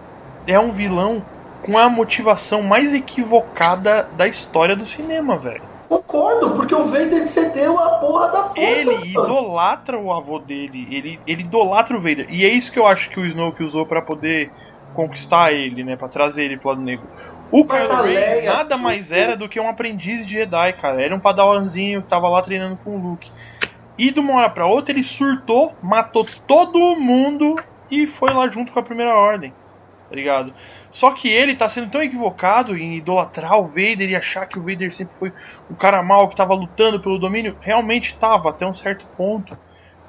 é 0.48 0.60
um 0.60 0.72
vilão 0.72 1.22
com 1.64 1.78
a 1.78 1.90
motivação 1.90 2.62
mais 2.62 2.94
equivocada 2.94 4.08
da 4.18 4.28
história 4.28 4.76
do 4.76 4.86
cinema, 4.86 5.38
velho. 5.38 5.73
Concordo, 5.94 6.56
porque 6.56 6.74
o 6.74 6.86
Vader 6.86 7.28
cedeu 7.28 7.78
a 7.78 7.98
porra 8.00 8.28
da 8.30 8.44
força. 8.46 8.60
Ele 8.60 8.92
mano. 8.92 9.06
idolatra 9.06 10.00
o 10.00 10.12
avô 10.12 10.40
dele, 10.40 10.88
ele, 10.90 11.20
ele 11.28 11.42
idolatra 11.42 11.96
o 11.96 12.02
Vader. 12.02 12.28
E 12.30 12.44
é 12.46 12.50
isso 12.50 12.72
que 12.72 12.80
eu 12.80 12.88
acho 12.88 13.10
que 13.10 13.20
o 13.20 13.26
Snoke 13.26 13.64
usou 13.64 13.86
pra 13.86 14.02
poder 14.02 14.52
conquistar 14.94 15.52
ele, 15.52 15.84
né, 15.84 15.96
Pra 15.96 16.08
trazer 16.08 16.44
ele 16.44 16.58
pro 16.58 16.70
lado 16.70 16.82
negro. 16.82 17.06
O 17.52 17.64
Mas 17.66 17.88
Kylo 17.88 18.04
Ren 18.04 18.46
nada 18.46 18.78
mais 18.78 19.12
era 19.12 19.36
do 19.38 19.48
que 19.48 19.60
um 19.60 19.70
aprendiz 19.70 20.26
de 20.26 20.34
Jedi, 20.34 20.74
cara. 20.74 21.02
Era 21.02 21.16
um 21.16 21.20
padawanzinho 21.20 22.02
que 22.02 22.08
tava 22.08 22.28
lá 22.28 22.42
treinando 22.42 22.78
com 22.84 22.96
o 22.96 23.00
Luke. 23.00 23.32
E 23.98 24.10
de 24.10 24.20
uma 24.20 24.34
hora 24.34 24.50
pra 24.50 24.66
outra 24.66 24.92
ele 24.92 25.04
surtou, 25.04 25.74
matou 25.84 26.26
todo 26.48 26.96
mundo 26.96 27.56
e 27.92 28.08
foi 28.08 28.34
lá 28.34 28.48
junto 28.50 28.72
com 28.72 28.80
a 28.80 28.84
primeira 28.84 29.14
ordem. 29.16 29.54
Tá 30.10 30.16
ligado? 30.16 30.54
Só 30.94 31.10
que 31.10 31.28
ele 31.28 31.56
tá 31.56 31.68
sendo 31.68 31.90
tão 31.90 32.04
equivocado 32.04 32.78
em 32.78 32.98
idolatrar 32.98 33.60
o 33.60 33.66
Vader 33.66 34.12
e 34.12 34.16
achar 34.16 34.46
que 34.46 34.60
o 34.60 34.62
Vader 34.62 34.94
sempre 34.94 35.16
foi 35.16 35.34
o 35.68 35.74
cara 35.74 36.04
mal 36.04 36.30
que 36.30 36.36
tava 36.36 36.54
lutando 36.54 37.00
pelo 37.00 37.18
domínio. 37.18 37.58
Realmente 37.60 38.16
tava, 38.20 38.52
até 38.52 38.64
um 38.64 38.76
certo 38.76 39.04
ponto. 39.18 39.58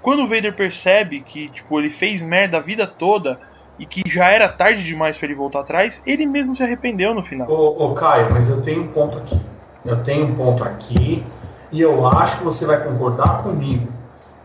Quando 0.03 0.22
o 0.22 0.28
Vader 0.28 0.55
percebe 0.55 1.22
que, 1.22 1.49
tipo, 1.49 1.80
ele 1.80 1.89
fez 1.89 2.20
merda 2.20 2.59
a 2.59 2.61
vida 2.61 2.87
toda 2.87 3.41
e 3.78 3.87
que 3.87 4.03
já 4.07 4.28
era 4.28 4.47
tarde 4.47 4.85
demais 4.85 5.16
pra 5.16 5.26
ele 5.26 5.35
voltar 5.35 5.61
atrás, 5.61 6.03
ele 6.07 6.26
mesmo 6.26 6.55
se 6.55 6.62
arrependeu 6.62 7.14
no 7.14 7.24
final. 7.24 7.51
Ô, 7.51 7.87
ô, 7.87 7.95
Caio, 7.95 8.30
mas 8.30 8.51
eu 8.51 8.61
tenho 8.61 8.82
um 8.82 8.89
ponto 8.89 9.16
aqui. 9.16 9.41
Eu 9.87 10.05
tenho 10.05 10.26
um 10.26 10.35
ponto 10.35 10.62
aqui 10.62 11.24
e 11.72 11.80
eu 11.80 12.07
acho 12.07 12.37
que 12.37 12.45
você 12.45 12.66
vai 12.66 12.85
concordar 12.85 13.43
comigo. 13.43 13.89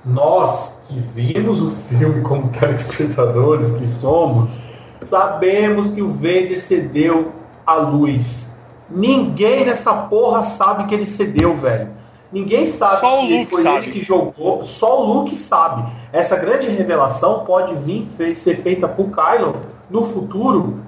Nós 0.05 0.73
que 0.87 0.97
vimos 0.97 1.61
o 1.61 1.71
filme 1.71 2.21
como 2.21 2.47
telespectadores 2.49 3.71
que 3.71 3.85
somos, 3.85 4.68
sabemos 5.01 5.87
que 5.87 6.01
o 6.01 6.09
Vader 6.09 6.59
cedeu 6.59 7.31
a 7.65 7.75
luz. 7.75 8.49
Ninguém 8.89 9.65
nessa 9.65 9.93
porra 9.93 10.43
sabe 10.43 10.85
que 10.85 10.95
ele 10.95 11.05
cedeu, 11.05 11.55
velho. 11.55 11.89
Ninguém 12.31 12.65
sabe 12.65 12.99
Só 13.01 13.23
o 13.23 13.27
que 13.27 13.45
foi 13.45 13.63
sabe. 13.63 13.77
ele 13.77 13.91
que 13.91 14.01
jogou. 14.01 14.65
Só 14.65 15.01
o 15.01 15.13
Luke 15.13 15.35
sabe. 15.35 15.91
Essa 16.13 16.35
grande 16.35 16.67
revelação 16.67 17.43
pode 17.45 17.73
vir 17.75 18.07
fe- 18.17 18.35
ser 18.35 18.61
feita 18.61 18.87
por 18.87 19.09
Kylo 19.11 19.55
no 19.89 20.03
futuro 20.03 20.79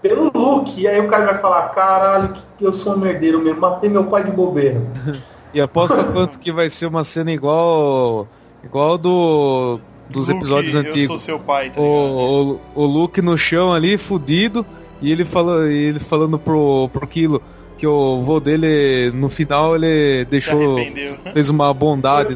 pelo 0.00 0.30
Luke. 0.34 0.80
E 0.80 0.88
aí 0.88 0.98
o 1.00 1.08
cara 1.08 1.26
vai 1.26 1.38
falar, 1.38 1.68
caralho, 1.70 2.34
que 2.56 2.64
eu 2.64 2.72
sou 2.72 2.94
um 2.94 2.98
merdeiro 2.98 3.38
mesmo, 3.42 3.60
matei 3.60 3.90
meu 3.90 4.04
pai 4.04 4.24
de 4.24 4.30
bobeira. 4.30 4.82
E 5.54 5.62
aposta 5.62 6.04
quanto 6.04 6.38
que 6.38 6.52
vai 6.52 6.68
ser 6.68 6.84
uma 6.84 7.02
cena 7.02 7.32
igual. 7.32 8.28
igual 8.62 8.98
do. 8.98 9.80
Dos 10.10 10.28
Luke, 10.28 10.38
episódios 10.40 10.74
Eu 10.74 10.82
sou 10.82 10.90
antigos. 10.90 11.22
seu 11.22 11.38
pai, 11.38 11.70
tá 11.70 11.80
ligado? 11.80 11.84
O, 11.86 12.60
o, 12.74 12.82
o 12.82 12.86
Luke 12.86 13.20
no 13.22 13.36
chão 13.36 13.72
ali, 13.72 13.96
fudido, 13.98 14.64
e 15.00 15.12
ele, 15.12 15.24
fala, 15.24 15.66
ele 15.68 15.98
falando 15.98 16.38
pro, 16.38 16.88
pro 16.92 17.06
Kilo 17.06 17.42
que 17.78 17.86
o 17.86 18.20
vô 18.20 18.40
dele, 18.40 19.12
no 19.14 19.28
final, 19.28 19.76
ele 19.76 20.24
deixou. 20.24 20.76
arrependeu. 20.78 21.16
fez 21.32 21.48
uma 21.48 21.72
bondade. 21.72 22.34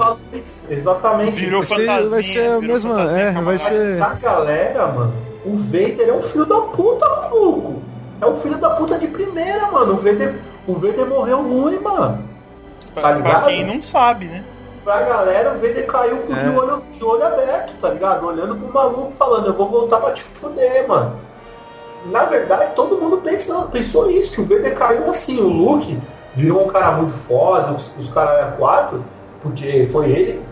Exatamente. 0.71 1.33
Virou 1.45 1.63
Vai 1.65 1.79
ser, 1.79 2.09
vai 2.09 2.23
ser 2.23 2.49
a 2.49 2.61
mesma. 2.61 3.11
É, 3.11 3.33
vai 3.33 3.43
Mas 3.43 3.61
ser. 3.63 3.97
pra 3.99 4.15
galera, 4.15 4.87
mano, 4.93 5.13
o 5.45 5.57
Vader 5.57 6.09
é 6.09 6.13
um 6.13 6.23
filho 6.23 6.47
da 6.47 6.61
puta, 6.61 7.09
maluco. 7.09 7.83
É 8.21 8.27
um 8.27 8.37
filho 8.37 8.57
da 8.57 8.71
puta 8.71 8.97
de 8.97 9.09
primeira, 9.09 9.69
mano. 9.73 9.95
O 9.95 9.97
Vader, 9.97 10.39
o 10.67 10.75
Vader 10.75 11.07
morreu 11.07 11.43
ruim, 11.43 11.81
mano. 11.81 12.19
Pra, 12.95 13.03
tá 13.03 13.09
pra 13.09 13.17
ligado? 13.17 13.47
quem 13.47 13.67
não 13.67 13.83
sabe, 13.83 14.27
né? 14.27 14.45
Pra 14.85 15.01
galera, 15.03 15.51
o 15.53 15.55
Vader 15.55 15.87
caiu 15.87 16.17
com 16.19 16.35
É. 16.35 16.39
de, 16.41 16.49
olho, 16.49 16.83
de 16.91 17.05
olho 17.05 17.25
aberto, 17.25 17.73
tá 17.81 17.91
ligado? 17.91 18.27
Olhando 18.27 18.57
pro 18.57 18.73
maluco 18.73 19.13
falando, 19.13 19.47
eu 19.47 19.55
vou 19.55 19.69
voltar 19.69 19.99
pra 20.01 20.11
te 20.13 20.23
fuder, 20.23 20.87
mano. 20.89 21.21
Na 22.07 22.25
verdade, 22.25 22.75
todo 22.75 22.99
mundo 23.01 23.19
pensa, 23.19 23.63
pensou 23.71 24.11
isso, 24.11 24.33
que 24.33 24.41
o 24.41 24.45
Vader 24.45 24.75
caiu 24.75 25.09
assim, 25.09 25.41
o 25.41 25.47
Luke 25.47 25.97
virou 26.35 26.65
um 26.65 26.67
cara 26.67 26.93
muito 26.93 27.13
foda, 27.13 27.73
os, 27.73 27.93
os 27.97 28.09
caras 28.09 28.57
quatro, 28.57 29.05
porque 29.41 29.87
foi 29.93 30.11
ele, 30.11 30.45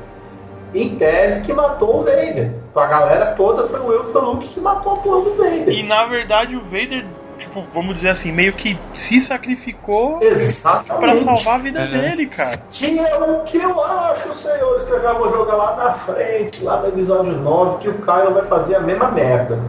em 0.72 0.94
tese, 0.96 1.42
que 1.42 1.52
matou 1.52 1.96
o 1.96 2.02
Vader. 2.04 2.52
Pra 2.72 2.86
galera 2.86 3.34
toda 3.36 3.66
foi 3.66 3.80
o 3.80 3.92
eu 3.92 4.04
foi 4.04 4.20
o 4.22 4.24
Luke 4.26 4.46
que 4.46 4.60
matou 4.60 4.92
a 4.92 4.96
porra 4.98 5.22
do 5.22 5.34
Vader. 5.34 5.68
E 5.70 5.82
na 5.82 6.06
verdade 6.06 6.54
o 6.54 6.62
Vader, 6.62 7.04
tipo, 7.50 7.66
vamos 7.74 7.96
dizer 7.96 8.10
assim, 8.10 8.30
meio 8.32 8.52
que 8.52 8.78
se 8.94 9.20
sacrificou 9.20 10.18
pra 10.18 10.28
Exatamente. 10.28 11.24
salvar 11.24 11.54
a 11.56 11.58
vida 11.58 11.80
É. 11.80 11.86
dele, 11.86 12.26
cara. 12.26 12.56
Que 12.70 12.98
é 12.98 13.16
o 13.18 13.40
que 13.44 13.56
eu 13.58 13.84
acho, 13.84 14.32
senhores, 14.34 14.84
que 14.84 14.90
eu 14.90 15.02
já 15.02 15.12
vou 15.12 15.30
jogar 15.30 15.54
lá 15.56 15.76
na 15.76 15.92
frente, 15.92 16.62
lá 16.62 16.76
no 16.80 16.88
episódio 16.88 17.32
9, 17.32 17.78
que 17.78 17.88
o 17.88 17.98
Caio 17.98 18.32
vai 18.32 18.44
fazer 18.46 18.76
a 18.76 18.80
mesma 18.80 19.10
merda. 19.10 19.60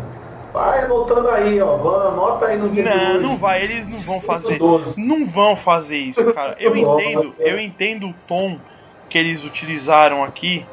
Vai 0.53 0.85
voltando 0.85 1.29
aí, 1.29 1.61
ó. 1.61 1.77
vamos- 1.77 2.07
Anota 2.07 2.45
aí 2.47 2.57
no 2.57 2.69
dia 2.69 2.83
de 2.83 2.89
Não, 2.89 3.09
hoje. 3.15 3.19
não 3.23 3.37
vai, 3.37 3.63
eles 3.63 3.87
não 3.87 3.99
vão 4.03 4.19
fazer. 4.19 4.57
12. 4.57 5.01
Não 5.01 5.25
vão 5.25 5.55
fazer 5.55 5.97
isso, 5.97 6.33
cara. 6.33 6.55
Eu 6.59 6.75
entendo, 6.77 7.33
é. 7.39 7.51
eu 7.53 7.59
entendo 7.59 8.07
o 8.07 8.13
tom 8.27 8.57
que 9.09 9.17
eles 9.17 9.43
utilizaram 9.45 10.23
aqui 10.23 10.65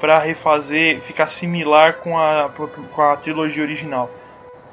pra 0.00 0.18
refazer, 0.20 1.00
ficar 1.02 1.28
similar 1.30 1.94
com 1.94 2.16
a, 2.18 2.48
com 2.94 3.02
a 3.02 3.16
trilogia 3.16 3.62
original. 3.62 4.08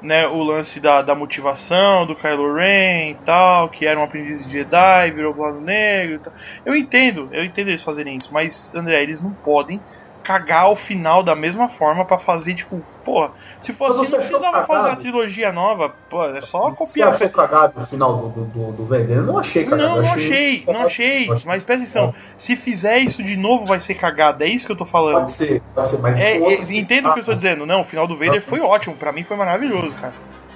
Né, 0.02 0.26
o 0.26 0.42
lance 0.42 0.80
da, 0.80 1.00
da 1.00 1.14
motivação 1.14 2.04
do 2.04 2.16
Kylo 2.16 2.54
Ren 2.54 3.10
e 3.10 3.16
tal, 3.24 3.68
que 3.68 3.86
era 3.86 4.00
um 4.00 4.02
aprendiz 4.02 4.44
de 4.44 4.50
Jedi, 4.50 5.12
virou 5.12 5.32
pro 5.32 5.44
lado 5.44 5.60
negro 5.60 6.16
e 6.16 6.18
tal. 6.18 6.32
Eu 6.66 6.74
entendo, 6.74 7.28
eu 7.30 7.44
entendo 7.44 7.68
eles 7.68 7.84
fazerem 7.84 8.16
isso, 8.16 8.32
mas 8.32 8.74
André, 8.74 9.00
eles 9.00 9.22
não 9.22 9.32
podem 9.32 9.80
cagar 10.22 10.70
o 10.70 10.76
final 10.76 11.22
da 11.22 11.34
mesma 11.34 11.68
forma 11.68 12.04
pra 12.04 12.18
fazer, 12.18 12.54
tipo, 12.54 12.80
porra, 13.04 13.30
se 13.60 13.72
fosse 13.72 14.00
assim, 14.00 14.04
você 14.06 14.12
não 14.12 14.18
precisava 14.18 14.66
fazer 14.66 14.72
uma 14.78 14.82
cagado? 14.84 15.00
trilogia 15.00 15.52
nova, 15.52 15.92
pô, 16.08 16.24
é 16.24 16.40
só 16.40 16.70
Você 16.70 16.76
copiar. 16.76 17.08
achou 17.10 17.28
cagado 17.30 17.74
no 17.80 17.86
final 17.86 18.16
do, 18.16 18.28
do, 18.28 18.44
do, 18.44 18.72
do 18.72 18.82
Vader? 18.86 19.16
Eu 19.18 19.22
não 19.24 19.38
achei 19.38 19.64
cagado. 19.64 19.82
Não, 19.82 20.02
não 20.02 20.12
achei, 20.12 20.64
não 20.66 20.82
achei. 20.86 21.28
Eu 21.28 21.32
achei- 21.34 21.46
Mas 21.48 21.62
presta 21.64 21.82
atenção, 21.84 22.14
se 22.38 22.54
fizer 22.56 22.98
isso 22.98 23.22
de 23.22 23.36
novo 23.36 23.66
vai 23.66 23.80
ser 23.80 23.94
cagada, 23.94 24.44
é 24.44 24.48
isso 24.48 24.64
que 24.66 24.72
eu 24.72 24.76
tô 24.76 24.86
falando. 24.86 25.14
Pode 25.14 25.32
ser, 25.32 25.60
pode 25.74 25.88
ser, 25.88 25.98
mas 25.98 26.20
É, 26.20 26.38
o 26.38 26.50
é, 26.50 26.54
entendo 26.74 27.08
o 27.08 27.12
que 27.12 27.18
eu 27.18 27.22
estou 27.22 27.34
dizendo. 27.34 27.66
Não, 27.66 27.80
o 27.82 27.84
final 27.84 28.06
do 28.06 28.16
Vader 28.16 28.42
foi 28.42 28.60
ótimo, 28.60 28.94
pra 28.96 29.12
mim 29.12 29.24
foi 29.24 29.36
maravilhoso, 29.36 29.92
cara. 30.00 30.12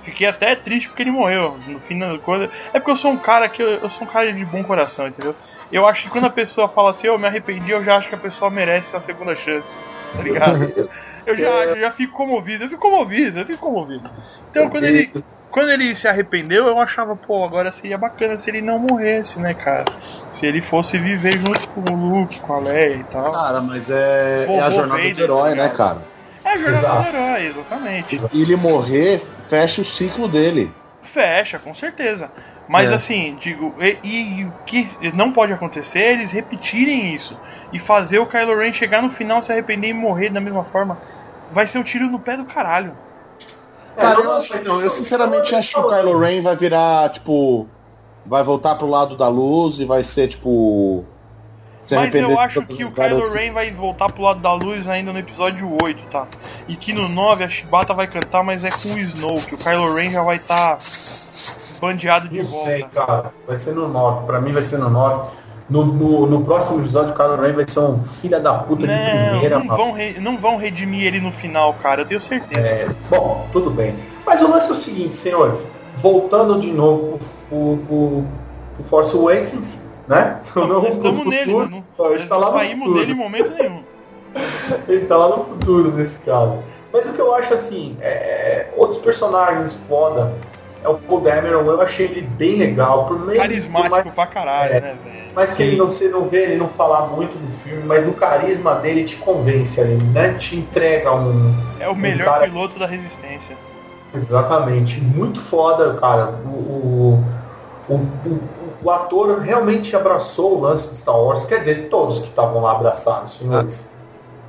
Fiquei 0.07 0.27
até 0.29 0.55
triste 0.55 0.89
porque 0.89 1.03
ele 1.03 1.11
morreu. 1.11 1.59
No 1.67 1.81
final 1.81 2.13
da 2.17 2.23
coisa. 2.23 2.49
É 2.73 2.79
porque 2.79 2.93
eu 2.93 2.97
sou 2.97 3.11
um 3.11 3.17
cara 3.17 3.49
que 3.49 3.61
eu, 3.61 3.67
eu 3.69 3.91
sou 3.91 4.07
um 4.07 4.11
cara 4.11 4.33
de 4.33 4.45
bom 4.45 4.63
coração, 4.63 5.09
entendeu? 5.09 5.35
Eu 5.73 5.85
acho 5.87 6.05
que 6.05 6.11
quando 6.11 6.27
a 6.27 6.31
pessoa 6.31 6.69
fala 6.69 6.93
assim, 6.93 7.09
eu 7.09 7.19
me 7.19 7.27
arrependi, 7.27 7.73
eu 7.73 7.83
já 7.85 7.97
acho 7.97 8.09
que 8.09 8.15
a 8.15 8.19
pessoa 8.19 8.49
merece 8.49 8.95
uma 8.95 9.03
segunda 9.03 9.35
chance. 9.35 9.69
Tá 10.17 10.23
ligado? 10.23 10.89
Eu 11.27 11.37
já, 11.37 11.49
É. 11.49 11.73
eu 11.73 11.81
já 11.81 11.91
fico 11.91 12.13
comovido, 12.13 12.65
eu 12.65 12.69
fico 12.69 12.81
comovido, 12.81 13.41
eu 13.41 13.45
fico 13.47 13.59
comovido. 13.59 14.09
Então 14.49 14.71
quando 14.71 14.85
ele. 14.85 15.13
quando 15.51 15.71
ele 15.73 15.93
se 15.93 16.07
arrependeu, 16.07 16.69
eu 16.69 16.79
achava, 16.79 17.17
pô, 17.17 17.45
agora 17.45 17.73
seria 17.73 17.99
bacana 17.99 18.39
se 18.39 18.49
ele 18.49 18.63
não 18.63 18.79
morresse, 18.79 19.41
né, 19.41 19.53
cara? 19.55 19.87
Se 20.35 20.47
ele 20.47 20.63
fosse 20.63 20.99
viver 20.99 21.33
junto 21.39 21.67
com 21.71 21.81
o 21.81 21.97
Luke, 22.21 22.39
com 22.39 22.55
a 22.55 22.61
Leia 22.61 22.95
e 22.95 23.05
tal. 23.05 23.33
Cara, 23.33 23.61
mas 23.61 23.91
é, 23.91 24.45
é 24.49 24.61
a 24.61 24.71
jornada 24.71 25.03
Vader, 25.03 25.15
do 25.17 25.23
herói, 25.25 25.49
né, 25.49 25.63
ligado? 25.65 25.77
cara? 25.77 26.16
É 26.57 26.69
a 26.69 26.73
jornada 26.73 26.87
Exato. 26.87 27.03
do 27.03 27.17
herói, 27.17 27.47
exatamente. 27.47 28.21
E 28.33 28.43
ele 28.43 28.57
morrer 28.57 29.23
fecha 29.49 29.81
o 29.83 29.85
ciclo 29.85 30.29
dele. 30.29 30.73
Fecha, 31.03 31.59
com 31.59 31.75
certeza. 31.75 32.31
Mas 32.69 32.91
É. 32.91 32.95
assim, 32.97 33.37
digo, 33.41 33.75
e, 34.03 34.45
o 34.45 34.53
que 34.67 34.89
não 35.15 35.33
pode 35.33 35.53
acontecer 35.53 36.01
é 36.01 36.13
eles 36.13 36.33
repetirem 36.33 37.15
isso 37.15 37.39
e 37.73 37.79
fazer 37.79 38.19
o 38.19 38.27
Kylo 38.27 38.57
Ren 38.59 38.73
chegar 38.73 39.03
no 39.03 39.11
final, 39.11 39.41
se 39.41 39.53
arrepender 39.53 39.91
e 39.91 39.95
morrer 39.95 40.31
da 40.31 40.41
mesma 40.41 40.65
forma. 40.65 40.99
Vai 41.53 41.67
ser 41.69 41.79
um 41.79 41.83
tiro 41.85 42.07
no 42.11 42.19
pé 42.19 42.37
do 42.37 42.45
caralho. 42.45 42.93
Cara, 43.97 44.17
não, 44.17 44.25
eu, 44.25 44.33
acho, 44.33 44.65
não, 44.65 44.81
eu 44.81 44.87
isso- 44.89 44.97
sinceramente 44.97 45.55
acho 45.55 45.73
que 45.75 45.79
o 45.81 45.89
Kylo 45.89 46.19
Ren 46.19 46.43
vai 46.43 46.57
virar, 46.57 47.09
tipo. 47.11 47.69
Vai 48.27 48.43
voltar 48.43 48.75
pro 48.75 48.89
lado 48.91 49.17
da 49.17 49.29
luz 49.29 49.79
e 49.79 49.85
vai 49.85 50.03
ser, 50.03 50.27
tipo. 50.29 51.05
Se 51.87 51.95
Mas 51.95 52.12
eu 52.14 52.26
de 52.26 52.37
acho 52.37 52.62
que 52.62 52.84
o 52.84 52.93
Kylo 52.93 53.09
merdas 53.16 53.30
Ren 53.30 53.53
vai 53.53 53.70
voltar 53.70 54.12
pro 54.12 54.22
lado 54.24 54.41
da 54.41 54.53
luz 54.53 54.89
ainda 54.89 55.12
no 55.12 55.18
episódio 55.20 55.70
8, 55.80 56.03
tá? 56.11 56.26
E 56.66 56.74
que 56.74 56.93
no 56.93 57.09
9 57.09 57.45
a 57.45 57.49
Shibata 57.49 57.95
vai 57.95 58.09
cantar, 58.09 58.43
mas 58.43 58.64
é 58.64 58.70
com 58.70 58.89
o 58.95 58.99
Snow, 58.99 59.41
que 59.43 59.55
o 59.55 59.59
Kylo 59.59 59.95
Ren 59.95 60.11
já 60.11 60.22
vai 60.22 60.34
estar 60.37 60.78
bandeado 61.80 62.28
de 62.28 62.39
Não 62.39 62.45
volta. 62.47 62.70
sei, 62.70 62.82
cara. 62.93 63.32
Vai 63.47 63.57
ser 63.57 63.74
no 63.74 63.89
9. 63.89 64.26
Pra 64.26 64.41
mim 64.41 64.51
vai 64.51 64.62
ser 64.62 64.78
no 64.78 64.91
9. 64.91 65.28
No, 65.68 65.84
no, 65.84 66.26
no 66.26 66.45
próximo 66.45 66.78
episódio, 66.80 67.12
o 67.12 67.16
Kylo 67.16 67.37
Ren 67.41 67.53
vai 67.53 67.64
ser 67.68 67.80
um 67.80 68.03
filho 68.03 68.41
da 68.41 68.55
puta 68.55 68.87
de 68.87 68.93
Não, 68.93 69.30
primeira, 69.30 69.59
não 69.59 69.66
mano. 69.66 69.76
vão, 69.78 69.93
re- 69.93 70.16
não 70.20 70.39
vão 70.39 70.57
redimir 70.57 71.05
ele 71.07 71.20
no 71.20 71.32
final, 71.32 71.74
cara, 71.74 72.03
eu 72.03 72.07
tenho 72.07 72.20
certeza. 72.20 72.66
É, 72.66 72.87
bom, 73.11 73.47
tudo 73.53 73.70
bem. 73.70 73.95
Mas 74.24 74.41
o 74.43 74.49
lance 74.51 74.68
é 74.68 74.72
o 74.72 74.76
seguinte, 74.76 75.14
senhores. 75.16 75.68
Voltando 75.97 76.61
de 76.61 76.70
novo 76.72 77.18
pro, 77.49 77.78
pro, 77.87 78.24
pro 78.76 78.84
Force 78.84 79.16
Awakens, 79.16 79.86
né? 80.09 80.41
Não 80.55 80.67
pro 80.81 80.89
estamos 80.89 81.19
futuro. 81.19 81.31
nele, 81.31 81.53
tá 82.29 82.35
não 82.35 82.39
lá 82.39 82.51
no 82.51 82.57
saímos 82.57 82.87
futuro. 82.87 83.01
dele 83.01 83.13
em 83.13 83.17
momento 83.17 83.51
nenhum. 83.51 83.83
Ele 84.89 85.07
tá 85.07 85.17
lá 85.17 85.29
no 85.37 85.45
futuro 85.45 85.93
nesse 85.93 86.19
caso. 86.19 86.63
Mas 86.93 87.09
o 87.09 87.13
que 87.15 87.21
eu 87.21 87.35
acho 87.35 87.55
assim, 87.55 87.97
é, 88.01 88.69
outros 88.77 89.01
personagens 89.01 89.73
foda. 89.73 90.35
É 90.85 90.89
o 90.89 90.95
Paul 90.99 91.21
Dameron, 91.21 91.63
eu 91.63 91.81
achei 91.81 92.07
ele 92.07 92.23
bem 92.23 92.57
legal. 92.59 93.07
Por 93.07 93.19
meio 93.19 93.41
Carismático 93.41 93.91
por 93.91 94.05
mais, 94.05 94.15
pra 94.15 94.27
caralho, 94.27 94.73
é. 94.75 94.81
né, 94.81 94.97
velho? 95.05 95.25
Mas 95.35 95.53
que 95.53 95.63
ele 95.63 95.77
não, 95.77 95.87
você 95.87 96.09
não 96.09 96.29
vê 96.29 96.45
ele 96.45 96.57
não 96.57 96.69
falar 96.69 97.09
muito 97.09 97.37
no 97.39 97.51
filme, 97.51 97.83
mas 97.85 98.07
o 98.07 98.13
carisma 98.13 98.77
dele 98.77 99.05
te 99.05 99.17
convence 99.17 99.81
ali, 99.81 99.97
né? 100.05 100.35
Te 100.35 100.57
entrega 100.57 101.13
um. 101.13 101.53
É 101.81 101.89
o 101.89 101.97
melhor 101.97 102.27
cara- 102.27 102.45
piloto 102.45 102.79
da 102.79 102.87
resistência. 102.87 103.57
Exatamente. 104.15 105.01
Muito 105.01 105.41
foda, 105.41 105.95
cara. 105.95 106.39
O, 106.47 106.49
o, 106.49 107.25
o, 107.89 108.09
o- 108.87 108.91
ator 108.91 109.41
realmente 109.41 109.95
abraçou 109.97 110.57
o 110.57 110.61
lance 110.61 110.89
de 110.91 110.97
Star 110.97 111.16
Wars. 111.18 111.45
Quer 111.45 111.59
dizer, 111.61 111.89
todos 111.91 112.18
que 112.20 112.26
estavam 112.28 112.61
lá 112.62 112.72
abraçaram, 112.72 113.28
senhores. 113.28 113.89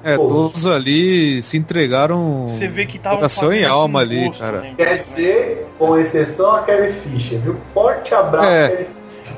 É, 0.03 0.15
Pô. 0.15 0.27
todos 0.27 0.65
ali 0.67 1.41
se 1.41 1.57
entregaram 1.57 2.47
Você 2.47 2.67
vê 2.67 2.85
que 2.85 2.99
tava 2.99 3.15
coração 3.15 3.51
e 3.51 3.65
alma 3.65 3.99
ali, 4.01 4.31
cara. 4.31 4.59
né, 4.61 4.73
Quer 4.77 4.99
dizer, 4.99 5.67
com 5.77 5.97
exceção 5.97 6.55
a 6.55 6.61
Carrie 6.61 6.93
Fisher, 6.93 7.39
viu? 7.39 7.55
Forte 7.73 8.13
abraço, 8.13 8.45
É. 8.47 8.85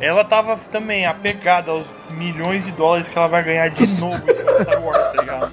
Ela 0.02 0.24
tava 0.24 0.58
também 0.72 1.06
apegada 1.06 1.72
aos 1.72 1.84
milhões 2.12 2.64
de 2.64 2.72
dólares 2.72 3.08
que 3.08 3.18
ela 3.18 3.28
vai 3.28 3.44
ganhar 3.44 3.70
de 3.70 3.86
novo 4.00 4.16
em 4.30 4.34
cima 4.36 4.52
do 4.54 4.62
Star 4.64 4.82
Wars, 4.84 5.12
tá 5.14 5.22
ligado? 5.22 5.52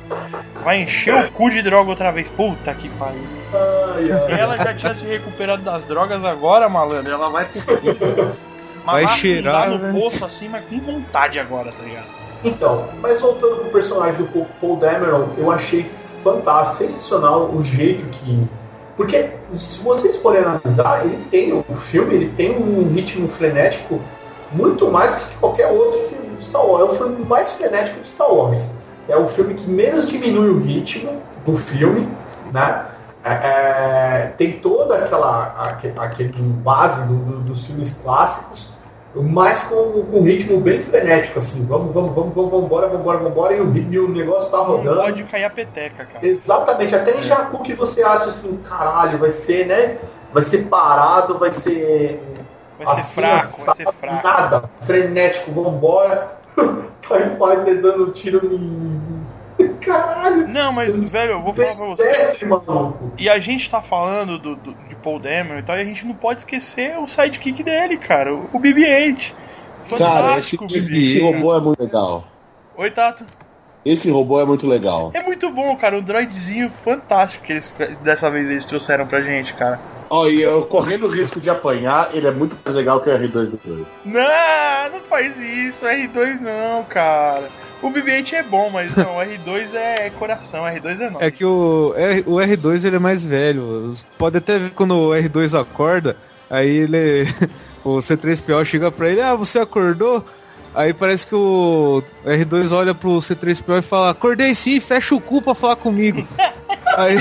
Vai 0.63 0.83
encher 0.83 1.15
o 1.15 1.33
cu 1.33 1.51
de 1.51 1.63
droga 1.63 1.91
outra 1.91 2.13
vez. 2.13 2.29
Puta 2.29 2.73
que 2.75 2.89
pariu. 2.91 3.23
Ai, 3.55 4.13
ai. 4.13 4.27
Se 4.27 4.33
ela 4.41 4.57
já 4.57 4.75
tinha 4.75 4.95
se 4.95 5.05
recuperado 5.05 5.63
das 5.63 5.85
drogas 5.87 6.25
agora, 6.25 6.69
malandro, 6.69 7.13
ela 7.13 7.31
vai 7.31 7.45
pro 7.47 7.61
Vai 8.93 9.09
cheirar, 9.09 9.71
no 9.71 9.79
né? 9.79 9.93
poço 9.99 10.25
assim, 10.25 10.49
mas 10.49 10.65
com 10.67 10.79
vontade 10.81 11.39
agora, 11.39 11.73
tá 11.73 11.83
ligado? 11.85 12.07
Então, 12.45 12.85
mas 13.01 13.21
voltando 13.21 13.57
pro 13.57 13.71
personagem 13.71 14.15
do 14.23 14.47
Paul- 14.61 14.77
Dameron, 14.77 15.29
eu 15.37 15.51
achei 15.51 15.85
fantástico, 16.23 16.77
sensacional 16.79 17.51
o 17.51 17.65
jeito 17.65 18.05
que. 18.07 18.47
Porque, 18.97 19.31
se 19.57 19.79
vocês 19.81 20.17
forem 20.17 20.41
analisar, 20.43 21.05
ele 21.05 21.19
tem, 21.31 21.53
o 21.53 21.75
filme 21.75 22.15
ele 22.15 22.29
tem 22.37 22.57
um 22.57 22.93
ritmo 22.95 23.29
frenético 23.29 24.01
muito 24.53 24.91
mais 24.91 25.15
que 25.17 25.35
qualquer 25.37 25.67
outro 25.67 26.01
filme 26.09 26.37
de 26.37 26.45
Star 26.45 26.65
Wars. 26.65 26.81
É 26.83 26.93
o 26.93 26.95
filme 26.95 27.25
mais 27.27 27.53
frenético 27.53 28.01
de 28.01 28.09
Star 28.09 28.33
Wars. 28.33 28.71
É 29.09 29.17
o 29.17 29.27
filme 29.29 29.55
que 29.55 29.69
menos 29.69 30.07
diminui 30.07 30.49
o 30.49 30.61
ritmo 30.61 31.21
do 31.45 31.57
filme, 31.57 32.09
né? 32.53 32.87
É, 33.25 33.33
é, 33.33 34.33
tem 34.39 34.53
toda 34.53 34.97
aquela 34.97 35.53
aque- 35.59 35.93
aquele 35.99 36.33
base 36.49 37.03
do- 37.03 37.17
do- 37.17 37.41
dos 37.41 37.67
filmes 37.67 37.99
clássicos, 38.03 38.69
mas 39.23 39.63
com, 39.63 40.03
com 40.05 40.19
um 40.19 40.23
ritmo 40.23 40.61
bem 40.61 40.81
frenético, 40.81 41.39
assim, 41.39 41.65
vamos, 41.67 41.95
vamos, 41.95 42.15
vamos, 42.15 42.35
vamos, 42.35 42.51
vamos 42.51 42.67
embora, 42.67 42.87
vamos 42.87 43.01
embora, 43.01 43.19
vamos 43.19 43.33
embora, 43.33 43.55
e 43.55 43.61
o, 43.61 43.93
e 43.93 43.99
o 43.99 44.09
negócio 44.09 44.51
tá 44.51 44.59
Não 44.59 44.65
rodando. 44.65 44.97
pode 44.97 45.25
cair 45.25 45.45
a 45.45 45.51
peteca, 45.51 46.05
cara. 46.05 46.27
Exatamente, 46.27 46.95
até 46.95 47.17
em 47.17 47.23
Jacu 47.23 47.63
que 47.63 47.75
você 47.75 48.03
acha 48.03 48.29
assim, 48.29 48.57
caralho, 48.59 49.19
vai 49.19 49.31
ser, 49.31 49.67
né? 49.67 49.99
Vai 50.33 50.43
ser 50.43 50.65
parado, 50.65 51.39
vai 51.39 51.51
ser. 51.53 52.21
Vai 52.79 52.95
ser 52.97 53.01
assim, 53.01 53.21
fraco, 53.21 53.37
vai 53.37 53.39
assado, 53.39 53.77
ser 53.77 53.93
fraco. 54.01 54.27
Nada, 54.27 54.71
frenético, 54.83 55.51
vambora. 55.51 56.37
TIE 57.07 57.37
Fighter 57.39 57.81
dando 57.81 58.11
tiro 58.11 58.45
em. 58.45 59.16
Caralho! 59.87 60.49
Não, 60.49 60.73
mas, 60.73 61.11
velho, 61.11 61.33
eu 61.33 61.41
vou 61.43 61.55
falar 61.55 61.75
pra 61.77 61.87
você. 61.87 62.45
Maluco. 62.45 63.13
E 63.19 63.29
a 63.29 63.39
gente 63.39 63.71
tá 63.71 63.81
falando 63.81 64.39
do, 64.39 64.57
do- 64.57 64.75
de 64.89 64.95
Paul 64.97 65.19
Dameron 65.19 65.59
e 65.61 65.63
tal, 65.63 65.77
e 65.77 65.81
a 65.81 65.85
gente 65.85 66.05
não 66.07 66.15
pode 66.15 66.41
esquecer 66.41 66.99
o 66.99 67.07
sidekick 67.07 67.63
dele, 67.63 67.97
cara, 67.97 68.35
o, 68.35 68.49
o 68.53 68.59
BB-8. 68.61 69.33
Cara, 69.97 70.39
esse, 70.39 70.57
Fantástico, 70.57 70.65
o 70.65 70.67
esse, 70.77 70.91
BB-8. 70.93 71.05
esse 71.05 71.21
robô 71.21 71.57
é 71.57 71.61
muito 71.61 71.81
legal. 71.83 72.25
Oi, 72.77 72.91
Tato. 72.91 73.25
Esse 73.85 74.11
robô 74.11 74.41
é 74.41 74.45
muito 74.45 74.67
legal. 74.67 75.13
É 75.15 75.23
muito 75.23 75.49
bom, 75.51 75.77
cara, 75.77 75.97
um 75.97 76.03
droidzinho 76.03 76.73
fantástico 76.85 77.45
que 77.45 77.53
eles 77.53 77.73
dessa 78.03 78.29
vez 78.29 78.51
eles 78.51 78.65
trouxeram 78.65 79.07
pra 79.07 79.21
gente, 79.21 79.55
cara. 79.55 79.79
Ó, 80.11 80.27
e 80.27 80.43
eu 80.43 80.67
correndo 80.67 81.07
o 81.07 81.09
risco 81.09 81.41
de 81.41 81.49
apanhar, 81.49 82.09
ele 82.13 82.27
é 82.27 82.33
muito 82.33 82.57
mais 82.65 82.77
legal 82.77 83.01
que 83.01 83.09
o 83.09 83.13
R2 83.17 83.31
do 83.51 83.61
2. 83.65 83.87
Não, 84.05 84.91
não 84.93 85.01
faz 85.09 85.37
isso, 85.41 85.85
R2 85.87 86.41
não, 86.41 86.83
cara. 86.85 87.49
O 87.83 87.91
BB-8 87.91 88.33
é 88.33 88.43
bom, 88.43 88.71
mas 88.71 88.95
não, 88.97 89.17
o 89.17 89.21
R2 89.21 89.75
é 89.75 90.11
coração, 90.11 90.65
o 90.65 90.67
R2 90.67 91.01
é 91.01 91.11
não. 91.11 91.23
É 91.23 91.31
que 91.31 91.45
o, 91.45 91.95
R, 91.97 92.25
o 92.27 92.35
R2 92.37 92.85
ele 92.85 92.97
é 92.97 92.99
mais 92.99 93.23
velho. 93.23 93.95
Pode 94.19 94.39
até 94.39 94.59
ver 94.59 94.71
quando 94.71 94.95
o 94.95 95.11
R2 95.11 95.59
acorda, 95.59 96.17
aí 96.51 96.69
ele. 96.69 97.27
O 97.87 97.99
C3PO 97.99 98.65
chega 98.65 98.91
pra 98.91 99.09
ele, 99.09 99.21
ah, 99.21 99.37
você 99.37 99.61
acordou? 99.61 100.27
Aí 100.75 100.93
parece 100.93 101.25
que 101.25 101.37
o 101.37 102.03
R2 102.25 102.73
olha 102.73 102.93
pro 102.93 103.19
C3PO 103.19 103.79
e 103.79 103.83
fala, 103.83 104.11
acordei 104.11 104.57
sim, 104.57 104.81
fecha 104.81 105.15
o 105.15 105.21
cu 105.21 105.41
pra 105.41 105.55
falar 105.55 105.77
comigo. 105.77 106.27
aí. 106.99 107.17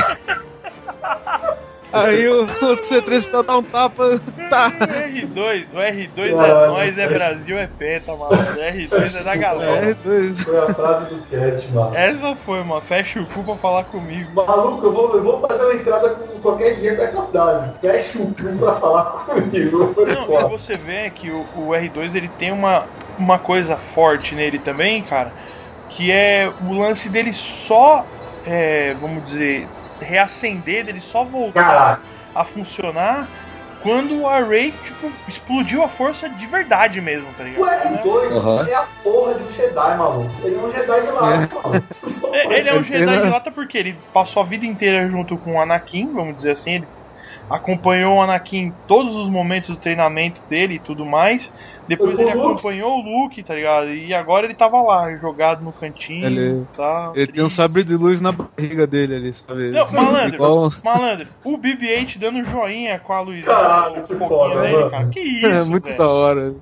Aí 1.96 2.28
o, 2.28 2.44
o 2.44 2.76
C3PO 2.76 3.46
dá 3.46 3.58
um 3.58 3.64
tapa, 3.64 4.20
tá. 4.50 4.68
O 4.68 4.86
R2, 4.86 5.66
o 5.74 5.78
R2 5.78 6.28
é 6.28 6.68
nós, 6.68 6.98
é. 6.98 7.08
Brasil, 7.08 7.58
é 7.58 7.68
penta, 7.68 8.12
mano. 8.14 8.32
O 8.32 8.56
R2 8.58 9.20
é 9.20 9.24
da 9.24 9.36
galera. 9.36 9.86
É, 9.88 9.94
R2. 9.94 10.36
Foi 10.44 10.58
a 10.58 10.74
frase 10.74 11.16
do 11.16 11.22
cast, 11.28 11.72
mano. 11.72 11.96
Essa 11.96 12.36
foi, 12.36 12.64
mano. 12.64 12.82
Fecha 12.82 13.22
o 13.22 13.26
cu 13.26 13.44
pra 13.46 13.56
falar 13.56 13.86
comigo. 13.86 14.30
Maluco, 14.36 14.86
eu 14.86 14.92
vou, 14.92 15.16
eu 15.16 15.24
vou 15.24 15.48
fazer 15.48 15.64
uma 15.64 15.74
entrada 15.74 16.10
com 16.10 16.40
qualquer 16.42 16.76
dia 16.76 16.96
com 16.98 17.02
essa 17.02 17.22
frase. 17.24 17.72
Fecha 17.80 18.20
o 18.20 18.28
cu 18.34 18.58
pra 18.60 18.76
falar 18.76 19.04
comigo. 19.26 19.96
Não, 19.98 20.24
e 20.24 20.26
foda. 20.26 20.48
você 20.50 20.76
vê 20.76 21.10
que 21.10 21.30
o, 21.30 21.46
o 21.56 21.68
R2 21.70 22.16
ele 22.16 22.28
tem 22.28 22.52
uma, 22.52 22.84
uma 23.18 23.40
coisa 23.40 23.78
forte 23.78 24.36
nele 24.36 24.60
também, 24.60 25.02
cara, 25.02 25.32
que 25.90 26.12
é 26.12 26.52
o 26.68 26.74
lance 26.74 27.08
dele 27.08 27.32
só, 27.34 28.06
é, 28.46 28.94
vamos 29.00 29.26
dizer, 29.28 29.68
reacender, 30.00 30.86
dele 30.86 31.02
só 31.02 31.24
voltar 31.24 32.02
a 32.34 32.44
funcionar 32.44 33.28
quando 33.86 34.22
o 34.22 34.28
Array, 34.28 34.72
tipo, 34.72 35.12
explodiu 35.28 35.84
a 35.84 35.88
força 35.88 36.28
de 36.28 36.48
verdade 36.48 37.00
mesmo, 37.00 37.28
tá 37.38 37.44
ligado? 37.44 37.62
O 37.62 37.68
R2 37.68 38.32
Aham. 38.36 38.68
é 38.68 38.74
a 38.74 38.86
porra 39.04 39.36
de 39.36 39.44
um 39.44 39.52
Jedi, 39.52 39.98
maluco. 39.98 40.32
Ele 40.44 40.56
é 40.56 40.60
um 40.60 40.72
Jedi 40.72 41.02
de 41.02 41.12
lá, 41.12 41.22
mano. 41.22 41.48
É, 42.34 42.60
Ele 42.60 42.70
é 42.70 42.74
um 42.74 42.84
Jedi 42.84 43.22
de 43.22 43.30
lata 43.30 43.52
porque 43.52 43.78
ele 43.78 43.96
passou 44.12 44.42
a 44.42 44.46
vida 44.46 44.66
inteira 44.66 45.08
junto 45.08 45.38
com 45.38 45.54
o 45.54 45.62
Anakin, 45.62 46.12
vamos 46.12 46.36
dizer 46.38 46.52
assim, 46.54 46.74
ele 46.76 46.88
acompanhou 47.50 48.18
o 48.18 48.22
Anakin 48.22 48.58
em 48.58 48.74
todos 48.88 49.16
os 49.16 49.30
momentos 49.30 49.70
do 49.72 49.76
treinamento 49.76 50.42
dele 50.50 50.76
e 50.76 50.80
tudo 50.80 51.06
mais. 51.06 51.52
Depois 51.88 52.18
ele 52.18 52.34
Luke. 52.34 52.40
acompanhou 52.40 52.98
o 52.98 53.02
Luke, 53.24 53.44
tá 53.44 53.54
ligado? 53.54 53.94
E 53.94 54.12
agora 54.12 54.46
ele 54.48 54.56
tava 54.56 54.82
lá, 54.82 55.16
jogado 55.18 55.64
no 55.64 55.72
cantinho 55.72 56.26
Ele- 56.26 56.62
e 56.64 56.76
tal. 56.76 57.16
Ele 57.16 57.28
tem 57.32 57.44
um 57.44 57.50
sabre 57.50 57.84
de 57.84 57.96
luz 57.96 58.20
na 58.20 58.32
barriga 58.32 58.88
dele 58.88 59.16
ali, 59.16 59.34
sabe? 59.48 59.70
Não, 59.70 59.92
malandro, 59.92 60.36
Igual- 60.36 60.72
malandro, 60.84 61.28
o 61.44 61.56
BB-8 61.58 62.18
dando 62.18 62.44
joinha 62.44 62.98
com 62.98 63.14
a 63.14 63.22
luzinha 63.22 63.44
Caralho, 63.46 64.02
que 64.02 64.16
foda, 64.16 64.62
dele, 64.62 64.90
cara. 64.90 65.06
Que 65.10 65.20
isso, 65.22 65.46
É 65.46 65.64
muito 65.64 65.86
velho. 65.86 65.98
da 65.98 66.08
hora. 66.08 66.54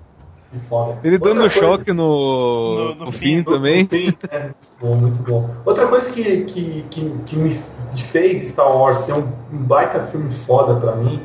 Foda. 0.70 1.00
Ele 1.04 1.18
dando 1.18 1.40
coisa- 1.40 1.50
choque 1.50 1.92
no, 1.94 2.76
No- 2.76 2.96
no 2.96 3.06
no, 3.06 3.12
fim. 3.12 3.38
fim 3.38 3.44
também. 3.44 3.88
Sim, 3.90 4.14
é 4.30 4.40
muito 4.40 4.56
bom, 4.80 4.96
muito 4.96 5.24
bom. 5.24 5.50
Outra 5.66 5.88
coisa 5.88 6.10
que, 6.12 6.44
que, 6.44 6.82
que, 6.90 7.10
que 7.26 7.36
me 7.36 7.58
fez 7.98 8.50
Star 8.50 8.70
Wars 8.76 9.00
ser 9.00 9.14
um, 9.14 9.28
um 9.52 9.58
baita 9.64 10.00
filme 10.12 10.32
foda 10.32 10.76
pra 10.76 10.96
mim 10.96 11.22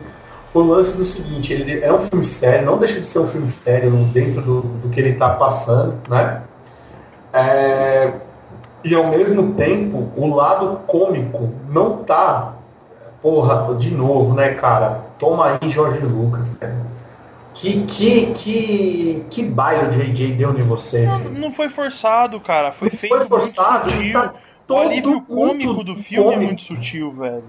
foi 0.53 0.62
o 0.62 0.66
lance 0.66 0.97
do 0.97 1.05
seguinte, 1.05 1.53
ele 1.53 1.81
é 1.85 1.93
um 1.93 2.01
filme 2.01 2.24
sério, 2.24 2.64
não 2.64 2.79
deixa 2.79 2.99
de 3.01 3.07
ser 3.07 3.18
um 3.18 3.29
filme 3.29 3.49
sério 3.49 3.91
dentro 4.14 4.41
do, 4.41 4.61
do 4.62 4.89
que 4.89 4.99
ele 4.99 5.11
está 5.11 5.31
passando, 5.35 5.99
né? 6.09 6.43
É, 7.33 8.12
e 8.83 8.95
ao 8.95 9.07
mesmo 9.09 9.53
tempo, 9.55 10.09
o 10.16 10.35
lado 10.35 10.81
cômico 10.87 11.51
não 11.68 11.99
tá. 11.99 12.55
Porra, 13.20 13.74
de 13.74 13.91
novo, 13.91 14.33
né, 14.35 14.55
cara? 14.55 15.03
Toma 15.18 15.59
aí, 15.61 15.70
Jorge 15.70 15.99
Lucas, 16.01 16.55
cara. 16.55 16.76
Que, 17.59 17.83
que, 17.83 18.27
que, 18.35 19.25
que 19.31 19.43
baile 19.43 19.87
o 19.87 19.91
JJ 19.91 20.33
deu 20.35 20.57
em 20.57 20.63
você, 20.63 21.07
Não, 21.07 21.19
não 21.19 21.53
foi 21.53 21.69
forçado, 21.69 22.39
cara. 22.39 22.71
Foi 22.71 22.89
Não 22.89 22.97
feito 22.97 23.17
foi 23.17 23.27
forçado, 23.27 23.91
muito 23.91 24.01
ele 24.01 24.13
tá 24.13 24.33
o 24.33 24.39
todo 24.65 24.81
alívio 24.83 25.21
cômico 25.23 25.83
do 25.83 25.97
filme 25.97 26.29
é 26.29 26.35
cômico. 26.35 26.45
muito 26.45 26.63
sutil, 26.63 27.11
velho. 27.11 27.43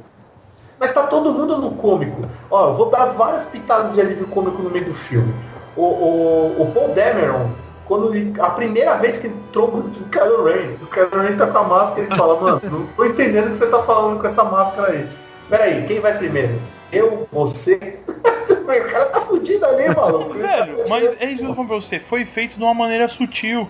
Mas 0.80 0.94
tá 0.94 1.04
todo 1.04 1.32
mundo 1.32 1.58
no 1.60 1.72
cômico. 1.72 2.24
Ó, 2.50 2.70
eu 2.70 2.74
vou 2.74 2.90
dar 2.90 3.06
várias 3.08 3.46
pitadas 3.46 3.94
de 3.94 4.02
alívio 4.02 4.26
cômico 4.28 4.64
no 4.64 4.72
meio 4.72 4.86
do 4.86 4.96
filme. 4.96 5.32
O, 5.76 5.84
o, 5.84 6.62
o 6.64 6.72
Paul 6.74 6.90
Dameron, 6.90 7.52
quando 7.86 8.16
ele, 8.16 8.34
a 8.42 8.50
primeira 8.50 8.96
vez 8.98 9.20
que 9.20 9.28
entrou 9.28 9.68
o 9.68 9.90
Kylo 10.10 10.46
Ren, 10.46 10.76
o 10.82 10.88
Kylo 10.88 11.22
Ren 11.22 11.38
tá 11.38 11.46
com 11.48 11.58
a 11.60 11.64
máscara 11.66 12.08
e 12.12 12.18
fala, 12.18 12.40
mano, 12.42 12.62
não 12.64 12.88
tô 12.88 13.06
entendendo 13.06 13.48
o 13.48 13.52
que 13.52 13.58
você 13.58 13.68
tá 13.68 13.84
falando 13.84 14.20
com 14.20 14.26
essa 14.26 14.44
máscara 14.44 14.92
aí. 14.92 15.08
Peraí, 15.48 15.86
quem 15.86 16.00
vai 16.00 16.18
primeiro? 16.18 16.60
Eu, 16.92 17.28
você? 17.32 18.00
o 18.78 18.92
cara 18.92 19.06
tá 19.06 19.22
fudido 19.22 19.66
ali, 19.66 19.88
maluco. 19.94 20.36
Tá 20.36 20.40
Velho, 20.48 20.86
mas 20.88 21.22
é 21.22 21.26
isso 21.26 21.44
que 21.44 21.50
eu 21.50 21.56
falando 21.56 21.68
pra 21.68 21.76
você. 21.78 22.00
Foi 22.00 22.26
feito 22.26 22.58
de 22.58 22.64
uma 22.64 22.74
maneira 22.74 23.08
sutil, 23.08 23.68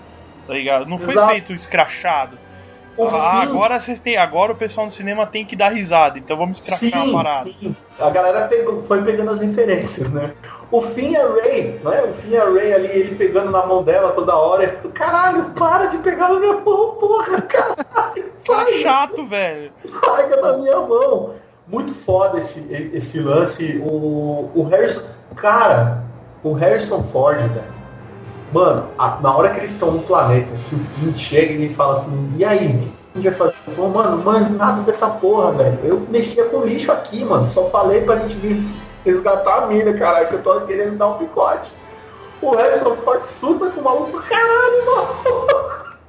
tá 0.48 0.54
ligado? 0.54 0.86
Não 0.86 1.00
foi 1.00 1.14
Exato. 1.14 1.32
feito 1.32 1.54
escrachado. 1.54 2.38
Ah, 3.02 3.44
agora 3.44 3.80
vocês 3.80 3.98
têm. 4.00 4.18
Agora 4.18 4.52
o 4.52 4.56
pessoal 4.56 4.86
no 4.86 4.92
cinema 4.92 5.26
tem 5.26 5.46
que 5.46 5.56
dar 5.56 5.70
risada, 5.70 6.20
então 6.20 6.36
vamos 6.36 6.60
escrachar 6.60 7.08
a 7.08 7.12
parada. 7.14 7.50
sim. 7.50 7.74
A 7.98 8.10
galera 8.10 8.48
pegou, 8.48 8.84
foi 8.84 9.02
pegando 9.04 9.32
as 9.32 9.40
referências, 9.40 10.12
né? 10.12 10.34
O 10.70 10.82
Finn 10.82 11.16
é 11.16 11.22
Ray, 11.24 11.80
né? 11.82 12.04
O 12.04 12.14
Finn 12.16 12.34
é 12.34 12.40
Ray 12.40 12.74
ali, 12.74 12.88
ele 12.88 13.16
pegando 13.16 13.52
na 13.52 13.66
mão 13.66 13.84
dela 13.84 14.12
toda 14.12 14.36
hora. 14.36 14.68
Caralho, 14.94 15.46
para 15.52 15.86
de 15.86 15.98
pegar 16.00 16.28
na 16.30 16.40
minha 16.40 16.54
mão, 16.54 16.96
porra, 16.96 17.42
caralho. 17.42 17.76
Cara 17.86 18.26
Sai, 18.46 18.82
chato, 18.82 19.26
velho. 19.26 19.72
larga 20.06 20.42
da 20.42 20.58
minha 20.58 20.80
mão. 20.82 21.36
Muito 21.72 21.94
foda 21.94 22.40
esse, 22.40 22.60
esse 22.94 23.20
lance. 23.20 23.82
O, 23.86 24.50
o 24.56 24.64
Harrison. 24.64 25.02
Cara, 25.36 26.04
o 26.44 26.54
Harrison 26.54 27.04
Ford, 27.04 27.38
velho. 27.38 27.80
Mano, 28.52 28.88
a- 28.98 29.20
na 29.22 29.36
hora 29.36 29.50
que 29.52 29.60
eles 29.60 29.72
estão 29.72 29.92
no 29.92 30.02
planeta, 30.02 30.48
que 30.68 30.76
o 30.76 30.80
Finn 30.80 31.14
chega 31.16 31.54
e 31.54 31.70
fala 31.70 31.94
assim, 31.94 32.34
e 32.36 32.44
aí? 32.44 32.92
O 33.16 33.22
que 33.22 33.28
a 33.28 33.32
gente 33.32 33.38
vai 33.38 33.50
fazer? 33.52 33.56
Ele 33.68 33.76
falou, 33.76 33.92
mano, 33.92 34.18
mano, 34.24 34.58
nada 34.58 34.82
dessa 34.82 35.08
porra, 35.08 35.52
velho. 35.52 35.80
Eu 35.84 36.00
mexia 36.10 36.46
com 36.46 36.62
lixo 36.66 36.92
aqui, 36.92 37.24
mano. 37.24 37.52
Só 37.54 37.66
falei 37.70 38.02
pra 38.02 38.16
gente 38.18 38.36
vir 38.38 38.64
resgatar 39.06 39.64
a 39.64 39.68
mina, 39.68 39.94
caralho, 39.94 40.28
que 40.28 40.34
eu 40.36 40.42
tô 40.44 40.62
querendo 40.62 40.98
dar 40.98 41.08
um 41.08 41.18
picote. 41.20 41.72
O 42.42 42.56
Harrison 42.56 42.96
Ford 42.96 43.24
surta 43.26 43.70
com 43.70 43.82
o 43.82 43.84
maluco, 43.84 44.20
caralho, 44.24 44.86
mano. 44.86 45.90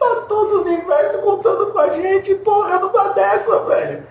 Tá 0.00 0.06
todo 0.26 0.56
o 0.56 0.62
universo 0.62 1.18
contando 1.18 1.66
com 1.66 1.78
a 1.78 1.90
gente, 1.90 2.34
porra, 2.36 2.78
não 2.78 2.90
dá 2.90 3.08
dessa, 3.08 3.58
velho. 3.64 4.02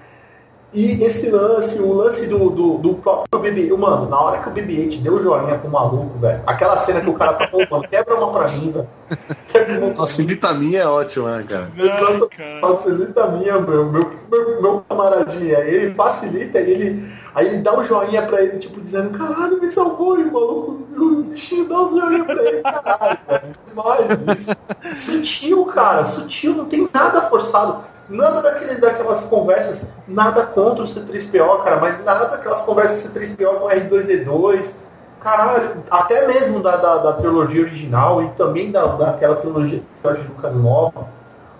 E 0.72 1.03
esse 1.03 1.30
lance, 1.32 1.80
o 1.80 1.93
lance 1.93 2.28
do, 2.28 2.49
do, 2.51 2.78
do 2.78 2.93
próprio 2.95 3.39
BB, 3.41 3.76
mano, 3.76 4.07
na 4.07 4.20
hora 4.20 4.39
que 4.39 4.49
o 4.49 4.51
BB-8 4.51 5.01
deu 5.01 5.22
joinha 5.22 5.57
pro 5.57 5.72
maluco, 5.72 6.20
velho, 6.20 6.43
aquela 6.45 6.78
cena 6.78 7.01
que 7.01 7.09
o 7.09 7.15
cara 7.15 7.34
tá 7.34 7.47
falando, 7.47 7.88
quebra 7.88 8.15
uma 8.15 8.32
pra 8.32 8.47
mim, 8.49 8.72
velho. 8.72 8.88
Nossa, 9.97 10.22
Vita 10.24 10.53
minha 10.53 10.82
é 10.82 10.88
ótima, 10.88 11.38
né, 11.38 11.45
cara? 11.49 11.72
Ai, 11.76 12.28
cara. 12.38 12.59
Facilita 12.61 13.24
a 13.24 13.28
minha, 13.30 13.59
meu, 13.59 13.91
meu, 13.91 14.11
meu, 14.30 14.61
meu 14.61 14.86
camaradinha. 14.88 15.57
Ele 15.59 15.95
facilita, 15.95 16.59
ele. 16.59 17.11
Aí 17.34 17.47
ele 17.47 17.57
dá 17.57 17.78
um 17.78 17.84
joinha 17.84 18.22
pra 18.24 18.41
ele, 18.41 18.59
tipo, 18.59 18.80
dizendo, 18.80 19.17
caralho, 19.17 19.59
me 19.59 19.72
salvou, 19.72 20.15
o 20.15 20.32
maluco, 20.32 20.84
o 20.95 21.24
bichinho 21.24 21.67
dá 21.67 21.82
um 21.82 21.89
joinha 21.89 22.24
pra 22.26 22.43
ele, 22.43 22.61
caralho, 22.61 23.17
velho. 23.28 23.55
Demais 23.67 24.39
isso. 24.39 24.51
Sutil, 24.95 25.65
cara, 25.65 26.05
sutil, 26.05 26.53
não 26.53 26.65
tem 26.65 26.88
nada 26.93 27.22
forçado. 27.22 27.82
Nada 28.10 28.41
daqueles, 28.41 28.80
daquelas 28.80 29.26
conversas, 29.26 29.86
nada 30.07 30.43
contra 30.43 30.84
o 30.84 30.88
C3PO, 30.88 31.64
cara, 31.64 31.80
mas 31.80 32.03
nada 32.03 32.26
daquelas 32.26 32.62
conversas 32.62 33.12
C3PO 33.12 33.60
com 33.60 33.68
R2D2. 33.68 34.74
Caralho, 35.22 35.84
até 35.91 36.26
mesmo 36.28 36.62
da, 36.62 36.78
da, 36.78 36.95
da 36.97 37.14
trilogia 37.14 37.62
original 37.62 38.24
e 38.24 38.30
também 38.30 38.72
da, 38.72 38.86
daquela 38.86 39.36
trilogia 39.36 39.84
de 40.03 40.22
Lucas 40.22 40.55
nova. 40.55 41.07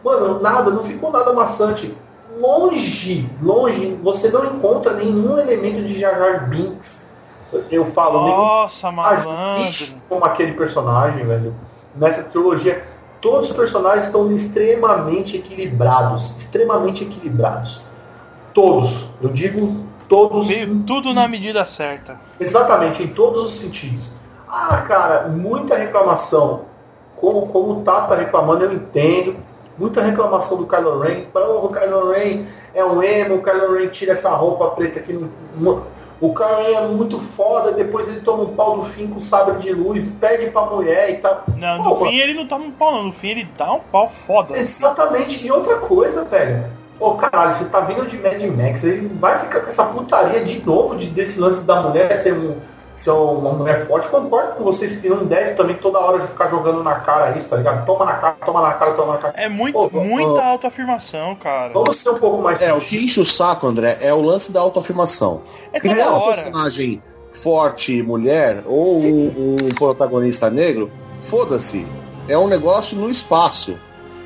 Mano, 0.04 0.40
nada, 0.40 0.72
não 0.72 0.82
ficou 0.82 1.12
nada 1.12 1.34
maçante. 1.34 1.96
Longe, 2.42 3.30
longe, 3.42 4.00
você 4.02 4.30
não 4.30 4.46
encontra 4.46 4.94
nenhum 4.94 5.38
elemento 5.38 5.82
de 5.82 6.00
Jar 6.00 6.18
Jar 6.18 6.50
Binks. 6.50 7.04
Eu 7.70 7.86
falo, 7.86 8.28
Nossa, 8.28 8.92
malandro. 8.92 9.32
como 10.08 10.24
aquele 10.24 10.54
personagem, 10.54 11.26
velho. 11.26 11.54
Nessa 11.96 12.24
trilogia, 12.24 12.84
todos 13.22 13.50
os 13.50 13.56
personagens 13.56 14.06
estão 14.06 14.32
extremamente 14.32 15.38
equilibrados. 15.38 16.34
Extremamente 16.38 17.04
equilibrados. 17.04 17.86
Todos. 18.54 19.06
Eu 19.22 19.30
digo 19.30 19.86
todos. 20.08 20.48
Tudo 20.86 21.14
na 21.14 21.28
medida 21.28 21.66
certa. 21.66 22.20
Exatamente, 22.40 23.04
em 23.04 23.08
todos 23.08 23.44
os 23.44 23.60
sentidos. 23.60 24.12
Ah, 24.48 24.84
cara, 24.88 25.28
muita 25.28 25.76
reclamação. 25.76 26.66
Como, 27.16 27.48
como 27.50 27.80
o 27.80 27.82
Tato 27.84 28.10
tá 28.10 28.16
reclamando, 28.16 28.64
eu 28.64 28.74
entendo. 28.74 29.36
Muita 29.78 30.02
reclamação 30.02 30.58
do 30.58 30.66
Kylo 30.66 31.00
Ren. 31.00 31.26
Oh, 31.34 31.66
o 31.66 31.70
Kylo 31.70 32.12
Ren 32.12 32.46
é 32.74 32.84
um 32.84 33.02
emo, 33.02 33.36
o 33.36 33.44
Kylo 33.44 33.76
Ren 33.76 33.88
tira 33.88 34.14
essa 34.14 34.30
roupa 34.32 34.72
preta 34.72 35.00
aqui 35.00 35.14
no. 35.14 35.84
No- 36.22 36.28
O 36.30 36.34
Ren 36.34 36.76
é 36.76 36.88
muito 36.88 37.20
foda, 37.20 37.72
depois 37.72 38.08
ele 38.08 38.20
toma 38.22 38.44
um 38.44 38.54
pau 38.56 38.78
do 38.78 38.84
fim 38.84 39.08
com 39.08 39.20
sabre 39.20 39.58
de 39.58 39.72
luz, 39.74 40.10
perde 40.20 40.50
pra 40.52 40.64
mulher 40.64 41.10
e 41.12 41.14
tal. 41.18 41.44
Não, 41.56 41.84
Pô, 41.84 41.90
no 42.00 42.06
fim 42.08 42.18
ele 42.18 42.34
não 42.34 42.48
toma 42.48 42.66
um 42.66 42.72
pau, 42.72 42.92
não. 42.92 43.04
No 43.04 43.14
fim 43.14 43.30
ele 43.30 43.48
dá 43.58 43.74
um 43.74 43.80
pau 43.92 44.12
foda. 44.28 44.58
Exatamente. 44.58 45.46
E 45.46 45.52
outra 45.52 45.78
coisa, 45.78 46.24
velho. 46.24 46.66
Pô, 46.98 47.14
caralho, 47.14 47.56
você 47.56 47.64
tá 47.66 47.80
vindo 47.80 48.06
de 48.06 48.18
Mad 48.18 48.42
Max, 48.58 48.84
ele 48.84 49.08
vai 49.20 49.40
ficar 49.40 49.62
com 49.62 49.68
essa 49.70 49.86
putaria 49.86 50.44
de 50.44 50.66
novo 50.66 50.98
de, 50.98 51.08
desse 51.08 51.40
lance 51.40 51.64
da 51.64 51.82
mulher 51.82 52.14
ser, 52.18 52.34
um, 52.34 52.58
ser 53.00 53.12
uma 53.12 53.54
mulher 53.54 53.88
forte. 53.88 54.08
Concordo 54.10 54.56
com 54.56 54.64
vocês 54.64 54.98
que 54.98 55.10
não 55.10 55.26
deve 55.26 55.52
também 55.54 55.76
toda 55.78 56.00
hora 56.00 56.20
ficar 56.28 56.48
jogando 56.50 56.84
na 56.84 56.96
cara 56.96 57.36
isso, 57.38 57.48
tá 57.48 57.56
ligado? 57.58 57.86
Toma 57.86 58.06
na 58.06 58.14
cara, 58.14 58.36
toma 58.46 58.62
na 58.62 58.74
cara, 58.74 58.92
toma 58.94 59.14
na 59.14 59.18
cara. 59.20 59.34
É 59.38 59.48
muito, 59.48 59.78
Ô, 59.78 59.86
ô, 59.88 60.04
muita 60.04 60.30
ô. 60.32 60.40
autoafirmação, 60.40 61.36
cara. 61.36 61.72
Vamos 61.74 61.98
ser 61.98 62.10
um 62.10 62.20
pouco 62.20 62.42
mais 62.42 62.62
É, 62.62 62.74
o 62.74 62.80
que 62.80 63.04
enche 63.04 63.20
o 63.20 63.26
saco, 63.26 63.68
André, 63.68 63.98
é 64.02 64.14
o 64.14 64.22
lance 64.22 64.52
da 64.52 64.60
autoafirmação. 64.60 65.42
É 65.72 65.80
Criar 65.80 66.12
um 66.12 66.20
hora. 66.20 66.36
personagem 66.36 67.02
forte, 67.42 68.02
mulher, 68.04 68.64
ou 68.66 69.00
um, 69.02 69.56
um 69.62 69.70
protagonista 69.76 70.50
negro, 70.50 70.92
foda-se. 71.30 71.88
É 72.28 72.38
um 72.38 72.48
negócio 72.48 72.98
no 72.98 73.10
espaço. 73.10 73.78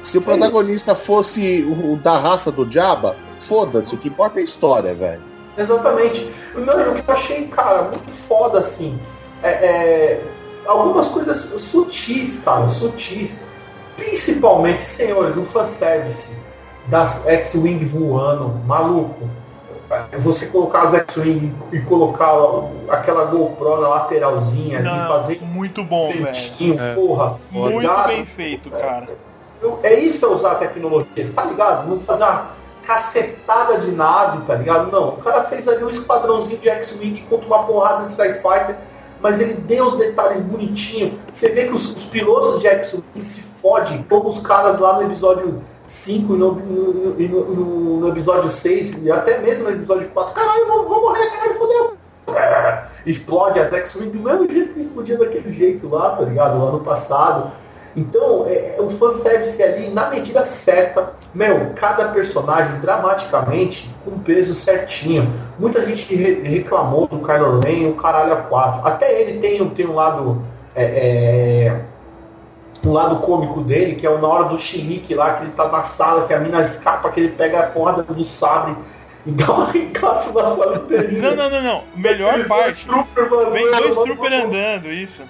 Se 0.02 0.18
o 0.18 0.22
protagonista 0.22 0.96
fosse 0.96 1.62
o, 1.64 1.94
o 1.94 1.98
da 1.98 2.18
raça 2.18 2.52
do 2.52 2.70
Jabba, 2.70 3.16
foda-se. 3.48 3.94
O 3.96 3.98
que 3.98 4.08
importa 4.10 4.40
é 4.40 4.42
a 4.42 4.44
história, 4.46 4.94
velho. 4.94 5.22
Exatamente. 5.58 6.30
Não, 6.56 6.80
e 6.80 6.90
o 6.90 6.96
que 6.96 7.10
eu 7.10 7.14
achei, 7.14 7.48
cara, 7.48 7.84
muito 7.84 8.12
foda, 8.12 8.60
assim, 8.60 9.00
é, 9.42 9.50
é, 9.52 10.22
algumas 10.66 11.08
coisas 11.08 11.38
sutis, 11.62 12.40
cara, 12.44 12.68
sutis. 12.70 13.42
Principalmente, 13.96 14.84
senhores, 14.84 15.38
o 15.38 15.46
fanservice 15.46 16.36
das 16.88 17.26
X-Wing 17.28 17.86
voando, 17.86 18.50
maluco. 18.66 19.30
Você 20.18 20.48
colocar 20.48 20.84
as 20.84 20.96
X-Wing 20.96 21.54
e 21.72 21.80
colocar 21.82 22.34
aquela 22.90 23.26
GoPro 23.26 23.80
na 23.80 23.88
lateralzinha 23.90 24.80
ali, 24.80 24.88
Não, 24.88 25.08
fazer 25.08 25.40
muito 25.44 25.84
bom, 25.84 26.08
velho. 26.12 26.26
feitinho, 26.34 26.82
É. 26.82 26.96
porra. 26.96 27.38
Muito 27.52 27.80
ligado? 27.80 28.08
bem 28.08 28.26
feito, 28.26 28.72
cara. 28.72 29.08
Eu- 29.62 29.78
é 29.84 29.94
isso 30.00 30.26
é 30.26 30.30
usar 30.30 30.54
a 30.54 30.56
tecnologia, 30.56 31.24
você 31.24 31.32
tá 31.32 31.46
ligado? 31.46 31.88
Não 31.88 32.00
fazer 32.00 32.24
uma 32.24 32.48
cacetada 32.86 33.78
de 33.80 33.92
nave, 33.92 34.44
tá 34.46 34.56
ligado? 34.56 34.92
Não, 34.92 35.10
o 35.10 35.18
cara 35.18 35.44
fez 35.44 35.68
ali 35.68 35.84
um 35.84 35.90
esquadrãozinho 35.90 36.60
de 36.60 36.70
X-Wing 36.70 37.26
contra 37.30 37.48
uma 37.48 37.64
porrada 37.64 38.08
de 38.08 38.16
TIE 38.16 38.34
Fighter, 38.34 38.76
mas 39.22 39.40
ele 39.40 39.54
deu 39.54 39.86
os 39.88 39.96
detalhes 39.98 40.42
bonitinhos. 40.42 41.18
Você 41.32 41.50
vê 41.50 41.66
que 41.66 41.74
os, 41.74 41.90
os 41.96 42.06
pilotos 42.06 42.60
de 42.60 42.68
X-Wing 42.68 43.24
se 43.24 43.42
fodem, 43.42 44.06
como 44.10 44.30
os 44.30 44.40
caras 44.40 44.80
lá 44.80 44.98
no 44.98 45.04
episódio 45.04 45.62
5 45.88 46.34
e 46.34 46.38
no, 46.38 46.52
no, 46.54 46.94
no- 47.14 47.46
no- 47.56 47.98
no 48.02 48.08
episódio 48.10 48.50
6, 48.50 48.98
e 49.04 49.12
até 49.12 49.38
mesmo 49.40 49.64
no 49.66 49.72
episódio 49.72 50.10
4. 50.10 50.34
Caralho, 50.34 50.68
vou, 50.68 50.88
vou 50.90 51.02
morrer, 51.02 51.30
caralho, 51.32 51.54
fodeu. 51.56 51.94
Explode 53.06 53.60
as 53.60 53.72
X-Wing 53.74 54.10
do 54.12 54.20
mesmo 54.20 54.50
jeito 54.50 54.74
que 54.74 54.80
explodia 54.82 55.18
daquele 55.18 55.52
jeito 55.54 55.90
lá, 55.90 56.12
tá 56.16 56.24
ligado? 56.24 56.58
No 56.58 56.68
ano 56.70 56.80
passado. 56.80 57.52
Então, 57.96 58.44
é, 58.48 58.76
o 58.80 58.90
fanservice 58.90 59.62
ali, 59.62 59.90
na 59.90 60.10
medida 60.10 60.44
certa, 60.46 61.14
meu, 61.34 61.72
cada 61.76 62.08
personagem 62.10 62.80
dramaticamente 62.80 63.90
com 64.04 64.18
peso 64.20 64.56
certinho. 64.56 65.32
Muita 65.60 65.86
gente 65.86 66.16
re- 66.16 66.42
reclamou 66.44 67.08
do 67.08 67.20
Kylo 67.20 67.60
Ren, 67.60 67.88
o 67.90 67.94
caralho 67.94 68.34
a 68.34 68.38
4. 68.38 68.88
Até 68.88 69.22
ele 69.22 69.40
tem, 69.40 69.70
tem 69.70 69.86
um 69.88 69.94
lado. 69.96 70.42
é, 70.76 70.84
é, 70.84 71.82
um 72.86 72.92
lado 72.92 73.22
cômico 73.22 73.62
dele, 73.62 73.96
que 73.96 74.06
é 74.06 74.10
o 74.10 74.18
na 74.20 74.28
hora 74.28 74.44
do 74.46 74.58
chilique 74.58 75.14
lá, 75.16 75.36
que 75.36 75.44
ele 75.44 75.52
tá 75.54 75.70
na 75.70 75.84
sala, 75.84 76.28
que 76.28 76.34
a 76.34 76.40
mina 76.40 76.62
escapa, 76.62 77.10
que 77.12 77.20
ele 77.22 77.30
pega 77.30 77.60
a 77.62 77.68
porrada 77.68 78.04
do 78.04 78.24
sabre 78.26 78.76
e 79.26 79.32
dá 79.32 79.50
uma 79.54 79.64
arregaço 79.68 80.34
na 80.34 80.54
sala 80.54 80.76
inteirinha. 80.84 81.30
Não, 81.30 81.36
não, 81.36 81.50
não, 81.50 81.62
não. 81.62 81.84
Melhor 81.96 82.46
parte. 82.46 82.64
dois 82.64 82.80
trooper 82.80 83.30
vazando, 83.30 83.52
Vem 83.52 83.72
dois 83.72 83.96
trooper 83.96 84.34
andando, 84.34 84.92
isso. 84.92 85.22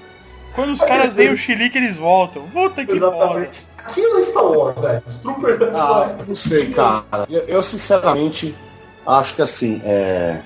Quando 0.55 0.71
os 0.71 0.79
caras 0.81 1.13
veem 1.15 1.33
o 1.33 1.37
chilique, 1.37 1.77
eles 1.77 1.97
voltam. 1.97 2.43
Puta 2.49 2.85
que 2.85 2.99
foda. 2.99 3.15
Exatamente. 3.15 3.65
Aquilo 3.85 4.17
é 4.17 4.23
Star 4.23 4.45
Wars, 4.45 4.79
velho. 4.79 5.03
Os 5.07 5.15
troopers 5.17 5.61
Ah, 5.75 6.15
não 6.27 6.35
sei, 6.35 6.69
cara. 6.69 7.25
Eu, 7.29 7.41
eu, 7.41 7.63
sinceramente 7.63 8.55
acho 9.05 9.35
que 9.35 9.41
assim, 9.41 9.81
é. 9.83 10.41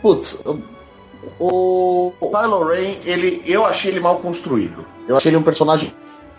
Putz, 0.00 0.42
o, 1.38 2.12
o 2.20 2.30
Kylo 2.30 2.64
Ren, 2.64 2.98
ele, 3.04 3.42
eu 3.46 3.64
achei 3.64 3.90
ele 3.90 4.00
mal 4.00 4.16
construído. 4.18 4.84
Eu 5.06 5.16
achei 5.16 5.30
ele 5.30 5.36
um 5.36 5.42
personagem 5.42 5.92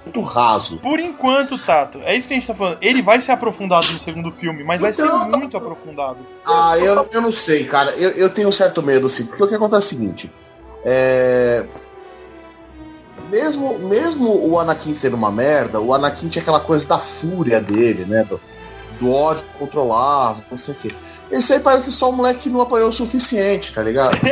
muito 0.06 0.22
raso. 0.22 0.78
Por 0.78 1.00
enquanto, 1.00 1.58
Tato, 1.58 2.00
é 2.04 2.16
isso 2.16 2.28
que 2.28 2.34
a 2.34 2.38
gente 2.38 2.48
tá 2.48 2.54
falando. 2.54 2.78
Ele 2.82 3.02
vai 3.02 3.22
ser 3.22 3.32
aprofundado 3.32 3.92
no 3.92 4.00
segundo 4.00 4.32
filme, 4.32 4.64
mas 4.64 4.82
vai 4.82 4.94
ser 4.94 5.06
Então, 5.06 5.30
tá- 5.30 5.38
muito 5.38 5.56
aprofundado. 5.56 6.18
Ah, 6.46 6.78
eu, 6.78 7.08
eu 7.12 7.22
não 7.22 7.32
sei, 7.32 7.66
cara. 7.66 7.92
Eu, 7.92 8.12
eu 8.12 8.30
tenho 8.30 8.50
um 8.50 8.52
certo 8.52 8.82
medo, 8.82 9.08
assim, 9.08 9.26
porque 9.26 9.44
o 9.44 9.48
que 9.48 9.56
acontece 9.56 9.76
é 9.84 9.86
o 9.86 9.90
seguinte. 9.90 10.32
É. 10.84 11.66
Mesmo, 13.34 13.80
mesmo 13.80 14.48
o 14.48 14.60
Anakin 14.60 14.94
sendo 14.94 15.16
uma 15.16 15.32
merda, 15.32 15.82
o 15.82 15.92
Anakin 15.92 16.30
tinha 16.30 16.44
aquela 16.44 16.60
coisa 16.60 16.88
da 16.88 17.00
fúria 17.00 17.60
dele, 17.60 18.06
né? 18.06 18.24
Do, 18.24 18.40
do 19.00 19.12
ódio 19.12 19.44
controlável, 19.58 20.44
não 20.52 20.56
sei 20.56 20.76
o 20.76 20.78
quê. 20.78 20.90
Esse 21.32 21.54
aí 21.54 21.60
parece 21.60 21.92
só 21.92 22.12
um 22.12 22.12
moleque 22.12 22.42
que 22.42 22.50
não 22.50 22.62
apanhou 22.62 22.90
o 22.90 22.94
suficiente, 22.94 23.74
tá 23.74 23.82
ligado? 23.82 24.18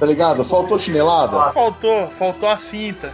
Tá 0.00 0.06
ligado? 0.06 0.42
Faltou 0.42 0.78
chinelada? 0.78 1.52
Faltou, 1.52 2.08
faltou 2.18 2.48
a 2.48 2.56
cinta. 2.56 3.12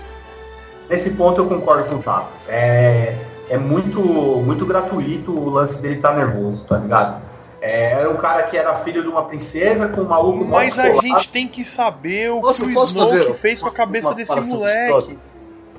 Nesse 0.88 1.10
ponto 1.10 1.40
eu 1.40 1.48
concordo 1.48 1.88
com 1.88 1.97
o 1.97 2.02
Tato. 2.02 2.28
É, 2.47 3.16
é 3.51 3.59
muito, 3.59 4.01
muito 4.01 4.64
gratuito 4.64 5.32
o 5.32 5.51
lance 5.51 5.82
dele 5.82 5.97
estar 5.97 6.14
nervoso, 6.14 6.64
tá 6.64 6.78
ligado? 6.78 7.20
É, 7.66 7.93
era 8.01 8.10
um 8.10 8.16
cara 8.16 8.44
que 8.44 8.56
era 8.56 8.74
filho 8.76 9.02
de 9.02 9.09
uma 9.09 9.24
princesa 9.24 9.88
com 9.88 10.02
um 10.02 10.05
maluco 10.05 10.44
Mas 10.44 10.78
a 10.78 10.88
gente 11.01 11.28
tem 11.30 11.48
que 11.48 11.64
saber 11.64 12.30
o 12.30 12.40
Posso- 12.40 12.64
que 12.66 12.76
o 12.76 12.84
Snoke 12.84 13.10
fazer 13.18 13.34
fez 13.34 13.60
com 13.60 13.68
a 13.68 13.72
cabeça 13.72 14.09
uma 14.09 14.14
desse 14.14 14.32
moleque. 14.34 14.82
escrota? 14.82 15.16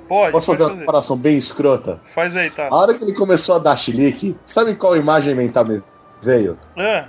Pode, 0.07 0.31
Posso 0.31 0.45
pode 0.47 0.57
fazer 0.57 0.63
uma 0.63 0.69
fazer. 0.69 0.79
comparação 0.85 1.17
bem 1.17 1.37
escrota? 1.37 2.01
Faz 2.15 2.35
aí, 2.35 2.47
A 2.47 2.51
Tato. 2.51 2.75
hora 2.75 2.93
que 2.93 3.03
ele 3.03 3.13
começou 3.13 3.55
a 3.55 3.59
dar 3.59 3.75
chilique, 3.77 4.37
sabe 4.45 4.75
qual 4.75 4.95
imagem 4.97 5.35
mental 5.35 5.65
me 5.65 5.81
veio? 6.21 6.57
Ah, 6.77 7.05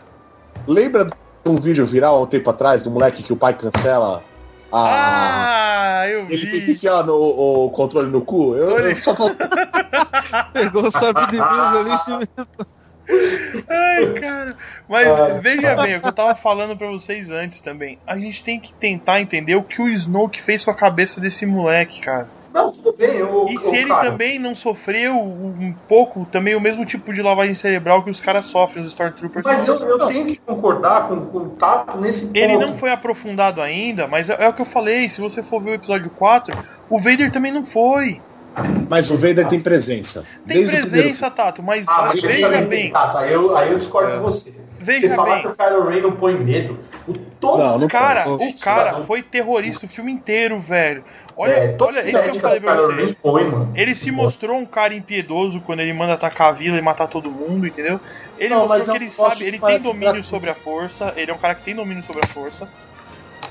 Lembra 0.66 1.04
de 1.04 1.12
um 1.46 1.56
vídeo 1.56 1.86
viral 1.86 2.16
há 2.16 2.20
um 2.22 2.26
tempo 2.26 2.50
atrás 2.50 2.82
do 2.82 2.90
moleque 2.90 3.22
que 3.22 3.32
o 3.32 3.36
pai 3.36 3.54
cancela 3.54 4.22
a. 4.72 6.02
ah 6.02 6.08
eu 6.08 6.20
Ele 6.28 6.46
tem 6.50 6.60
que 6.60 6.66
vi. 6.66 6.72
enfiar 6.72 7.04
no, 7.04 7.14
o 7.14 7.70
controle 7.70 8.08
no 8.08 8.20
cu? 8.20 8.54
Eu, 8.56 8.78
eu 8.78 8.96
só 8.96 9.14
Pegou 10.52 10.84
o 10.86 10.90
sabre 10.90 11.26
de 11.26 11.36
luz 11.36 11.46
ali. 11.48 12.28
Ai, 13.68 14.12
cara. 14.20 14.56
Mas 14.88 15.06
Ai, 15.06 15.40
veja 15.40 15.74
bem, 15.76 15.96
o 15.96 16.00
que 16.00 16.08
eu 16.08 16.12
tava 16.12 16.34
falando 16.34 16.76
pra 16.76 16.88
vocês 16.88 17.30
antes 17.30 17.60
também. 17.60 17.98
A 18.06 18.18
gente 18.18 18.42
tem 18.44 18.58
que 18.58 18.72
tentar 18.72 19.20
entender 19.20 19.54
o 19.54 19.62
que 19.62 19.80
o 19.80 19.88
Snoke 19.88 20.40
fez 20.40 20.64
com 20.64 20.70
a 20.70 20.74
cabeça 20.74 21.20
desse 21.20 21.44
moleque, 21.46 22.00
cara. 22.00 22.28
Não, 22.52 22.72
tudo 22.72 22.96
bem. 22.96 23.16
Eu, 23.16 23.46
E 23.48 23.54
eu, 23.54 23.60
se 23.60 23.76
ele 23.76 23.88
cara, 23.88 24.10
também 24.10 24.38
não 24.38 24.56
sofreu 24.56 25.14
um 25.14 25.74
pouco, 25.86 26.26
também 26.30 26.54
o 26.54 26.60
mesmo 26.60 26.84
tipo 26.84 27.12
de 27.12 27.22
lavagem 27.22 27.54
cerebral 27.54 28.02
que 28.02 28.10
os 28.10 28.20
caras 28.20 28.46
sofrem, 28.46 28.82
os 28.82 28.90
Stormtroopers. 28.90 29.44
Mas 29.44 29.68
eu, 29.68 29.76
eu 29.76 30.06
tenho 30.06 30.26
que 30.26 30.36
concordar 30.36 31.08
com, 31.08 31.26
com 31.26 31.38
o 31.38 31.48
Tato 31.50 31.98
nesse 31.98 32.26
ponto. 32.26 32.36
Ele 32.36 32.56
não 32.56 32.78
foi 32.78 32.90
aprofundado 32.90 33.60
ainda, 33.60 34.06
mas 34.06 34.30
é, 34.30 34.36
é 34.40 34.48
o 34.48 34.52
que 34.52 34.62
eu 34.62 34.66
falei, 34.66 35.10
se 35.10 35.20
você 35.20 35.42
for 35.42 35.62
ver 35.62 35.70
o 35.70 35.74
episódio 35.74 36.10
4, 36.10 36.56
o 36.88 36.98
Vader 36.98 37.30
também 37.30 37.52
não 37.52 37.64
foi. 37.64 38.20
Mas 38.88 39.10
o 39.10 39.16
Vader 39.16 39.48
tem 39.48 39.60
presença. 39.60 40.24
Tem 40.46 40.66
presença, 40.66 41.30
Tato, 41.30 41.62
mas 41.62 41.86
Ah, 41.88 42.10
veja 42.12 42.48
bem. 42.62 42.68
tem, 42.68 42.92
Tato. 42.92 43.18
Aí 43.18 43.32
eu, 43.32 43.56
aí 43.56 43.70
eu 43.70 43.78
discordo 43.78 44.12
de 44.12 44.18
você. 44.18 44.52
Veja 44.80 45.08
você 45.08 45.14
falar 45.14 45.34
bem. 45.34 45.42
que 45.42 45.48
o 45.48 45.54
Kylo 45.54 45.88
Ren 45.88 46.00
não 46.00 46.12
põe 46.12 46.34
medo. 46.34 46.78
O 47.06 47.12
todo 47.12 47.58
Não, 47.58 47.78
não 47.78 47.88
Cara, 47.88 48.28
o 48.28 48.58
cara 48.58 49.04
foi 49.06 49.22
terrorista 49.22 49.86
o 49.86 49.88
filme 49.88 50.12
inteiro, 50.12 50.60
velho. 50.60 51.04
Olha, 51.36 51.52
é, 51.52 51.76
olha 51.78 52.00
isso 52.00 52.22
que 52.22 52.36
eu 52.36 52.40
falei 52.40 52.60
pra 52.60 52.74
vocês. 52.74 53.10
Ren 53.10 53.16
põe, 53.22 53.44
mano. 53.44 53.72
Ele 53.74 53.94
se 53.94 54.10
mostrou 54.10 54.56
um 54.56 54.66
cara 54.66 54.94
impiedoso 54.94 55.60
quando 55.60 55.80
ele 55.80 55.92
manda 55.92 56.14
atacar 56.14 56.48
a 56.48 56.52
vila 56.52 56.78
e 56.78 56.82
matar 56.82 57.06
todo 57.06 57.30
mundo, 57.30 57.66
entendeu? 57.66 58.00
Ele 58.38 58.48
Não, 58.54 58.66
mas 58.66 58.78
mostrou 58.78 58.96
que 58.98 59.04
ele 59.04 59.10
sabe, 59.10 59.36
que 59.36 59.44
ele 59.44 59.58
tem 59.58 59.80
domínio 59.80 60.24
sobre 60.24 60.50
a 60.50 60.54
força, 60.54 61.12
ele 61.16 61.30
é 61.30 61.34
um 61.34 61.38
cara 61.38 61.54
que 61.54 61.62
tem 61.62 61.74
domínio 61.74 62.02
sobre 62.02 62.22
a 62.24 62.28
força. 62.28 62.68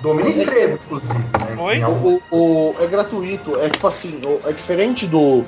Domina 0.01 0.29
extremo, 0.29 0.75
inclusive. 0.85 1.13
Né? 1.13 1.55
Oi? 1.59 1.83
O, 1.83 2.21
o- 2.31 2.37
o- 2.37 2.75
é 2.79 2.85
gratuito, 2.87 3.59
é 3.59 3.69
tipo 3.69 3.87
assim, 3.87 4.21
o- 4.25 4.41
é 4.47 4.51
diferente 4.51 5.05
do, 5.07 5.43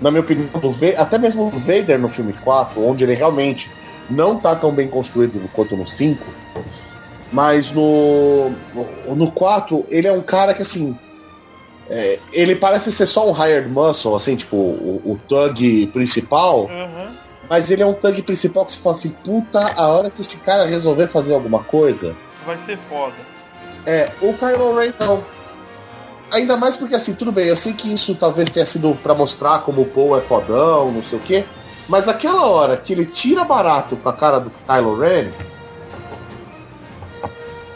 na 0.00 0.10
minha 0.10 0.22
opinião, 0.22 0.48
do 0.60 0.70
Va- 0.70 0.94
até 0.98 1.18
mesmo 1.18 1.50
do 1.50 1.58
Vader 1.58 1.98
no 1.98 2.08
filme 2.08 2.32
4, 2.32 2.82
onde 2.84 3.04
ele 3.04 3.14
realmente 3.14 3.70
não 4.08 4.36
tá 4.38 4.56
tão 4.56 4.72
bem 4.72 4.88
construído 4.88 5.40
quanto 5.52 5.76
no 5.76 5.88
5, 5.88 6.24
mas 7.32 7.70
no, 7.70 8.50
no, 8.74 9.14
no 9.14 9.30
4 9.32 9.84
ele 9.88 10.08
é 10.08 10.12
um 10.12 10.22
cara 10.22 10.52
que 10.54 10.62
assim, 10.62 10.96
é, 11.88 12.18
ele 12.32 12.56
parece 12.56 12.90
ser 12.90 13.06
só 13.06 13.30
um 13.30 13.34
hired 13.34 13.68
muscle, 13.68 14.14
assim, 14.16 14.34
tipo, 14.36 14.56
o, 14.56 15.00
o 15.04 15.18
thug 15.28 15.86
principal, 15.88 16.68
Aham. 16.70 17.12
mas 17.48 17.70
ele 17.70 17.82
é 17.82 17.86
um 17.86 17.92
thug 17.94 18.22
principal 18.22 18.64
que 18.64 18.72
você 18.72 18.78
fala 18.80 18.96
assim, 18.96 19.10
puta, 19.24 19.60
a 19.76 19.88
hora 19.88 20.10
que 20.10 20.20
esse 20.22 20.38
cara 20.38 20.64
resolver 20.66 21.06
fazer 21.08 21.34
alguma 21.34 21.62
coisa, 21.62 22.14
Vai 22.46 22.58
ser 22.60 22.78
foda. 22.88 23.12
É, 23.86 24.10
o 24.20 24.32
Kylo 24.34 24.76
Ren 24.76 24.92
não. 24.98 25.24
Ainda 26.30 26.56
mais 26.56 26.76
porque 26.76 26.94
assim, 26.94 27.14
tudo 27.14 27.32
bem, 27.32 27.46
eu 27.46 27.56
sei 27.56 27.72
que 27.72 27.92
isso 27.92 28.14
talvez 28.14 28.48
tenha 28.50 28.64
sido 28.64 28.94
pra 29.02 29.14
mostrar 29.14 29.60
como 29.60 29.82
o 29.82 29.86
Paul 29.86 30.16
é 30.16 30.20
fodão, 30.20 30.92
não 30.92 31.02
sei 31.02 31.18
o 31.18 31.22
quê. 31.22 31.44
Mas 31.88 32.06
aquela 32.06 32.46
hora 32.46 32.76
que 32.76 32.92
ele 32.92 33.04
tira 33.04 33.44
barato 33.44 33.96
com 33.96 34.08
a 34.08 34.12
cara 34.12 34.38
do 34.38 34.50
Kylo 34.64 34.96
Ren, 35.00 35.28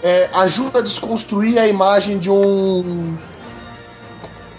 é, 0.02 0.28
ajuda 0.35 0.78
a 0.78 0.82
desconstruir 0.82 1.59
a 1.59 1.66
imagem 1.66 2.18
de 2.18 2.31
um. 2.31 3.16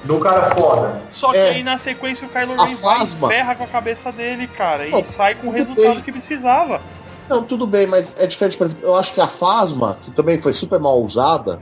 Do 0.04 0.20
cara 0.20 0.54
foda. 0.56 1.02
Só 1.10 1.32
que 1.32 1.38
É. 1.38 1.50
aí 1.52 1.64
na 1.64 1.78
sequência 1.78 2.28
o 2.28 2.30
Kylo 2.30 2.56
Ren 2.62 2.76
vai 2.76 3.04
e 3.04 3.08
ferra 3.28 3.56
com 3.56 3.64
a 3.64 3.68
cabeça 3.68 4.12
dele, 4.12 4.48
cara, 4.48 4.88
e 4.88 5.06
sai 5.06 5.36
com 5.36 5.48
o 5.48 5.52
resultado 5.52 5.96
bem. 5.96 6.02
que 6.04 6.12
precisava. 6.12 6.82
Não, 7.30 7.44
tudo 7.44 7.66
bem, 7.66 7.88
mas 7.88 8.16
é 8.20 8.28
diferente, 8.28 8.58
por 8.58 8.66
exemplo, 8.68 8.86
eu 8.86 8.96
acho 8.96 9.14
que 9.14 9.20
a 9.22 9.28
Phasma, 9.28 9.98
que 10.04 10.12
também 10.12 10.42
foi 10.42 10.54
super 10.54 10.80
mal 10.80 11.02
usada, 11.02 11.60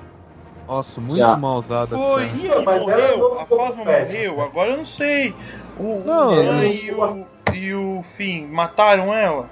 Nossa, 0.68 1.02
muito 1.02 1.22
Ah. 1.22 1.36
mal 1.36 1.60
usada. 1.60 1.96
Foi, 1.96 2.24
e 2.26 2.46
ele 2.48 2.66
Mas 2.66 2.82
morreu? 2.82 3.18
novo 3.18 3.40
A 3.40 3.46
Boba 3.46 3.66
Fett. 3.84 4.14
morreu? 4.14 4.42
Agora 4.42 4.70
eu 4.72 4.78
não 4.78 4.86
sei. 4.86 5.36
O, 5.78 6.02
Não, 6.06 6.30
o 6.30 6.64
e, 6.64 6.92
o, 6.92 7.26
e 7.54 7.74
o 7.74 8.04
Finn 8.16 8.48
mataram 8.48 9.14
ela? 9.14 9.50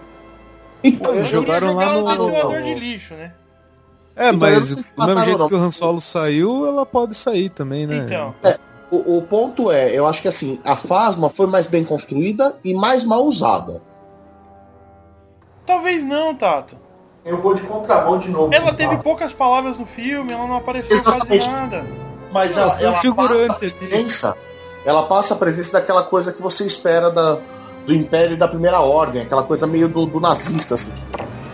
então, 0.83 1.23
jogaram 1.25 1.75
lá 1.75 1.93
no- 1.93 2.29
no 2.29 2.63
de 2.63 2.73
lixo, 2.73 3.13
né? 3.13 3.33
É, 4.15 4.27
Então, 4.29 4.39
mas 4.39 4.63
se 4.69 4.95
do 4.95 5.05
mesmo 5.05 5.23
jeito 5.23 5.37
não. 5.39 5.47
que 5.49 5.53
o 5.53 5.57
Han 5.57 5.71
Solo 5.71 5.99
saiu, 6.01 6.65
ela 6.65 6.85
pode 6.85 7.13
sair 7.13 7.49
também, 7.49 7.85
né? 7.85 7.97
Então, 8.05 8.33
o, 8.89 9.17
o 9.17 9.21
ponto 9.21 9.69
é, 9.69 9.91
eu 9.93 10.07
acho 10.07 10.21
que 10.21 10.27
assim, 10.29 10.59
a 10.63 10.75
Phasma 10.77 11.29
foi 11.29 11.45
mais 11.45 11.67
bem 11.67 11.83
construída 11.83 12.55
e 12.63 12.73
mais 12.73 13.03
mal 13.03 13.25
usada. 13.25 13.81
Talvez 15.71 16.03
não, 16.03 16.35
Tato. 16.35 16.75
Eu 17.23 17.37
vou 17.37 17.53
de 17.53 17.61
contramão 17.63 18.17
de 18.17 18.29
novo. 18.29 18.53
Ela 18.53 18.71
o 18.71 18.75
teve 18.75 18.91
Tato. 18.95 19.03
poucas 19.03 19.33
palavras 19.33 19.77
no 19.77 19.85
filme, 19.85 20.33
ela 20.33 20.45
não 20.47 20.57
apareceu 20.57 20.97
Exatamente. 20.97 21.45
quase 21.45 21.51
nada. 21.51 21.85
Mas 22.31 22.57
ela, 22.57 22.75
um 22.75 22.79
ela 22.79 22.95
figurante 22.97 23.47
passa 23.47 23.51
a 23.51 23.67
ali. 23.67 23.71
presença. 23.71 24.37
Ela 24.85 25.03
passa 25.03 25.33
a 25.33 25.37
presença 25.37 25.73
daquela 25.73 26.03
coisa 26.03 26.33
que 26.33 26.41
você 26.41 26.65
espera 26.65 27.09
da, 27.11 27.37
do 27.85 27.93
Império 27.93 28.33
e 28.33 28.37
da 28.37 28.47
Primeira 28.47 28.79
Ordem, 28.79 29.21
aquela 29.21 29.43
coisa 29.43 29.67
meio 29.67 29.87
do, 29.87 30.05
do 30.05 30.19
nazista, 30.19 30.73
assim. 30.75 30.93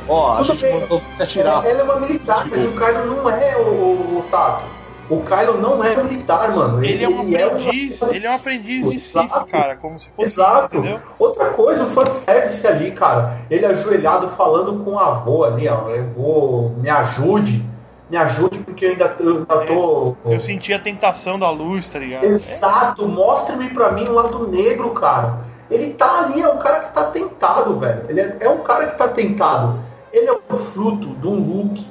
Ó, 0.07 0.34
a 0.34 0.38
Tudo 0.38 0.53
gente 0.53 0.61
bem. 0.61 0.80
mandou 0.80 1.02
você 1.18 1.23
atirar. 1.23 1.65
Ela 1.65 1.81
é 1.81 1.84
uma 1.84 1.95
militar, 1.98 2.48
mas 2.49 2.64
o 2.64 2.72
Kylo 2.72 3.06
não 3.18 3.30
é 3.30 3.57
o, 3.57 4.19
o 4.19 4.26
Tato. 4.31 4.64
O 5.10 5.22
Kylo 5.22 5.62
não 5.62 5.82
é 5.84 5.96
militar, 6.04 6.52
mano. 6.54 6.84
Ele 6.84 7.04
é 7.04 7.08
um 7.08 7.22
uma- 7.22 7.46
aprendiz, 7.46 8.02
ele 8.02 8.26
é 8.28 8.30
um 8.30 8.36
aprendiz 8.36 8.90
de 8.90 9.00
Sith, 9.00 9.46
cara, 9.50 9.76
como 9.78 9.98
se 10.00 10.10
fosse, 10.10 10.34
Exato. 10.34 10.78
entendeu? 10.78 11.00
Outra 11.18 11.46
coisa, 11.52 11.86
o 11.86 11.88
fanservice 11.88 12.68
ali, 12.68 12.92
cara. 12.92 13.40
Ele 13.50 13.66
ajoelhado 13.66 14.28
falando 14.30 14.84
com 14.84 14.92
o 14.92 15.00
avô 15.00 15.46
ali, 15.46 15.68
ó. 15.70 15.88
Eu 15.90 16.10
vou. 16.10 16.70
Me 16.78 16.90
ajude. 16.90 17.66
Me 18.10 18.18
ajude 18.18 18.60
porque 18.60 18.86
eu 18.86 18.92
ainda, 18.92 19.16
eu 19.20 19.36
ainda 19.38 19.66
tô. 19.66 20.16
Eu 20.26 20.40
senti 20.42 20.74
a 20.74 20.80
tentação 20.80 21.40
da 21.40 21.50
luz, 21.50 21.88
tá 21.90 22.00
ligado? 22.00 22.24
Exato, 22.26 23.08
mostre-me 23.08 23.70
pra 23.70 23.92
mim 23.92 24.08
o 24.08 24.14
lado 24.14 24.48
negro, 24.48 24.90
cara. 24.92 25.40
Ele 25.70 25.94
tá 25.94 26.20
ali, 26.26 26.42
é 26.42 26.48
um 26.50 26.58
cara 26.58 26.80
que 26.82 26.94
tá 26.94 27.04
tentado, 27.06 27.78
velho. 27.80 28.04
Ele 28.10 28.22
é, 28.22 28.38
é 28.42 28.50
um 28.50 28.60
cara 28.60 28.88
que 28.88 28.98
tá 28.98 29.08
tentado. 29.10 29.80
Ele 30.12 30.28
é 30.30 30.34
o 30.34 30.58
fruto 30.58 31.10
de 31.16 31.28
um 31.28 31.36
Luke 31.36 31.86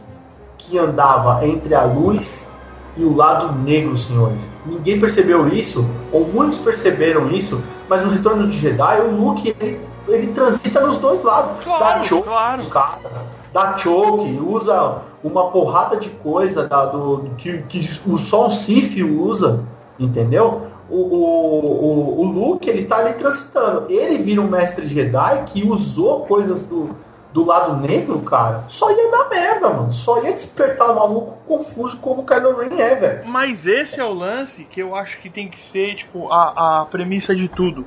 que 0.58 0.78
andava 0.78 1.46
entre 1.46 1.74
a 1.74 1.84
luz 1.84 2.50
e 2.96 3.04
o 3.04 3.14
lado 3.14 3.58
negro, 3.58 3.96
senhores. 3.96 4.48
Ninguém 4.64 4.98
percebeu 4.98 5.48
isso, 5.48 5.86
ou 6.12 6.26
muitos 6.26 6.58
perceberam 6.58 7.30
isso, 7.30 7.62
mas 7.88 8.04
no 8.04 8.10
Retorno 8.10 8.46
de 8.46 8.58
Jedi, 8.58 9.00
o 9.00 9.16
Luke, 9.16 9.54
ele, 9.60 9.80
ele 10.08 10.28
transita 10.28 10.80
nos 10.80 10.96
dois 10.96 11.22
lados. 11.22 11.62
Claro, 11.62 11.84
dá 11.84 12.02
choke 12.02 12.28
claro. 12.28 12.56
nos 12.58 12.66
caras, 12.68 13.28
dá 13.52 13.78
choke, 13.78 14.40
usa 14.40 15.02
uma 15.22 15.50
porrada 15.50 15.96
de 15.96 16.08
coisa 16.08 16.66
da, 16.66 16.86
do, 16.86 17.30
que, 17.36 17.58
que 17.68 18.00
o 18.06 18.16
só 18.16 18.46
um 18.46 18.50
Sif 18.50 19.02
usa, 19.02 19.64
entendeu? 19.98 20.68
o, 20.88 20.96
o, 20.96 22.20
o, 22.20 22.20
o 22.20 22.24
Luke, 22.26 22.68
ele 22.68 22.84
tá 22.84 22.98
ali 22.98 23.14
transitando. 23.14 23.86
Ele 23.88 24.18
vira 24.18 24.40
um 24.40 24.48
mestre 24.48 24.86
Jedi 24.86 25.44
que 25.46 25.66
usou 25.66 26.20
coisas 26.20 26.64
do, 26.64 26.90
do 27.36 27.44
lado 27.44 27.76
negro, 27.86 28.18
cara, 28.22 28.64
só 28.66 28.90
ia 28.90 29.10
dar 29.10 29.28
merda, 29.28 29.68
mano. 29.68 29.92
Só 29.92 30.24
ia 30.24 30.32
despertar 30.32 30.90
o 30.90 30.94
maluco 30.94 31.36
confuso 31.46 31.98
como 31.98 32.22
o 32.22 32.24
Kylo 32.24 32.56
Ren 32.56 32.80
é, 32.80 32.94
velho. 32.94 33.28
Mas 33.28 33.66
esse 33.66 34.00
é 34.00 34.04
o 34.04 34.14
lance 34.14 34.64
que 34.64 34.80
eu 34.80 34.94
acho 34.94 35.20
que 35.20 35.28
tem 35.28 35.46
que 35.46 35.60
ser, 35.60 35.96
tipo, 35.96 36.32
a, 36.32 36.80
a 36.80 36.86
premissa 36.86 37.36
de 37.36 37.46
tudo. 37.46 37.84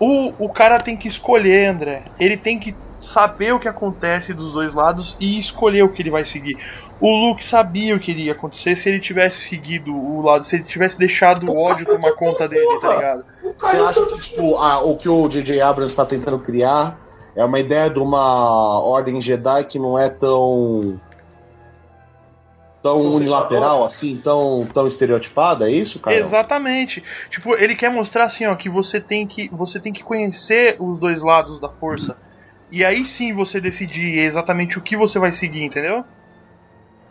O, 0.00 0.32
o 0.38 0.48
cara 0.48 0.80
tem 0.80 0.96
que 0.96 1.06
escolher, 1.06 1.66
André. 1.66 2.04
Ele 2.18 2.34
tem 2.38 2.58
que 2.58 2.74
saber 2.98 3.52
o 3.52 3.60
que 3.60 3.68
acontece 3.68 4.32
dos 4.32 4.54
dois 4.54 4.72
lados 4.72 5.18
e 5.20 5.38
escolher 5.38 5.82
o 5.82 5.90
que 5.90 6.00
ele 6.00 6.10
vai 6.10 6.24
seguir. 6.24 6.56
O 6.98 7.10
Luke 7.14 7.44
sabia 7.44 7.94
o 7.94 8.00
que 8.00 8.10
iria 8.10 8.32
acontecer 8.32 8.74
se 8.76 8.88
ele 8.88 9.00
tivesse 9.00 9.50
seguido 9.50 9.94
o 9.94 10.22
lado, 10.22 10.46
se 10.46 10.56
ele 10.56 10.64
tivesse 10.64 10.98
deixado 10.98 11.46
o 11.46 11.58
ódio 11.58 11.84
tomar 11.84 12.12
conta 12.12 12.48
dele, 12.48 12.80
tá 12.80 12.94
ligado? 12.94 13.24
Você 13.58 13.76
acha 13.76 14.06
que, 14.06 14.20
tipo, 14.20 14.56
a, 14.56 14.80
o 14.82 14.96
que 14.96 15.10
o 15.10 15.28
J.J. 15.28 15.60
Abrams 15.60 15.92
está 15.92 16.06
tentando 16.06 16.38
criar 16.38 17.04
é 17.36 17.44
uma 17.44 17.60
ideia 17.60 17.88
de 17.90 17.98
uma 17.98 18.80
ordem 18.80 19.20
Jedi 19.20 19.64
que 19.64 19.78
não 19.78 19.98
é 19.98 20.08
tão 20.08 21.00
tão 22.82 23.00
unilateral 23.00 23.84
assim, 23.84 24.20
tão 24.22 24.66
tão 24.72 24.86
estereotipada, 24.86 25.68
é 25.68 25.72
isso, 25.72 25.98
cara? 25.98 26.16
Exatamente. 26.16 27.02
Tipo, 27.30 27.54
ele 27.56 27.74
quer 27.74 27.90
mostrar 27.90 28.24
assim, 28.24 28.46
ó, 28.46 28.54
que 28.54 28.68
você 28.68 29.00
tem 29.00 29.26
que 29.26 29.48
você 29.52 29.80
tem 29.80 29.92
que 29.92 30.02
conhecer 30.04 30.76
os 30.78 30.98
dois 30.98 31.22
lados 31.22 31.58
da 31.60 31.68
força. 31.68 32.16
E 32.70 32.84
aí 32.84 33.04
sim 33.04 33.32
você 33.34 33.60
decidir 33.60 34.18
exatamente 34.18 34.78
o 34.78 34.82
que 34.82 34.96
você 34.96 35.18
vai 35.18 35.32
seguir, 35.32 35.62
entendeu? 35.64 36.04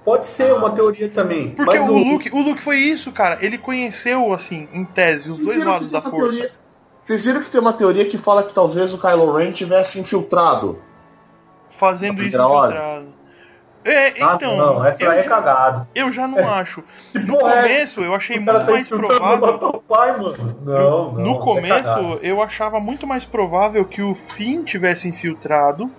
Pode 0.03 0.27
ser 0.27 0.53
uma 0.53 0.69
teoria 0.69 1.09
também. 1.09 1.49
Porque 1.51 1.79
mas 1.79 1.89
o 1.89 1.97
Luke, 1.97 2.29
o 2.31 2.39
Luke 2.41 2.61
foi 2.61 2.77
isso, 2.77 3.11
cara. 3.11 3.39
Ele 3.41 3.57
conheceu 3.57 4.33
assim, 4.33 4.67
em 4.71 4.85
tese, 4.85 5.29
os 5.31 5.43
dois 5.43 5.63
lados 5.63 5.89
da 5.89 6.01
força. 6.01 6.17
teoria- 6.29 6.51
Vocês 7.05 7.23
viram 7.23 7.43
que 7.43 7.51
tem 7.51 7.61
uma 7.61 7.71
teoria 7.71 8.03
que 8.05 8.17
fala 8.17 8.41
que 8.43 8.51
talvez 8.51 8.91
o 8.91 8.97
Kylo 8.97 9.31
Ren 9.33 9.51
tivesse 9.51 9.99
infiltrado. 9.99 10.79
Fazendo 11.79 12.23
isso 12.23 12.35
infiltrado. 12.35 13.13
É, 13.83 14.07
Ah, 14.19 14.33
então. 14.35 14.57
não, 14.57 14.83
essa 14.83 15.03
eu, 15.03 15.11
aí 15.11 15.19
é 15.19 15.23
cagado. 15.23 15.87
eu 15.93 16.11
já 16.11 16.27
não 16.27 16.49
acho. 16.51 16.83
Que 17.13 17.19
No 17.19 17.37
porra 17.37 17.53
é 17.53 17.61
começo 17.61 18.01
eu 18.01 18.15
achei 18.15 18.39
muito 18.39 18.51
tá 18.65 18.71
mais 18.71 18.89
provável. 18.89 19.59
o 19.61 19.81
pai, 19.81 20.17
mano. 20.17 20.57
Não, 20.65 21.11
não. 21.11 21.23
no 21.23 21.35
é 21.35 21.39
começo 21.39 21.83
cagado. 21.83 22.19
eu 22.23 22.41
achava 22.41 22.79
muito 22.79 23.05
mais 23.05 23.23
provável 23.25 23.85
que 23.85 24.01
o 24.01 24.15
Finn 24.35 24.63
tivesse 24.63 25.07
infiltrado 25.07 25.91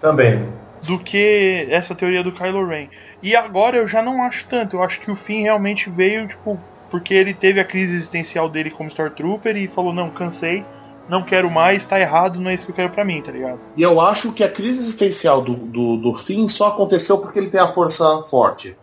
Também. 0.00 0.48
do 0.82 0.98
que 0.98 1.68
essa 1.70 1.94
teoria 1.94 2.24
do 2.24 2.32
Kylo 2.32 2.66
Ren. 2.66 2.88
E 3.22 3.36
agora 3.36 3.76
eu 3.76 3.86
já 3.86 4.02
não 4.02 4.24
acho 4.24 4.48
tanto. 4.48 4.74
Eu 4.78 4.82
acho 4.82 5.00
que 5.00 5.12
o 5.12 5.14
Finn 5.14 5.42
realmente 5.42 5.88
veio, 5.88 6.26
tipo, 6.26 6.58
porque 6.90 7.14
ele 7.14 7.34
teve 7.34 7.60
a 7.60 7.64
crise 7.64 7.94
existencial 7.94 8.48
dele 8.48 8.70
como 8.70 8.88
Stormtrooper 8.88 9.56
e 9.56 9.68
falou: 9.68 9.92
não, 9.92 10.10
cansei, 10.10 10.64
não 11.08 11.22
quero 11.22 11.50
mais, 11.50 11.84
tá 11.84 11.98
errado, 11.98 12.40
não 12.40 12.50
é 12.50 12.54
isso 12.54 12.64
que 12.66 12.72
eu 12.72 12.76
quero 12.76 12.90
pra 12.90 13.04
mim, 13.04 13.22
tá 13.22 13.32
ligado? 13.32 13.60
E 13.76 13.82
eu 13.82 14.00
acho 14.00 14.32
que 14.32 14.42
a 14.44 14.48
crise 14.50 14.78
existencial 14.78 15.40
do, 15.42 15.54
do, 15.54 15.96
do 15.96 16.14
Finn 16.14 16.46
só 16.48 16.68
aconteceu 16.68 17.18
porque 17.18 17.38
ele 17.38 17.48
tem 17.50 17.60
a 17.60 17.68
força 17.68 18.04
forte. 18.30 18.76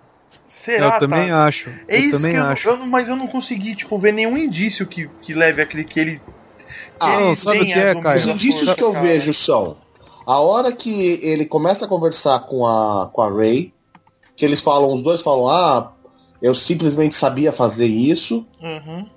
Será? 0.48 0.96
eu 0.96 1.00
também 1.00 1.30
tá? 1.30 1.46
acho. 1.46 1.70
É 1.88 1.98
eu 1.98 2.02
isso 2.02 2.18
também 2.18 2.36
eu, 2.36 2.44
acho. 2.44 2.70
eu- 2.70 2.78
mas 2.86 3.10
eu 3.10 3.16
não 3.16 3.28
consegui, 3.28 3.76
tipo, 3.76 3.98
ver 4.00 4.14
nenhum 4.14 4.38
indício 4.38 4.86
que, 4.88 5.10
que 5.22 5.34
leve 5.34 5.62
aquele 5.62 5.84
que 5.84 6.00
ele. 6.00 6.18
Que 6.18 6.24
Ah, 7.00 7.14
ele 7.16 7.24
não, 7.26 7.36
sabe 7.36 7.62
o 7.62 7.66
que 7.66 7.74
é, 7.74 7.96
Caio? 7.96 8.18
Os 8.18 8.26
indícios 8.28 8.62
força, 8.62 8.76
que 8.76 8.84
eu 8.84 8.92
cara. 8.92 9.06
vejo 9.06 9.34
são 9.34 9.78
a 10.28 10.42
hora 10.42 10.74
que 10.74 11.22
ele 11.24 11.46
começa 11.46 11.86
a 11.86 11.88
conversar 11.88 12.40
com 12.42 12.66
a, 12.68 13.10
com 13.14 13.22
a 13.22 13.30
Ray, 13.30 13.74
que 14.36 14.44
eles 14.44 14.60
falam, 14.60 14.94
os 14.94 15.02
dois 15.02 15.22
falam, 15.22 15.48
ah, 15.48 15.94
eu 16.42 16.54
simplesmente 16.56 17.16
sabia 17.16 17.52
fazer 17.52 17.88
isso. 17.88 18.46
Uhum. 18.62 19.08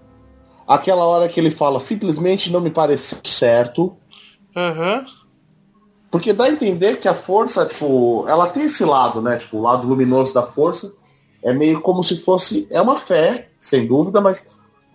Aquela 0.66 1.04
hora 1.04 1.28
que 1.28 1.38
ele 1.40 1.50
fala, 1.50 1.80
simplesmente 1.80 2.50
não 2.50 2.60
me 2.60 2.70
pareceu 2.70 3.18
certo. 3.24 3.96
Aham. 4.56 5.04
Porque 6.10 6.32
dá 6.32 6.44
a 6.44 6.50
entender 6.50 6.96
que 6.98 7.06
a 7.08 7.14
força, 7.14 7.66
tipo, 7.66 8.24
ela 8.28 8.48
tem 8.48 8.64
esse 8.64 8.84
lado, 8.84 9.20
né? 9.22 9.36
Tipo, 9.36 9.58
o 9.58 9.62
lado 9.62 9.86
luminoso 9.86 10.34
da 10.34 10.42
força. 10.42 10.92
É 11.42 11.52
meio 11.52 11.80
como 11.80 12.02
se 12.02 12.16
fosse. 12.22 12.66
É 12.70 12.80
uma 12.82 12.96
fé, 12.96 13.48
sem 13.58 13.86
dúvida, 13.86 14.20
mas. 14.20 14.48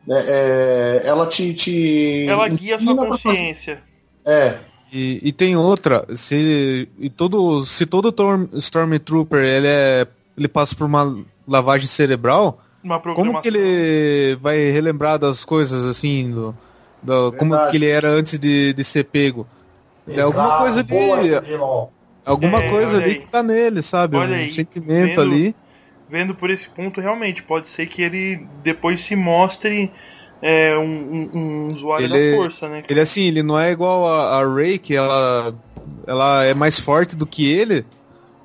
né, 0.06 0.24
é, 0.28 1.02
ela 1.06 1.26
te, 1.28 1.54
te. 1.54 2.26
Ela 2.28 2.48
guia 2.50 2.78
sua 2.78 2.96
pra 2.96 3.08
fazer- 3.18 3.24
consciência. 3.24 3.84
É. 4.26 4.60
E, 4.92 5.20
e 5.24 5.32
tem 5.34 5.56
outra, 5.58 6.06
se 6.16 6.88
e 7.00 7.10
todo 7.10 7.66
se 7.66 7.86
todo 7.86 8.10
Storm- 8.10 8.48
Stormtrooper 8.54 9.40
ele 9.44 9.68
é 9.68 10.08
ele 10.38 10.48
passa 10.48 10.76
por 10.76 10.86
uma 10.86 11.26
lavagem 11.48 11.88
cerebral, 11.88 12.60
Uma 12.84 13.00
como 13.00 13.42
que 13.42 13.48
ele 13.48 14.36
vai 14.42 14.70
relembrar 14.72 15.18
das 15.20 15.44
coisas 15.46 15.86
assim, 15.88 16.32
do, 16.32 16.56
do- 17.02 17.32
como 17.34 17.54
que 17.70 17.78
ele 17.78 17.88
era 17.88 18.10
antes 18.10 18.38
de, 18.40 18.74
de 18.74 18.84
ser 18.84 19.06
pego? 19.06 19.48
É 20.08 20.22
alguma 20.22 20.46
Exato, 20.46 20.62
coisa 20.62 20.84
de 20.84 20.94
boa, 20.94 21.90
alguma 22.26 22.64
É, 22.64 22.70
coisa 22.70 22.98
ali 22.98 23.06
aí. 23.12 23.16
que 23.16 23.28
tá 23.28 23.42
nele, 23.42 23.82
sabe? 23.82 24.18
Olha 24.18 24.34
um 24.36 24.40
aí, 24.40 24.52
sentimento 24.52 25.08
vendo- 25.16 25.22
ali. 25.22 25.56
Vendo 26.08 26.36
por 26.36 26.52
esse 26.52 26.70
ponto, 26.70 27.02
realmente, 27.02 27.42
pode 27.42 27.68
ser 27.68 27.88
que 27.88 28.04
ele 28.04 28.46
depois 28.64 29.00
se 29.04 29.16
mostre 29.16 29.92
é, 30.42 30.78
um, 30.78 30.84
um- 30.84 31.40
um 31.40 31.68
usuário 31.74 32.06
Ele- 32.06 32.32
da 32.32 32.38
força, 32.38 32.70
né? 32.70 32.84
Ele 32.88 33.00
assim, 33.00 33.24
ele 33.24 33.42
não 33.42 33.60
é 33.60 33.72
igual 33.72 34.08
a, 34.08 34.40
a 34.42 34.54
Rey, 34.56 34.78
que 34.78 34.96
ela 34.96 35.56
ela 36.06 36.44
é 36.44 36.54
mais 36.54 36.80
forte 36.80 37.16
do 37.16 37.26
que 37.26 37.52
ele. 37.52 37.84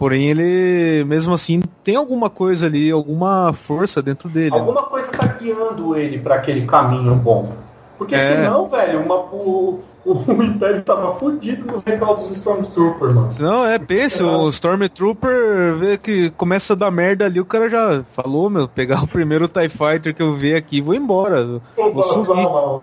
Porém, 0.00 0.30
ele, 0.30 1.04
mesmo 1.04 1.34
assim, 1.34 1.62
tem 1.84 1.94
alguma 1.94 2.30
coisa 2.30 2.64
ali, 2.66 2.90
alguma 2.90 3.52
força 3.52 4.00
dentro 4.00 4.30
dele. 4.30 4.54
Alguma 4.54 4.82
coisa 4.84 5.12
tá 5.12 5.26
guiando 5.26 5.94
ele 5.94 6.18
pra 6.18 6.36
aquele 6.36 6.66
caminho 6.66 7.14
bom. 7.16 7.52
Porque 7.98 8.14
É. 8.14 8.18
senão, 8.18 8.66
velho, 8.66 9.00
uma, 9.00 9.16
o, 9.16 9.78
o 10.06 10.42
Império 10.42 10.80
tava 10.80 11.14
fudido 11.16 11.70
no 11.70 11.82
recalque 11.84 12.22
dos 12.22 12.30
Stormtroopers, 12.38 13.14
mano. 13.14 13.28
Não, 13.38 13.66
é, 13.66 13.78
pense, 13.78 14.22
o 14.22 14.48
Stormtrooper 14.48 15.74
vê 15.78 15.98
que 15.98 16.30
começa 16.30 16.72
a 16.72 16.76
dar 16.76 16.90
merda 16.90 17.26
ali, 17.26 17.38
o 17.38 17.44
cara 17.44 17.68
já 17.68 18.02
falou, 18.10 18.48
meu, 18.48 18.66
pegar 18.66 19.04
o 19.04 19.06
primeiro 19.06 19.46
TIE 19.48 19.68
Fighter 19.68 20.14
que 20.14 20.22
eu 20.22 20.32
ver 20.34 20.56
aqui 20.56 20.78
e 20.78 20.80
vou 20.80 20.94
embora. 20.94 21.44
Vou 21.76 21.92
Vou 21.92 21.92
vazar, 21.92 22.24
subir. 22.24 22.42
mano. 22.42 22.82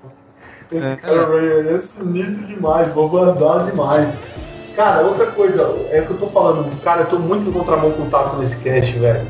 Esse 0.72 0.86
É. 0.86 0.96
cara 0.98 1.28
aí 1.34 1.68
é 1.76 1.80
sinistro 1.80 2.46
demais, 2.46 2.92
vou 2.94 3.10
vazar 3.10 3.66
demais. 3.66 4.14
Cara, 4.78 5.02
outra 5.02 5.26
coisa, 5.26 5.62
é 5.92 6.00
o 6.02 6.06
que 6.06 6.12
eu 6.12 6.18
tô 6.20 6.28
falando, 6.28 6.70
cara, 6.84 7.02
eu 7.02 7.08
tô 7.08 7.18
muito 7.18 7.50
em 7.50 7.52
contramão 7.52 7.92
com 7.94 8.04
o 8.04 8.10
Tato 8.12 8.36
nesse 8.38 8.58
cast, 8.58 8.98
velho. 9.00 9.28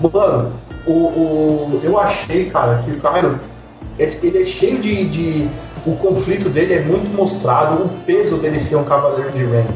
Mano, 0.00 0.52
o, 0.86 0.92
o, 0.92 1.80
eu 1.84 2.00
achei, 2.00 2.48
cara, 2.48 2.82
que 2.82 2.92
o 2.92 2.98
Cairo, 3.00 3.38
ele 3.98 4.42
é 4.42 4.44
cheio 4.46 4.78
de, 4.78 5.04
de. 5.08 5.48
O 5.86 5.94
conflito 5.96 6.48
dele 6.48 6.72
é 6.72 6.80
muito 6.80 7.06
mostrado, 7.14 7.84
o 7.84 7.88
peso 8.06 8.38
dele 8.38 8.58
ser 8.58 8.76
um 8.76 8.84
cavaleiro 8.84 9.30
de 9.32 9.44
Ren. 9.44 9.66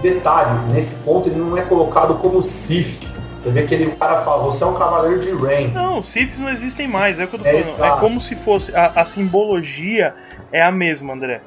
Detalhe, 0.00 0.58
nesse 0.72 0.94
ponto 0.96 1.28
ele 1.28 1.38
não 1.38 1.54
é 1.56 1.62
colocado 1.62 2.14
como 2.16 2.42
Sith. 2.42 3.06
Você 3.42 3.50
vê 3.50 3.64
que 3.64 3.74
ele, 3.74 3.86
o 3.88 3.96
cara 3.96 4.22
fala, 4.22 4.44
você 4.44 4.64
é 4.64 4.66
um 4.66 4.74
cavaleiro 4.74 5.20
de 5.20 5.32
Ren. 5.34 5.68
Não, 5.68 6.02
Siths 6.02 6.38
não 6.40 6.48
existem 6.48 6.88
mais, 6.88 7.18
é 7.20 7.24
o 7.24 7.28
que 7.28 7.34
eu 7.36 7.40
tô 7.40 7.46
É, 7.46 7.62
falando. 7.62 7.68
exato. 7.68 7.96
É 7.96 8.00
como 8.00 8.20
se 8.22 8.34
fosse. 8.36 8.74
A, 8.74 8.86
a 8.96 9.04
simbologia 9.04 10.14
é 10.50 10.62
a 10.62 10.72
mesma, 10.72 11.12
André. 11.12 11.42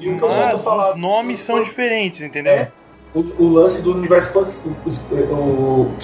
E 0.00 0.08
o 0.10 0.18
que 0.18 0.24
eu 0.24 0.28
Mas 0.28 0.62
falar. 0.62 0.90
os 0.94 1.00
nomes 1.00 1.40
são 1.40 1.62
diferentes, 1.62 2.20
entendeu? 2.20 2.52
É, 2.52 2.70
o, 3.14 3.20
o 3.38 3.48
lance 3.52 3.80
do 3.80 3.92
universo 3.92 4.28
expansivo. 4.28 4.74
O, 5.10 5.82
o, 5.82 5.94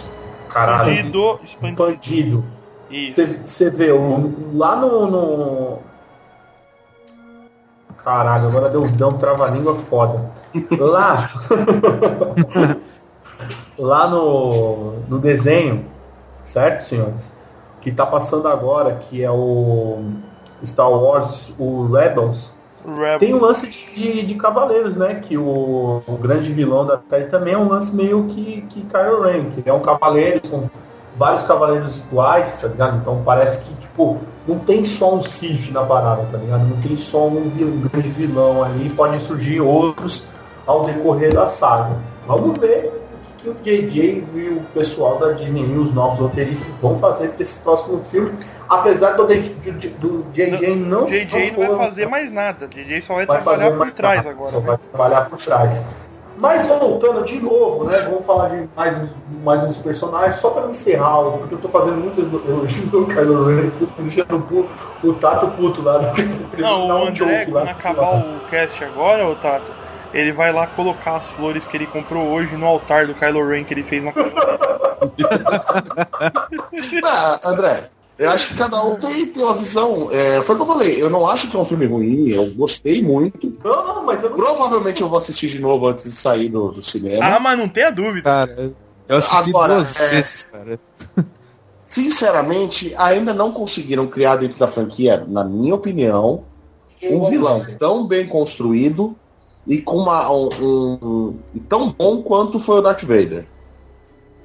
caralho. 0.49 0.93
Expandido, 0.93 1.41
expandido. 1.45 1.89
Expandido. 1.89 2.45
Isso. 2.91 3.21
Você 3.45 3.71
vê, 3.71 3.91
o, 3.93 4.33
lá 4.55 4.77
no, 4.77 5.07
no- 5.07 5.79
Caralho, 8.03 8.47
agora 8.49 8.69
deu, 8.69 8.83
deu 8.89 9.09
um 9.09 9.19
trava-língua 9.19 9.77
foda. 9.77 10.31
Lá. 10.79 11.31
lá 13.79 14.09
no, 14.09 14.93
no 15.09 15.19
desenho, 15.19 15.85
certo, 16.43 16.85
senhores? 16.85 17.35
Que 17.81 17.91
tá 17.93 18.07
passando 18.07 18.49
agora, 18.49 18.97
que 18.97 19.23
é 19.23 19.31
o 19.31 20.03
Star 20.65 20.91
Wars, 20.91 21.53
o 21.59 21.85
Rebels. 21.85 22.55
Rebel. 22.86 23.19
Tem 23.19 23.35
um 23.35 23.40
lance 23.40 23.66
de, 23.66 24.23
de 24.24 24.35
cavaleiros, 24.35 24.97
né? 24.97 25.16
Que 25.16 25.36
o, 25.36 26.02
o 26.07 26.16
grande 26.16 26.51
vilão 26.52 26.86
da 26.86 27.01
série 27.09 27.27
também 27.27 27.55
é 27.55 27.59
um 27.59 27.69
lance 27.69 27.94
meio 27.94 28.24
que, 28.28 28.62
que 28.62 28.82
Kylo 28.82 29.23
Ren, 29.23 29.51
que 29.51 29.69
é 29.69 29.73
um 29.73 29.81
cavaleiro 29.81 30.40
com 30.48 30.70
vários 31.15 31.43
cavaleiros 31.44 31.98
iguais, 31.98 32.59
tá 32.61 32.69
ligado? 32.69 32.98
Então 32.98 33.23
parece 33.24 33.65
que, 33.65 33.74
tipo, 33.74 34.19
não 34.47 34.59
tem 34.59 34.85
só 34.85 35.15
um 35.15 35.23
Sith 35.23 35.70
na 35.70 35.82
parada, 35.85 36.27
tá 36.31 36.39
ligado? 36.39 36.65
Não 36.65 36.81
tem 36.81 36.97
só 36.97 37.28
um, 37.28 37.39
um 37.39 37.89
grande 37.89 38.09
vilão 38.09 38.65
ali, 38.65 38.89
pode 38.90 39.23
surgir 39.23 39.61
outros 39.61 40.24
ao 40.66 40.85
decorrer 40.85 41.35
da 41.35 41.48
saga. 41.48 41.97
Vamos 42.27 42.57
ver 42.59 42.93
o 43.39 43.39
que 43.39 43.51
o 43.51 43.55
JJ 43.55 44.24
e 44.35 44.48
o 44.48 44.62
pessoal 44.73 45.19
da 45.19 45.32
Disney 45.32 45.62
e 45.62 45.77
os 45.77 45.93
novos 45.93 46.19
roteiristas 46.19 46.73
vão 46.81 46.98
fazer 46.98 47.28
para 47.31 47.43
esse 47.43 47.55
próximo 47.57 48.02
filme, 48.05 48.32
apesar 48.70 49.10
do, 49.12 49.26
do, 49.26 50.20
do 50.20 50.30
JJ 50.32 50.76
não, 50.76 51.05
O 51.05 51.10
JJ 51.10 51.51
não 51.51 51.59
vai 51.59 51.66
for- 51.68 51.76
fazer 51.78 52.06
mais 52.09 52.32
nada. 52.32 52.66
O 52.66 52.68
JJ 52.68 53.02
só 53.02 53.14
vai, 53.16 53.26
vai 53.26 53.42
trabalhar 53.42 53.76
por 53.76 53.90
trás 53.90 54.16
nada, 54.24 54.30
agora. 54.30 54.51
só 54.52 54.60
né? 54.60 54.66
vai 54.66 54.78
trabalhar 54.78 55.20
por 55.28 55.38
trás. 55.38 55.84
Mas 56.38 56.66
voltando 56.66 57.22
de 57.22 57.38
novo, 57.38 57.84
né? 57.84 57.98
Vamos 58.09 58.24
falar 58.24 58.48
de 58.48 58.66
mais, 58.74 58.97
uns- 58.97 59.10
mais 59.44 59.62
uns 59.64 59.76
personagens, 59.76 60.36
só 60.36 60.48
para 60.48 60.70
encerrar, 60.70 61.22
porque 61.38 61.55
eu 61.55 61.59
tô 61.59 61.68
fazendo 61.68 61.98
muito 61.98 62.18
elogios 62.48 62.94
ao 62.94 63.05
Kylo 63.05 63.44
Ren, 63.47 63.70
deixando 63.98 64.36
o, 64.51 64.66
o 65.06 65.12
Tato 65.14 65.48
puto 65.48 65.82
lá. 65.82 66.14
Ele 66.16 66.62
Não, 66.62 66.88
dá 66.88 66.94
o 66.94 66.98
um 67.05 67.09
André, 67.09 67.40
joke 67.44 67.51
lá. 67.51 67.60
quando 67.60 67.68
acabar 67.68 68.14
o 68.20 68.40
cast 68.48 68.82
agora, 68.84 69.28
ô 69.28 69.34
Tato, 69.34 69.70
ele 70.14 70.32
vai 70.32 70.51
lá 70.51 70.66
colocar 70.68 71.16
as 71.16 71.30
flores 71.32 71.66
que 71.66 71.76
ele 71.76 71.86
comprou 71.86 72.26
hoje 72.28 72.56
no 72.56 72.64
altar 72.66 73.06
do 73.06 73.12
Kylo 73.14 73.47
Ren 73.47 73.64
que 73.64 73.74
ele 73.74 73.82
fez 73.82 74.02
na 74.02 74.12
Ah, 77.05 77.38
André, 77.44 77.90
eu 78.20 78.30
acho 78.30 78.48
que 78.48 78.55
cada 78.55 78.84
um 78.84 78.97
tem, 78.97 79.24
tem 79.24 79.42
uma 79.42 79.55
visão. 79.55 80.09
É, 80.12 80.42
foi 80.42 80.55
o 80.55 80.59
que 80.59 80.62
eu 80.62 80.66
falei, 80.66 81.02
eu 81.02 81.09
não 81.09 81.26
acho 81.26 81.51
que 81.51 81.56
é 81.56 81.59
um 81.59 81.64
filme 81.64 81.86
ruim, 81.86 82.28
eu 82.28 82.52
gostei 82.55 83.01
muito. 83.01 83.56
Não, 83.64 83.86
não, 83.86 84.05
mas 84.05 84.22
eu 84.22 84.28
não 84.28 84.36
Provavelmente 84.36 85.01
eu 85.01 85.09
vou 85.09 85.18
assistir 85.18 85.48
de 85.48 85.59
novo 85.59 85.88
antes 85.88 86.05
de 86.05 86.12
sair 86.12 86.51
do, 86.51 86.70
do 86.70 86.82
cinema. 86.82 87.24
Ah, 87.24 87.40
mas 87.40 87.59
não 87.59 87.66
tenha 87.66 87.90
dúvida. 87.90 88.24
Cara, 88.24 88.72
eu 89.09 89.16
assisti 89.16 89.48
Agora, 89.48 89.74
duas 89.76 89.98
é- 89.98 90.09
vezes, 90.09 90.44
cara. 90.44 90.78
Sinceramente, 91.82 92.94
ainda 92.97 93.32
não 93.32 93.52
conseguiram 93.52 94.06
criar 94.06 94.36
dentro 94.36 94.59
da 94.59 94.68
franquia, 94.68 95.24
na 95.26 95.42
minha 95.42 95.74
opinião, 95.74 96.44
um 97.02 97.24
vilão 97.28 97.66
tão 97.78 98.06
bem 98.06 98.26
construído 98.26 99.16
e 99.66 99.80
com 99.80 99.97
uma, 99.97 100.30
um, 100.30 100.48
um- 100.60 101.36
e 101.55 101.59
tão 101.60 101.90
bom 101.90 102.22
quanto 102.22 102.59
foi 102.60 102.78
o 102.78 102.82
Darth 102.82 103.02
Vader. 103.02 103.47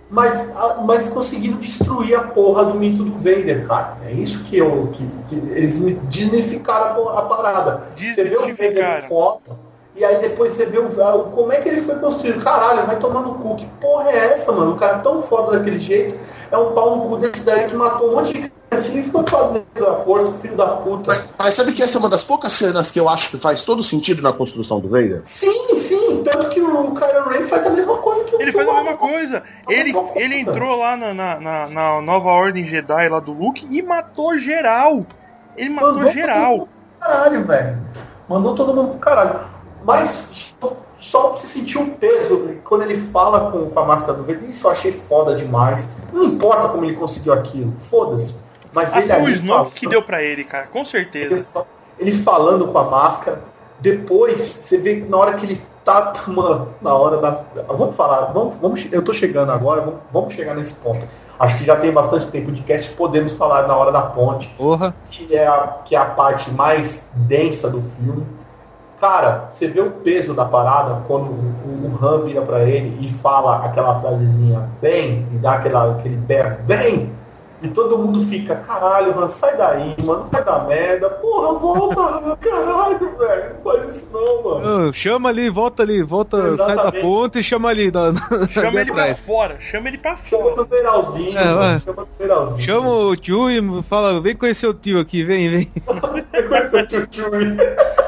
Mas, 0.09 0.47
mas 0.85 1.09
conseguiram 1.09 1.57
destruir 1.57 2.15
a 2.15 2.21
porra 2.23 2.65
do 2.65 2.75
mito 2.75 3.03
do 3.03 3.15
Vader, 3.17 3.65
cara. 3.67 3.95
É 4.07 4.11
isso 4.11 4.43
que 4.43 4.57
eu. 4.57 4.89
Que, 4.93 5.09
que 5.27 5.35
eles 5.51 5.79
me 5.79 5.93
desmificaram 5.95 7.09
a, 7.09 7.19
a 7.19 7.21
parada. 7.23 7.83
Você 8.13 8.23
vê 8.23 8.37
o 8.37 8.41
Vader 8.55 8.83
foto, 9.07 9.57
e 9.95 10.05
aí 10.05 10.17
depois 10.19 10.53
você 10.53 10.65
vê 10.67 10.77
o- 10.77 10.89
como 11.31 11.51
é 11.51 11.57
que 11.59 11.69
ele 11.69 11.81
foi 11.81 11.95
construído. 11.95 12.43
Caralho, 12.43 12.85
vai 12.85 12.97
tomar 12.99 13.21
no 13.21 13.35
cu. 13.35 13.55
Que 13.55 13.65
porra 13.81 14.09
é 14.11 14.31
essa, 14.33 14.51
mano? 14.51 14.73
O 14.73 14.75
cara 14.75 14.97
é 14.97 14.99
tão 14.99 15.21
foda 15.23 15.57
daquele 15.57 15.79
jeito. 15.79 16.19
É 16.51 16.57
um 16.57 16.73
pau 16.73 16.95
no 16.97 17.09
cu 17.09 17.17
desse 17.17 17.43
daí 17.43 17.67
que 17.67 17.75
matou 17.75 18.11
um 18.11 18.15
monte 18.17 18.33
de 18.33 18.51
foi 18.83 19.23
pra 19.23 19.41
dentro 19.49 19.85
da 19.85 19.93
força, 20.03 20.31
filho 20.39 20.55
da 20.55 20.67
puta. 20.67 21.03
Mas, 21.07 21.25
mas 21.37 21.53
sabe 21.53 21.71
que 21.73 21.81
essa 21.83 21.97
é 21.97 21.99
uma 21.99 22.09
das 22.09 22.23
poucas 22.23 22.53
cenas 22.53 22.91
que 22.91 22.99
eu 22.99 23.07
acho 23.09 23.29
que 23.31 23.37
faz 23.37 23.63
todo 23.63 23.83
sentido 23.83 24.21
na 24.21 24.31
construção 24.33 24.79
do 24.79 24.89
Vader? 24.89 25.21
Sim, 25.25 25.75
sim. 25.75 26.23
Tanto 26.23 26.49
que 26.49 26.61
o 26.61 26.91
Kylo 26.93 27.29
Ren 27.29 27.43
faz 27.43 27.65
a 27.65 27.69
mesma 27.69 27.97
coisa 27.97 28.23
que 28.23 28.35
o 28.35 28.41
Ele 28.41 28.51
faz 28.51 28.67
a 28.69 28.73
mesma 28.73 28.97
coisa. 28.97 29.43
A 29.67 29.71
Ele, 29.73 29.83
mesma 29.93 30.03
coisa. 30.03 30.19
ele 30.19 30.39
entrou 30.39 30.75
lá 30.77 30.97
na, 30.97 31.13
na, 31.13 31.39
na- 31.39 31.69
na 31.69 32.01
nova 32.01 32.29
ordem 32.29 32.65
Jedi 32.65 33.09
lá 33.09 33.19
do 33.19 33.31
Luke 33.33 33.67
e 33.69 33.81
matou 33.81 34.37
geral. 34.37 35.05
Ele 35.57 35.69
matou 35.69 35.89
Mandou 35.93 36.03
todo 36.05 36.13
geral. 36.13 36.51
mundo 36.57 36.67
pro 36.67 37.07
Caralho, 37.07 37.45
velho. 37.45 37.77
Mandou 38.27 38.55
todo 38.55 38.73
mundo 38.73 38.89
pro 38.91 38.99
caralho. 38.99 39.39
Mas 39.83 40.53
só, 40.99 41.29
você 41.33 41.45
sentir 41.45 41.77
o 41.77 41.85
peso 41.95 42.49
quando 42.63 42.81
ele 42.81 42.97
fala 42.97 43.51
com, 43.51 43.69
com 43.69 43.79
a 43.79 43.85
máscara 43.85 44.13
do 44.13 44.23
verde, 44.23 44.49
isso 44.49 44.65
eu 44.65 44.71
achei 44.71 44.91
foda 44.91 45.35
demais. 45.35 45.87
Não 46.11 46.23
importa 46.23 46.69
como 46.69 46.83
ele 46.83 46.95
conseguiu 46.95 47.33
aquilo, 47.33 47.71
foda-se. 47.81 48.35
Mas 48.75 48.93
Ah, 48.93 48.99
ele 48.99 49.13
foi 49.13 49.21
o 49.23 49.29
Snoke 49.29 49.47
falando- 49.47 49.71
que 49.71 49.87
deu 49.87 50.03
pra 50.03 50.21
ele, 50.21 50.43
cara, 50.43 50.67
com 50.67 50.83
certeza. 50.85 51.45
ele 51.97 52.11
falando 52.11 52.67
com 52.67 52.77
a 52.77 52.83
máscara, 52.83 53.39
depois 53.79 54.41
você 54.41 54.77
vê 54.77 54.97
que 55.01 55.09
na 55.09 55.17
hora 55.17 55.33
que 55.33 55.45
ele 55.45 55.61
tá 55.85 56.13
mano, 56.27 56.73
na 56.81 56.93
hora 56.93 57.17
da. 57.17 57.31
Vamos 57.69 57.95
falar, 57.95 58.31
vamos, 58.33 58.55
vamos, 58.61 58.87
eu 58.91 59.01
tô 59.03 59.13
chegando 59.13 59.51
agora, 59.51 59.81
vamos, 59.81 59.99
vamos 60.11 60.33
chegar 60.33 60.55
nesse 60.55 60.73
ponto. 60.75 61.07
Acho 61.39 61.57
que 61.57 61.63
já 61.65 61.75
tem 61.75 61.91
bastante 61.91 62.27
tempo 62.27 62.51
de 62.51 62.61
cast, 62.63 62.91
podemos 62.93 63.33
falar 63.33 63.67
na 63.67 63.75
hora 63.75 63.91
da 63.91 64.01
ponte 64.01 64.49
Porra. 64.57 64.93
que 65.11 65.35
é 65.35 65.45
a, 65.45 65.77
que 65.85 65.95
é 65.95 65.99
a 65.99 66.05
parte 66.05 66.49
mais 66.51 67.07
densa 67.15 67.69
do 67.69 67.79
filme. 67.79 68.25
Cara, 68.99 69.49
você 69.53 69.67
vê 69.67 69.81
o 69.81 69.91
peso 69.91 70.33
da 70.33 70.45
parada 70.45 71.01
quando 71.07 71.29
o, 71.31 71.99
o 71.99 71.99
Han 72.01 72.23
vira 72.23 72.41
pra 72.41 72.63
ele 72.63 72.97
e 73.05 73.11
fala 73.13 73.65
aquela 73.65 73.99
frasezinha 73.99 74.69
bem, 74.81 75.25
e 75.31 75.37
dá 75.37 75.55
aquela, 75.55 75.91
aquele 75.91 76.15
berro, 76.15 76.57
bem! 76.63 77.13
E 77.65 77.69
todo 77.69 77.97
mundo 77.97 78.23
fica, 78.25 78.55
caralho, 78.57 79.17
Han, 79.19 79.27
sai 79.27 79.57
daí, 79.57 79.95
mano, 80.03 80.27
vai 80.31 80.43
dar 80.43 80.65
merda, 80.67 81.09
porra, 81.09 81.57
volta, 81.59 82.35
caralho, 82.37 83.17
velho, 83.17 83.55
não 83.55 83.61
faz 83.73 83.95
isso 83.95 84.07
não, 84.13 84.43
mano. 84.43 84.93
Chama 84.93 85.29
ali, 85.29 85.49
volta 85.49 85.83
ali, 85.83 86.03
volta, 86.03 86.37
sai 86.41 86.55
da 86.57 86.73
Exatamente. 86.73 87.01
ponta 87.01 87.39
e 87.39 87.43
chama 87.43 87.69
ali. 87.69 87.91
Na, 87.91 88.11
na- 88.11 88.21
Chama 88.49 88.67
ali 88.67 88.77
ele 88.77 88.91
pra 88.91 89.01
atrás. 89.03 89.19
fora, 89.21 89.57
chama 89.59 89.87
ele 89.87 89.97
pra 89.97 90.17
Chama 90.17 90.43
fora. 90.43 90.55
do 90.55 90.65
Veralzinho, 90.65 91.37
É, 91.37 91.45
mano, 91.53 91.79
chama 91.79 92.01
do 92.03 92.07
Veralzinho. 92.19 92.61
Chama 92.63 92.89
o 92.89 93.15
tio 93.15 93.49
e 93.49 93.83
fala, 93.83 94.19
vem 94.21 94.35
conhecer 94.35 94.67
o 94.67 94.73
tio 94.73 94.99
aqui, 94.99 95.23
vem, 95.23 95.49
vem. 95.49 95.71
Conheceu 96.47 96.79
o 96.81 96.87
tio 96.87 97.07
tio. 97.07 97.25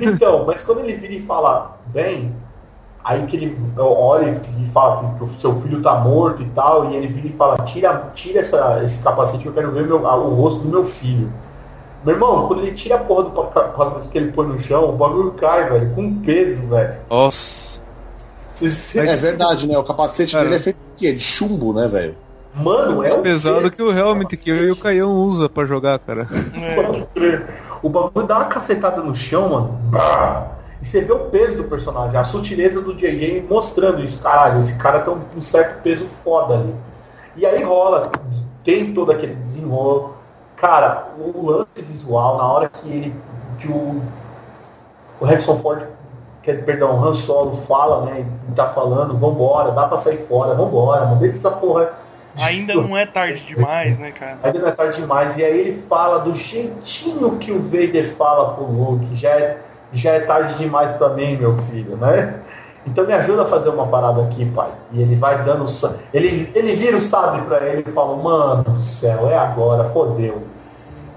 Então, 0.00 0.44
mas 0.46 0.62
quando 0.62 0.80
ele 0.80 0.94
vira 0.94 1.12
e 1.14 1.22
fala, 1.22 1.78
bem, 1.92 2.30
aí 3.08 3.26
que 3.26 3.36
ele 3.36 3.56
olha 3.78 4.38
e 4.58 4.70
fala 4.70 5.14
que 5.16 5.24
o 5.24 5.28
seu 5.28 5.58
filho 5.62 5.80
tá 5.80 5.94
morto 5.94 6.42
e 6.42 6.46
tal, 6.50 6.90
e 6.90 6.96
ele 6.96 7.08
vira 7.08 7.26
e 7.26 7.32
fala, 7.32 7.56
tira, 7.64 8.10
tira 8.14 8.40
essa, 8.40 8.82
esse 8.84 8.98
capacete 8.98 9.42
que 9.42 9.48
eu 9.48 9.52
quero 9.54 9.72
ver 9.72 9.86
meu, 9.86 10.02
o 10.02 10.34
rosto 10.34 10.60
do 10.60 10.68
meu 10.68 10.84
filho. 10.84 11.32
Meu 12.04 12.14
irmão, 12.14 12.46
quando 12.46 12.62
ele 12.62 12.72
tira 12.72 12.96
a 12.96 12.98
porra 12.98 13.24
do 13.24 13.30
capacete 13.30 14.08
que 14.08 14.18
ele 14.18 14.30
põe 14.30 14.46
no 14.46 14.60
chão, 14.60 14.90
o 14.90 14.92
bagulho 14.92 15.32
cai, 15.32 15.70
velho, 15.70 15.94
com 15.94 16.20
peso, 16.20 16.60
velho. 16.68 16.96
Nossa. 17.08 17.80
É 18.94 19.16
verdade, 19.16 19.66
né? 19.66 19.78
O 19.78 19.84
capacete 19.84 20.32
Cara. 20.32 20.44
dele 20.44 20.56
é 20.56 20.58
feito 20.58 20.76
de 20.76 20.92
quê? 20.96 21.12
De 21.14 21.20
chumbo, 21.20 21.72
né, 21.72 21.88
velho? 21.88 22.14
Mano, 22.54 22.92
é 23.04 23.08
Mais 23.08 23.14
um 23.14 23.22
pesado 23.22 23.62
peso. 23.62 23.70
que 23.70 23.82
o 23.82 23.96
helmet 23.96 24.36
que 24.36 24.50
eu 24.50 24.64
e 24.64 24.70
o 24.70 24.76
Caião 24.76 25.12
usa 25.12 25.48
pra 25.48 25.64
jogar, 25.64 25.98
cara. 26.00 26.28
É. 26.54 26.74
Pode 26.74 27.06
crer. 27.14 27.46
O 27.82 27.88
bagulho 27.88 28.26
dá 28.26 28.36
uma 28.38 28.44
cacetada 28.46 29.00
no 29.00 29.14
chão, 29.14 29.48
mano. 29.48 29.80
E 30.80 30.86
você 30.86 31.00
vê 31.00 31.12
o 31.12 31.20
peso 31.26 31.56
do 31.56 31.64
personagem, 31.64 32.16
a 32.16 32.24
sutileza 32.24 32.80
do 32.80 32.94
JJ 32.94 33.46
mostrando 33.48 34.02
isso. 34.02 34.20
Caralho, 34.20 34.62
esse 34.62 34.76
cara 34.76 35.00
tem 35.00 35.14
um, 35.36 35.42
certo 35.42 35.82
peso 35.82 36.06
foda 36.06 36.54
ali. 36.54 36.74
E 37.36 37.44
aí 37.44 37.62
rola, 37.62 38.10
tem 38.64 38.92
todo 38.94 39.10
aquele 39.10 39.34
desenrolo. 39.34 40.14
Cara, 40.56 41.08
o 41.18 41.50
lance 41.50 41.82
visual, 41.82 42.38
na 42.38 42.44
hora 42.44 42.68
que 42.68 42.88
ele. 42.88 43.14
que 43.58 43.70
o. 43.70 44.02
O 45.20 45.24
Harrison 45.24 45.56
Ford, 45.56 45.82
que, 46.44 46.52
perdão, 46.54 46.96
o 46.96 47.04
Han 47.04 47.14
Solo 47.14 47.56
fala, 47.56 48.06
né? 48.06 48.24
E 48.48 48.52
tá 48.52 48.68
falando, 48.68 49.18
vambora, 49.18 49.72
dá 49.72 49.88
pra 49.88 49.98
sair 49.98 50.18
fora, 50.18 50.54
vambora, 50.54 51.06
mano. 51.06 51.20
Deixa 51.20 51.38
essa 51.38 51.50
porra. 51.50 51.92
Ainda 52.40 52.74
não 52.74 52.96
é 52.96 53.04
tarde 53.04 53.44
demais, 53.44 53.98
né, 53.98 54.12
cara? 54.12 54.38
Ainda 54.42 54.58
não 54.60 54.68
é 54.68 54.70
tarde 54.70 55.00
demais. 55.00 55.36
E 55.36 55.44
aí 55.44 55.58
ele 55.58 55.82
fala 55.88 56.18
do 56.20 56.34
jeitinho 56.34 57.36
que 57.38 57.50
o 57.50 57.60
Vader 57.60 58.12
fala 58.14 58.54
pro 58.54 58.66
Luke. 58.66 59.16
Já 59.16 59.30
é, 59.30 59.58
já 59.92 60.10
é 60.12 60.20
tarde 60.20 60.54
demais 60.54 60.90
pra 60.96 61.10
mim, 61.10 61.36
meu 61.36 61.56
filho, 61.70 61.96
né? 61.96 62.40
Então 62.86 63.04
me 63.06 63.12
ajuda 63.12 63.42
a 63.42 63.46
fazer 63.46 63.68
uma 63.68 63.86
parada 63.86 64.22
aqui, 64.22 64.46
pai. 64.46 64.70
E 64.92 65.02
ele 65.02 65.16
vai 65.16 65.42
dando. 65.44 65.64
Ele, 66.14 66.50
ele 66.54 66.74
vira 66.74 66.96
o 66.96 67.00
sabre 67.00 67.42
pra 67.42 67.58
ele 67.66 67.84
e 67.86 67.92
fala: 67.92 68.16
Mano 68.16 68.62
do 68.64 68.82
céu, 68.82 69.28
é 69.30 69.36
agora, 69.36 69.84
fodeu. 69.90 70.42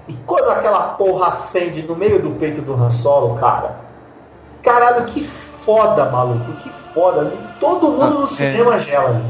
E 0.08 0.12
quando 0.26 0.50
aquela 0.50 0.80
porra 0.94 1.28
acende 1.28 1.82
no 1.82 1.96
meio 1.96 2.20
do 2.20 2.30
peito 2.30 2.60
do 2.60 2.74
Han 2.74 2.90
Solo, 2.90 3.36
cara. 3.36 3.76
Caralho, 4.62 5.06
que 5.06 5.22
foda, 5.24 6.10
maluco. 6.10 6.52
Que 6.54 6.70
foda. 6.92 7.32
Todo 7.58 7.88
mundo 7.90 8.02
Ah, 8.02 8.10
no 8.10 8.24
é. 8.24 8.26
cinema 8.26 8.78
gela 8.78 9.10
ali. 9.10 9.24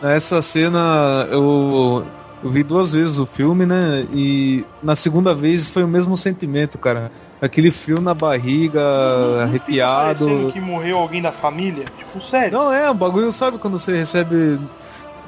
Nessa 0.00 0.40
cena 0.42 1.28
eu, 1.30 2.04
eu 2.42 2.50
vi 2.50 2.62
duas 2.62 2.92
vezes 2.92 3.18
o 3.18 3.26
filme, 3.26 3.66
né? 3.66 4.06
E 4.12 4.64
na 4.82 4.96
segunda 4.96 5.34
vez 5.34 5.68
foi 5.68 5.84
o 5.84 5.88
mesmo 5.88 6.16
sentimento, 6.16 6.78
cara. 6.78 7.10
Aquele 7.42 7.72
frio 7.72 8.00
na 8.00 8.14
barriga, 8.14 8.80
Parecendo 8.80 9.40
arrepiado. 9.40 10.50
que 10.52 10.60
morreu 10.60 10.96
alguém 10.98 11.20
da 11.20 11.32
família. 11.32 11.84
Tipo, 11.98 12.22
sério. 12.22 12.56
Não 12.56 12.72
é, 12.72 12.88
um 12.88 12.94
bagulho, 12.94 13.32
sabe 13.32 13.58
quando 13.58 13.78
você 13.80 13.96
recebe. 13.98 14.60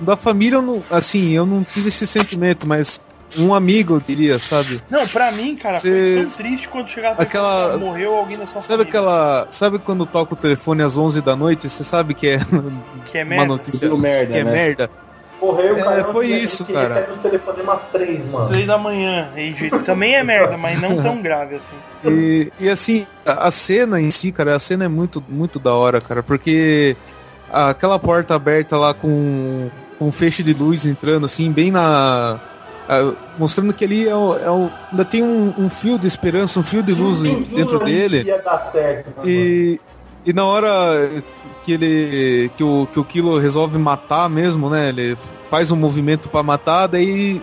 Da 0.00 0.16
família, 0.16 0.56
eu 0.58 0.62
não, 0.62 0.82
assim, 0.90 1.32
eu 1.32 1.44
não 1.44 1.62
tive 1.64 1.88
esse 1.88 2.06
sentimento, 2.06 2.66
mas 2.68 3.00
um 3.36 3.52
amigo, 3.52 3.94
eu 3.94 4.00
diria, 4.00 4.38
sabe? 4.38 4.80
Não, 4.88 5.06
pra 5.08 5.32
mim, 5.32 5.56
cara, 5.56 5.78
Cê- 5.80 6.14
foi 6.16 6.22
tão 6.26 6.30
triste 6.30 6.68
quando 6.68 6.88
chegava 6.88 7.20
Aquela- 7.22 7.72
que 7.72 7.84
morreu 7.84 8.14
alguém 8.14 8.38
da 8.38 8.46
sua 8.46 8.60
Sabe 8.60 8.84
família. 8.84 8.88
aquela. 8.88 9.46
Sabe 9.50 9.78
quando 9.80 10.06
toca 10.06 10.34
o 10.34 10.36
telefone 10.36 10.82
às 10.82 10.96
11 10.96 11.20
da 11.20 11.34
noite? 11.34 11.68
Você 11.68 11.82
sabe 11.82 12.14
que 12.14 12.28
é 12.28 12.38
Que 13.10 13.18
é 13.18 13.22
uma 13.24 13.30
merda. 13.30 13.46
notícia 13.46 13.88
Deu 13.88 13.98
merda, 13.98 14.32
que 14.32 14.38
é 14.38 14.44
né? 14.44 14.52
merda? 14.52 14.90
Morreu, 15.40 15.76
É, 15.76 15.82
cara. 15.82 16.04
foi 16.04 16.26
isso, 16.28 16.64
que 16.64 16.72
cara. 16.72 16.88
recebe 16.88 17.12
o 17.12 17.16
telefone 17.18 17.62
umas 17.62 17.82
três, 17.84 18.24
mano. 18.30 18.48
Três 18.48 18.66
da 18.66 18.78
manhã. 18.78 19.28
E, 19.36 19.52
gente, 19.52 19.78
também 19.80 20.14
é 20.14 20.22
merda, 20.24 20.56
mas 20.56 20.80
não 20.80 21.02
tão 21.02 21.20
grave 21.22 21.56
assim. 21.56 21.76
E, 22.04 22.52
e 22.60 22.68
assim, 22.70 23.06
a 23.26 23.48
a 23.48 23.50
cena 23.50 24.00
em 24.00 24.10
si, 24.10 24.32
cara, 24.32 24.56
a 24.56 24.60
cena 24.60 24.84
é 24.84 24.88
muito, 24.88 25.22
muito 25.28 25.58
da 25.58 25.74
hora, 25.74 26.00
cara, 26.00 26.22
porque 26.22 26.96
aquela 27.52 27.98
porta 27.98 28.34
aberta 28.34 28.76
lá 28.78 28.94
com, 28.94 29.68
com 29.98 30.06
um 30.08 30.12
feixe 30.12 30.42
de 30.42 30.54
luz 30.54 30.86
entrando, 30.86 31.26
assim, 31.26 31.50
bem 31.52 31.70
na. 31.70 32.40
ah, 32.88 33.12
mostrando 33.38 33.72
que 33.74 33.84
ali 33.84 34.08
é 34.08 34.14
o, 34.14 34.36
é 34.38 34.50
o- 34.50 34.70
ainda 34.90 35.04
tem 35.04 35.22
um, 35.22 35.52
um 35.58 35.68
fio 35.68 35.98
de 35.98 36.06
esperança, 36.06 36.58
um 36.58 36.62
fio 36.62 36.82
de 36.82 36.92
luz 36.94 37.20
um 37.20 37.42
dentro 37.42 37.78
dele. 37.80 38.22
que 38.22 38.28
Ia 38.30 38.38
dar 38.40 38.58
certo, 38.58 39.08
né, 39.18 39.22
E, 39.30 39.80
e 40.24 40.32
na 40.32 40.44
hora 40.44 41.10
que 41.64 41.72
ele 41.72 42.50
que 42.56 42.62
o, 42.64 42.86
que 42.92 43.00
o 43.00 43.04
Kilo 43.04 43.38
resolve 43.38 43.78
matar 43.78 44.28
mesmo, 44.28 44.68
né? 44.70 44.88
Ele 44.90 45.16
faz 45.50 45.70
um 45.70 45.76
movimento 45.76 46.28
pra 46.28 46.42
matar, 46.42 46.86
daí 46.86 47.40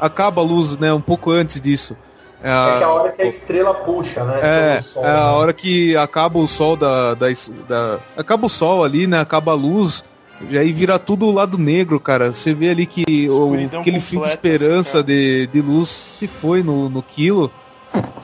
acaba 0.00 0.40
a 0.40 0.44
luz, 0.44 0.76
né? 0.78 0.92
Um 0.92 1.00
pouco 1.00 1.30
antes 1.30 1.60
disso. 1.60 1.96
É 2.42 2.48
É 2.50 2.78
que 2.78 2.84
a 2.84 2.88
hora 2.90 3.12
que 3.12 3.22
a 3.22 3.26
estrela 3.26 3.74
puxa, 3.74 4.22
né? 4.24 4.38
É, 4.42 4.82
sol, 4.82 5.04
é 5.04 5.10
a 5.10 5.14
né? 5.14 5.20
hora 5.30 5.52
que 5.52 5.96
acaba 5.96 6.38
o 6.38 6.46
sol 6.46 6.76
da, 6.76 7.14
da, 7.14 7.26
da- 7.68 7.98
Acaba 8.16 8.46
o 8.46 8.50
sol 8.50 8.84
ali, 8.84 9.06
né? 9.06 9.20
Acaba 9.20 9.52
a 9.52 9.54
luz. 9.54 10.04
E 10.50 10.58
aí 10.58 10.70
vira 10.70 10.98
tudo 10.98 11.24
o 11.26 11.32
lado 11.32 11.56
negro, 11.56 11.98
cara. 11.98 12.30
Você 12.34 12.52
vê 12.52 12.68
ali 12.68 12.84
que 12.84 13.26
o, 13.30 13.54
aquele 13.80 14.00
fio 14.00 14.20
de 14.20 14.28
esperança 14.28 14.92
cara. 15.02 15.04
de, 15.04 15.46
de 15.50 15.60
luz 15.62 15.88
se 15.88 16.26
foi 16.26 16.62
no, 16.62 16.90
no 16.90 17.02
quilo. 17.02 17.50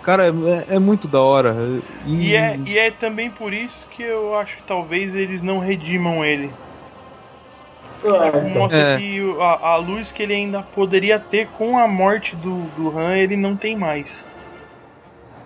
Cara, 0.02 0.26
é, 0.26 0.76
é 0.76 0.78
muito 0.78 1.06
da 1.06 1.20
hora. 1.20 1.54
E, 2.06 2.28
E 2.30 2.36
é, 2.36 2.58
e 2.66 2.78
é 2.78 2.90
também 2.90 3.30
por 3.30 3.52
isso 3.52 3.86
que 3.90 4.02
eu 4.02 4.36
acho 4.36 4.56
que 4.56 4.62
talvez 4.64 5.14
eles 5.14 5.42
não 5.42 5.58
redimam 5.58 6.24
ele. 6.24 6.50
É, 8.04 8.28
então. 8.28 8.62
Mostra 8.62 8.78
É. 8.78 8.98
que 8.98 9.36
a, 9.40 9.68
a 9.70 9.76
luz 9.76 10.10
que 10.10 10.22
ele 10.24 10.34
ainda 10.34 10.62
poderia 10.62 11.20
ter 11.20 11.46
com 11.56 11.78
a 11.78 11.86
morte 11.86 12.34
do, 12.34 12.62
do 12.76 12.98
Han, 12.98 13.14
ele 13.14 13.36
não 13.36 13.54
tem 13.56 13.76
mais. 13.76 14.26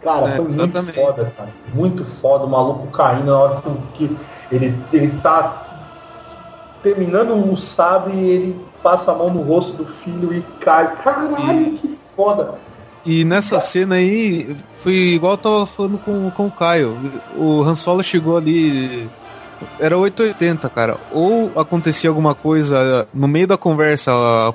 Cara, 0.02 0.28
É, 0.28 0.36
foi 0.36 0.44
muito 0.46 0.62
exatamente. 0.62 0.94
foda, 0.94 1.32
cara. 1.36 1.50
Muito 1.74 2.04
foda, 2.04 2.44
o 2.44 2.48
maluco 2.48 2.86
caindo 2.88 3.26
na 3.26 3.38
hora 3.38 3.62
que 3.62 4.06
que 4.08 4.16
ele, 4.50 4.80
ele 4.92 5.18
tá 5.20 5.64
terminando 6.82 7.32
o 7.52 7.56
sabre 7.56 8.14
e 8.14 8.30
ele 8.30 8.60
passa 8.82 9.12
a 9.12 9.14
mão 9.14 9.28
no 9.30 9.42
rosto 9.42 9.72
do 9.72 9.86
filho 9.86 10.32
e 10.32 10.40
cai. 10.60 10.96
Caralho, 10.96 11.72
que 11.72 11.88
foda. 11.88 12.54
E 13.06 13.24
nessa 13.24 13.60
cena 13.60 13.94
aí, 13.94 14.56
foi 14.78 14.92
igual 14.92 15.34
eu 15.34 15.38
tava 15.38 15.66
falando 15.66 15.96
com, 15.98 16.28
com 16.32 16.46
o 16.46 16.50
Caio. 16.50 16.98
O 17.36 17.62
Han 17.62 17.76
Solo 17.76 18.02
chegou 18.02 18.36
ali. 18.36 19.08
Era 19.78 19.96
880, 19.96 20.68
cara. 20.68 20.96
Ou 21.12 21.52
acontecia 21.56 22.10
alguma 22.10 22.34
coisa 22.34 23.06
no 23.14 23.28
meio 23.28 23.46
da 23.46 23.56
conversa, 23.56 24.10
a 24.12 24.52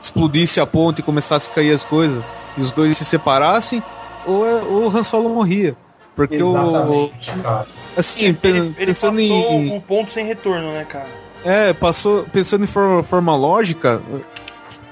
explodisse 0.00 0.58
a 0.58 0.66
ponte 0.66 1.00
e 1.00 1.02
começasse 1.02 1.50
a 1.50 1.54
cair 1.54 1.72
as 1.74 1.84
coisas, 1.84 2.22
e 2.56 2.60
os 2.62 2.72
dois 2.72 2.96
se 2.96 3.04
separassem, 3.04 3.82
ou, 4.24 4.46
é- 4.48 4.62
ou 4.62 4.86
o 4.90 4.96
Han 4.96 5.04
Solo 5.04 5.28
morria. 5.28 5.76
Porque 6.14 6.42
o. 6.42 6.56
Exatamente, 6.56 7.30
cara. 7.42 7.66
Assim, 7.96 8.20
Ele, 8.22 8.38
ele 8.78 8.86
passou 8.94 9.10
pensando 9.10 9.20
em. 9.20 9.76
o 9.76 9.80
ponto 9.82 10.12
sem 10.12 10.24
retorno, 10.24 10.72
né, 10.72 10.84
cara? 10.88 11.06
É, 11.44 11.72
passou. 11.74 12.24
Pensando 12.32 12.64
em 12.64 12.66
for- 12.66 13.02
forma 13.04 13.36
lógica, 13.36 14.00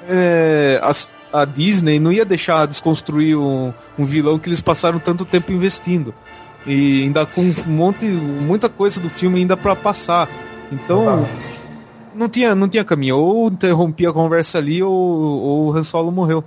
é, 0.09 0.79
as- 0.83 1.11
a, 1.41 1.45
Disney 1.45 1.99
não 1.99 2.13
ia 2.13 2.25
deixar 2.25 2.67
desconstruir 2.67 3.37
um, 3.37 3.73
um 3.99 4.05
vilão 4.05 4.39
que 4.39 4.49
eles 4.49 4.61
passaram 4.61 4.99
tanto 4.99 5.25
tempo 5.25 5.53
investindo. 5.53 6.15
E 6.67 7.03
ainda 7.03 7.27
com 7.27 7.43
um 7.43 7.55
monte, 7.67 8.07
muita 8.07 8.69
coisa 8.69 9.01
do 9.01 9.11
filme 9.11 9.41
ainda 9.41 9.57
pra 9.57 9.77
passar. 9.77 10.29
Então, 10.73 11.03
Exatamente. 11.03 11.33
não 12.15 12.29
tinha, 12.29 12.55
não 12.55 12.69
tinha 12.69 12.85
caminho. 12.85 13.19
Ou 13.19 13.49
interrompia 13.49 14.11
a 14.11 14.13
conversa 14.13 14.59
ali, 14.59 14.83
ou, 14.83 14.93
ou 14.93 15.67
o 15.69 15.77
Han 15.77 15.85
Solo 15.85 16.11
morreu. 16.11 16.43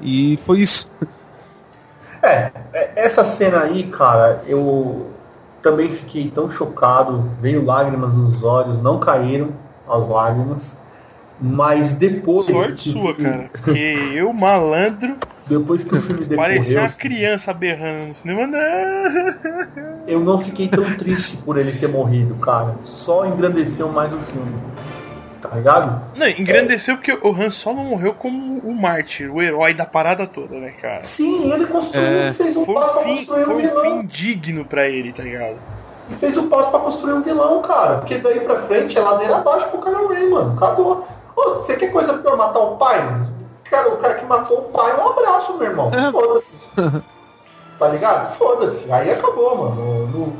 E 0.00 0.36
foi 0.38 0.60
isso. 0.60 0.88
É, 2.22 2.50
é, 2.72 2.92
essa 2.96 3.24
cena 3.24 3.60
aí, 3.60 3.84
cara, 3.84 4.42
eu 4.46 5.06
também 5.62 5.94
fiquei 5.94 6.28
tão 6.30 6.50
chocado, 6.50 7.30
veio 7.40 7.64
lágrimas 7.64 8.14
nos 8.14 8.42
olhos, 8.42 8.80
não 8.80 8.98
caíram 8.98 9.50
as 9.88 10.08
lágrimas, 10.08 10.76
mas 11.40 11.92
depois 11.92 12.46
Sorte 12.46 12.90
sua, 12.90 13.14
cara. 13.14 13.50
Porque 13.52 13.78
eu, 14.14 14.32
malandro, 14.32 15.16
depois 15.46 15.84
que 15.84 15.94
o 15.94 16.00
filme 16.00 16.24
parecia 16.36 16.62
decorreu, 16.62 16.82
uma 16.82 16.88
criança 16.90 17.54
berrando 17.54 18.06
no 18.08 18.14
cinema. 18.16 18.46
Não. 18.46 18.58
eu 20.06 20.20
não 20.20 20.38
fiquei 20.38 20.68
tão 20.68 20.84
triste 20.96 21.36
por 21.38 21.56
ele 21.58 21.72
ter 21.78 21.88
morrido, 21.88 22.34
cara. 22.36 22.74
Só 22.84 23.24
engrandeceu 23.26 23.88
mais 23.88 24.12
o 24.12 24.18
filme. 24.18 24.52
Tá 25.40 25.50
ligado? 25.54 26.02
Não, 26.16 26.26
engrandeceu 26.26 26.96
porque 26.96 27.12
o 27.12 27.30
Han 27.30 27.50
Solo 27.50 27.84
morreu 27.84 28.12
como 28.12 28.58
o 28.58 28.74
mártir, 28.74 29.32
o 29.32 29.40
herói 29.40 29.72
da 29.72 29.86
parada 29.86 30.26
toda, 30.26 30.56
né, 30.58 30.72
cara? 30.82 31.04
Sim, 31.04 31.52
ele 31.52 31.64
construiu, 31.66 32.04
É. 32.08 32.32
fez 32.32 32.56
um 32.56 32.64
Foi 32.64 32.74
passo 32.74 32.92
pra 32.94 33.02
construir 33.04 33.42
um 33.42 33.44
foi 33.44 33.54
um 33.54 33.58
vilão. 33.60 33.82
fim 34.00 34.06
digno 34.06 34.64
pra 34.64 34.88
ele, 34.88 35.12
tá 35.12 35.22
ligado? 35.22 35.54
E 36.10 36.14
fez 36.14 36.36
um 36.36 36.48
passo 36.48 36.70
pra 36.72 36.80
construir 36.80 37.12
um 37.12 37.22
vilão, 37.22 37.62
cara. 37.62 37.98
Porque 37.98 38.18
daí 38.18 38.40
pra 38.40 38.56
frente 38.62 38.98
é 38.98 39.00
ladeira 39.00 39.36
abaixo 39.36 39.68
pro 39.68 39.80
Kylo 39.80 40.08
Ren, 40.08 40.28
mano. 40.28 40.54
Acabou. 40.56 41.06
Ô, 41.38 41.54
você 41.56 41.76
quer 41.76 41.92
coisa 41.92 42.14
pior 42.14 42.36
matar 42.36 42.58
o 42.58 42.76
pai? 42.76 42.98
Cara, 43.70 43.88
o 43.90 43.96
cara 43.98 44.14
que 44.14 44.24
matou 44.26 44.58
o 44.58 44.62
pai, 44.62 44.96
um 44.98 45.08
abraço, 45.08 45.56
meu 45.56 45.68
irmão. 45.68 45.90
É. 45.94 46.10
Foda-se. 46.10 46.62
tá 47.78 47.88
ligado? 47.88 48.34
Foda-se. 48.36 48.90
Aí 48.90 49.10
acabou, 49.12 49.56
mano. 49.56 50.08
Não, 50.08 50.32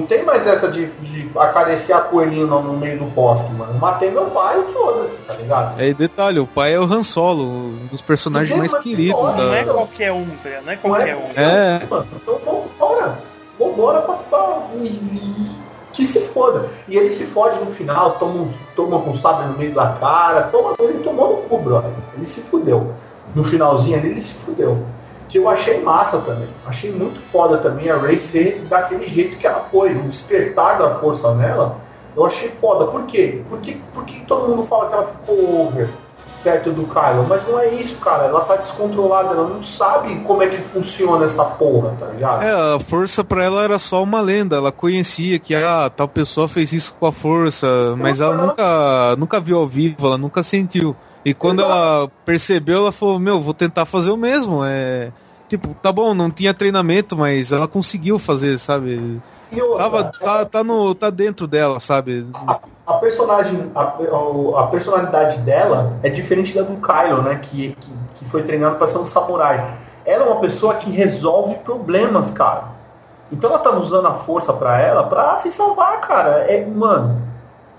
não 0.00 0.06
tem 0.06 0.24
mais 0.24 0.46
essa 0.46 0.68
de, 0.68 0.86
de 0.86 1.30
acariciar 1.38 2.04
coelhinho 2.04 2.46
no, 2.46 2.62
no 2.62 2.72
meio 2.78 2.98
do 2.98 3.04
bosque, 3.06 3.52
mano. 3.52 3.74
Matei 3.74 4.10
meu 4.10 4.26
pai, 4.30 4.62
foda-se, 4.64 5.20
tá 5.22 5.34
ligado? 5.34 5.78
Aí 5.78 5.92
detalhe, 5.92 6.38
o 6.40 6.46
pai 6.46 6.74
é 6.74 6.80
o 6.80 6.84
Han 6.84 7.02
Solo, 7.02 7.44
um 7.44 7.86
dos 7.90 8.00
personagens 8.00 8.56
mais 8.56 8.72
queridos 8.78 9.18
embora, 9.20 9.36
Não 9.36 9.54
é 9.54 9.64
da. 9.64 9.74
qualquer 9.74 10.12
um, 10.12 10.26
ligado? 10.42 10.62
Não 10.64 10.72
é 10.72 10.74
Não 10.76 10.82
qualquer 10.82 11.08
é, 11.08 11.16
um. 11.16 11.30
É. 11.36 11.86
mano. 11.90 12.06
Então 12.16 12.38
vambora. 12.38 13.18
Vambora 13.58 14.02
pra, 14.02 14.14
pra, 14.14 14.58
e- 14.76 15.65
que 15.96 16.04
se 16.06 16.20
foda. 16.20 16.68
E 16.86 16.96
ele 16.96 17.10
se 17.10 17.24
fode 17.24 17.58
no 17.58 17.66
final, 17.66 18.12
toma, 18.18 18.34
um- 18.42 18.52
toma 18.76 19.00
com 19.00 19.14
sabre 19.14 19.46
no 19.46 19.56
meio 19.56 19.72
da 19.74 19.94
cara, 19.94 20.42
toma, 20.42 20.74
ele 20.78 20.98
tomou 21.02 21.36
no 21.36 21.48
cu, 21.48 21.58
brother. 21.58 21.90
Ele 22.14 22.26
se 22.26 22.40
fudeu. 22.42 22.92
No 23.34 23.42
finalzinho 23.42 23.98
ali 23.98 24.10
ele 24.10 24.20
se 24.22 24.34
fudeu. 24.34 24.84
Que 25.28 25.38
eu 25.38 25.48
achei 25.48 25.80
massa 25.80 26.18
também. 26.18 26.48
Achei 26.66 26.92
muito 26.92 27.20
foda 27.20 27.56
também 27.58 27.90
a 27.90 27.96
Ray 27.96 28.18
ser 28.18 28.64
daquele 28.68 29.08
jeito 29.08 29.36
que 29.38 29.46
ela 29.46 29.60
foi. 29.70 29.92
O 29.94 30.02
despertar 30.02 30.78
da 30.78 30.96
força 30.96 31.34
nela, 31.34 31.74
eu 32.14 32.24
achei 32.26 32.48
foda. 32.48 32.86
Por 32.86 33.02
quê? 33.06 33.42
Porque, 33.48 33.78
porque 33.94 34.20
todo 34.28 34.48
mundo 34.48 34.62
fala 34.62 34.88
que 34.88 34.94
ela 34.94 35.06
ficou 35.06 35.66
over 35.66 35.88
perto 36.46 36.70
do 36.70 36.84
Kylo, 36.86 37.26
mas 37.28 37.44
não 37.48 37.58
é 37.58 37.74
isso, 37.74 37.96
cara. 37.96 38.26
Ela 38.26 38.40
tá 38.42 38.54
descontrolada, 38.54 39.30
ela 39.30 39.48
não 39.48 39.60
sabe 39.60 40.14
como 40.20 40.44
é 40.44 40.46
que 40.46 40.58
funciona 40.58 41.24
essa 41.24 41.44
porra, 41.44 41.90
tá 41.98 42.06
ligado? 42.06 42.44
É, 42.44 42.76
a 42.76 42.78
força 42.78 43.24
pra 43.24 43.42
ela 43.42 43.64
era 43.64 43.80
só 43.80 44.00
uma 44.00 44.20
lenda. 44.20 44.54
Ela 44.54 44.70
conhecia 44.70 45.40
que 45.40 45.56
ah, 45.56 45.90
tal 45.94 46.06
pessoa 46.06 46.46
fez 46.46 46.72
isso 46.72 46.94
com 47.00 47.06
a 47.06 47.10
força, 47.10 47.66
mas 47.98 48.20
ela 48.20 48.36
nunca, 48.36 49.16
nunca 49.18 49.40
viu 49.40 49.58
ao 49.58 49.66
vivo, 49.66 50.06
ela 50.06 50.16
nunca 50.16 50.44
sentiu. 50.44 50.94
E 51.24 51.34
quando 51.34 51.62
Exato. 51.62 51.72
ela 51.72 52.10
percebeu, 52.24 52.78
ela 52.78 52.92
falou: 52.92 53.18
Meu, 53.18 53.40
vou 53.40 53.52
tentar 53.52 53.84
fazer 53.84 54.10
o 54.10 54.16
mesmo. 54.16 54.64
É 54.64 55.10
tipo, 55.48 55.74
tá 55.82 55.90
bom, 55.90 56.14
não 56.14 56.30
tinha 56.30 56.54
treinamento, 56.54 57.16
mas 57.16 57.52
ela 57.52 57.66
conseguiu 57.66 58.18
fazer, 58.20 58.56
sabe? 58.58 59.20
Tava, 59.78 60.04
tá, 60.04 60.44
tá, 60.44 60.64
no, 60.64 60.94
tá 60.94 61.10
dentro 61.10 61.46
dela, 61.46 61.78
sabe? 61.80 62.26
a, 62.34 62.58
a 62.86 62.94
personagem, 62.94 63.70
a, 63.74 63.82
a- 63.82 64.66
personalidade 64.68 65.38
dela 65.38 65.94
é 66.02 66.08
diferente 66.08 66.54
da 66.54 66.62
do 66.62 66.76
Kylo, 66.76 67.22
né? 67.22 67.36
Que, 67.42 67.74
que, 67.74 67.90
que 68.16 68.24
foi 68.24 68.42
treinado 68.42 68.76
para 68.76 68.86
ser 68.86 68.98
um 68.98 69.06
samurai. 69.06 69.78
Ela 70.04 70.24
é 70.24 70.28
uma 70.28 70.40
pessoa 70.40 70.74
que 70.74 70.90
resolve 70.90 71.54
problemas, 71.56 72.30
cara. 72.30 72.76
Então 73.30 73.50
ela 73.50 73.58
tá 73.58 73.70
usando 73.70 74.06
a 74.06 74.14
força 74.14 74.52
pra 74.52 74.80
ela 74.80 75.04
pra 75.04 75.36
se 75.38 75.50
salvar, 75.50 76.00
cara. 76.00 76.44
É, 76.48 76.64
mano, 76.64 77.16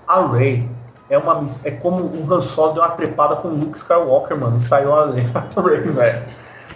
a 0.06 0.20
Rey 0.26 0.68
é 1.08 1.16
uma 1.16 1.48
é 1.64 1.70
como 1.70 2.02
o 2.04 2.26
Han 2.30 2.42
Solo 2.42 2.74
deu 2.74 2.82
uma 2.82 2.90
trepada 2.90 3.36
com 3.36 3.48
o 3.48 3.54
Luke 3.54 3.78
Skywalker, 3.78 4.36
mano, 4.38 4.58
e 4.58 4.60
saiu 4.60 4.94
a 4.94 5.06
Rey, 5.06 5.80
velho. 5.80 6.22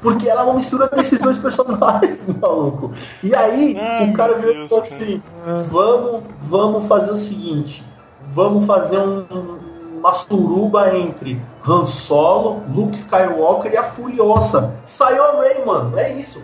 Porque 0.02 0.28
ela 0.28 0.40
é 0.40 0.44
uma 0.44 0.54
mistura 0.54 0.88
desses 0.88 1.20
dois 1.20 1.36
personagens, 1.38 2.26
maluco. 2.40 2.92
E 3.22 3.34
aí, 3.34 3.78
Ai, 3.78 4.10
o 4.10 4.12
cara 4.12 4.34
virou 4.34 4.52
e 4.64 4.68
Deus, 4.68 4.82
assim: 4.82 5.22
vamos, 5.70 6.22
vamos 6.40 6.86
fazer 6.88 7.12
o 7.12 7.16
seguinte, 7.16 7.84
vamos 8.24 8.66
fazer 8.66 8.98
um- 8.98 9.24
um- 9.30 9.58
uma 9.98 10.12
suruba 10.14 10.92
entre 10.96 11.40
Han 11.64 11.86
Solo, 11.86 12.62
Luke 12.74 12.96
Skywalker 12.96 13.72
e 13.72 13.76
a 13.76 13.84
Furiosa. 13.84 14.74
Saiu 14.84 15.22
a 15.24 15.40
Rey, 15.40 15.64
mano, 15.64 15.96
é 15.96 16.12
isso. 16.12 16.42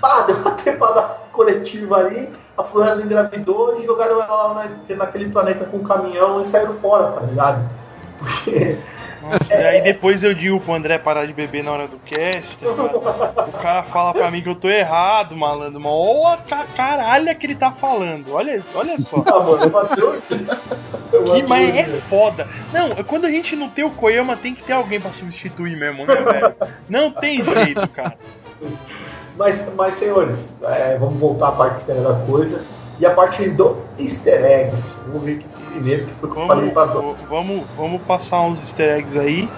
Pá, 0.00 0.20
deu 0.28 0.36
uma 0.36 0.52
trepada 0.52 1.02
coletiva 1.32 1.96
ali, 1.96 2.28
a 2.56 2.62
Furiosa 2.62 3.02
engravidou 3.02 3.80
e 3.82 3.86
jogaram 3.86 4.22
ela 4.22 4.54
na- 4.88 4.94
naquele 4.94 5.28
planeta 5.30 5.64
com 5.64 5.78
um 5.78 5.82
caminhão 5.82 6.40
e 6.40 6.44
saíram 6.44 6.74
fora, 6.74 7.08
tá 7.08 7.22
ligado? 7.22 7.68
Porque 8.20 8.78
Nossa, 9.30 9.54
e 9.54 9.66
aí 9.66 9.80
depois 9.82 10.22
eu 10.22 10.34
digo 10.34 10.60
pro 10.60 10.74
André 10.74 10.98
parar 10.98 11.26
de 11.26 11.32
beber 11.32 11.62
na 11.62 11.72
hora 11.72 11.88
do 11.88 11.98
cast. 11.98 12.56
tá? 12.56 13.44
O 13.46 13.52
cara 13.52 13.82
fala 13.84 14.12
pra 14.12 14.30
mim 14.30 14.42
que 14.42 14.48
eu 14.48 14.54
tô 14.54 14.68
errado, 14.68 15.36
malandro. 15.36 15.80
Mas 15.80 15.92
olha 15.92 16.38
a 16.50 16.64
caralho 16.66 17.36
que 17.36 17.46
ele 17.46 17.54
tá 17.54 17.70
falando. 17.70 18.32
Olha, 18.32 18.62
olha 18.74 19.00
só. 19.00 19.22
Ah, 19.26 19.40
mano, 19.40 19.62
eu 19.62 19.70
bateu 19.70 20.20
Que, 21.10 21.42
mas 21.48 21.76
é 21.76 21.84
foda. 22.08 22.48
Não, 22.72 22.90
quando 23.04 23.26
a 23.26 23.30
gente 23.30 23.54
não 23.54 23.68
tem 23.68 23.84
o 23.84 23.90
Koyama, 23.90 24.36
tem 24.36 24.54
que 24.54 24.62
ter 24.62 24.72
alguém 24.72 25.00
pra 25.00 25.10
substituir 25.12 25.76
mesmo, 25.76 26.06
né, 26.06 26.14
velho? 26.16 26.54
Não 26.88 27.10
tem 27.10 27.42
jeito, 27.42 27.86
cara. 27.88 28.16
Mas, 29.36 29.62
mas 29.74 29.94
senhores, 29.94 30.52
é, 30.62 30.98
vamos 30.98 31.14
voltar 31.14 31.48
à 31.48 31.52
parte 31.52 31.80
séria 31.80 32.02
da 32.02 32.14
coisa. 32.26 32.60
E 33.00 33.06
a 33.06 33.10
parte 33.10 33.48
do 33.48 33.78
easter 33.98 34.44
eggs. 34.44 34.96
Vamos 35.06 35.22
ver 35.22 35.38
aqui 35.38 35.46
primeiro, 35.72 36.06
que 36.06 36.14
foi 36.16 36.28
o 36.28 36.32
que 36.32 36.38
eu 36.40 36.46
falei 36.46 36.70
pra 36.70 36.84
vamos, 36.84 37.64
vamos 37.76 38.02
passar 38.02 38.42
uns 38.42 38.60
easter 38.60 38.98
eggs 38.98 39.18
aí 39.18 39.48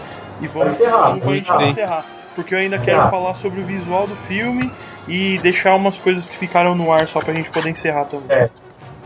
e 0.40 0.46
vamos, 0.46 0.74
encerrar, 0.74 1.08
vamos 1.18 1.26
encerrar. 1.36 1.62
encerrar. 1.68 2.04
Porque 2.36 2.54
eu 2.54 2.58
ainda 2.60 2.76
Encerrar. 2.76 2.98
quero 2.98 3.10
falar 3.10 3.34
sobre 3.34 3.60
o 3.60 3.64
visual 3.64 4.06
do 4.06 4.14
filme 4.14 4.72
e 5.06 5.38
deixar 5.38 5.74
umas 5.74 5.98
coisas 5.98 6.24
que 6.24 6.38
ficaram 6.38 6.74
no 6.74 6.90
ar 6.90 7.06
só 7.08 7.20
pra 7.20 7.34
gente 7.34 7.50
poder 7.50 7.70
encerrar 7.70 8.04
também. 8.06 8.26
É. 8.30 8.48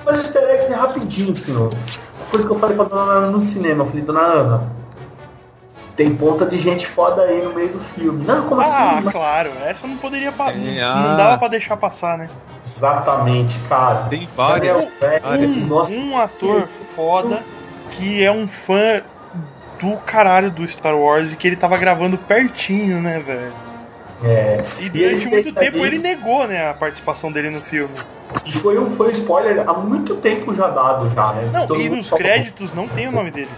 Mas 0.04 0.18
easter 0.18 0.42
eggs 0.44 0.70
é 0.72 0.76
rapidinho, 0.76 1.34
senhores. 1.34 1.98
A 2.26 2.30
coisa 2.30 2.46
que 2.46 2.52
eu 2.52 2.58
falei 2.58 2.76
pra 2.76 2.84
dona 2.84 3.12
Ana 3.12 3.26
no 3.28 3.40
cinema, 3.40 3.82
eu 3.84 3.88
falei, 3.88 4.02
dona 4.04 4.20
Ana, 4.20 4.72
tem 5.96 6.14
ponta 6.14 6.44
de 6.44 6.58
gente 6.60 6.86
foda 6.86 7.22
aí 7.22 7.42
no 7.42 7.54
meio 7.54 7.70
do 7.70 7.80
filme. 7.80 8.24
Não, 8.24 8.46
como 8.46 8.60
ah, 8.60 8.98
assim? 8.98 9.10
claro, 9.10 9.50
essa 9.64 9.86
não 9.86 9.96
poderia 9.96 10.30
pa- 10.30 10.52
É, 10.52 10.54
não 10.54 11.12
ah. 11.12 11.16
dava 11.16 11.38
pra 11.38 11.48
deixar 11.48 11.76
passar, 11.76 12.18
né? 12.18 12.28
Exatamente, 12.64 13.56
cara. 13.68 14.06
Tem 14.10 14.28
várias. 14.36 14.74
Daniel 14.76 14.92
Craig, 15.00 15.20
várias. 15.22 15.56
nossa, 15.66 15.92
Um 15.94 16.18
ator 16.18 16.68
foda 16.94 17.42
que 17.92 18.22
é 18.22 18.30
um 18.30 18.46
fã 18.66 19.02
do 19.80 19.96
caralho 19.98 20.50
do 20.50 20.66
Star 20.68 20.94
Wars 20.96 21.32
e 21.32 21.36
que 21.36 21.46
ele 21.46 21.56
tava 21.56 21.76
gravando 21.78 22.18
pertinho, 22.18 23.00
né, 23.00 23.18
velho? 23.18 23.52
é. 24.24 24.58
E 24.80 24.88
durante 24.88 25.26
muito 25.26 25.52
fez 25.52 25.54
tempo 25.54 25.84
ele 25.84 25.98
negou, 25.98 26.46
né, 26.46 26.70
a 26.70 26.74
participação 26.74 27.30
dele 27.30 27.50
no 27.50 27.60
filme. 27.60 27.94
E 28.44 28.52
foi 28.52 28.78
um, 28.78 28.94
foi 28.96 29.08
um 29.08 29.12
spoiler 29.12 29.64
há 29.66 29.72
muito 29.74 30.16
tempo 30.16 30.52
já 30.54 30.68
dado 30.68 31.10
já, 31.14 31.32
né? 31.32 31.48
Não, 31.52 31.66
Todo 31.66 31.80
e 31.80 31.84
mundo 31.88 31.98
nos 31.98 32.10
créditos 32.10 32.74
não 32.74 32.88
tem 32.88 33.08
o 33.08 33.12
nome 33.12 33.30
dele. 33.30 33.50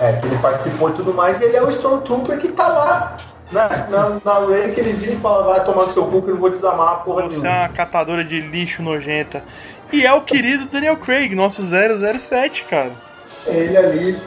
É, 0.00 0.12
que 0.12 0.26
ele 0.26 0.38
participou 0.38 0.90
e 0.90 0.92
tudo 0.94 1.14
mais, 1.14 1.40
e 1.40 1.44
ele 1.44 1.56
é 1.56 1.62
o 1.62 1.70
Stormtrooper 1.70 2.38
que 2.38 2.48
tá 2.48 2.66
lá. 2.68 3.16
Na, 3.52 3.68
na, 3.68 4.08
na 4.24 4.46
Ray 4.46 4.72
que 4.72 4.80
ele 4.80 4.94
vira 4.94 5.12
e 5.12 5.16
fala, 5.16 5.44
vai 5.44 5.64
tomar 5.64 5.86
no 5.86 5.92
seu 5.92 6.04
cu 6.06 6.22
que 6.22 6.30
eu 6.30 6.34
não 6.34 6.40
vou 6.40 6.50
desamar 6.50 6.92
a 6.92 6.96
porra 6.96 7.22
Você 7.24 7.36
é 7.36 7.40
nenhuma. 7.42 7.60
uma 7.60 7.68
catadora 7.68 8.24
de 8.24 8.40
lixo 8.40 8.82
nojenta. 8.82 9.44
E 9.92 10.04
é 10.04 10.12
o 10.12 10.22
querido 10.22 10.64
Daniel 10.66 10.96
Craig, 10.96 11.34
nosso 11.34 11.62
007, 11.62 12.64
cara. 12.64 12.90
Ele 13.46 13.76
ali. 13.76 14.18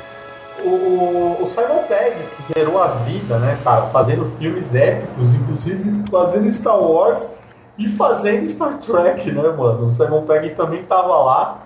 O, 0.64 0.70
o, 0.70 1.44
o 1.44 1.48
Simon 1.50 1.84
Pegg, 1.88 2.16
que 2.36 2.54
zerou 2.54 2.82
a 2.82 2.88
vida, 2.88 3.38
né, 3.38 3.58
cara, 3.64 3.88
fazendo 3.88 4.32
filmes 4.40 4.74
épicos, 4.74 5.36
inclusive 5.36 6.04
fazendo 6.10 6.52
Star 6.52 6.80
Wars 6.80 7.30
e 7.78 7.88
fazendo 7.90 8.48
Star 8.50 8.78
Trek, 8.80 9.32
né, 9.32 9.44
mano? 9.50 9.88
O 9.88 9.92
Simon 9.92 10.24
Pegg 10.24 10.56
também 10.56 10.82
tava 10.84 11.16
lá. 11.18 11.60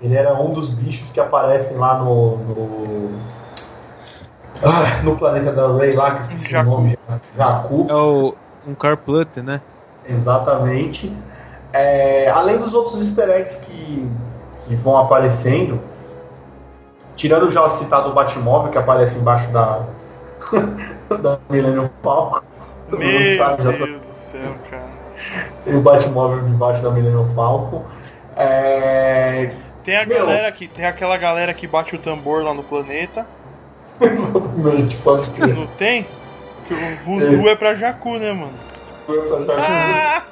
Ele 0.00 0.14
era 0.14 0.34
um 0.34 0.52
dos 0.52 0.74
bichos 0.74 1.10
que 1.10 1.18
aparecem 1.18 1.76
lá 1.76 1.98
no. 1.98 2.36
no... 2.38 3.20
Ah, 4.62 5.02
no 5.02 5.16
planeta 5.16 5.52
da 5.52 5.68
Ray 5.68 5.94
lá, 5.94 6.14
que 6.16 6.22
esqueci 6.22 6.50
Jakku. 6.50 6.70
o 6.70 6.74
nome. 6.76 6.98
Jakku. 7.36 7.86
É 7.88 7.94
o, 7.94 8.34
um 8.66 8.74
Carplutter, 8.74 9.42
né? 9.42 9.60
Exatamente. 10.08 11.14
É, 11.72 12.30
além 12.30 12.58
dos 12.58 12.72
outros 12.74 13.02
easter 13.02 13.28
eggs 13.28 13.64
que, 13.64 14.08
que 14.62 14.74
vão 14.76 14.96
aparecendo, 14.96 15.80
tirando 17.16 17.50
já 17.50 17.62
o 17.62 17.70
citado 17.70 18.12
Batmóvel 18.12 18.70
que 18.70 18.78
aparece 18.78 19.18
embaixo 19.18 19.48
da, 19.50 19.80
da 21.20 21.38
Millennium 21.50 21.90
Falcon. 22.02 22.40
Todo 22.90 23.02
mundo 23.02 23.12
Meu 23.12 23.36
sabe, 23.36 23.62
já 23.64 23.70
Deus 23.72 24.00
do 24.00 24.14
céu, 24.14 24.54
cara. 24.70 24.86
tem 25.64 25.74
o 25.76 25.80
Batmóvel 25.80 26.48
embaixo 26.48 26.82
da 26.82 26.90
Millennium 26.90 27.28
Falcon. 27.30 27.84
É, 28.36 29.50
Tem 29.84 29.96
a 29.96 30.06
Meu. 30.06 30.18
galera 30.26 30.52
que. 30.52 30.68
Tem 30.68 30.84
aquela 30.84 31.16
galera 31.16 31.52
que 31.54 31.66
bate 31.66 31.96
o 31.96 31.98
tambor 31.98 32.42
lá 32.42 32.52
no 32.54 32.62
planeta. 32.62 33.26
Exatamente, 34.00 34.96
pode 34.98 35.30
crer. 35.30 35.54
Não 35.54 35.66
tem? 35.68 36.06
Que 36.66 36.74
o 36.74 36.96
voodoo 37.04 37.48
é 37.48 37.54
pra 37.54 37.74
Jakku, 37.74 38.18
né, 38.18 38.32
mano? 38.32 38.52
Ah! 39.56 40.22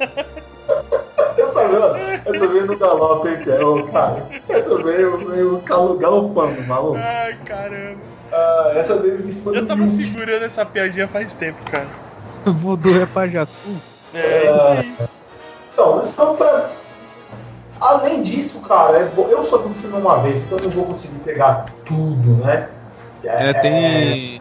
Essa 1.38 1.68
veio, 1.68 1.84
essa 2.24 2.46
veio 2.48 2.66
no 2.66 2.76
galope, 2.76 3.28
hein, 3.28 3.36
cara? 3.44 3.66
Ô, 3.68 3.82
cara. 3.84 4.26
Essa 4.48 4.82
veio, 4.82 5.30
veio 5.30 5.58
galo- 5.64 5.96
galopando, 5.98 6.62
maluco. 6.64 6.96
Ai, 6.98 7.36
caramba. 7.44 7.98
Ah, 8.32 8.72
essa 8.74 8.96
veio 8.96 9.24
em 9.24 9.30
cima 9.30 9.54
Eu 9.54 9.62
do 9.62 9.68
tava 9.68 9.82
bicho. 9.84 10.12
segurando 10.12 10.44
essa 10.44 10.64
piadinha 10.66 11.06
faz 11.06 11.32
tempo, 11.34 11.58
cara. 11.70 11.86
Voodoo 12.44 13.00
é 13.00 13.06
pra 13.06 13.28
Jacu. 13.28 13.52
É 14.12 14.44
isso 14.50 14.66
aí. 14.66 15.08
Então, 15.72 16.34
pra. 16.36 16.70
Além 17.80 18.22
disso, 18.22 18.60
cara, 18.60 18.98
é 18.98 19.08
eu 19.16 19.44
só 19.44 19.58
vi 19.58 19.66
o 19.68 19.74
filme 19.74 19.96
uma 19.98 20.18
vez, 20.20 20.44
então 20.44 20.58
eu 20.58 20.64
não 20.64 20.70
vou 20.70 20.86
conseguir 20.86 21.18
pegar 21.18 21.66
tudo, 21.84 22.36
né? 22.44 22.68
É, 23.24 23.52
tem. 23.54 24.40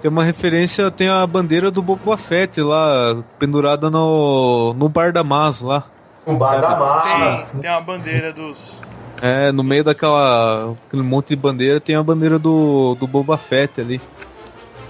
Tem 0.00 0.08
uma 0.10 0.22
referência, 0.22 0.90
tem 0.92 1.08
a 1.08 1.26
bandeira 1.26 1.70
do 1.72 1.82
Boba 1.82 2.16
Fett 2.16 2.60
lá, 2.60 3.16
pendurada 3.38 3.90
no, 3.90 4.72
no 4.74 4.88
bar 4.88 5.12
da 5.12 5.24
Mas 5.24 5.60
lá. 5.60 5.84
O 6.24 6.34
Bar 6.34 6.60
da 6.60 6.68
Tem, 6.68 6.78
Massa. 6.78 7.58
tem 7.58 7.70
uma 7.70 7.80
bandeira 7.80 8.32
dos. 8.32 8.80
É, 9.20 9.50
no 9.50 9.64
meio 9.64 9.82
daquela. 9.82 10.74
aquele 10.86 11.02
monte 11.02 11.28
de 11.28 11.36
bandeira 11.36 11.80
tem 11.80 11.96
a 11.96 12.02
bandeira 12.02 12.38
do, 12.38 12.94
do 13.00 13.06
Boba 13.06 13.36
Fett 13.36 13.80
ali. 13.80 14.00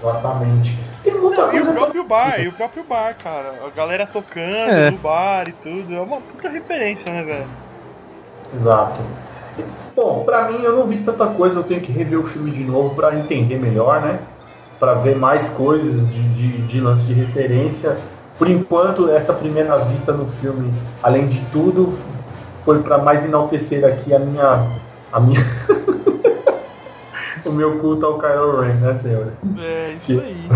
Exatamente. 0.03 0.77
Tem 1.03 1.13
muita 1.15 1.41
E 1.41 1.45
o 1.45 1.49
coisa 1.49 1.65
pra... 1.71 1.73
próprio 1.81 2.03
bar, 2.03 2.39
e 2.41 2.47
o 2.47 2.51
próprio 2.51 2.83
bar, 2.83 3.15
cara. 3.17 3.53
A 3.65 3.69
galera 3.75 4.05
tocando 4.05 4.45
É. 4.53 4.91
no 4.91 4.97
bar 4.97 5.47
e 5.47 5.53
tudo. 5.53 5.95
É 5.95 5.99
uma 6.01 6.17
puta 6.21 6.49
referência, 6.49 7.11
né, 7.11 7.23
velho? 7.23 7.47
Exato. 8.61 8.99
Bom, 9.95 10.23
pra 10.23 10.49
mim 10.49 10.61
eu 10.63 10.75
não 10.75 10.87
vi 10.87 10.97
tanta 10.97 11.27
coisa, 11.27 11.57
eu 11.57 11.63
tenho 11.63 11.81
que 11.81 11.91
rever 11.91 12.19
o 12.19 12.23
filme 12.23 12.51
de 12.51 12.63
novo 12.63 12.95
pra 12.95 13.15
entender 13.15 13.57
melhor, 13.57 14.01
né? 14.01 14.19
Pra 14.79 14.93
ver 14.95 15.15
mais 15.15 15.49
coisas 15.49 16.07
de, 16.09 16.29
de, 16.33 16.61
de 16.67 16.79
lance 16.79 17.03
de 17.03 17.13
referência. 17.13 17.97
Por 18.37 18.49
enquanto, 18.49 19.09
essa 19.09 19.33
primeira 19.33 19.77
vista 19.79 20.13
no 20.13 20.25
filme, 20.41 20.73
além 21.03 21.27
de 21.27 21.39
tudo, 21.47 21.93
foi 22.63 22.81
pra 22.81 22.97
mais 22.97 23.25
enaltecer 23.25 23.83
aqui 23.85 24.13
a 24.13 24.19
minha. 24.19 24.67
A 25.11 25.19
minha. 25.19 25.45
o 27.45 27.51
meu 27.51 27.79
culto 27.79 28.05
ao 28.05 28.17
Kylo 28.17 28.61
Ren, 28.61 28.75
né, 28.75 28.93
senhora? 28.95 29.33
É, 29.59 29.97
isso 30.01 30.21
aí. 30.21 30.49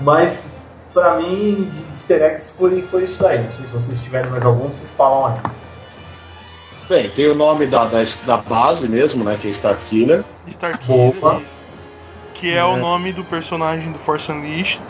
Mas, 0.00 0.46
pra 0.92 1.16
mim, 1.16 1.70
de 1.70 1.92
easter 1.92 2.22
eggs 2.22 2.50
foi, 2.58 2.82
foi 2.82 3.04
isso 3.04 3.22
daí. 3.22 3.46
Se 3.56 3.62
vocês 3.72 4.00
tiverem 4.00 4.30
mais 4.30 4.44
algum, 4.44 4.64
vocês 4.64 4.92
falam 4.96 5.26
aí. 5.26 5.59
Bem, 6.90 7.08
tem 7.08 7.28
o 7.28 7.34
nome 7.36 7.66
da, 7.68 7.84
da, 7.84 7.98
da 8.26 8.36
base 8.36 8.88
mesmo, 8.88 9.22
né? 9.22 9.38
Que 9.40 9.46
é 9.46 9.50
Starkiller. 9.52 10.24
Starkiller, 10.48 11.08
Opa. 11.10 11.40
Que 12.34 12.52
é, 12.52 12.64
o 12.64 12.76
nome 12.76 13.12
do 13.12 13.22
personagem 13.22 13.92
do 13.92 13.98
Force 14.00 14.30
Unleashed. 14.30 14.80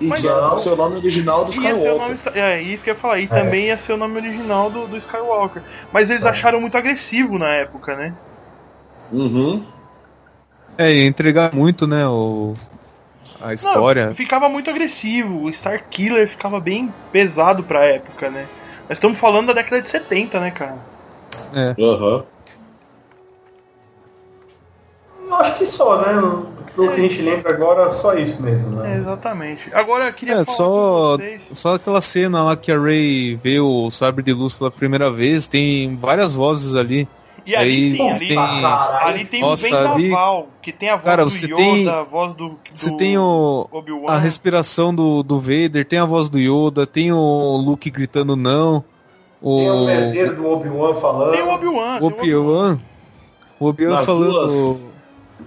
E 0.00 0.06
Mas 0.06 0.22
que 0.22 0.26
é 0.28 0.30
não. 0.30 0.54
o 0.54 0.56
seu 0.56 0.74
nome 0.74 0.96
original 0.96 1.44
do 1.44 1.52
ser 1.52 1.74
o 1.74 1.98
nome, 1.98 2.14
Skywalker. 2.14 2.42
é, 2.42 2.62
isso 2.62 2.82
que 2.82 2.88
eu 2.88 2.94
ia 2.94 3.00
falar. 3.00 3.18
E 3.20 3.26
também 3.28 3.66
ia 3.66 3.76
ser 3.76 3.92
o 3.92 3.98
nome 3.98 4.16
original 4.16 4.70
do, 4.70 4.86
do 4.86 4.96
Skywalker. 4.96 5.62
Mas 5.92 6.08
eles 6.08 6.24
É. 6.24 6.30
acharam 6.30 6.58
muito 6.58 6.78
agressivo 6.78 7.38
na 7.38 7.48
época, 7.52 7.94
né? 7.94 8.14
Uhum. 9.12 9.62
É, 10.78 10.90
ia 10.90 11.04
entregar 11.06 11.52
muito, 11.52 11.86
né, 11.86 12.06
o, 12.06 12.54
a 13.42 13.48
Não, 13.48 13.52
história. 13.52 14.14
ficava 14.14 14.48
muito 14.48 14.70
agressivo. 14.70 15.42
O 15.42 15.50
Starkiller 15.50 16.26
ficava 16.28 16.58
bem 16.58 16.90
pesado 17.12 17.62
pra 17.62 17.84
época, 17.84 18.30
né? 18.30 18.46
Nós 18.88 18.96
estamos 18.96 19.18
falando 19.18 19.48
da 19.48 19.52
década 19.52 19.82
de 19.82 19.90
70, 19.90 20.40
né, 20.40 20.50
cara? 20.50 20.78
É. 21.54 21.74
Aham. 21.82 22.24
Eu 25.28 25.34
acho 25.36 25.58
que 25.58 25.66
só, 25.66 25.98
né? 26.00 26.42
Pelo 26.74 26.88
que 26.94 27.00
a 27.00 27.02
gente 27.02 27.22
lembra 27.22 27.52
agora, 27.52 27.90
só 27.90 28.14
isso 28.14 28.40
mesmo, 28.40 28.80
É, 28.80 28.88
né? 28.88 28.94
exatamente. 28.94 29.62
Agora 29.74 30.06
eu 30.08 30.12
queria 30.12 30.34
É, 30.36 30.44
falar 30.44 30.56
só, 30.56 31.16
só 31.52 31.74
aquela 31.74 32.00
cena 32.00 32.42
lá 32.44 32.56
que 32.56 32.70
a 32.70 32.78
Ray 32.78 33.34
vê 33.42 33.60
o 33.60 33.90
sabre 33.90 34.22
de 34.22 34.32
luz 34.32 34.54
pela 34.54 34.70
primeira 34.70 35.10
vez, 35.10 35.46
tem 35.48 35.96
várias 35.96 36.32
vozes 36.32 36.74
ali. 36.74 37.08
E 37.44 37.56
ali 37.56 37.70
aí 37.70 37.90
sim, 37.96 38.10
ali 38.10 38.28
tem- 38.28 38.38
Ali 38.38 39.24
tem 39.24 39.40
Nossa, 39.40 39.66
um 39.68 39.92
ali- 39.94 40.02
vendaval, 40.04 40.48
que 40.62 40.72
tem 40.72 40.88
a 40.90 40.94
voz 40.96 41.04
Cara, 41.04 41.24
do 41.24 41.30
Yoda, 41.34 41.56
tem- 41.56 41.88
a 41.88 42.02
voz 42.02 42.34
do, 42.34 42.48
do 42.50 42.58
Você 42.74 42.96
tem 42.96 43.18
o, 43.18 43.68
a 44.06 44.18
respiração 44.18 44.94
do, 44.94 45.22
do 45.22 45.40
Vader, 45.40 45.84
tem 45.84 45.98
a 45.98 46.04
voz 46.04 46.28
do 46.28 46.38
Yoda, 46.38 46.86
tem 46.86 47.12
o 47.12 47.56
Luke 47.56 47.90
gritando 47.90 48.36
não, 48.36 48.84
Tem 49.42 49.70
o 49.70 49.84
o 49.84 49.90
herdeiro 49.90 50.36
do 50.36 50.46
Obi-Wan 50.50 50.94
falando. 50.96 51.32
Tem 51.32 51.42
o 51.42 51.50
Obi-Wan. 51.50 51.98
Obi-Wan, 52.00 52.78
o 53.58 53.66
Obi-Wan 53.66 54.04
falando, 54.04 54.32
duas. 54.32 54.90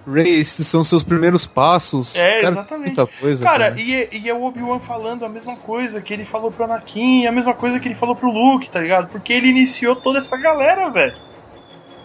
Ray, 0.07 0.39
esses 0.39 0.65
são 0.67 0.83
seus 0.83 1.03
primeiros 1.03 1.45
passos. 1.45 2.15
É, 2.15 2.41
Cara, 2.41 2.47
exatamente. 2.53 2.87
Muita 2.97 3.07
coisa. 3.07 3.45
Cara, 3.45 3.73
e, 3.79 3.93
é- 3.93 4.09
e 4.11 4.27
é 4.29 4.33
o 4.33 4.43
Obi-Wan 4.43 4.79
falando 4.79 5.23
a 5.23 5.29
mesma 5.29 5.55
coisa 5.57 6.01
que 6.01 6.13
ele 6.13 6.25
falou 6.25 6.51
pro 6.51 6.65
Anakin, 6.65 7.27
a 7.27 7.31
mesma 7.31 7.53
coisa 7.53 7.79
que 7.79 7.87
ele 7.87 7.95
falou 7.95 8.15
pro 8.15 8.29
Luke, 8.31 8.69
tá 8.69 8.79
ligado? 8.81 9.07
Porque 9.09 9.31
ele 9.31 9.47
iniciou 9.47 9.95
toda 9.95 10.19
essa 10.19 10.35
galera, 10.35 10.89
velho. 10.89 11.13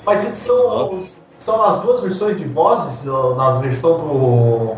Mas 0.05 0.25
eles 0.25 0.39
são, 0.39 1.01
são 1.35 1.63
as 1.63 1.81
duas 1.83 2.03
versões 2.03 2.37
de 2.37 2.45
vozes, 2.45 3.05
na 3.05 3.53
versão 3.59 3.99
do, 3.99 4.77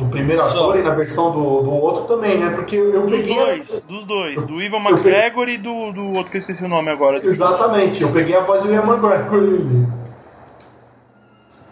do 0.00 0.06
primeiro 0.10 0.42
ator 0.42 0.72
Só. 0.74 0.76
e 0.76 0.82
na 0.82 0.90
versão 0.94 1.30
do, 1.30 1.62
do 1.62 1.70
outro 1.72 2.04
também, 2.04 2.38
né? 2.38 2.50
Porque 2.50 2.74
eu 2.76 3.02
Dos 3.06 3.10
peguei. 3.10 3.38
a- 3.38 3.44
dois, 3.44 3.68
dos 3.86 4.04
dois. 4.04 4.46
Do 4.46 4.60
Ivan 4.62 4.78
McGregor 4.78 5.48
e 5.48 5.58
do, 5.58 5.92
do 5.92 6.06
outro 6.14 6.30
que 6.30 6.38
eu 6.38 6.40
esqueci 6.40 6.64
o 6.64 6.68
nome 6.68 6.90
agora. 6.90 7.24
Exatamente, 7.24 8.02
eu 8.02 8.12
peguei 8.12 8.34
a 8.36 8.40
voz 8.40 8.62
do 8.62 8.72
Ian 8.72 8.82
McGregor. 8.82 9.60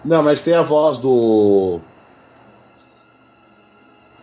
Não, 0.04 0.22
mas 0.22 0.40
tem 0.42 0.54
a 0.54 0.62
voz 0.62 0.98
do. 0.98 1.80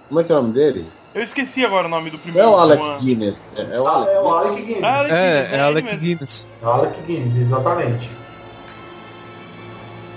Como 0.08 0.20
é 0.20 0.24
que 0.24 0.32
é 0.32 0.36
o 0.36 0.42
nome 0.42 0.54
dele? 0.54 0.88
Eu 1.14 1.24
esqueci 1.24 1.66
agora 1.66 1.88
o 1.88 1.90
nome 1.90 2.10
do 2.10 2.18
Não 2.18 2.20
é 2.20 2.24
primeiro. 2.24 2.50
o 2.52 2.56
Alec 2.58 2.82
Obi-Wan. 2.82 3.00
Guinness. 3.00 3.54
É, 3.58 3.76
é 3.76 3.80
o 3.82 3.88
Ah, 3.88 3.96
Alec 3.96 4.12
é 4.12 4.20
o 4.20 4.24
Guinness. 4.24 4.36
Alec 4.36 4.62
Guinness. 4.66 4.84
Alec 4.84 5.12
Guinness, 5.12 5.12
É, 5.12 5.26
é 5.26 5.40
é 5.40 5.54
ele 5.54 5.62
Alec 5.62 5.86
mesmo. 5.88 6.00
Guinness. 6.02 6.48
É 6.62 6.66
o 6.66 6.70
Alec 6.70 7.02
Guinness, 7.08 7.36
exatamente. 7.36 8.12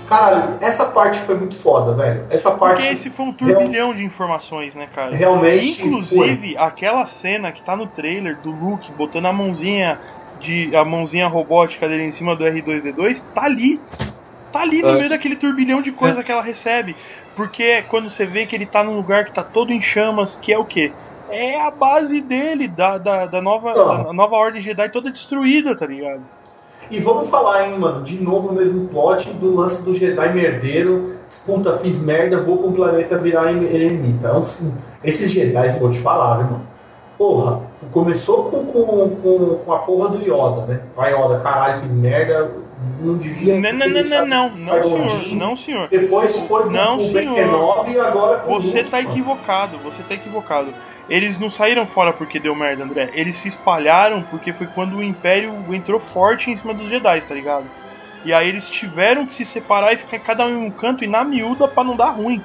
Caralho, 0.09 0.57
essa 0.59 0.85
parte 0.85 1.19
foi 1.19 1.35
muito 1.35 1.55
foda, 1.55 1.93
velho. 1.93 2.25
Essa 2.31 2.49
parte. 2.51 2.81
Porque 2.81 2.93
esse 2.93 3.09
foi 3.11 3.25
um 3.27 3.31
turbilhão 3.31 3.93
de 3.93 4.03
informações, 4.03 4.73
né, 4.73 4.87
cara? 4.93 5.15
Realmente 5.15 5.85
Inclusive, 5.85 6.57
aquela 6.57 7.05
cena 7.05 7.51
que 7.51 7.61
tá 7.61 7.75
no 7.75 7.85
trailer 7.85 8.35
do 8.37 8.49
Luke 8.49 8.91
botando 8.93 9.27
a 9.27 9.33
mãozinha 9.33 9.99
de 10.39 10.75
a 10.75 10.83
mãozinha 10.83 11.27
robótica 11.27 11.87
dele 11.87 12.03
em 12.05 12.11
cima 12.11 12.35
do 12.35 12.43
R2D2 12.43 13.21
tá 13.35 13.43
ali. 13.43 13.79
Tá 14.51 14.61
ali 14.61 14.81
no 14.81 14.89
É. 14.89 14.93
meio 14.93 15.09
daquele 15.09 15.35
turbilhão 15.35 15.79
de 15.79 15.91
coisa 15.91 16.23
que 16.23 16.31
ela 16.31 16.41
recebe. 16.41 16.95
Porque 17.35 17.61
é 17.61 17.81
quando 17.83 18.09
você 18.09 18.25
vê 18.25 18.47
que 18.47 18.55
ele 18.55 18.65
tá 18.65 18.83
num 18.83 18.95
lugar 18.95 19.25
que 19.25 19.31
tá 19.31 19.43
todo 19.43 19.71
em 19.71 19.81
chamas, 19.81 20.35
que 20.35 20.51
é 20.51 20.57
o 20.57 20.65
quê? 20.65 20.91
É 21.29 21.61
a 21.61 21.69
base 21.69 22.19
dele, 22.19 22.67
da, 22.67 22.97
da, 22.97 23.27
da 23.27 23.39
nova, 23.39 23.73
da 24.05 24.11
nova 24.11 24.35
Ordem 24.35 24.61
Jedi 24.61 24.89
toda 24.89 25.11
destruída, 25.11 25.75
tá 25.75 25.85
ligado? 25.85 26.21
E 26.91 26.99
vamos 26.99 27.29
falar, 27.29 27.67
hein, 27.67 27.77
mano, 27.77 28.03
de 28.03 28.21
novo 28.21 28.49
o 28.49 28.53
mesmo 28.53 28.87
plot 28.87 29.31
do 29.33 29.55
lance 29.55 29.81
do 29.83 29.93
Jedi 29.93 30.33
merdeiro. 30.33 31.15
Puta, 31.45 31.77
fiz 31.77 31.99
merda, 31.99 32.41
vou 32.41 32.57
pra 32.57 32.67
um 32.67 32.71
planeta 32.73 33.17
virar 33.17 33.51
em- 33.51 33.63
eremita. 33.63 34.33
Filme- 34.43 34.73
Esses 35.03 35.29
Jedi, 35.31 35.77
vou 35.79 35.91
te 35.91 35.99
falar, 35.99 36.37
viu, 36.37 36.45
mano. 36.47 36.67
Porra, 37.17 37.61
começou 37.91 38.45
com, 38.45 38.63
com, 38.65 39.09
com, 39.09 39.55
com 39.65 39.73
a 39.73 39.79
porra 39.79 40.09
do 40.09 40.21
Yoda, 40.21 40.65
né? 40.67 40.79
Vai 40.95 41.13
Yoda, 41.13 41.39
caralho, 41.41 41.81
fiz 41.81 41.91
merda, 41.93 42.49
não 43.01 43.17
devia. 43.17 43.59
Não, 43.59 43.71
não, 43.73 43.87
não, 43.89 44.03
não, 44.03 44.25
não, 44.25 44.47
o 44.49 44.57
não, 44.57 45.09
senhor, 45.09 45.35
não, 45.35 45.55
senhor. 45.55 45.87
Depois 45.89 46.35
foi 46.37 46.63
com 46.63 46.69
Não, 46.69 46.95
o 46.95 46.99
senhor. 47.01 47.35
Ben-Kenobi 47.35 47.91
e 47.91 47.99
agora 47.99 48.37
com 48.39 48.55
o 48.55 48.61
Você 48.61 48.83
tá 48.85 49.01
equivocado, 49.01 49.77
você 49.83 50.01
tá 50.07 50.15
equivocado. 50.15 50.67
Eles 51.09 51.39
não 51.39 51.49
saíram 51.49 51.87
fora 51.87 52.13
porque 52.13 52.39
deu 52.39 52.55
merda, 52.55 52.83
André. 52.83 53.09
Eles 53.13 53.37
se 53.37 53.47
espalharam 53.47 54.21
porque 54.21 54.53
foi 54.53 54.67
quando 54.67 54.97
o 54.97 55.03
Império 55.03 55.53
entrou 55.73 55.99
forte 55.99 56.51
em 56.51 56.57
cima 56.57 56.73
dos 56.73 56.87
Jedi, 56.87 57.21
tá 57.21 57.33
ligado? 57.33 57.65
E 58.23 58.31
aí 58.33 58.47
eles 58.47 58.69
tiveram 58.69 59.25
que 59.25 59.33
se 59.33 59.45
separar 59.45 59.93
e 59.93 59.97
ficar 59.97 60.19
cada 60.19 60.45
um 60.45 60.49
em 60.49 60.67
um 60.67 60.71
canto 60.71 61.03
e 61.03 61.07
na 61.07 61.23
miúda 61.23 61.67
pra 61.67 61.83
não 61.83 61.95
dar 61.95 62.09
ruim. 62.11 62.41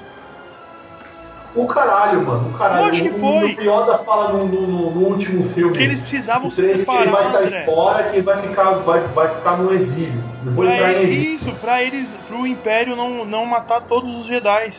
O 1.53 1.67
caralho, 1.67 2.21
mano, 2.25 2.49
o 2.49 2.57
caralho. 2.57 2.85
Lógico 2.87 3.09
que 3.09 3.15
o, 3.15 3.19
foi. 3.19 3.55
o 3.55 3.61
Yoda 3.61 3.97
fala 3.99 4.33
no, 4.33 4.45
no- 4.45 4.91
no- 4.91 5.07
último 5.07 5.41
filme. 5.43 5.69
Porque 5.69 5.83
eles 5.83 6.01
precisavam 6.01 6.49
se 6.49 6.57
3 6.57 6.83
que 6.83 6.91
ele 6.91 6.97
vai 7.11 7.23
separar, 7.23 7.31
sair 7.31 7.45
André. 7.47 7.63
fora, 7.65 8.03
que 8.03 8.15
ele 8.17 8.21
vai 8.23 8.37
ficar, 8.41 8.71
vai, 8.71 8.99
vai 8.99 9.27
ficar 9.29 9.57
no 9.57 9.73
exílio. 9.73 10.21
Eu 10.45 10.51
vou 10.51 10.65
entrar 10.65 10.77
Pra 10.89 10.93
em 10.93 11.03
exílio. 11.05 11.33
isso, 11.35 11.53
pra 11.61 11.81
eles, 11.83 12.07
pro 12.27 12.45
Império 12.45 12.95
não, 12.95 13.23
não 13.23 13.45
matar 13.45 13.81
todos 13.83 14.17
os 14.19 14.25
Jedi. 14.25 14.71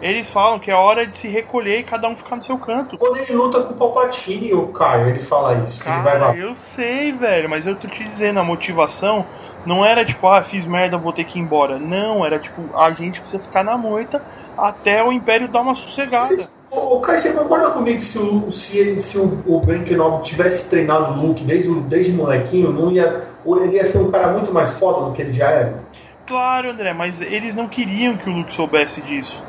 Eles 0.00 0.30
falam 0.30 0.58
que 0.58 0.70
é 0.70 0.74
hora 0.74 1.06
de 1.06 1.16
se 1.16 1.28
recolher 1.28 1.80
e 1.80 1.84
cada 1.84 2.08
um 2.08 2.16
ficar 2.16 2.36
no 2.36 2.42
seu 2.42 2.58
canto. 2.58 2.98
Quando 2.98 3.18
ele 3.18 3.32
luta 3.32 3.62
com 3.62 3.74
o 3.74 3.76
Palpatine, 3.76 4.52
o 4.54 4.68
Caio, 4.68 5.08
ele 5.08 5.20
fala 5.20 5.64
isso. 5.66 5.82
que 5.82 5.88
ele 5.88 6.00
vai 6.02 6.18
Cara, 6.18 6.36
eu 6.36 6.54
sei, 6.54 7.12
velho, 7.12 7.48
mas 7.48 7.66
eu 7.66 7.76
tô 7.76 7.86
te 7.86 8.02
dizendo, 8.04 8.40
a 8.40 8.44
motivação 8.44 9.24
não 9.64 9.84
era 9.84 10.04
tipo, 10.04 10.26
ah, 10.26 10.42
fiz 10.42 10.66
merda, 10.66 10.96
vou 10.96 11.12
ter 11.12 11.24
que 11.24 11.38
ir 11.38 11.42
embora. 11.42 11.78
Não, 11.78 12.24
era 12.24 12.38
tipo, 12.38 12.62
a 12.76 12.90
gente 12.92 13.20
precisa 13.20 13.42
ficar 13.42 13.62
na 13.62 13.76
moita 13.76 14.20
até 14.58 15.02
o 15.04 15.12
Império 15.12 15.48
dar 15.48 15.60
uma 15.60 15.74
sossegada. 15.74 16.48
Ô, 16.70 17.00
Caio, 17.00 17.18
você 17.18 17.32
concorda 17.32 17.70
comigo 17.70 17.98
que 17.98 18.04
se 18.04 18.18
o, 18.18 18.50
se 18.50 18.78
ele, 18.78 18.98
se 18.98 19.18
o, 19.18 19.42
o 19.46 19.60
Ben 19.60 19.84
Kenobi 19.84 20.24
tivesse 20.24 20.68
treinado 20.70 21.12
o 21.12 21.26
Luke 21.26 21.44
desde, 21.44 21.68
o- 21.68 21.80
desde 21.82 22.12
molequinho, 22.12 22.72
não 22.72 22.90
ia, 22.90 23.24
ele 23.46 23.76
ia 23.76 23.84
ser 23.84 23.98
um 23.98 24.10
cara 24.10 24.28
muito 24.28 24.52
mais 24.52 24.70
foda 24.72 25.08
do 25.10 25.14
que 25.14 25.20
ele 25.20 25.32
já 25.34 25.50
era? 25.50 25.76
Claro, 26.26 26.70
André, 26.70 26.94
mas 26.94 27.20
eles 27.20 27.54
não 27.54 27.68
queriam 27.68 28.16
que 28.16 28.28
o 28.28 28.32
Luke 28.32 28.52
soubesse 28.54 29.02
disso. 29.02 29.42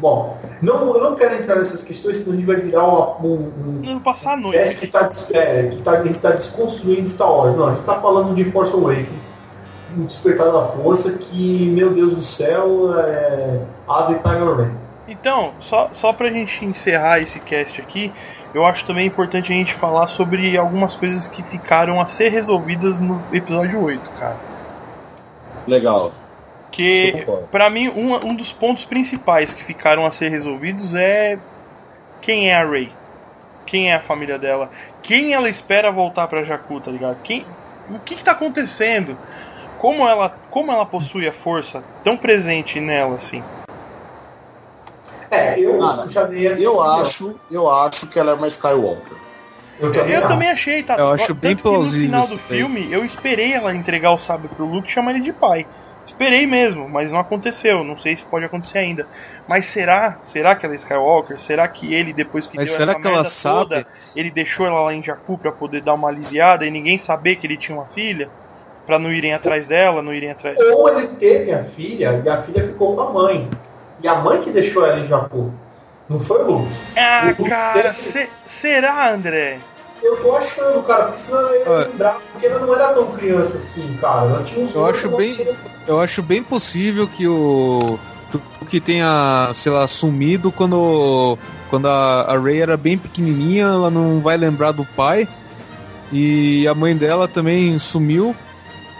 Bom, 0.00 0.36
não, 0.60 0.94
eu 0.96 1.02
não 1.02 1.14
quero 1.14 1.34
entrar 1.34 1.56
nessas 1.56 1.82
questões, 1.82 2.18
senão 2.18 2.32
a 2.32 2.36
gente 2.36 2.46
vai 2.46 2.56
virar 2.56 2.84
uma- 2.84 3.16
um, 3.20 3.52
um, 3.58 3.80
Não 3.84 4.00
passar 4.00 4.38
a 4.38 4.42
Parece 4.42 4.58
noite. 4.64 4.76
que 4.78 4.86
está 4.86 5.10
é, 5.32 5.62
que 5.68 5.82
tá, 5.82 6.00
ele 6.00 6.14
tá 6.14 6.30
desconstruindo 6.30 7.08
Star 7.08 7.30
Wars. 7.30 7.54
Não, 7.56 7.68
a 7.68 7.74
gente 7.74 7.84
tá 7.84 7.94
falando 8.00 8.34
de 8.34 8.42
Force 8.44 8.72
Awakens, 8.72 9.32
um 9.96 10.06
despertar 10.06 10.50
da 10.50 10.62
força 10.62 11.12
que, 11.12 11.66
meu 11.70 11.92
Deus 11.92 12.14
do 12.14 12.22
céu, 12.24 12.98
é. 12.98 13.60
Ave 13.88 14.14
Kylo 14.20 14.54
Ren. 14.56 14.70
Então, 15.06 15.46
só, 15.60 15.88
só 15.92 16.12
pra 16.12 16.30
gente 16.30 16.64
encerrar 16.64 17.20
esse 17.20 17.38
cast 17.40 17.78
aqui, 17.80 18.10
eu 18.54 18.64
acho 18.64 18.86
também 18.86 19.06
importante 19.06 19.52
a 19.52 19.56
gente 19.56 19.74
falar 19.74 20.06
sobre 20.06 20.56
algumas 20.56 20.96
coisas 20.96 21.28
que 21.28 21.42
ficaram 21.42 22.00
a 22.00 22.06
ser 22.06 22.28
resolvidas 22.30 22.98
no 22.98 23.20
episódio 23.32 23.82
8, 23.82 24.10
cara. 24.18 24.36
Legal. 25.66 26.12
Que, 26.72 27.26
pra 27.50 27.68
mim, 27.68 27.88
um, 27.90 28.14
um 28.26 28.34
dos 28.34 28.50
pontos 28.52 28.84
principais 28.84 29.52
que 29.52 29.62
ficaram 29.62 30.06
a 30.06 30.10
ser 30.10 30.30
resolvidos 30.30 30.94
é 30.94 31.38
quem 32.22 32.50
é 32.50 32.54
a 32.54 32.64
Rey. 32.68 32.90
Quem 33.66 33.90
é 33.90 33.96
a 33.96 34.00
família 34.00 34.38
dela. 34.38 34.70
Quem 35.02 35.34
ela 35.34 35.48
espera 35.48 35.92
voltar 35.92 36.26
pra 36.28 36.42
Jakku, 36.44 36.80
tá 36.80 36.90
ligado? 36.90 37.18
Quem, 37.22 37.44
o 37.90 37.98
que, 37.98 38.16
que 38.16 38.24
tá 38.24 38.32
acontecendo? 38.32 39.16
Como 39.78 40.08
ela, 40.08 40.34
como 40.50 40.72
ela 40.72 40.86
possui 40.86 41.28
a 41.28 41.32
força 41.32 41.84
tão 42.02 42.16
presente 42.16 42.80
nela, 42.80 43.16
assim? 43.16 43.42
É, 45.30 45.58
eu 45.58 45.78
Cara, 45.78 46.08
já 46.10 46.24
dei 46.24 46.46
a- 46.46 46.56
Eu 46.58 46.82
acho, 46.82 47.34
eu 47.50 47.70
acho 47.70 48.06
que 48.06 48.18
ela 48.18 48.32
é 48.32 48.34
uma 48.34 48.48
Skywalker. 48.48 49.16
Eu 49.80 49.92
também, 49.92 50.14
Eu 50.14 50.22
também 50.22 50.50
achei, 50.50 50.82
tá? 50.82 50.94
Eu 50.96 51.10
acho 51.10 51.28
Tanto 51.28 51.40
bem 51.40 51.56
que 51.56 51.64
no 51.64 51.70
plausível 51.70 52.06
final 52.06 52.26
do 52.26 52.38
filme, 52.38 52.92
eu 52.92 53.04
esperei 53.04 53.52
ela 53.52 53.74
entregar 53.74 54.12
o 54.12 54.18
sábio 54.18 54.48
pro 54.50 54.64
Luke 54.64 54.88
e 54.88 54.92
chamar 54.92 55.12
ele 55.12 55.20
de 55.20 55.32
pai. 55.32 55.66
Esperei 56.22 56.46
mesmo, 56.46 56.88
mas 56.88 57.10
não 57.10 57.18
aconteceu. 57.18 57.82
Não 57.82 57.96
sei 57.96 58.16
se 58.16 58.24
pode 58.24 58.44
acontecer 58.44 58.78
ainda. 58.78 59.06
Mas 59.48 59.66
será? 59.66 60.18
Será 60.22 60.54
que 60.54 60.64
ela 60.64 60.74
é 60.74 60.78
Skywalker? 60.78 61.40
Será 61.40 61.66
que 61.66 61.92
ele, 61.92 62.12
depois 62.12 62.46
que 62.46 62.56
Mas 62.56 62.66
deu 62.68 62.76
será 62.76 62.92
essa 62.92 63.00
que 63.00 63.06
ela 63.06 63.16
merda 63.16 63.28
sabe? 63.30 63.58
toda, 63.58 63.86
ele 64.14 64.30
deixou 64.30 64.64
ela 64.66 64.80
lá 64.82 64.94
em 64.94 65.02
Jakku 65.02 65.36
pra 65.38 65.50
poder 65.50 65.82
dar 65.82 65.94
uma 65.94 66.08
aliviada 66.08 66.64
e 66.64 66.70
ninguém 66.70 66.96
saber 66.98 67.36
que 67.36 67.46
ele 67.46 67.56
tinha 67.56 67.76
uma 67.76 67.86
filha? 67.86 68.28
Pra 68.86 68.98
não 68.98 69.12
irem 69.12 69.32
atrás 69.34 69.66
dela, 69.68 70.02
não 70.02 70.12
irem 70.12 70.30
atrás... 70.30 70.56
Ou 70.58 70.88
ele 70.88 71.08
teve 71.08 71.52
a 71.52 71.62
filha 71.64 72.20
e 72.24 72.28
a 72.28 72.40
filha 72.42 72.64
ficou 72.66 72.94
com 72.96 73.00
a 73.02 73.10
mãe. 73.12 73.48
E 74.02 74.08
a 74.08 74.14
mãe 74.16 74.40
que 74.40 74.50
deixou 74.50 74.84
ela 74.86 74.98
em 75.00 75.06
Jakku. 75.06 75.52
Não 76.08 76.18
foi 76.18 76.42
o 76.42 76.46
Luke. 76.52 76.72
Ah, 76.96 77.22
O 77.24 77.28
Luke 77.28 77.48
cara, 77.48 77.82
teve- 77.94 77.94
se- 77.94 78.28
será, 78.46 79.10
André? 79.12 79.58
Eu 80.02 80.16
tô 80.16 80.36
achando, 80.36 80.82
cara, 80.82 81.04
porque 81.04 81.20
senão 81.20 81.38
ela 81.40 81.56
ia 81.56 81.86
lembrar, 81.88 82.18
porque 82.32 82.46
ela 82.46 82.66
não 82.66 82.74
era 82.74 82.88
tão 82.92 83.06
criança 83.12 83.56
assim, 83.56 83.96
cara. 84.00 84.26
Ela 84.30 84.42
tinha 84.42 84.64
uns 84.64 84.74
Eu 84.74 84.86
acho 84.86 85.08
bem- 85.16 85.48
Eu 85.86 86.00
acho 86.00 86.22
bem 86.22 86.42
possível 86.42 87.06
que 87.06 87.26
o 87.26 87.98
que 88.68 88.80
tenha, 88.80 89.50
sei 89.52 89.70
lá, 89.70 89.86
sumido 89.86 90.50
quando 90.50 91.38
quando 91.68 91.86
a, 91.88 92.22
a 92.22 92.38
Ray 92.38 92.60
era 92.62 92.76
bem 92.76 92.96
pequenininha, 92.98 93.64
ela 93.64 93.90
não 93.90 94.20
vai 94.20 94.36
lembrar 94.36 94.72
do 94.72 94.84
pai 94.84 95.28
e 96.12 96.66
a 96.68 96.74
mãe 96.74 96.96
dela 96.96 97.26
também 97.28 97.78
sumiu. 97.78 98.34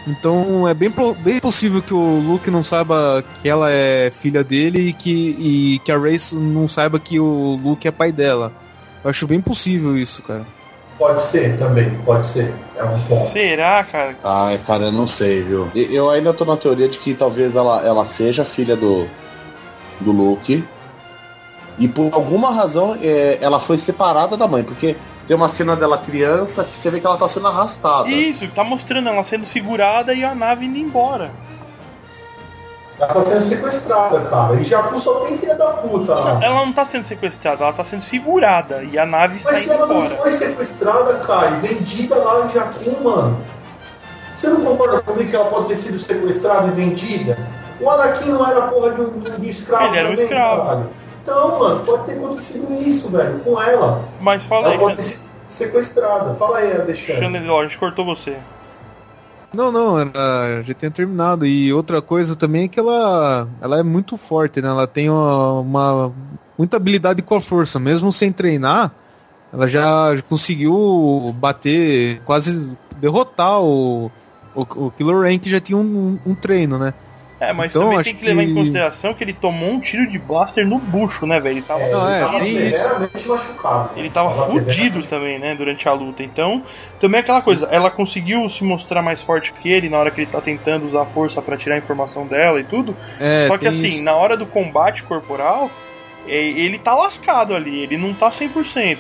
Então 0.07 0.67
é 0.69 0.75
bem, 0.75 0.93
bem 1.19 1.39
possível 1.41 1.81
que 1.81 1.95
o 1.95 2.19
Luke 2.21 2.51
não 2.51 2.65
saiba 2.65 3.25
que 3.41 3.49
ela 3.49 3.71
é 3.71 4.11
filha 4.11 4.43
dele 4.43 4.89
e 4.89 4.93
que, 4.93 5.11
e 5.39 5.79
que 5.85 5.93
a 5.93 5.99
Ray 5.99 6.19
não 6.33 6.69
saiba 6.69 6.99
que 6.99 7.19
o 7.21 7.59
Luke 7.63 7.87
é 7.87 7.91
pai 7.91 8.11
dela. 8.13 8.53
Eu 9.05 9.11
acho 9.11 9.27
bem 9.27 9.41
possível 9.41 9.97
isso, 9.97 10.21
cara. 10.23 10.45
Pode 11.03 11.23
ser 11.23 11.57
também, 11.59 11.91
pode 12.05 12.25
ser. 12.27 12.55
É 12.77 12.85
um 12.85 12.97
ponto. 13.09 13.33
Será, 13.33 13.83
cara? 13.83 14.15
Ai, 14.23 14.59
cara, 14.65 14.85
eu 14.85 14.93
não 14.93 15.09
sei, 15.09 15.43
viu? 15.43 15.69
E- 15.75 15.93
Eu 15.93 16.09
ainda 16.09 16.33
tô 16.33 16.45
na 16.45 16.57
teoria 16.57 16.89
de 16.89 16.97
que 17.01 17.13
talvez 17.13 17.57
ela, 17.57 17.85
ela 17.85 18.05
seja 18.05 18.45
filha 18.45 18.77
do, 18.77 19.09
do 20.01 20.13
Luke. 20.13 20.63
E 21.77 21.89
por 21.89 22.11
alguma 22.15 22.53
razão 22.53 22.97
é, 23.03 23.37
ela 23.41 23.59
foi 23.59 23.79
separada 23.79 24.37
da 24.37 24.47
mãe, 24.47 24.63
porque 24.63 24.95
tem 25.27 25.37
uma 25.37 25.49
cena 25.49 25.75
dela 25.75 25.99
criança 25.99 26.63
que 26.63 26.73
você 26.75 26.89
vê 26.89 27.01
que 27.01 27.07
ela 27.07 27.17
tá 27.17 27.29
sendo 27.29 27.49
arrastada. 27.49 28.09
Isso, 28.09 28.47
tá 28.55 28.63
mostrando 28.63 29.09
ela 29.09 29.25
sendo 29.25 29.45
segurada 29.45 30.15
e 30.15 30.23
a 30.23 30.37
nave 30.37 30.67
indo 30.67 30.79
embora. 30.79 31.33
Ela 32.99 33.15
tá 33.15 33.23
sendo 33.23 33.43
sequestrada, 33.43 34.21
cara. 34.21 34.55
E 34.61 34.65
Jakku 34.65 34.99
só 34.99 35.21
tem 35.21 35.37
filha 35.37 35.55
da 35.57 35.67
puta 35.73 36.15
lá. 36.15 36.39
Ela 36.43 36.65
não 36.65 36.73
tá 36.73 36.85
sendo 36.85 37.05
sequestrada, 37.05 37.65
ela 37.65 37.73
tá 37.73 37.85
sendo 37.85 38.03
segurada 38.03 38.85
e 38.85 38.99
a 38.99 39.05
nave 39.05 39.39
está 39.39 39.51
Mas 39.51 39.63
se 39.63 39.71
indo 39.71 39.75
ela 39.79 39.87
não 39.87 40.01
embora. 40.05 40.17
foi 40.23 40.31
sequestrada, 40.31 41.15
cara, 41.15 41.51
e 41.51 41.61
vendida 41.67 42.15
lá 42.17 42.47
em 42.47 42.51
Jakku, 42.51 43.03
mano. 43.03 43.39
Você 44.37 44.47
não 44.49 44.61
concorda 44.65 45.01
comigo 45.01 45.31
que 45.31 45.37
ela 45.37 45.47
pode 45.47 45.69
ter 45.69 45.77
sido 45.77 45.99
sequestrada 45.99 46.69
e 46.69 46.71
vendida? 46.71 47.39
O 47.81 47.91
Anakin 47.91 48.31
não 48.31 48.49
era 48.49 48.63
porra 48.69 48.91
de 48.93 49.01
um, 49.01 49.19
de 49.19 49.31
um 49.41 49.45
escravo 49.45 49.87
Ele 49.87 49.99
era 49.99 50.07
um 50.09 50.11
também, 50.13 50.25
escravo. 50.25 50.63
caralho. 50.63 50.91
Então, 51.23 51.59
mano, 51.59 51.85
pode 51.85 52.05
ter 52.05 52.13
acontecido 52.13 52.73
isso, 52.83 53.09
velho, 53.09 53.41
com 53.41 53.61
ela. 53.61 54.09
Mas 54.21 54.45
fala 54.47 54.67
Ela 54.67 54.75
aí, 54.75 54.79
pode 54.79 54.97
ter 54.97 55.03
sido 55.03 55.23
sequestrada. 55.49 56.35
Fala 56.35 56.59
aí, 56.59 56.73
Alexandre. 56.73 57.13
Alexandre, 57.25 57.51
a 57.59 57.63
gente 57.65 57.79
cortou 57.79 58.05
você. 58.05 58.37
Não, 59.55 59.71
não, 59.71 59.99
ela 59.99 60.63
já 60.63 60.73
tinha 60.75 60.91
terminado. 60.91 61.45
E 61.47 61.73
outra 61.73 62.01
coisa 62.01 62.35
também 62.35 62.65
é 62.65 62.69
que 62.69 62.81
ela, 62.81 63.47
ela 63.61 63.79
é 63.79 63.83
muito 63.83 64.17
forte, 64.17 64.63
né? 64.63 64.69
Ela 64.69 64.87
tem 64.87 65.11
uma, 65.11 65.61
uma- 65.61 66.13
muita 66.57 66.77
habilidade 66.79 67.21
com 67.23 67.35
a 67.35 67.41
força, 67.41 67.79
mesmo 67.79 68.13
sem 68.13 68.33
treinar, 68.33 68.93
ela 69.53 69.69
já 69.69 70.23
conseguiu 70.29 71.35
bater, 71.39 72.21
quase 72.25 72.71
derrotar 72.99 73.61
o, 73.61 74.07
o, 74.55 74.63
o 74.87 74.91
Killer 74.93 75.19
Ren 75.21 75.39
que 75.39 75.51
já 75.51 75.61
tinha 75.61 75.77
um, 75.77 76.19
um 76.25 76.35
treino, 76.35 76.79
né? 76.79 76.95
É, 77.43 77.53
mas 77.53 77.73
Então, 77.73 77.83
também 77.83 77.99
acho 77.99 78.05
tem 78.05 78.15
que 78.15 78.25
levar 78.25 78.43
em 78.45 78.55
consideração 78.55 79.15
que 79.15 79.25
ele 79.25 79.33
tomou 79.33 79.71
um 79.71 79.81
tiro 79.81 80.09
de 80.09 80.17
blaster 80.17 80.65
no 80.65 80.79
bucho, 80.79 81.27
né, 81.27 81.41
velho? 81.41 81.55
Ele 81.55 81.63
tava, 81.63 81.81
É, 81.81 81.91
Não, 81.91 82.09
ele 82.09 82.15
é, 82.15 82.21
tava 82.21 82.45
severamente 82.45 83.29
machucado. 83.29 83.91
ele 83.97 84.11
tava 84.11 84.29
Tava 84.31 84.47
fudido 84.47 85.03
também, 85.03 85.41
né, 85.41 85.53
durante 85.57 85.89
a 85.89 85.93
luta. 85.93 86.23
Então, 86.23 86.63
também 87.01 87.19
é 87.19 87.23
aquela 87.23 87.43
coisa, 87.43 87.67
ela 87.69 87.91
conseguiu 87.91 88.49
se 88.49 88.63
mostrar 88.63 89.03
mais 89.03 89.21
forte 89.21 89.53
que 89.55 89.69
ele 89.69 89.89
na 89.89 89.99
hora 89.99 90.13
que 90.13 90.21
ele 90.21 90.31
tá 90.31 90.41
tentando 90.41 90.87
usar 90.87 91.03
a 91.03 91.07
força 91.07 91.43
pra 91.43 91.57
tirar 91.57 91.75
a 91.75 91.79
informação 91.79 92.29
dela 92.29 92.61
e 92.61 92.65
tudo. 92.65 92.97
É, 93.19 93.49
Só 93.49 93.59
que 93.59 93.67
assim, 93.67 93.87
isso. 93.87 94.05
na 94.05 94.15
hora 94.15 94.37
do 94.37 94.47
combate 94.47 95.03
corporal, 95.03 95.69
é, 96.29 96.37
ele 96.37 96.79
tá 96.79 96.95
lascado 96.95 97.57
ali, 97.57 97.81
ele 97.81 97.97
não 97.97 98.15
tá 98.15 98.31
100%. 98.31 98.99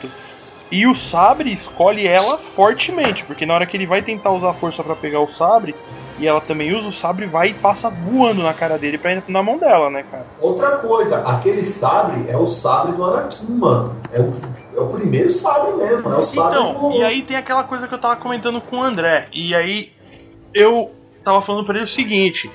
E 0.73 0.86
o 0.86 0.94
sabre 0.94 1.53
escolhe 1.53 2.09
ela 2.09 2.39
fortemente, 2.39 3.23
porque 3.24 3.44
na 3.44 3.53
hora 3.53 3.66
que 3.66 3.77
ele 3.77 3.86
vai 3.86 4.01
tentar 4.01 4.31
usar 4.31 4.51
a 4.51 4.55
força 4.55 4.82
para 4.82 4.97
pegar 4.97 5.20
o 5.20 5.28
sabre, 5.28 5.74
e 6.19 6.27
ela 6.27 6.40
também 6.40 6.74
usa 6.74 6.89
o 6.89 6.93
sabre, 6.93 7.27
vai 7.27 7.49
e 7.49 7.55
passa 7.55 7.90
voando 7.90 8.43
na 8.43 8.55
cara 8.55 8.78
dele 8.78 8.97
pra 8.97 9.12
ir 9.12 9.23
na 9.28 9.43
mão 9.43 9.59
dela, 9.59 9.90
né, 9.90 10.03
cara? 10.11 10.24
Outra 10.40 10.78
coisa, 10.78 11.19
aquele 11.28 11.62
sabre 11.62 12.24
é 12.27 12.39
o 12.39 12.47
sabre 12.49 12.93
do 12.93 13.05
Anakin, 13.05 13.53
mano. 13.53 14.01
É 14.11 14.19
o, 14.19 14.35
é 14.74 14.81
o 14.81 14.86
primeiro 14.86 15.31
sabre 15.31 15.73
mesmo, 15.73 16.11
é 16.11 16.16
o 16.16 16.23
sabre 16.23 16.59
Então, 16.59 16.89
do... 16.89 16.97
e 16.97 17.05
aí 17.05 17.23
tem 17.23 17.36
aquela 17.36 17.65
coisa 17.65 17.86
que 17.86 17.93
eu 17.93 18.01
tava 18.01 18.16
comentando 18.16 18.59
com 18.62 18.78
o 18.78 18.82
André, 18.82 19.28
e 19.31 19.55
aí 19.55 19.93
eu 20.55 20.90
tava 21.23 21.43
falando 21.43 21.66
pra 21.66 21.74
ele 21.74 21.85
o 21.85 21.89
seguinte: 21.89 22.51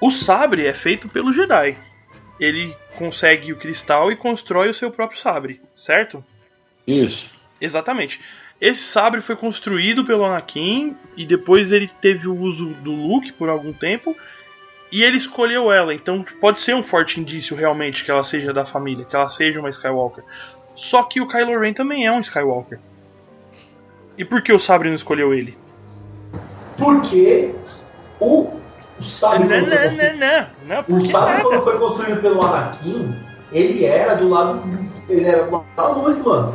o 0.00 0.10
sabre 0.10 0.66
é 0.66 0.72
feito 0.72 1.08
pelo 1.08 1.32
Jedi. 1.32 1.78
Ele 2.40 2.76
consegue 2.98 3.52
o 3.52 3.56
cristal 3.56 4.10
e 4.10 4.16
constrói 4.16 4.68
o 4.68 4.74
seu 4.74 4.90
próprio 4.90 5.20
sabre, 5.20 5.60
certo? 5.76 6.24
Isso. 6.86 7.30
Exatamente. 7.60 8.20
Esse 8.60 8.82
sabre 8.82 9.20
foi 9.20 9.36
construído 9.36 10.04
pelo 10.04 10.24
Anakin 10.24 10.96
e 11.16 11.26
depois 11.26 11.72
ele 11.72 11.90
teve 12.00 12.28
o 12.28 12.36
uso 12.36 12.66
do 12.66 12.92
Luke 12.92 13.32
por 13.32 13.48
algum 13.48 13.72
tempo 13.72 14.16
e 14.92 15.02
ele 15.02 15.16
escolheu 15.16 15.72
ela. 15.72 15.92
Então 15.94 16.24
pode 16.40 16.60
ser 16.60 16.74
um 16.74 16.82
forte 16.82 17.20
indício 17.20 17.56
realmente 17.56 18.04
que 18.04 18.10
ela 18.10 18.24
seja 18.24 18.52
da 18.52 18.64
família, 18.64 19.04
que 19.04 19.14
ela 19.16 19.28
seja 19.28 19.58
uma 19.60 19.70
Skywalker. 19.70 20.24
Só 20.74 21.02
que 21.02 21.20
o 21.20 21.28
Kylo 21.28 21.58
Ren 21.58 21.72
também 21.72 22.06
é 22.06 22.12
um 22.12 22.20
Skywalker. 22.20 22.78
E 24.16 24.24
por 24.24 24.40
que 24.42 24.52
o 24.52 24.58
sabre 24.58 24.88
não 24.88 24.96
escolheu 24.96 25.34
ele? 25.34 25.56
Porque 26.76 27.54
o, 28.20 28.58
o 28.98 29.04
sabre... 29.04 29.44
Não, 29.46 29.48
quando 29.48 29.68
foi 29.68 29.76
não, 29.76 29.82
construído- 29.82 30.18
não, 30.18 30.46
não, 30.66 30.84
não, 30.88 30.98
O 30.98 31.06
sabre 31.10 31.32
nada. 31.32 31.42
quando 31.44 31.62
foi 31.62 31.78
construído 31.78 32.20
pelo 32.22 32.42
Anakin, 32.42 33.14
ele 33.52 33.84
era 33.84 34.14
do 34.14 34.28
lado. 34.28 34.62
Ele 35.08 35.26
era 35.26 35.44
do 35.44 35.52
lado 35.52 35.66
da 35.76 35.88
luz, 35.88 36.18
mano. 36.20 36.54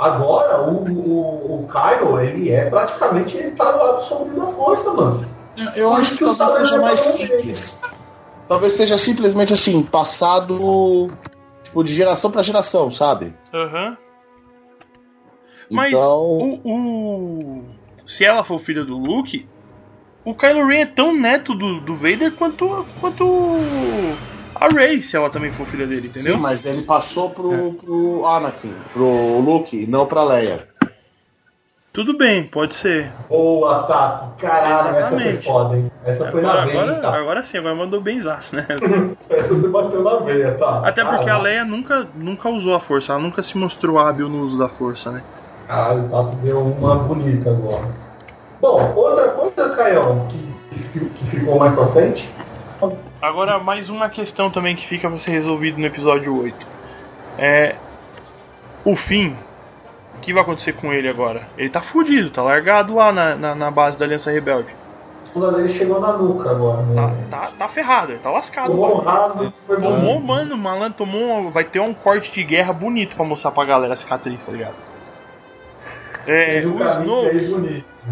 Agora, 0.00 0.62
o, 0.62 0.82
o, 0.84 1.62
o 1.64 1.68
Kylo, 1.68 2.18
ele 2.20 2.50
é 2.50 2.70
praticamente. 2.70 3.36
Ele 3.36 3.50
tá 3.50 3.70
do 3.70 3.78
lado 3.78 4.02
sombrio 4.02 4.40
da 4.40 4.46
força, 4.46 4.92
mano. 4.94 5.28
Eu 5.76 5.90
Por 5.90 6.00
acho 6.00 6.10
que 6.12 6.16
que 6.18 6.24
o 6.24 6.34
talvez 6.34 6.68
seja 6.68 6.80
mais 6.80 7.00
tão 7.04 7.12
simples. 7.18 7.80
Talvez 8.48 8.72
seja 8.72 8.96
simplesmente 8.98 9.52
assim, 9.52 9.82
passado 9.82 11.06
tipo, 11.62 11.84
de 11.84 11.94
geração 11.94 12.30
pra 12.30 12.42
geração, 12.42 12.90
sabe? 12.90 13.34
Aham. 13.52 13.96
Mas 15.70 15.92
Então. 15.92 16.18
o, 16.18 16.60
o- 16.64 17.64
Se 18.06 18.24
ela 18.24 18.42
for 18.42 18.58
filha 18.58 18.84
do 18.84 18.96
Luke, 18.96 19.46
o 20.24 20.34
Kylo 20.34 20.66
Ren 20.66 20.80
é 20.80 20.86
tão 20.86 21.14
neto 21.14 21.54
do, 21.54 21.80
do 21.80 21.94
Vader 21.94 22.32
quanto, 22.32 22.86
quanto 23.00 23.24
a 24.60 24.68
Rey, 24.68 25.02
se 25.02 25.16
ela 25.16 25.30
também 25.30 25.50
for 25.52 25.66
filha 25.66 25.86
dele, 25.86 26.08
entendeu? 26.08 26.34
Sim, 26.34 26.40
mas 26.40 26.64
ele 26.66 26.82
passou 26.82 27.30
pro, 27.30 27.72
pro 27.74 28.26
Anakin, 28.26 28.74
pro 28.92 29.38
Luke, 29.40 29.86
não 29.86 30.06
pra 30.06 30.22
Leia. 30.22 30.68
Tudo 31.92 32.16
bem, 32.16 32.44
pode 32.46 32.74
ser. 32.74 33.10
Boa, 33.28 33.82
Tato. 33.82 34.40
Caralho, 34.40 34.96
essa 34.96 35.18
foi 35.18 35.36
foda, 35.38 35.76
hein? 35.76 35.90
Essa 36.04 36.30
foi 36.30 36.40
na 36.40 36.50
Agora, 36.52 36.66
veia, 36.66 36.82
agora, 36.82 37.00
Tato. 37.00 37.16
agora 37.16 37.42
sim, 37.42 37.58
agora 37.58 37.74
mandou 37.74 38.00
benzaço, 38.00 38.54
né? 38.54 38.64
Essa 39.28 39.54
você 39.54 39.66
bateu 39.66 40.02
na 40.04 40.16
veia, 40.18 40.52
tá? 40.54 40.82
Até 40.84 41.04
porque 41.04 41.28
a. 41.28 41.38
Leia 41.38 41.64
nunca, 41.64 42.06
nunca 42.14 42.48
usou 42.48 42.76
a 42.76 42.80
força, 42.80 43.12
ela 43.12 43.20
nunca 43.20 43.42
se 43.42 43.58
mostrou 43.58 43.98
hábil 43.98 44.28
no 44.28 44.44
uso 44.44 44.56
da 44.56 44.68
força, 44.68 45.10
né? 45.10 45.22
Caralho, 45.66 46.04
o 46.04 46.08
Tato 46.10 46.36
deu 46.44 46.60
uma 46.60 46.94
bonita 46.94 47.50
agora. 47.50 47.88
Bom, 48.60 48.92
outra 48.94 49.28
coisa, 49.30 49.74
Caião, 49.74 50.28
que, 50.28 51.08
que 51.08 51.26
ficou 51.30 51.58
mais 51.58 51.72
pra 51.72 51.86
frente. 51.86 52.30
Agora, 53.20 53.58
mais 53.58 53.90
uma 53.90 54.08
questão 54.08 54.50
também 54.50 54.74
que 54.74 54.86
fica 54.86 55.08
pra 55.08 55.18
ser 55.18 55.32
resolvido 55.32 55.78
no 55.78 55.86
episódio 55.86 56.40
8. 56.42 56.66
É. 57.38 57.76
O 58.84 58.96
fim. 58.96 59.36
O 60.16 60.20
que 60.20 60.32
vai 60.32 60.42
acontecer 60.42 60.72
com 60.72 60.92
ele 60.92 61.08
agora? 61.08 61.42
Ele 61.56 61.68
tá 61.70 61.80
fudido, 61.82 62.30
tá 62.30 62.42
largado 62.42 62.94
lá 62.94 63.12
na, 63.12 63.34
na, 63.36 63.54
na 63.54 63.70
base 63.70 63.98
da 63.98 64.04
Aliança 64.04 64.30
Rebelde. 64.30 64.68
Bunda 65.32 65.52
dele 65.52 65.68
chegou 65.68 66.00
na 66.00 66.12
nuca 66.16 66.50
agora, 66.50 66.82
Tá, 66.92 67.06
né? 67.06 67.26
tá, 67.30 67.50
tá 67.56 67.68
ferrado, 67.68 68.12
ele 68.12 68.18
tá 68.18 68.30
lascado. 68.30 68.66
Tomou 68.66 69.00
um 69.00 69.04
mano. 69.04 69.08
rasgo 69.10 69.52
foi 69.66 69.76
Tomou, 69.76 69.98
embora. 70.16 70.20
mano, 70.26 70.56
malandro, 70.58 70.98
tomou. 70.98 71.50
Vai 71.50 71.64
ter 71.64 71.78
um 71.80 71.94
corte 71.94 72.32
de 72.32 72.42
guerra 72.42 72.72
bonito 72.72 73.14
pra 73.16 73.24
mostrar 73.24 73.52
pra 73.52 73.64
galera 73.64 73.94
a 73.94 73.96
cicatriz, 73.96 74.44
tá 74.44 74.50
ligado? 74.52 74.74
É, 76.26 76.44
Fez 76.60 76.66
um 76.66 76.76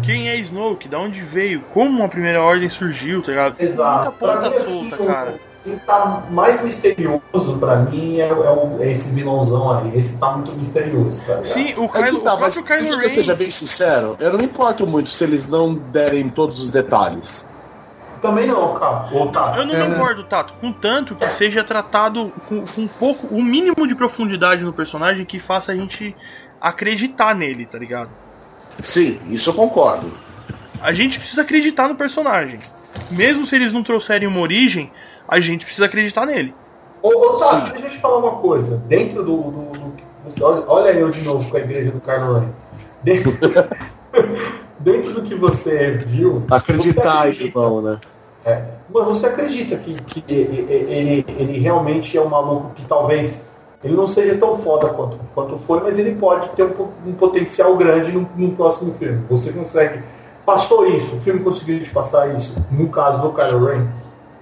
Quem 0.03 0.29
é 0.29 0.35
Snoke? 0.37 0.87
Da 0.87 0.99
onde 0.99 1.21
veio? 1.21 1.61
Como 1.73 2.03
a 2.03 2.07
primeira 2.07 2.41
ordem 2.41 2.69
surgiu, 2.69 3.21
tá 3.23 3.31
ligado? 3.31 3.55
Tem 3.55 3.67
Exato. 3.67 4.03
Muita 4.03 4.11
ponta 4.11 4.49
mim, 4.49 4.55
assim, 4.57 4.89
solta, 4.89 5.03
o- 5.03 5.07
cara. 5.07 5.33
Quem 5.63 5.77
tá 5.79 6.23
mais 6.31 6.63
misterioso 6.63 7.57
pra 7.59 7.75
mim 7.77 8.19
é, 8.19 8.29
é 8.29 8.33
o- 8.33 8.77
é 8.81 8.91
esse 8.91 9.09
vilãozão 9.11 9.77
aí. 9.77 9.97
Esse 9.97 10.17
tá 10.17 10.31
muito 10.31 10.51
misterioso, 10.53 11.21
tá 11.25 11.35
ligado? 11.35 11.47
Sim, 11.49 11.73
o, 11.75 11.83
É 11.85 11.87
Kylo, 11.89 12.17
que 12.19 12.23
tá, 12.23 12.35
o 12.35 12.39
mas 12.39 12.61
Kylo 12.61 12.97
Ren. 12.97 13.09
seja 13.09 13.35
bem 13.35 13.49
sincero, 13.49 14.15
eu 14.19 14.31
não 14.31 14.39
me 14.39 14.45
importo 14.45 14.87
muito 14.87 15.09
se 15.09 15.23
eles 15.23 15.47
não 15.47 15.73
derem 15.73 16.29
todos 16.29 16.61
os 16.61 16.69
detalhes. 16.69 17.45
Também 18.21 18.47
não, 18.47 18.73
cara. 18.75 19.07
Ô, 19.13 19.27
tá. 19.27 19.53
Eu 19.57 19.65
não 19.65 19.73
É, 19.75 19.87
me 19.87 19.95
importo, 19.95 20.23
Tato, 20.23 20.53
contanto 20.61 21.15
que 21.15 21.25
seja 21.27 21.63
tratado 21.63 22.31
com, 22.47 22.65
com 22.65 22.81
um 22.81 22.87
pouco, 22.87 23.27
o 23.33 23.41
mínimo 23.43 23.87
de 23.87 23.95
profundidade 23.95 24.63
no 24.63 24.73
personagem 24.73 25.25
que 25.25 25.39
faça 25.39 25.71
a 25.71 25.75
gente 25.75 26.15
acreditar 26.61 27.33
nele, 27.33 27.65
tá 27.65 27.77
ligado? 27.77 28.09
Sim, 28.81 29.19
isso 29.29 29.49
eu 29.49 29.53
concordo. 29.53 30.11
A 30.81 30.91
gente 30.91 31.19
precisa 31.19 31.41
acreditar 31.41 31.87
no 31.87 31.95
personagem. 31.95 32.59
Mesmo 33.11 33.45
se 33.45 33.55
eles 33.55 33.73
não 33.73 33.83
trouxerem 33.83 34.27
uma 34.27 34.39
origem, 34.39 34.91
a 35.27 35.39
gente 35.39 35.65
precisa 35.65 35.85
acreditar 35.85 36.25
nele. 36.25 36.53
Ô, 37.01 37.09
ô 37.09 37.37
tá, 37.37 37.59
deixa 37.71 37.85
eu 37.87 37.89
te 37.91 37.97
falar 37.97 38.17
uma 38.17 38.31
coisa. 38.39 38.77
Dentro 38.87 39.23
do. 39.23 39.37
do- 39.37 39.71
do- 39.79 39.93
você- 40.25 40.43
olha, 40.43 40.63
olha 40.67 40.89
eu 40.91 41.09
de 41.11 41.21
novo 41.21 41.49
com 41.49 41.57
a 41.57 41.59
igreja 41.59 41.91
do 41.91 41.99
Carlo 42.01 42.39
Ren. 42.39 42.49
Dentro, 43.03 43.31
dentro 44.79 45.13
do 45.13 45.23
que 45.23 45.35
você 45.35 45.91
viu. 46.05 46.43
Acreditar, 46.49 47.01
você 47.03 47.29
acredita- 47.29 47.43
irmão, 47.59 47.81
né? 47.81 47.99
É, 48.45 48.63
mas 48.93 49.03
você 49.05 49.25
acredita 49.25 49.75
que, 49.77 50.01
que 50.01 50.23
ele, 50.27 50.65
ele, 50.69 51.25
ele 51.37 51.59
realmente 51.59 52.17
é 52.17 52.21
um 52.21 52.29
maluco 52.29 52.71
que 52.73 52.83
talvez 52.85 53.41
ele 53.83 53.95
não 53.95 54.07
seja 54.07 54.37
tão 54.37 54.55
foda 54.57 54.89
quanto, 54.89 55.19
quanto 55.33 55.57
foi, 55.57 55.81
mas 55.81 55.97
ele 55.97 56.15
pode 56.15 56.49
ter 56.49 56.63
um, 56.63 56.89
um 57.05 57.13
potencial 57.13 57.75
grande 57.77 58.11
no, 58.11 58.29
no 58.35 58.51
próximo 58.51 58.93
filme. 58.95 59.23
Você 59.29 59.51
consegue. 59.53 60.03
Passou 60.45 60.85
isso, 60.87 61.15
o 61.15 61.19
filme 61.19 61.41
conseguiu 61.41 61.81
te 61.83 61.89
passar 61.91 62.35
isso, 62.35 62.53
no 62.71 62.89
caso 62.89 63.21
do 63.21 63.31
Kylo 63.31 63.65
Ren. 63.65 63.87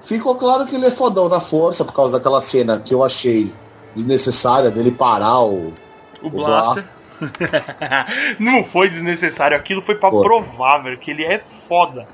Ficou 0.02 0.36
claro 0.36 0.66
que 0.66 0.76
ele 0.76 0.86
é 0.86 0.92
fodão 0.92 1.28
na 1.28 1.40
força 1.40 1.84
por 1.84 1.94
causa 1.94 2.14
daquela 2.18 2.42
cena 2.42 2.80
que 2.80 2.94
eu 2.94 3.04
achei 3.04 3.54
desnecessária 3.94 4.72
dele 4.72 4.92
parar 4.92 5.40
o. 5.42 5.74
O 6.22 6.28
O 6.28 6.30
Blaster. 6.30 6.90
não 8.40 8.64
foi 8.64 8.90
desnecessário, 8.90 9.58
aquilo 9.58 9.82
foi 9.82 9.96
pra 9.96 10.10
Foi. 10.10 10.24
provar, 10.24 10.84
velho, 10.84 10.98
que 10.98 11.12
ele 11.12 11.26
é 11.26 11.42
foda. 11.68 12.08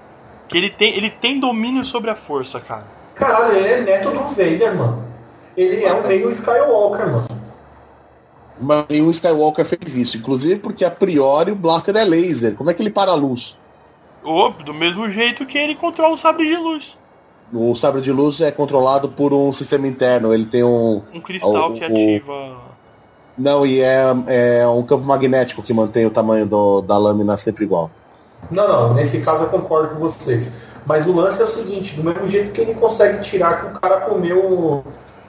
Que 0.48 0.58
ele 0.58 0.70
tem, 0.70 0.96
ele 0.96 1.10
tem 1.10 1.40
domínio 1.40 1.86
sobre 1.86 2.10
a 2.10 2.16
força, 2.16 2.60
cara. 2.60 2.86
Caralho, 3.16 3.56
ele 3.58 3.68
é 3.68 3.82
neto 3.82 4.10
do 4.12 4.24
Vader, 4.24 4.76
mano. 4.76 5.13
Ele 5.56 5.84
é 5.84 5.94
um 5.94 6.08
meio 6.08 6.32
Skywalker, 6.32 7.08
mano. 7.08 7.28
Mas 8.60 8.86
nenhum 8.90 9.10
Skywalker 9.12 9.66
fez 9.66 9.96
isso. 9.96 10.18
Inclusive 10.18 10.60
porque 10.60 10.86
a 10.86 10.92
priori 10.92 11.52
o 11.52 11.56
Blaster 11.56 11.96
é 11.96 12.04
laser. 12.04 12.56
Como 12.56 12.70
é 12.70 12.74
que 12.74 12.82
ele 12.82 12.90
para 12.90 13.12
a 13.12 13.16
luz? 13.16 13.58
Ou 14.24 14.52
do 14.54 14.74
mesmo 14.74 15.10
jeito 15.10 15.46
que 15.46 15.58
ele 15.58 15.76
controla 15.76 16.14
o 16.14 16.18
sabre 16.18 16.48
de 16.48 16.56
luz. 16.56 16.98
O 17.52 17.76
sabre 17.76 18.02
de 18.02 18.12
luz 18.12 18.42
é 18.42 18.52
controlado 18.52 19.10
por 19.10 19.34
um 19.34 19.52
sistema 19.52 19.86
interno. 19.88 20.34
Ele 20.34 20.46
tem 20.46 20.64
um. 20.64 21.02
Um 21.14 21.20
cristal 21.22 21.72
O- 21.72 21.74
que 21.76 21.84
ativa. 21.84 22.74
Não, 23.38 23.66
e 23.66 23.82
é, 23.82 24.04
é 24.62 24.68
um 24.68 24.84
campo 24.84 25.04
magnético 25.06 25.62
que 25.64 25.74
mantém 25.74 26.06
o 26.06 26.12
tamanho 26.12 26.46
do- 26.46 26.82
da 26.82 26.98
lâmina 26.98 27.36
sempre 27.38 27.64
igual. 27.64 27.90
Não, 28.52 28.68
não, 28.68 28.94
nesse 28.94 29.20
caso 29.22 29.44
eu 29.44 29.50
concordo 29.50 29.96
com 29.96 30.02
vocês. 30.02 30.52
Mas 30.86 31.06
o 31.08 31.14
lance 31.14 31.42
é 31.42 31.46
o 31.46 31.48
seguinte, 31.48 31.96
do 31.96 32.04
mesmo 32.04 32.28
jeito 32.28 32.52
que 32.52 32.62
ele 32.62 32.74
consegue 32.76 33.22
tirar 33.24 33.60
que 33.62 33.66
o 33.78 33.80
cara 33.80 34.02
comeu 34.02 34.84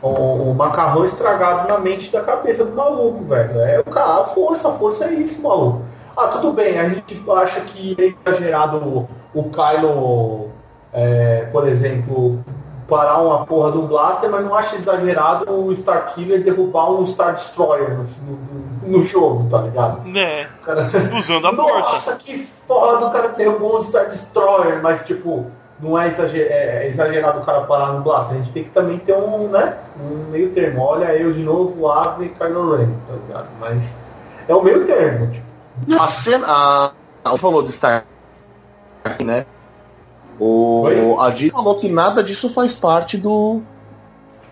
o, 0.08 0.50
o- 0.50 0.54
macarrão 0.54 1.04
estragado 1.04 1.68
na 1.68 1.78
mente 1.78 2.10
da 2.10 2.20
cabeça 2.20 2.64
do 2.64 2.74
maluco, 2.76 3.24
velho. 3.24 3.58
É 3.60 3.80
o 3.80 3.84
cara, 3.84 4.20
a 4.20 4.24
força, 4.24 4.68
a 4.68 4.72
força 4.72 5.04
é 5.06 5.12
isso, 5.14 5.42
maluco. 5.42 5.82
Ah, 6.16 6.28
tudo 6.28 6.52
bem, 6.52 6.78
a 6.78 6.88
gente 6.88 7.22
acha 7.42 7.60
que 7.62 7.96
é 7.98 8.30
exagerado 8.30 8.76
o, 8.78 9.08
o 9.34 9.44
Kylo, 9.50 10.50
é, 10.92 11.46
por 11.50 11.66
exemplo, 11.66 12.38
parar 12.88 13.18
uma 13.18 13.44
porra 13.46 13.72
do 13.72 13.82
Blaster, 13.82 14.30
mas 14.30 14.44
não 14.44 14.54
acha 14.54 14.76
exagerado 14.76 15.50
o 15.50 15.72
Starkiller 15.72 16.44
derrubar 16.44 16.90
um 16.92 17.04
Star 17.06 17.32
Destroyer 17.34 17.90
no, 17.96 18.04
no- 18.04 18.98
no 18.98 19.04
jogo, 19.04 19.48
tá 19.48 19.62
ligado? 19.62 20.02
Né, 20.06 20.46
cara- 20.62 20.90
usando 21.18 21.46
a 21.48 21.52
força. 21.56 21.78
nossa, 21.92 22.16
que 22.16 22.38
foda, 22.68 23.06
o 23.06 23.10
cara 23.10 23.28
derrubou 23.30 23.78
um 23.78 23.82
Star 23.82 24.06
Destroyer, 24.06 24.80
mas 24.82 25.04
tipo, 25.04 25.46
não 25.80 25.98
é, 25.98 26.08
exager- 26.08 26.46
é 26.50 26.86
exagerado 26.86 27.40
o 27.40 27.44
cara 27.44 27.62
parar 27.62 27.92
no 27.92 28.02
Blaster. 28.02 28.36
A 28.36 28.38
gente 28.38 28.52
tem 28.52 28.64
que 28.64 28.70
também 28.70 28.98
ter 28.98 29.14
um, 29.14 29.48
né, 29.48 29.76
um 30.00 30.30
meio 30.30 30.50
termo. 30.52 30.82
Olha 30.82 31.14
eu 31.14 31.32
de 31.32 31.42
novo, 31.42 31.88
Ave 31.90 32.26
e 32.26 32.28
Kylo 32.28 32.76
Ren, 32.76 32.90
tá 33.06 33.14
ligado? 33.14 33.50
Mas 33.60 33.98
é 34.48 34.54
o 34.54 34.62
meio 34.62 34.86
termo, 34.86 35.26
tipo. 35.30 35.44
A 36.00 36.08
cena. 36.08 36.46
A, 36.48 36.92
ela 37.24 37.36
falou 37.36 37.62
de 37.62 37.72
Star. 37.72 38.04
Né? 39.22 39.44
O, 40.38 40.82
Oi? 40.82 41.16
a 41.20 41.30
Disney 41.30 41.50
falou 41.50 41.78
que 41.78 41.88
nada 41.88 42.22
disso 42.22 42.52
faz 42.54 42.74
parte 42.74 43.18
do. 43.18 43.60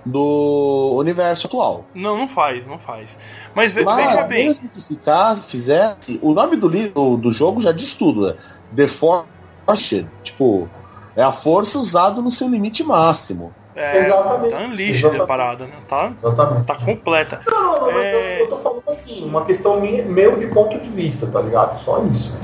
do 0.05 0.95
universo 0.97 1.47
atual. 1.47 1.85
Não, 1.95 2.17
não 2.19 2.29
faz, 2.29 2.67
não 2.67 2.79
faz. 2.79 3.17
Mas, 3.55 3.73
ve 3.73 3.85
Mas, 3.85 4.05
veja 4.07 4.25
bem. 4.27 4.49
mesmo 4.49 4.69
que 4.69 4.81
ficasse, 4.81 5.43
fizesse, 5.45 6.19
o 6.23 6.35
nome 6.35 6.57
do 6.57 6.69
livro 6.69 7.17
do 7.17 7.31
jogo 7.31 7.61
já 7.61 7.73
diz 7.73 7.95
tudo, 7.95 8.27
né? 8.29 8.37
The 8.75 8.89
Force, 8.89 10.07
tipo, 10.23 10.69
é 11.17 11.23
a 11.23 11.33
força 11.33 11.79
usada 11.79 12.21
no 12.21 12.31
seu 12.31 12.49
limite 12.49 12.83
máximo. 12.83 13.53
É, 13.75 14.07
Exatamente. 14.07 14.51
tá 14.51 14.59
unleashed 14.61 14.91
Exatamente. 14.97 15.23
a 15.23 15.27
parada, 15.27 15.65
né? 15.67 15.73
Tá, 15.89 16.13
Exatamente. 16.23 16.67
tá 16.67 16.75
completa. 16.77 17.41
Não, 17.47 17.63
não, 17.63 17.81
não, 17.81 17.93
mas 17.93 18.05
É. 18.05 18.37
eu, 18.37 18.41
eu 18.41 18.49
tô 18.49 18.59
falando 18.59 18.83
assim, 18.87 19.27
uma 19.27 19.45
questão 19.47 19.81
minha, 19.81 20.05
meu 20.05 20.39
de 20.39 20.47
ponto 20.49 20.79
de 20.79 20.91
vista, 20.91 21.27
tá 21.27 21.41
ligado? 21.41 21.81
Só 21.81 22.03
isso. 22.05 22.35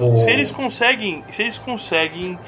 Oh. 0.00 0.16
se 0.18 0.30
eles 0.30 0.50
conseguem. 0.52 1.24
Se 1.30 1.42
eles 1.42 1.58
conseguem 1.58 2.38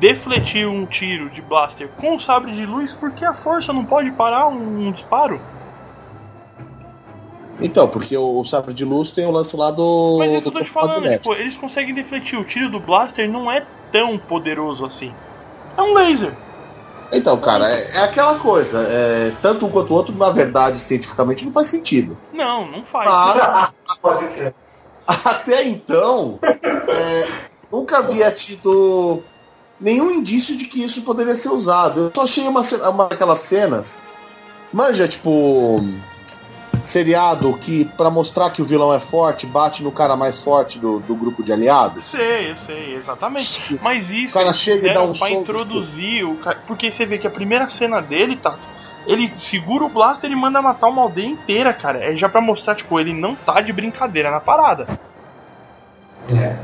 defletir 0.00 0.68
um 0.68 0.84
tiro 0.84 1.30
de 1.30 1.40
blaster 1.40 1.88
com 2.00 2.16
o 2.16 2.20
sabre 2.20 2.52
de 2.52 2.66
luz, 2.66 2.92
por 2.92 3.12
que 3.12 3.24
a 3.24 3.32
força 3.32 3.72
não 3.72 3.84
pode 3.84 4.10
parar 4.12 4.48
um, 4.48 4.88
um 4.88 4.92
disparo? 4.92 5.40
Então, 7.60 7.88
porque 7.88 8.16
o, 8.16 8.40
o 8.40 8.44
sabre 8.44 8.74
de 8.74 8.84
luz 8.84 9.10
tem 9.10 9.26
o 9.26 9.30
lance 9.30 9.56
lá 9.56 9.70
do. 9.70 10.16
Mas 10.18 10.32
é 10.32 10.36
isso 10.36 10.42
que 10.42 10.48
eu 10.48 10.52
tô 10.52 10.64
te 10.64 10.70
falando, 10.70 11.08
tipo, 11.08 11.32
eles 11.34 11.56
conseguem 11.56 11.94
defletir. 11.94 12.38
O 12.38 12.44
tiro 12.44 12.70
do 12.70 12.78
blaster 12.78 13.30
não 13.30 13.50
é 13.50 13.64
tão 13.90 14.18
poderoso 14.18 14.84
assim. 14.84 15.12
É 15.76 15.82
um 15.82 15.94
laser. 15.94 16.32
Então, 17.12 17.36
cara, 17.38 17.68
é, 17.68 17.96
é 17.96 18.04
aquela 18.04 18.38
coisa. 18.38 18.82
é, 18.82 19.32
tanto 19.40 19.66
um 19.66 19.70
quanto 19.70 19.90
o 19.90 19.94
outro, 19.94 20.14
na 20.14 20.30
verdade, 20.30 20.78
cientificamente, 20.78 21.44
não 21.44 21.52
faz 21.52 21.68
sentido. 21.68 22.18
Não, 22.32 22.70
não 22.70 22.84
faz. 22.84 23.08
Pode 24.02 24.26
crer. 24.28 24.54
até 25.06 25.64
então, 25.64 26.38
é, 26.42 27.28
nunca 27.70 27.98
havia 27.98 28.30
tido 28.32 29.22
nenhum 29.80 30.10
indício 30.10 30.56
de 30.56 30.64
que 30.64 30.82
isso 30.82 31.02
poderia 31.02 31.36
ser 31.36 31.50
usado. 31.50 32.00
Eu 32.00 32.12
só 32.14 32.24
achei 32.24 32.46
uma, 32.48 32.62
uma 32.90 33.08
daquelas 33.08 33.40
cenas. 33.40 33.98
Manja, 34.72 35.06
tipo. 35.06 35.80
Seriado 36.86 37.52
que, 37.58 37.84
pra 37.84 38.08
mostrar 38.10 38.50
que 38.50 38.62
o 38.62 38.64
vilão 38.64 38.94
é 38.94 39.00
forte, 39.00 39.44
bate 39.44 39.82
no 39.82 39.90
cara 39.90 40.16
mais 40.16 40.38
forte 40.38 40.78
do, 40.78 41.00
do 41.00 41.14
grupo 41.16 41.42
de 41.42 41.50
Eu 41.50 41.56
aliados. 41.56 42.04
sei, 42.04 42.52
eu 42.52 42.56
sei, 42.56 42.94
exatamente. 42.94 43.78
Mas 43.82 44.08
isso 44.08 44.38
O 44.38 44.40
cara 44.40 44.52
chega 44.52 44.88
e 44.88 44.94
dá 44.94 45.02
um 45.02 45.12
pra 45.12 45.28
soco, 45.28 45.40
introduzir 45.40 46.24
o 46.24 46.36
cara. 46.36 46.58
Porque 46.66 46.92
você 46.92 47.04
vê 47.04 47.18
que 47.18 47.26
a 47.26 47.30
primeira 47.30 47.68
cena 47.68 48.00
dele, 48.00 48.36
tá? 48.36 48.54
Ele 49.06 49.28
segura 49.36 49.84
o 49.84 49.88
blaster 49.88 50.30
e 50.30 50.36
manda 50.36 50.62
matar 50.62 50.88
uma 50.88 51.02
aldeia 51.02 51.26
inteira, 51.26 51.72
cara. 51.72 52.04
É 52.04 52.16
já 52.16 52.28
pra 52.28 52.40
mostrar, 52.40 52.74
tipo, 52.76 52.98
ele 53.00 53.12
não 53.12 53.34
tá 53.34 53.60
de 53.60 53.72
brincadeira 53.72 54.30
na 54.30 54.40
parada. 54.40 54.86
É. 56.32 56.56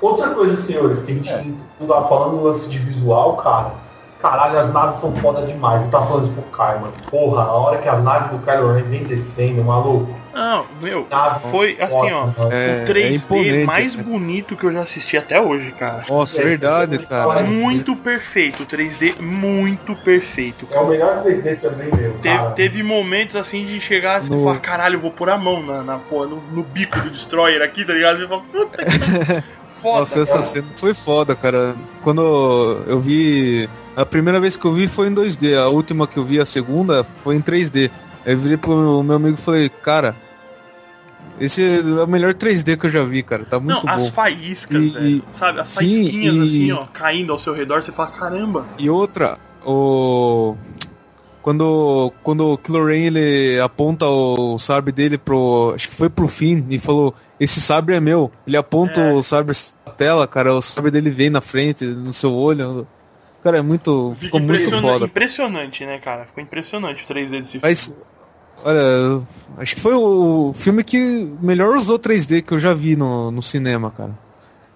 Outra 0.00 0.30
coisa, 0.30 0.56
senhores, 0.56 1.00
que 1.00 1.12
a 1.12 1.14
gente 1.14 1.56
não 1.80 1.86
tava 1.86 2.08
falando 2.08 2.36
no 2.36 2.44
lance 2.44 2.68
de 2.68 2.78
visual, 2.78 3.36
cara. 3.36 3.74
Caralho, 4.20 4.58
as 4.58 4.72
naves 4.72 4.96
são 4.96 5.14
foda 5.16 5.44
demais. 5.46 5.84
Eu 5.84 5.90
tava 5.90 6.06
falando 6.06 6.24
isso 6.24 6.32
pro 6.32 6.42
Kai, 6.44 6.78
mano. 6.78 6.94
Porra, 7.10 7.42
a 7.42 7.52
hora 7.52 7.78
que 7.78 7.88
a 7.88 7.96
nave 7.98 8.30
do 8.34 8.38
Kylo 8.44 8.72
Ren 8.72 8.82
vem 8.84 9.04
descendo, 9.04 9.62
maluco. 9.62 10.14
Não, 10.32 10.64
meu, 10.82 11.06
Nave 11.08 11.48
foi 11.50 11.76
assim, 11.80 12.10
ó. 12.10 12.26
É, 12.50 12.82
o 12.82 12.92
3D 12.92 13.62
é 13.62 13.64
mais 13.64 13.94
né? 13.94 14.02
bonito 14.02 14.56
que 14.56 14.64
eu 14.64 14.72
já 14.72 14.82
assisti 14.82 15.16
até 15.16 15.40
hoje, 15.40 15.70
cara. 15.72 16.04
Nossa, 16.08 16.40
É, 16.40 16.44
verdade, 16.44 16.96
você 16.96 17.06
cara. 17.06 17.44
Muito 17.44 17.94
perfeito, 17.94 18.64
o 18.64 18.66
3D 18.66 19.20
muito 19.20 19.94
perfeito. 19.94 20.66
É 20.72 20.78
o 20.80 20.88
melhor 20.88 21.22
3D 21.22 21.60
também, 21.60 21.86
meu. 21.94 22.14
Teve, 22.20 22.36
cara. 22.36 22.50
teve 22.50 22.82
momentos 22.82 23.36
assim 23.36 23.64
de 23.64 23.78
chegar 23.80 24.20
assim, 24.22 24.32
e 24.32 24.36
No- 24.36 24.44
falar, 24.44 24.58
caralho, 24.58 24.96
eu 24.96 25.00
vou 25.00 25.12
pôr 25.12 25.30
a 25.30 25.38
mão 25.38 25.62
na, 25.62 25.82
na 25.84 25.98
porra, 25.98 26.26
no, 26.26 26.42
no 26.50 26.62
bico 26.64 26.98
do 26.98 27.10
Destroyer 27.10 27.62
aqui, 27.62 27.84
tá 27.84 27.92
ligado? 27.92 28.18
Você 28.18 28.26
fala, 28.26 28.42
puta 28.50 28.84
que 28.84 28.90
foda. 29.80 29.98
Nossa, 30.00 30.20
essa 30.22 30.42
cena 30.42 30.66
foi 30.76 30.94
foda, 30.94 31.36
cara. 31.36 31.76
Quando 32.02 32.82
eu 32.88 32.98
vi. 32.98 33.68
A 33.96 34.04
primeira 34.04 34.40
vez 34.40 34.56
que 34.56 34.64
eu 34.64 34.72
vi 34.72 34.88
foi 34.88 35.08
em 35.08 35.14
2D, 35.14 35.56
a 35.56 35.68
última 35.68 36.06
que 36.06 36.16
eu 36.16 36.24
vi, 36.24 36.40
a 36.40 36.44
segunda, 36.44 37.04
foi 37.22 37.36
em 37.36 37.40
3D. 37.40 37.90
Aí 38.26 38.32
eu 38.32 38.38
virei 38.38 38.56
pro 38.56 39.02
meu 39.04 39.16
amigo 39.16 39.34
e 39.38 39.40
falei, 39.42 39.68
cara, 39.68 40.16
esse 41.38 41.62
é 41.62 41.80
o 41.80 42.06
melhor 42.06 42.34
3D 42.34 42.76
que 42.76 42.86
eu 42.86 42.90
já 42.90 43.04
vi, 43.04 43.22
cara. 43.22 43.44
Tá 43.44 43.60
muito 43.60 43.86
Não, 43.86 43.92
as 43.92 44.02
bom. 44.02 44.12
faíscas, 44.12 44.82
E- 44.84 44.88
velho. 44.90 45.22
Sabe? 45.32 45.60
As 45.60 45.68
sim, 45.68 45.76
faísquinhas 45.76 46.34
e- 46.36 46.40
assim, 46.48 46.72
ó, 46.72 46.86
caindo 46.86 47.32
ao 47.32 47.38
seu 47.38 47.54
redor, 47.54 47.82
você 47.82 47.92
fala, 47.92 48.10
caramba. 48.10 48.66
E 48.78 48.90
outra, 48.90 49.38
o. 49.64 50.56
Quando, 51.42 52.10
quando 52.22 52.52
o 52.54 52.56
Kylo 52.58 52.86
Ren 52.86 53.04
ele 53.08 53.60
aponta 53.60 54.06
o 54.06 54.58
sabre 54.58 54.90
dele 54.90 55.18
pro. 55.18 55.72
Acho 55.74 55.88
que 55.90 55.94
foi 55.94 56.08
pro 56.08 56.26
fim 56.26 56.64
e 56.70 56.78
falou: 56.78 57.14
Esse 57.38 57.60
sabre 57.60 57.94
é 57.94 58.00
meu. 58.00 58.32
Ele 58.46 58.56
aponta 58.56 58.98
É. 59.00 59.12
o 59.12 59.22
sabre 59.22 59.54
na 59.86 59.92
tela, 59.92 60.26
cara. 60.26 60.54
O 60.54 60.62
sabre 60.62 60.90
dele 60.90 61.10
vem 61.10 61.28
na 61.28 61.42
frente, 61.42 61.84
no 61.84 62.14
seu 62.14 62.32
olho. 62.32 62.86
Cara, 63.44 63.58
é 63.58 63.62
muito. 63.62 64.14
Ficou 64.16 64.40
muito 64.40 64.80
foda. 64.80 65.04
impressionante, 65.04 65.84
né, 65.84 65.98
cara? 65.98 66.24
Ficou 66.24 66.42
impressionante 66.42 67.04
o 67.04 67.06
3D 67.06 67.42
desse 67.42 67.60
Mas, 67.62 67.84
filme. 67.88 68.02
olha, 68.64 69.22
acho 69.58 69.74
que 69.74 69.80
foi 69.82 69.92
o 69.92 70.52
filme 70.54 70.82
que 70.82 70.98
melhor 71.42 71.76
usou 71.76 71.98
3D 71.98 72.40
que 72.42 72.52
eu 72.54 72.58
já 72.58 72.72
vi 72.72 72.96
no, 72.96 73.30
no 73.30 73.42
cinema, 73.42 73.90
cara. 73.94 74.12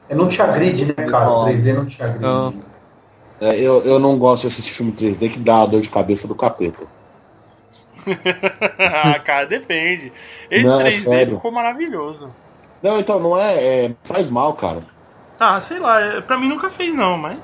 É, 0.07 0.15
Não 0.15 0.29
te 0.29 0.43
agride, 0.43 0.85
né, 0.85 0.93
cara? 0.93 1.25
Não. 1.25 1.47
3D 1.47 1.73
não 1.75 1.85
te 1.87 2.03
agride. 2.03 2.23
Não. 2.23 2.55
É, 3.41 3.59
eu, 3.59 3.83
eu 3.85 3.99
não 3.99 4.19
gosto 4.19 4.43
de 4.43 4.49
assistir 4.49 4.73
filme 4.75 4.93
3D 4.93 5.31
que 5.33 5.39
dá 5.39 5.63
a 5.63 5.67
dor 5.67 5.81
de 5.81 5.89
cabeça 5.89 6.29
do 6.29 6.35
capeta. 6.35 6.87
ah, 8.79 9.19
cara, 9.21 9.47
depende. 9.47 10.13
Esse 10.51 10.65
Não, 10.65 10.81
é 10.81 10.89
3D 10.91 11.05
sério. 11.05 11.37
ficou 11.37 11.53
maravilhoso. 11.53 12.29
Não, 12.83 12.99
então, 12.99 13.19
não 13.19 13.37
é, 13.39 13.85
é. 13.87 13.97
Faz 14.05 14.29
mal, 14.29 14.53
cara. 14.55 14.83
Ah, 15.41 15.61
sei 15.61 15.79
lá, 15.79 16.01
é- 16.01 16.21
pra 16.21 16.39
mim 16.39 16.49
nunca 16.49 16.71
fez 16.71 16.95
não, 16.95 17.17
mas. 17.17 17.37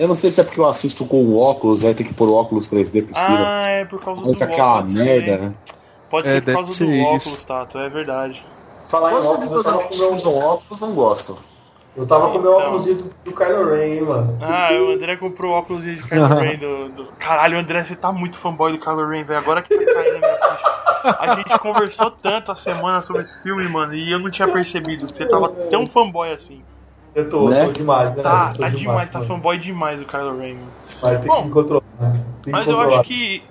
Eu 0.00 0.08
não 0.08 0.14
sei 0.14 0.30
se 0.30 0.40
é 0.40 0.44
porque 0.44 0.58
eu 0.58 0.66
assisto 0.66 1.04
com 1.04 1.22
o 1.22 1.38
óculos, 1.38 1.84
aí 1.84 1.94
tem 1.94 2.06
que 2.06 2.14
pôr 2.14 2.30
o 2.30 2.34
óculos 2.34 2.70
3D 2.70 3.02
por 3.02 3.14
cima. 3.14 3.44
Ah, 3.44 3.66
é 3.68 3.84
por 3.84 4.02
causa 4.02 4.24
Aí 4.24 4.32
do 4.34 4.42
aquela 4.44 4.76
óculos. 4.78 4.94
merda, 4.94 5.36
né? 5.36 5.52
Pode 6.08 6.26
É, 6.28 6.32
ser 6.32 6.40
por 6.40 6.52
causa 6.54 6.74
ser 6.74 6.86
do 6.86 6.90
isso. 6.90 7.28
óculos, 7.28 7.44
Tato, 7.44 7.78
é 7.78 7.88
verdade. 7.90 8.42
Falar 8.88 9.12
em 9.12 9.16
óculos, 9.16 9.52
eu 9.52 9.62
tava 9.62 9.82
com 9.84 9.96
meu, 9.96 10.36
óculos 10.38 10.80
não 10.80 10.94
gostam? 10.94 11.36
eu 11.94 12.06
tava 12.06 12.30
com 12.30 12.38
meu 12.38 12.50
Então. 12.54 12.66
óculos 12.66 12.84
do, 12.86 13.10
do 13.24 13.32
Kylo 13.32 13.70
Ren, 13.70 13.84
hein, 13.84 14.00
mano. 14.00 14.38
Ah, 14.40 14.70
o 14.72 14.92
André 14.92 15.16
comprou 15.18 15.52
o 15.52 15.58
óculos 15.58 15.84
de 15.84 15.96
Kylo 15.98 16.28
Ren 16.40 16.56
do, 16.58 16.88
do- 16.88 17.12
Caralho, 17.18 17.58
André, 17.58 17.84
você 17.84 17.94
tá 17.94 18.10
muito 18.10 18.38
fanboy 18.38 18.72
do 18.72 18.78
Kylo 18.80 19.06
Ren, 19.06 19.22
velho. 19.22 19.38
Agora 19.38 19.60
que 19.60 19.76
tá 19.76 19.92
caindo 19.92 20.12
na 20.14 20.18
minha 20.18 20.34
ficha. 20.38 21.16
A 21.20 21.26
gente 21.36 21.58
conversou 21.58 22.10
tanto 22.10 22.50
a 22.50 22.56
semana 22.56 23.02
sobre 23.02 23.20
esse 23.22 23.42
filme, 23.42 23.68
mano, 23.68 23.94
e 23.94 24.10
eu 24.10 24.18
não 24.18 24.30
tinha 24.30 24.48
percebido 24.48 25.06
que 25.08 25.16
você 25.18 25.26
tava 25.26 25.50
tão 25.70 25.86
fanboy 25.86 26.32
assim. 26.32 26.62
Eu 27.14 27.28
tô, 27.28 27.48
Né? 27.48 27.66
tô 27.66 27.72
demais, 27.72 28.14
né? 28.14 28.22
Tá, 28.22 28.54
tá 28.54 28.68
demais, 28.68 29.10
tá 29.10 29.18
mano. 29.18 29.28
fanboy 29.28 29.58
demais 29.58 29.98
do 30.00 30.06
Kylo 30.06 30.38
Ren, 30.38 30.56
tem 31.02 31.18
Bom, 31.26 31.38
que 31.42 31.44
me 31.44 31.50
controlar. 31.50 31.82
né? 31.98 32.24
Que 32.42 32.50
Mas 32.50 32.68
eu 32.68 32.80
acho 32.80 33.02
que 33.02 33.42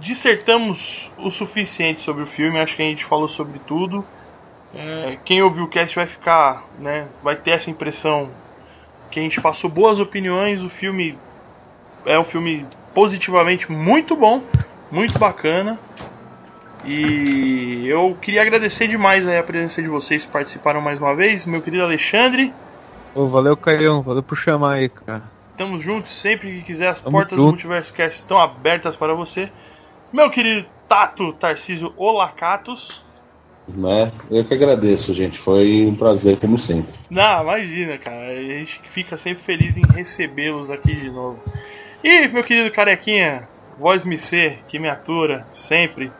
dissertamos 0.00 1.10
o 1.18 1.30
suficiente 1.30 2.02
sobre 2.02 2.22
o 2.22 2.26
filme, 2.26 2.58
acho 2.58 2.76
que 2.76 2.82
a 2.82 2.86
gente 2.86 3.04
falou 3.04 3.28
sobre 3.28 3.58
tudo. 3.58 4.04
É, 4.74 5.16
quem 5.24 5.40
ouviu 5.42 5.64
o 5.64 5.68
cast 5.68 5.94
vai 5.94 6.06
ficar, 6.06 6.64
né, 6.78 7.04
vai 7.22 7.36
ter 7.36 7.52
essa 7.52 7.70
impressão 7.70 8.28
que 9.10 9.20
a 9.20 9.22
gente 9.22 9.40
passou 9.40 9.70
boas 9.70 10.00
opiniões, 10.00 10.62
o 10.62 10.68
filme 10.68 11.16
é 12.04 12.18
um 12.18 12.24
filme 12.24 12.66
positivamente 12.92 13.70
muito 13.70 14.16
bom, 14.16 14.42
muito 14.90 15.18
bacana. 15.18 15.78
E 16.84 17.86
eu 17.88 18.16
queria 18.20 18.42
agradecer 18.42 18.86
demais 18.88 19.26
aí 19.26 19.38
a 19.38 19.42
presença 19.42 19.80
de 19.80 19.88
vocês 19.88 20.26
que 20.26 20.32
participaram 20.32 20.80
mais 20.80 20.98
uma 21.00 21.14
vez, 21.14 21.46
meu 21.46 21.62
querido 21.62 21.82
Alexandre. 21.84 22.52
Ô, 23.14 23.28
valeu, 23.28 23.56
Caião. 23.56 24.02
Valeu 24.02 24.22
por 24.22 24.36
chamar 24.36 24.74
aí, 24.74 24.88
cara. 24.88 25.22
Estamos 25.52 25.82
juntos 25.82 26.10
sempre 26.10 26.50
que 26.50 26.62
quiser, 26.62 26.88
as 26.88 27.00
Tamo 27.00 27.12
portas 27.12 27.30
do 27.30 27.36
junto. 27.36 27.50
Multiverso 27.50 27.92
Cast 27.92 28.20
estão 28.20 28.40
abertas 28.40 28.96
para 28.96 29.14
você. 29.14 29.50
Meu 30.12 30.28
querido 30.30 30.66
Tato 30.88 31.32
Tarcísio 31.34 31.92
Olacatos. 31.96 33.04
Né? 33.68 34.12
Eu 34.30 34.44
que 34.44 34.52
agradeço, 34.52 35.14
gente. 35.14 35.38
Foi 35.38 35.86
um 35.86 35.94
prazer, 35.94 36.38
como 36.38 36.58
sempre. 36.58 36.92
Não, 37.08 37.42
imagina, 37.42 37.96
cara. 37.98 38.32
A 38.32 38.42
gente 38.42 38.80
fica 38.90 39.16
sempre 39.16 39.44
feliz 39.44 39.76
em 39.76 39.82
recebê-los 39.94 40.70
aqui 40.70 40.94
de 40.94 41.10
novo. 41.10 41.40
E 42.02 42.28
meu 42.28 42.42
querido 42.42 42.70
Carequinha, 42.72 43.48
voz 43.78 44.04
me 44.04 44.18
ser, 44.18 44.58
que 44.66 44.78
me 44.78 44.88
atura 44.88 45.46
sempre. 45.48 46.12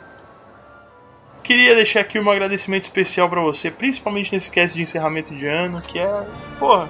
Queria 1.45 1.75
deixar 1.75 2.01
aqui 2.01 2.19
um 2.19 2.31
agradecimento 2.31 2.85
especial 2.85 3.29
pra 3.29 3.43
você, 3.43 3.71
principalmente 3.71 4.33
nesse 4.33 4.51
cast 4.51 4.75
de 4.75 4.83
encerramento 4.83 5.35
de 5.35 5.47
ano, 5.47 5.77
que 5.83 5.99
é, 5.99 6.23
porra, 6.59 6.89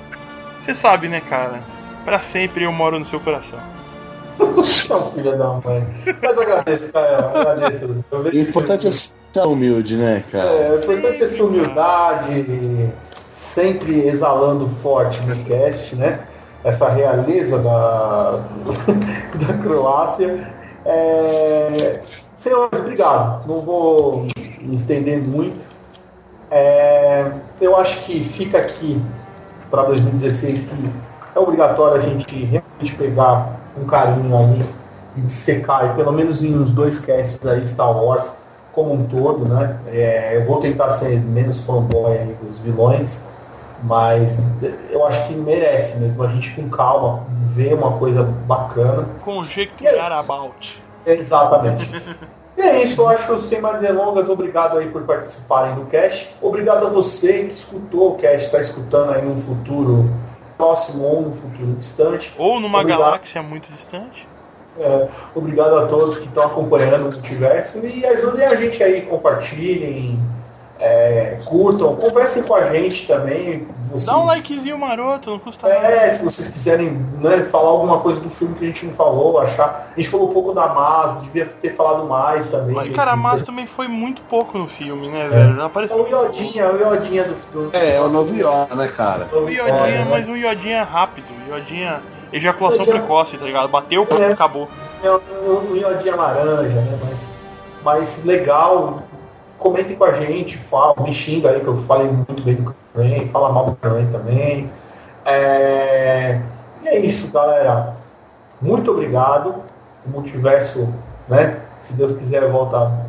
você 0.63 0.73
sabe, 0.73 1.09
né, 1.09 1.21
cara? 1.29 1.61
Pra 2.05 2.21
sempre 2.21 2.63
eu 2.63 2.71
moro 2.71 2.97
no 2.97 3.05
seu 3.05 3.19
coração. 3.19 3.59
Filha 5.13 5.37
da 5.37 5.49
mãe. 5.55 5.85
Mas 6.23 6.39
agradeço, 6.39 6.93
cara. 6.93 7.33
Agradeço. 7.51 8.05
O 8.13 8.39
importante 8.39 8.87
é 8.87 8.93
ser 8.93 9.13
humilde, 9.45 9.97
né, 9.97 10.23
cara? 10.31 10.51
É, 10.51 10.71
o 10.71 10.79
importante 10.79 11.23
é 11.23 11.25
essa 11.25 11.43
humildade, 11.43 12.47
sempre 13.29 14.07
exalando 14.07 14.69
forte 14.69 15.21
no 15.23 15.45
cast, 15.45 15.97
né? 15.97 16.21
Essa 16.63 16.91
realeza 16.91 17.59
da, 17.59 18.41
da 19.47 19.55
Croácia. 19.63 20.53
É, 20.87 22.01
senhores, 22.37 22.79
obrigado. 22.79 23.47
Não 23.49 23.61
vou 23.61 24.27
me 24.65 24.77
estender 24.77 25.23
muito. 25.23 25.65
É, 26.51 27.33
eu 27.61 27.77
acho 27.77 28.05
que 28.05 28.23
fica 28.25 28.59
aqui 28.59 29.03
para 29.71 29.83
2016 29.85 30.61
que 30.61 30.91
é 31.35 31.39
obrigatório 31.39 32.01
a 32.01 32.05
gente 32.05 32.45
realmente 32.45 32.95
pegar 32.97 33.61
um 33.77 33.85
carinho 33.85 34.37
aí 34.37 35.29
secar, 35.29 35.95
pelo 35.95 36.13
menos 36.13 36.43
em 36.43 36.55
uns 36.55 36.71
dois 36.71 36.99
casts 36.99 37.45
aí, 37.47 37.67
Star 37.67 37.91
Wars 37.91 38.33
como 38.73 38.93
um 38.93 39.05
todo, 39.05 39.45
né? 39.45 39.79
É, 39.87 40.37
eu 40.37 40.47
vou 40.47 40.61
tentar 40.61 40.91
ser 40.91 41.21
menos 41.21 41.61
fanboy 41.61 42.19
aí 42.19 42.35
dos 42.43 42.59
vilões, 42.59 43.23
mas 43.85 44.37
eu 44.91 45.07
acho 45.07 45.29
que 45.29 45.35
merece 45.35 45.97
mesmo 45.99 46.23
a 46.23 46.29
gente 46.29 46.51
com 46.51 46.69
calma 46.69 47.25
ver 47.53 47.75
uma 47.75 47.93
coisa 47.99 48.25
bacana. 48.25 49.07
Conjecturar 49.25 50.11
é 50.11 50.17
about. 50.17 50.83
Exatamente. 51.07 51.89
E 52.57 52.61
é 52.61 52.85
isso, 52.85 53.01
eu 53.01 53.09
acho 53.09 53.35
que 53.35 53.43
sem 53.43 53.61
mais 53.61 53.81
delongas, 53.81 54.29
obrigado 54.29 54.79
aí 54.79 54.89
por 54.89 55.03
participarem 55.03 55.75
do 55.75 55.87
cast. 55.87 56.35
Obrigado 56.41 56.87
a 56.87 56.91
você 56.91 57.45
que 57.45 57.53
escutou 57.53 58.13
o 58.13 58.17
cast, 58.17 58.47
está 58.47 58.61
escutando 58.61 59.13
aí 59.13 59.23
num 59.23 59.37
futuro 59.37 60.05
próximo 60.57 61.05
ou 61.05 61.23
num 61.23 61.33
futuro 61.33 61.73
distante. 61.75 62.33
Ou 62.39 62.61
numa 62.61 62.79
obrigado. 62.79 63.01
galáxia 63.01 63.43
muito 63.43 63.71
distante. 63.73 64.29
É, 64.79 65.09
obrigado 65.35 65.79
a 65.79 65.87
todos 65.87 66.19
que 66.19 66.27
estão 66.27 66.45
acompanhando 66.47 67.09
o 67.09 67.13
multiverso 67.13 67.79
e 67.79 68.05
ajudem 68.05 68.45
a 68.45 68.57
gente 68.57 68.83
aí, 68.83 69.03
compartilhem, 69.03 70.19
é, 70.79 71.39
curtam, 71.45 71.95
conversem 71.97 72.43
com 72.43 72.55
a 72.55 72.73
gente 72.73 73.07
também. 73.07 73.69
Vocês... 73.91 74.07
Dá 74.07 74.19
um 74.19 74.25
likezinho 74.25 74.79
maroto, 74.79 75.31
não 75.31 75.39
custa 75.39 75.69
nada. 75.69 75.87
É, 75.87 76.11
se 76.11 76.25
vocês 76.25 76.49
quiserem 76.49 76.91
né, 77.21 77.47
falar 77.51 77.69
alguma 77.69 78.01
coisa 78.01 78.21
do 78.21 78.29
filme 78.29 78.55
que 78.55 78.65
a 78.65 78.67
gente 78.67 78.87
não 78.87 78.93
falou, 78.93 79.39
achar. 79.41 79.93
A 79.95 80.01
gente 80.01 80.09
falou 80.09 80.31
um 80.31 80.33
pouco 80.33 80.53
da 80.53 80.69
Mas, 80.69 81.23
devia 81.23 81.47
ter 81.47 81.75
falado 81.75 82.07
mais 82.07 82.47
também. 82.47 82.75
Mas, 82.75 82.95
cara, 82.95 83.13
a 83.13 83.17
Mas 83.17 83.43
também 83.43 83.67
foi 83.67 83.87
muito 83.87 84.23
pouco 84.23 84.59
no 84.59 84.69
filme, 84.69 85.09
né, 85.09 85.27
é. 85.27 85.29
velho? 85.29 85.63
Apareceu... 85.63 85.99
É 85.99 86.03
o 86.03 86.09
Iodinha, 86.09 86.65
é 86.65 86.73
o 86.73 86.79
Iodinha 86.79 87.25
do, 87.25 87.71
do. 87.71 87.77
É, 87.77 87.97
é 87.97 88.01
o 88.01 88.09
novo 88.09 88.35
Yoda, 88.35 88.75
né, 88.75 88.89
cara? 88.89 89.29
O 89.33 89.49
Iodinha, 89.49 89.87
é, 89.87 90.05
mas 90.05 90.29
um 90.29 90.37
Iodinha 90.37 90.83
rápido. 90.83 91.27
Iodinha 91.49 92.03
ejaculação 92.37 92.85
precoce, 92.85 93.39
tá 93.39 93.45
ligado? 93.45 93.69
Bateu, 93.69 94.07
é, 94.11 94.33
acabou. 94.33 94.69
É 95.03 95.11
um 95.11 95.77
iodinha 95.77 96.17
laranja, 96.17 96.81
né? 96.81 96.99
Mas, 97.03 97.21
mas 97.85 98.25
legal. 98.25 99.03
Comentem 99.59 99.97
com 99.97 100.05
a 100.05 100.13
gente, 100.13 100.59
fala, 100.59 100.95
me 101.03 101.13
xinga 101.13 101.51
aí, 101.51 101.61
que 101.61 101.67
eu 101.67 101.77
falei 101.79 102.07
muito 102.09 102.43
bem 102.43 102.57
do 102.57 102.75
Crane, 102.93 103.29
fala 103.29 103.53
mal 103.53 103.67
do 103.67 103.77
Crane 103.77 104.11
também. 104.11 104.71
É... 105.25 106.41
E 106.83 106.89
é 106.89 106.99
isso, 106.99 107.29
galera. 107.29 107.97
Muito 108.61 108.91
obrigado. 108.91 109.63
O 110.07 110.11
multiverso, 110.11 110.93
né? 111.29 111.63
Se 111.81 111.95
Deus 111.95 112.13
quiser 112.13 112.47
voltar 112.51 113.07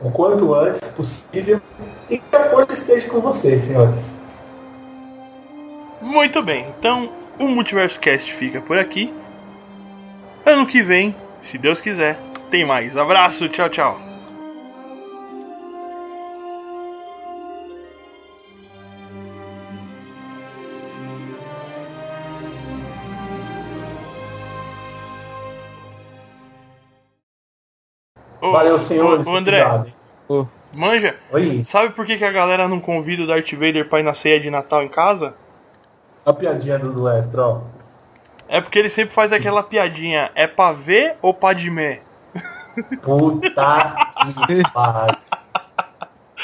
o 0.00 0.10
quanto 0.10 0.54
antes 0.54 0.80
possível. 0.88 1.60
E 2.08 2.18
que 2.18 2.36
a 2.36 2.44
força 2.44 2.72
esteja 2.72 3.08
com 3.08 3.20
vocês, 3.20 3.62
senhores. 3.62 4.14
Muito 6.00 6.42
bem, 6.42 6.66
então 6.78 7.10
o 7.38 7.46
Multiverso 7.46 8.00
Cast 8.00 8.32
fica 8.34 8.60
por 8.60 8.78
aqui. 8.78 9.12
Ano 10.44 10.66
que 10.66 10.82
vem, 10.82 11.14
se 11.40 11.58
Deus 11.58 11.80
quiser, 11.80 12.18
tem 12.50 12.66
mais. 12.66 12.96
Abraço, 12.96 13.48
tchau, 13.48 13.68
tchau. 13.68 14.09
Valeu, 28.40 28.78
senhores. 28.78 29.26
Ô, 29.26 29.36
André. 29.36 29.64
Manja, 30.72 31.16
Oi. 31.32 31.64
sabe 31.64 31.90
por 31.90 32.06
que, 32.06 32.16
que 32.16 32.24
a 32.24 32.30
galera 32.30 32.68
não 32.68 32.78
convida 32.78 33.24
o 33.24 33.26
Darth 33.26 33.52
Vader 33.52 33.88
pra 33.88 33.98
ir 33.98 34.04
na 34.04 34.14
ceia 34.14 34.38
de 34.38 34.50
Natal 34.50 34.84
em 34.84 34.88
casa? 34.88 35.34
A 36.24 36.32
piadinha 36.32 36.78
do 36.78 37.02
Lestro, 37.02 37.42
ó. 37.42 37.60
É 38.48 38.60
porque 38.60 38.78
ele 38.78 38.88
sempre 38.88 39.14
faz 39.14 39.32
aquela 39.32 39.62
piadinha. 39.62 40.30
É 40.34 40.46
pra 40.46 40.72
ver 40.72 41.16
ou 41.22 41.34
pra 41.34 41.52
dimer? 41.52 42.02
Puta 43.02 43.96
que 44.46 44.62
pariu. 44.72 45.18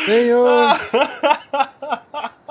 Senhor! 0.04 0.80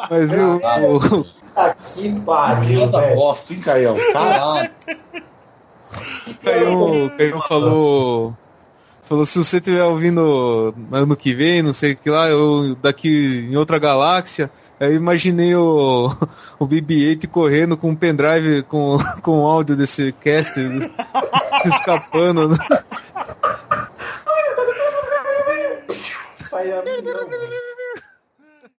Mas 0.09 0.29
viu? 0.29 0.61
Puta 0.99 1.75
que 1.93 2.19
pariu, 2.21 2.91
velho. 2.91 3.15
bosta, 3.15 3.53
hein, 3.53 3.59
Caião? 3.61 3.97
Caralho. 4.13 4.71
Caião, 6.43 7.09
Caião 7.17 7.41
falou... 7.41 8.33
Falou, 9.07 9.25
se 9.25 9.37
você 9.37 9.57
estiver 9.57 9.83
ouvindo 9.83 10.73
ano 10.91 11.15
que 11.15 11.33
vem, 11.33 11.61
não 11.61 11.73
sei 11.73 11.93
o 11.93 11.97
que 11.97 12.09
lá, 12.09 12.27
eu 12.27 12.75
daqui 12.81 13.47
em 13.49 13.55
outra 13.55 13.77
galáxia... 13.79 14.49
Eu 14.79 14.93
imaginei 14.93 15.55
o, 15.55 16.11
o 16.59 16.67
BB-8 16.67 17.27
correndo 17.29 17.77
com 17.77 17.91
um 17.91 17.95
pendrive 17.95 18.63
com, 18.63 18.97
com 19.23 19.43
o 19.43 19.47
áudio 19.47 19.75
desse 19.75 20.11
cast 20.21 20.59
escapando. 21.65 22.57
A 26.51 27.74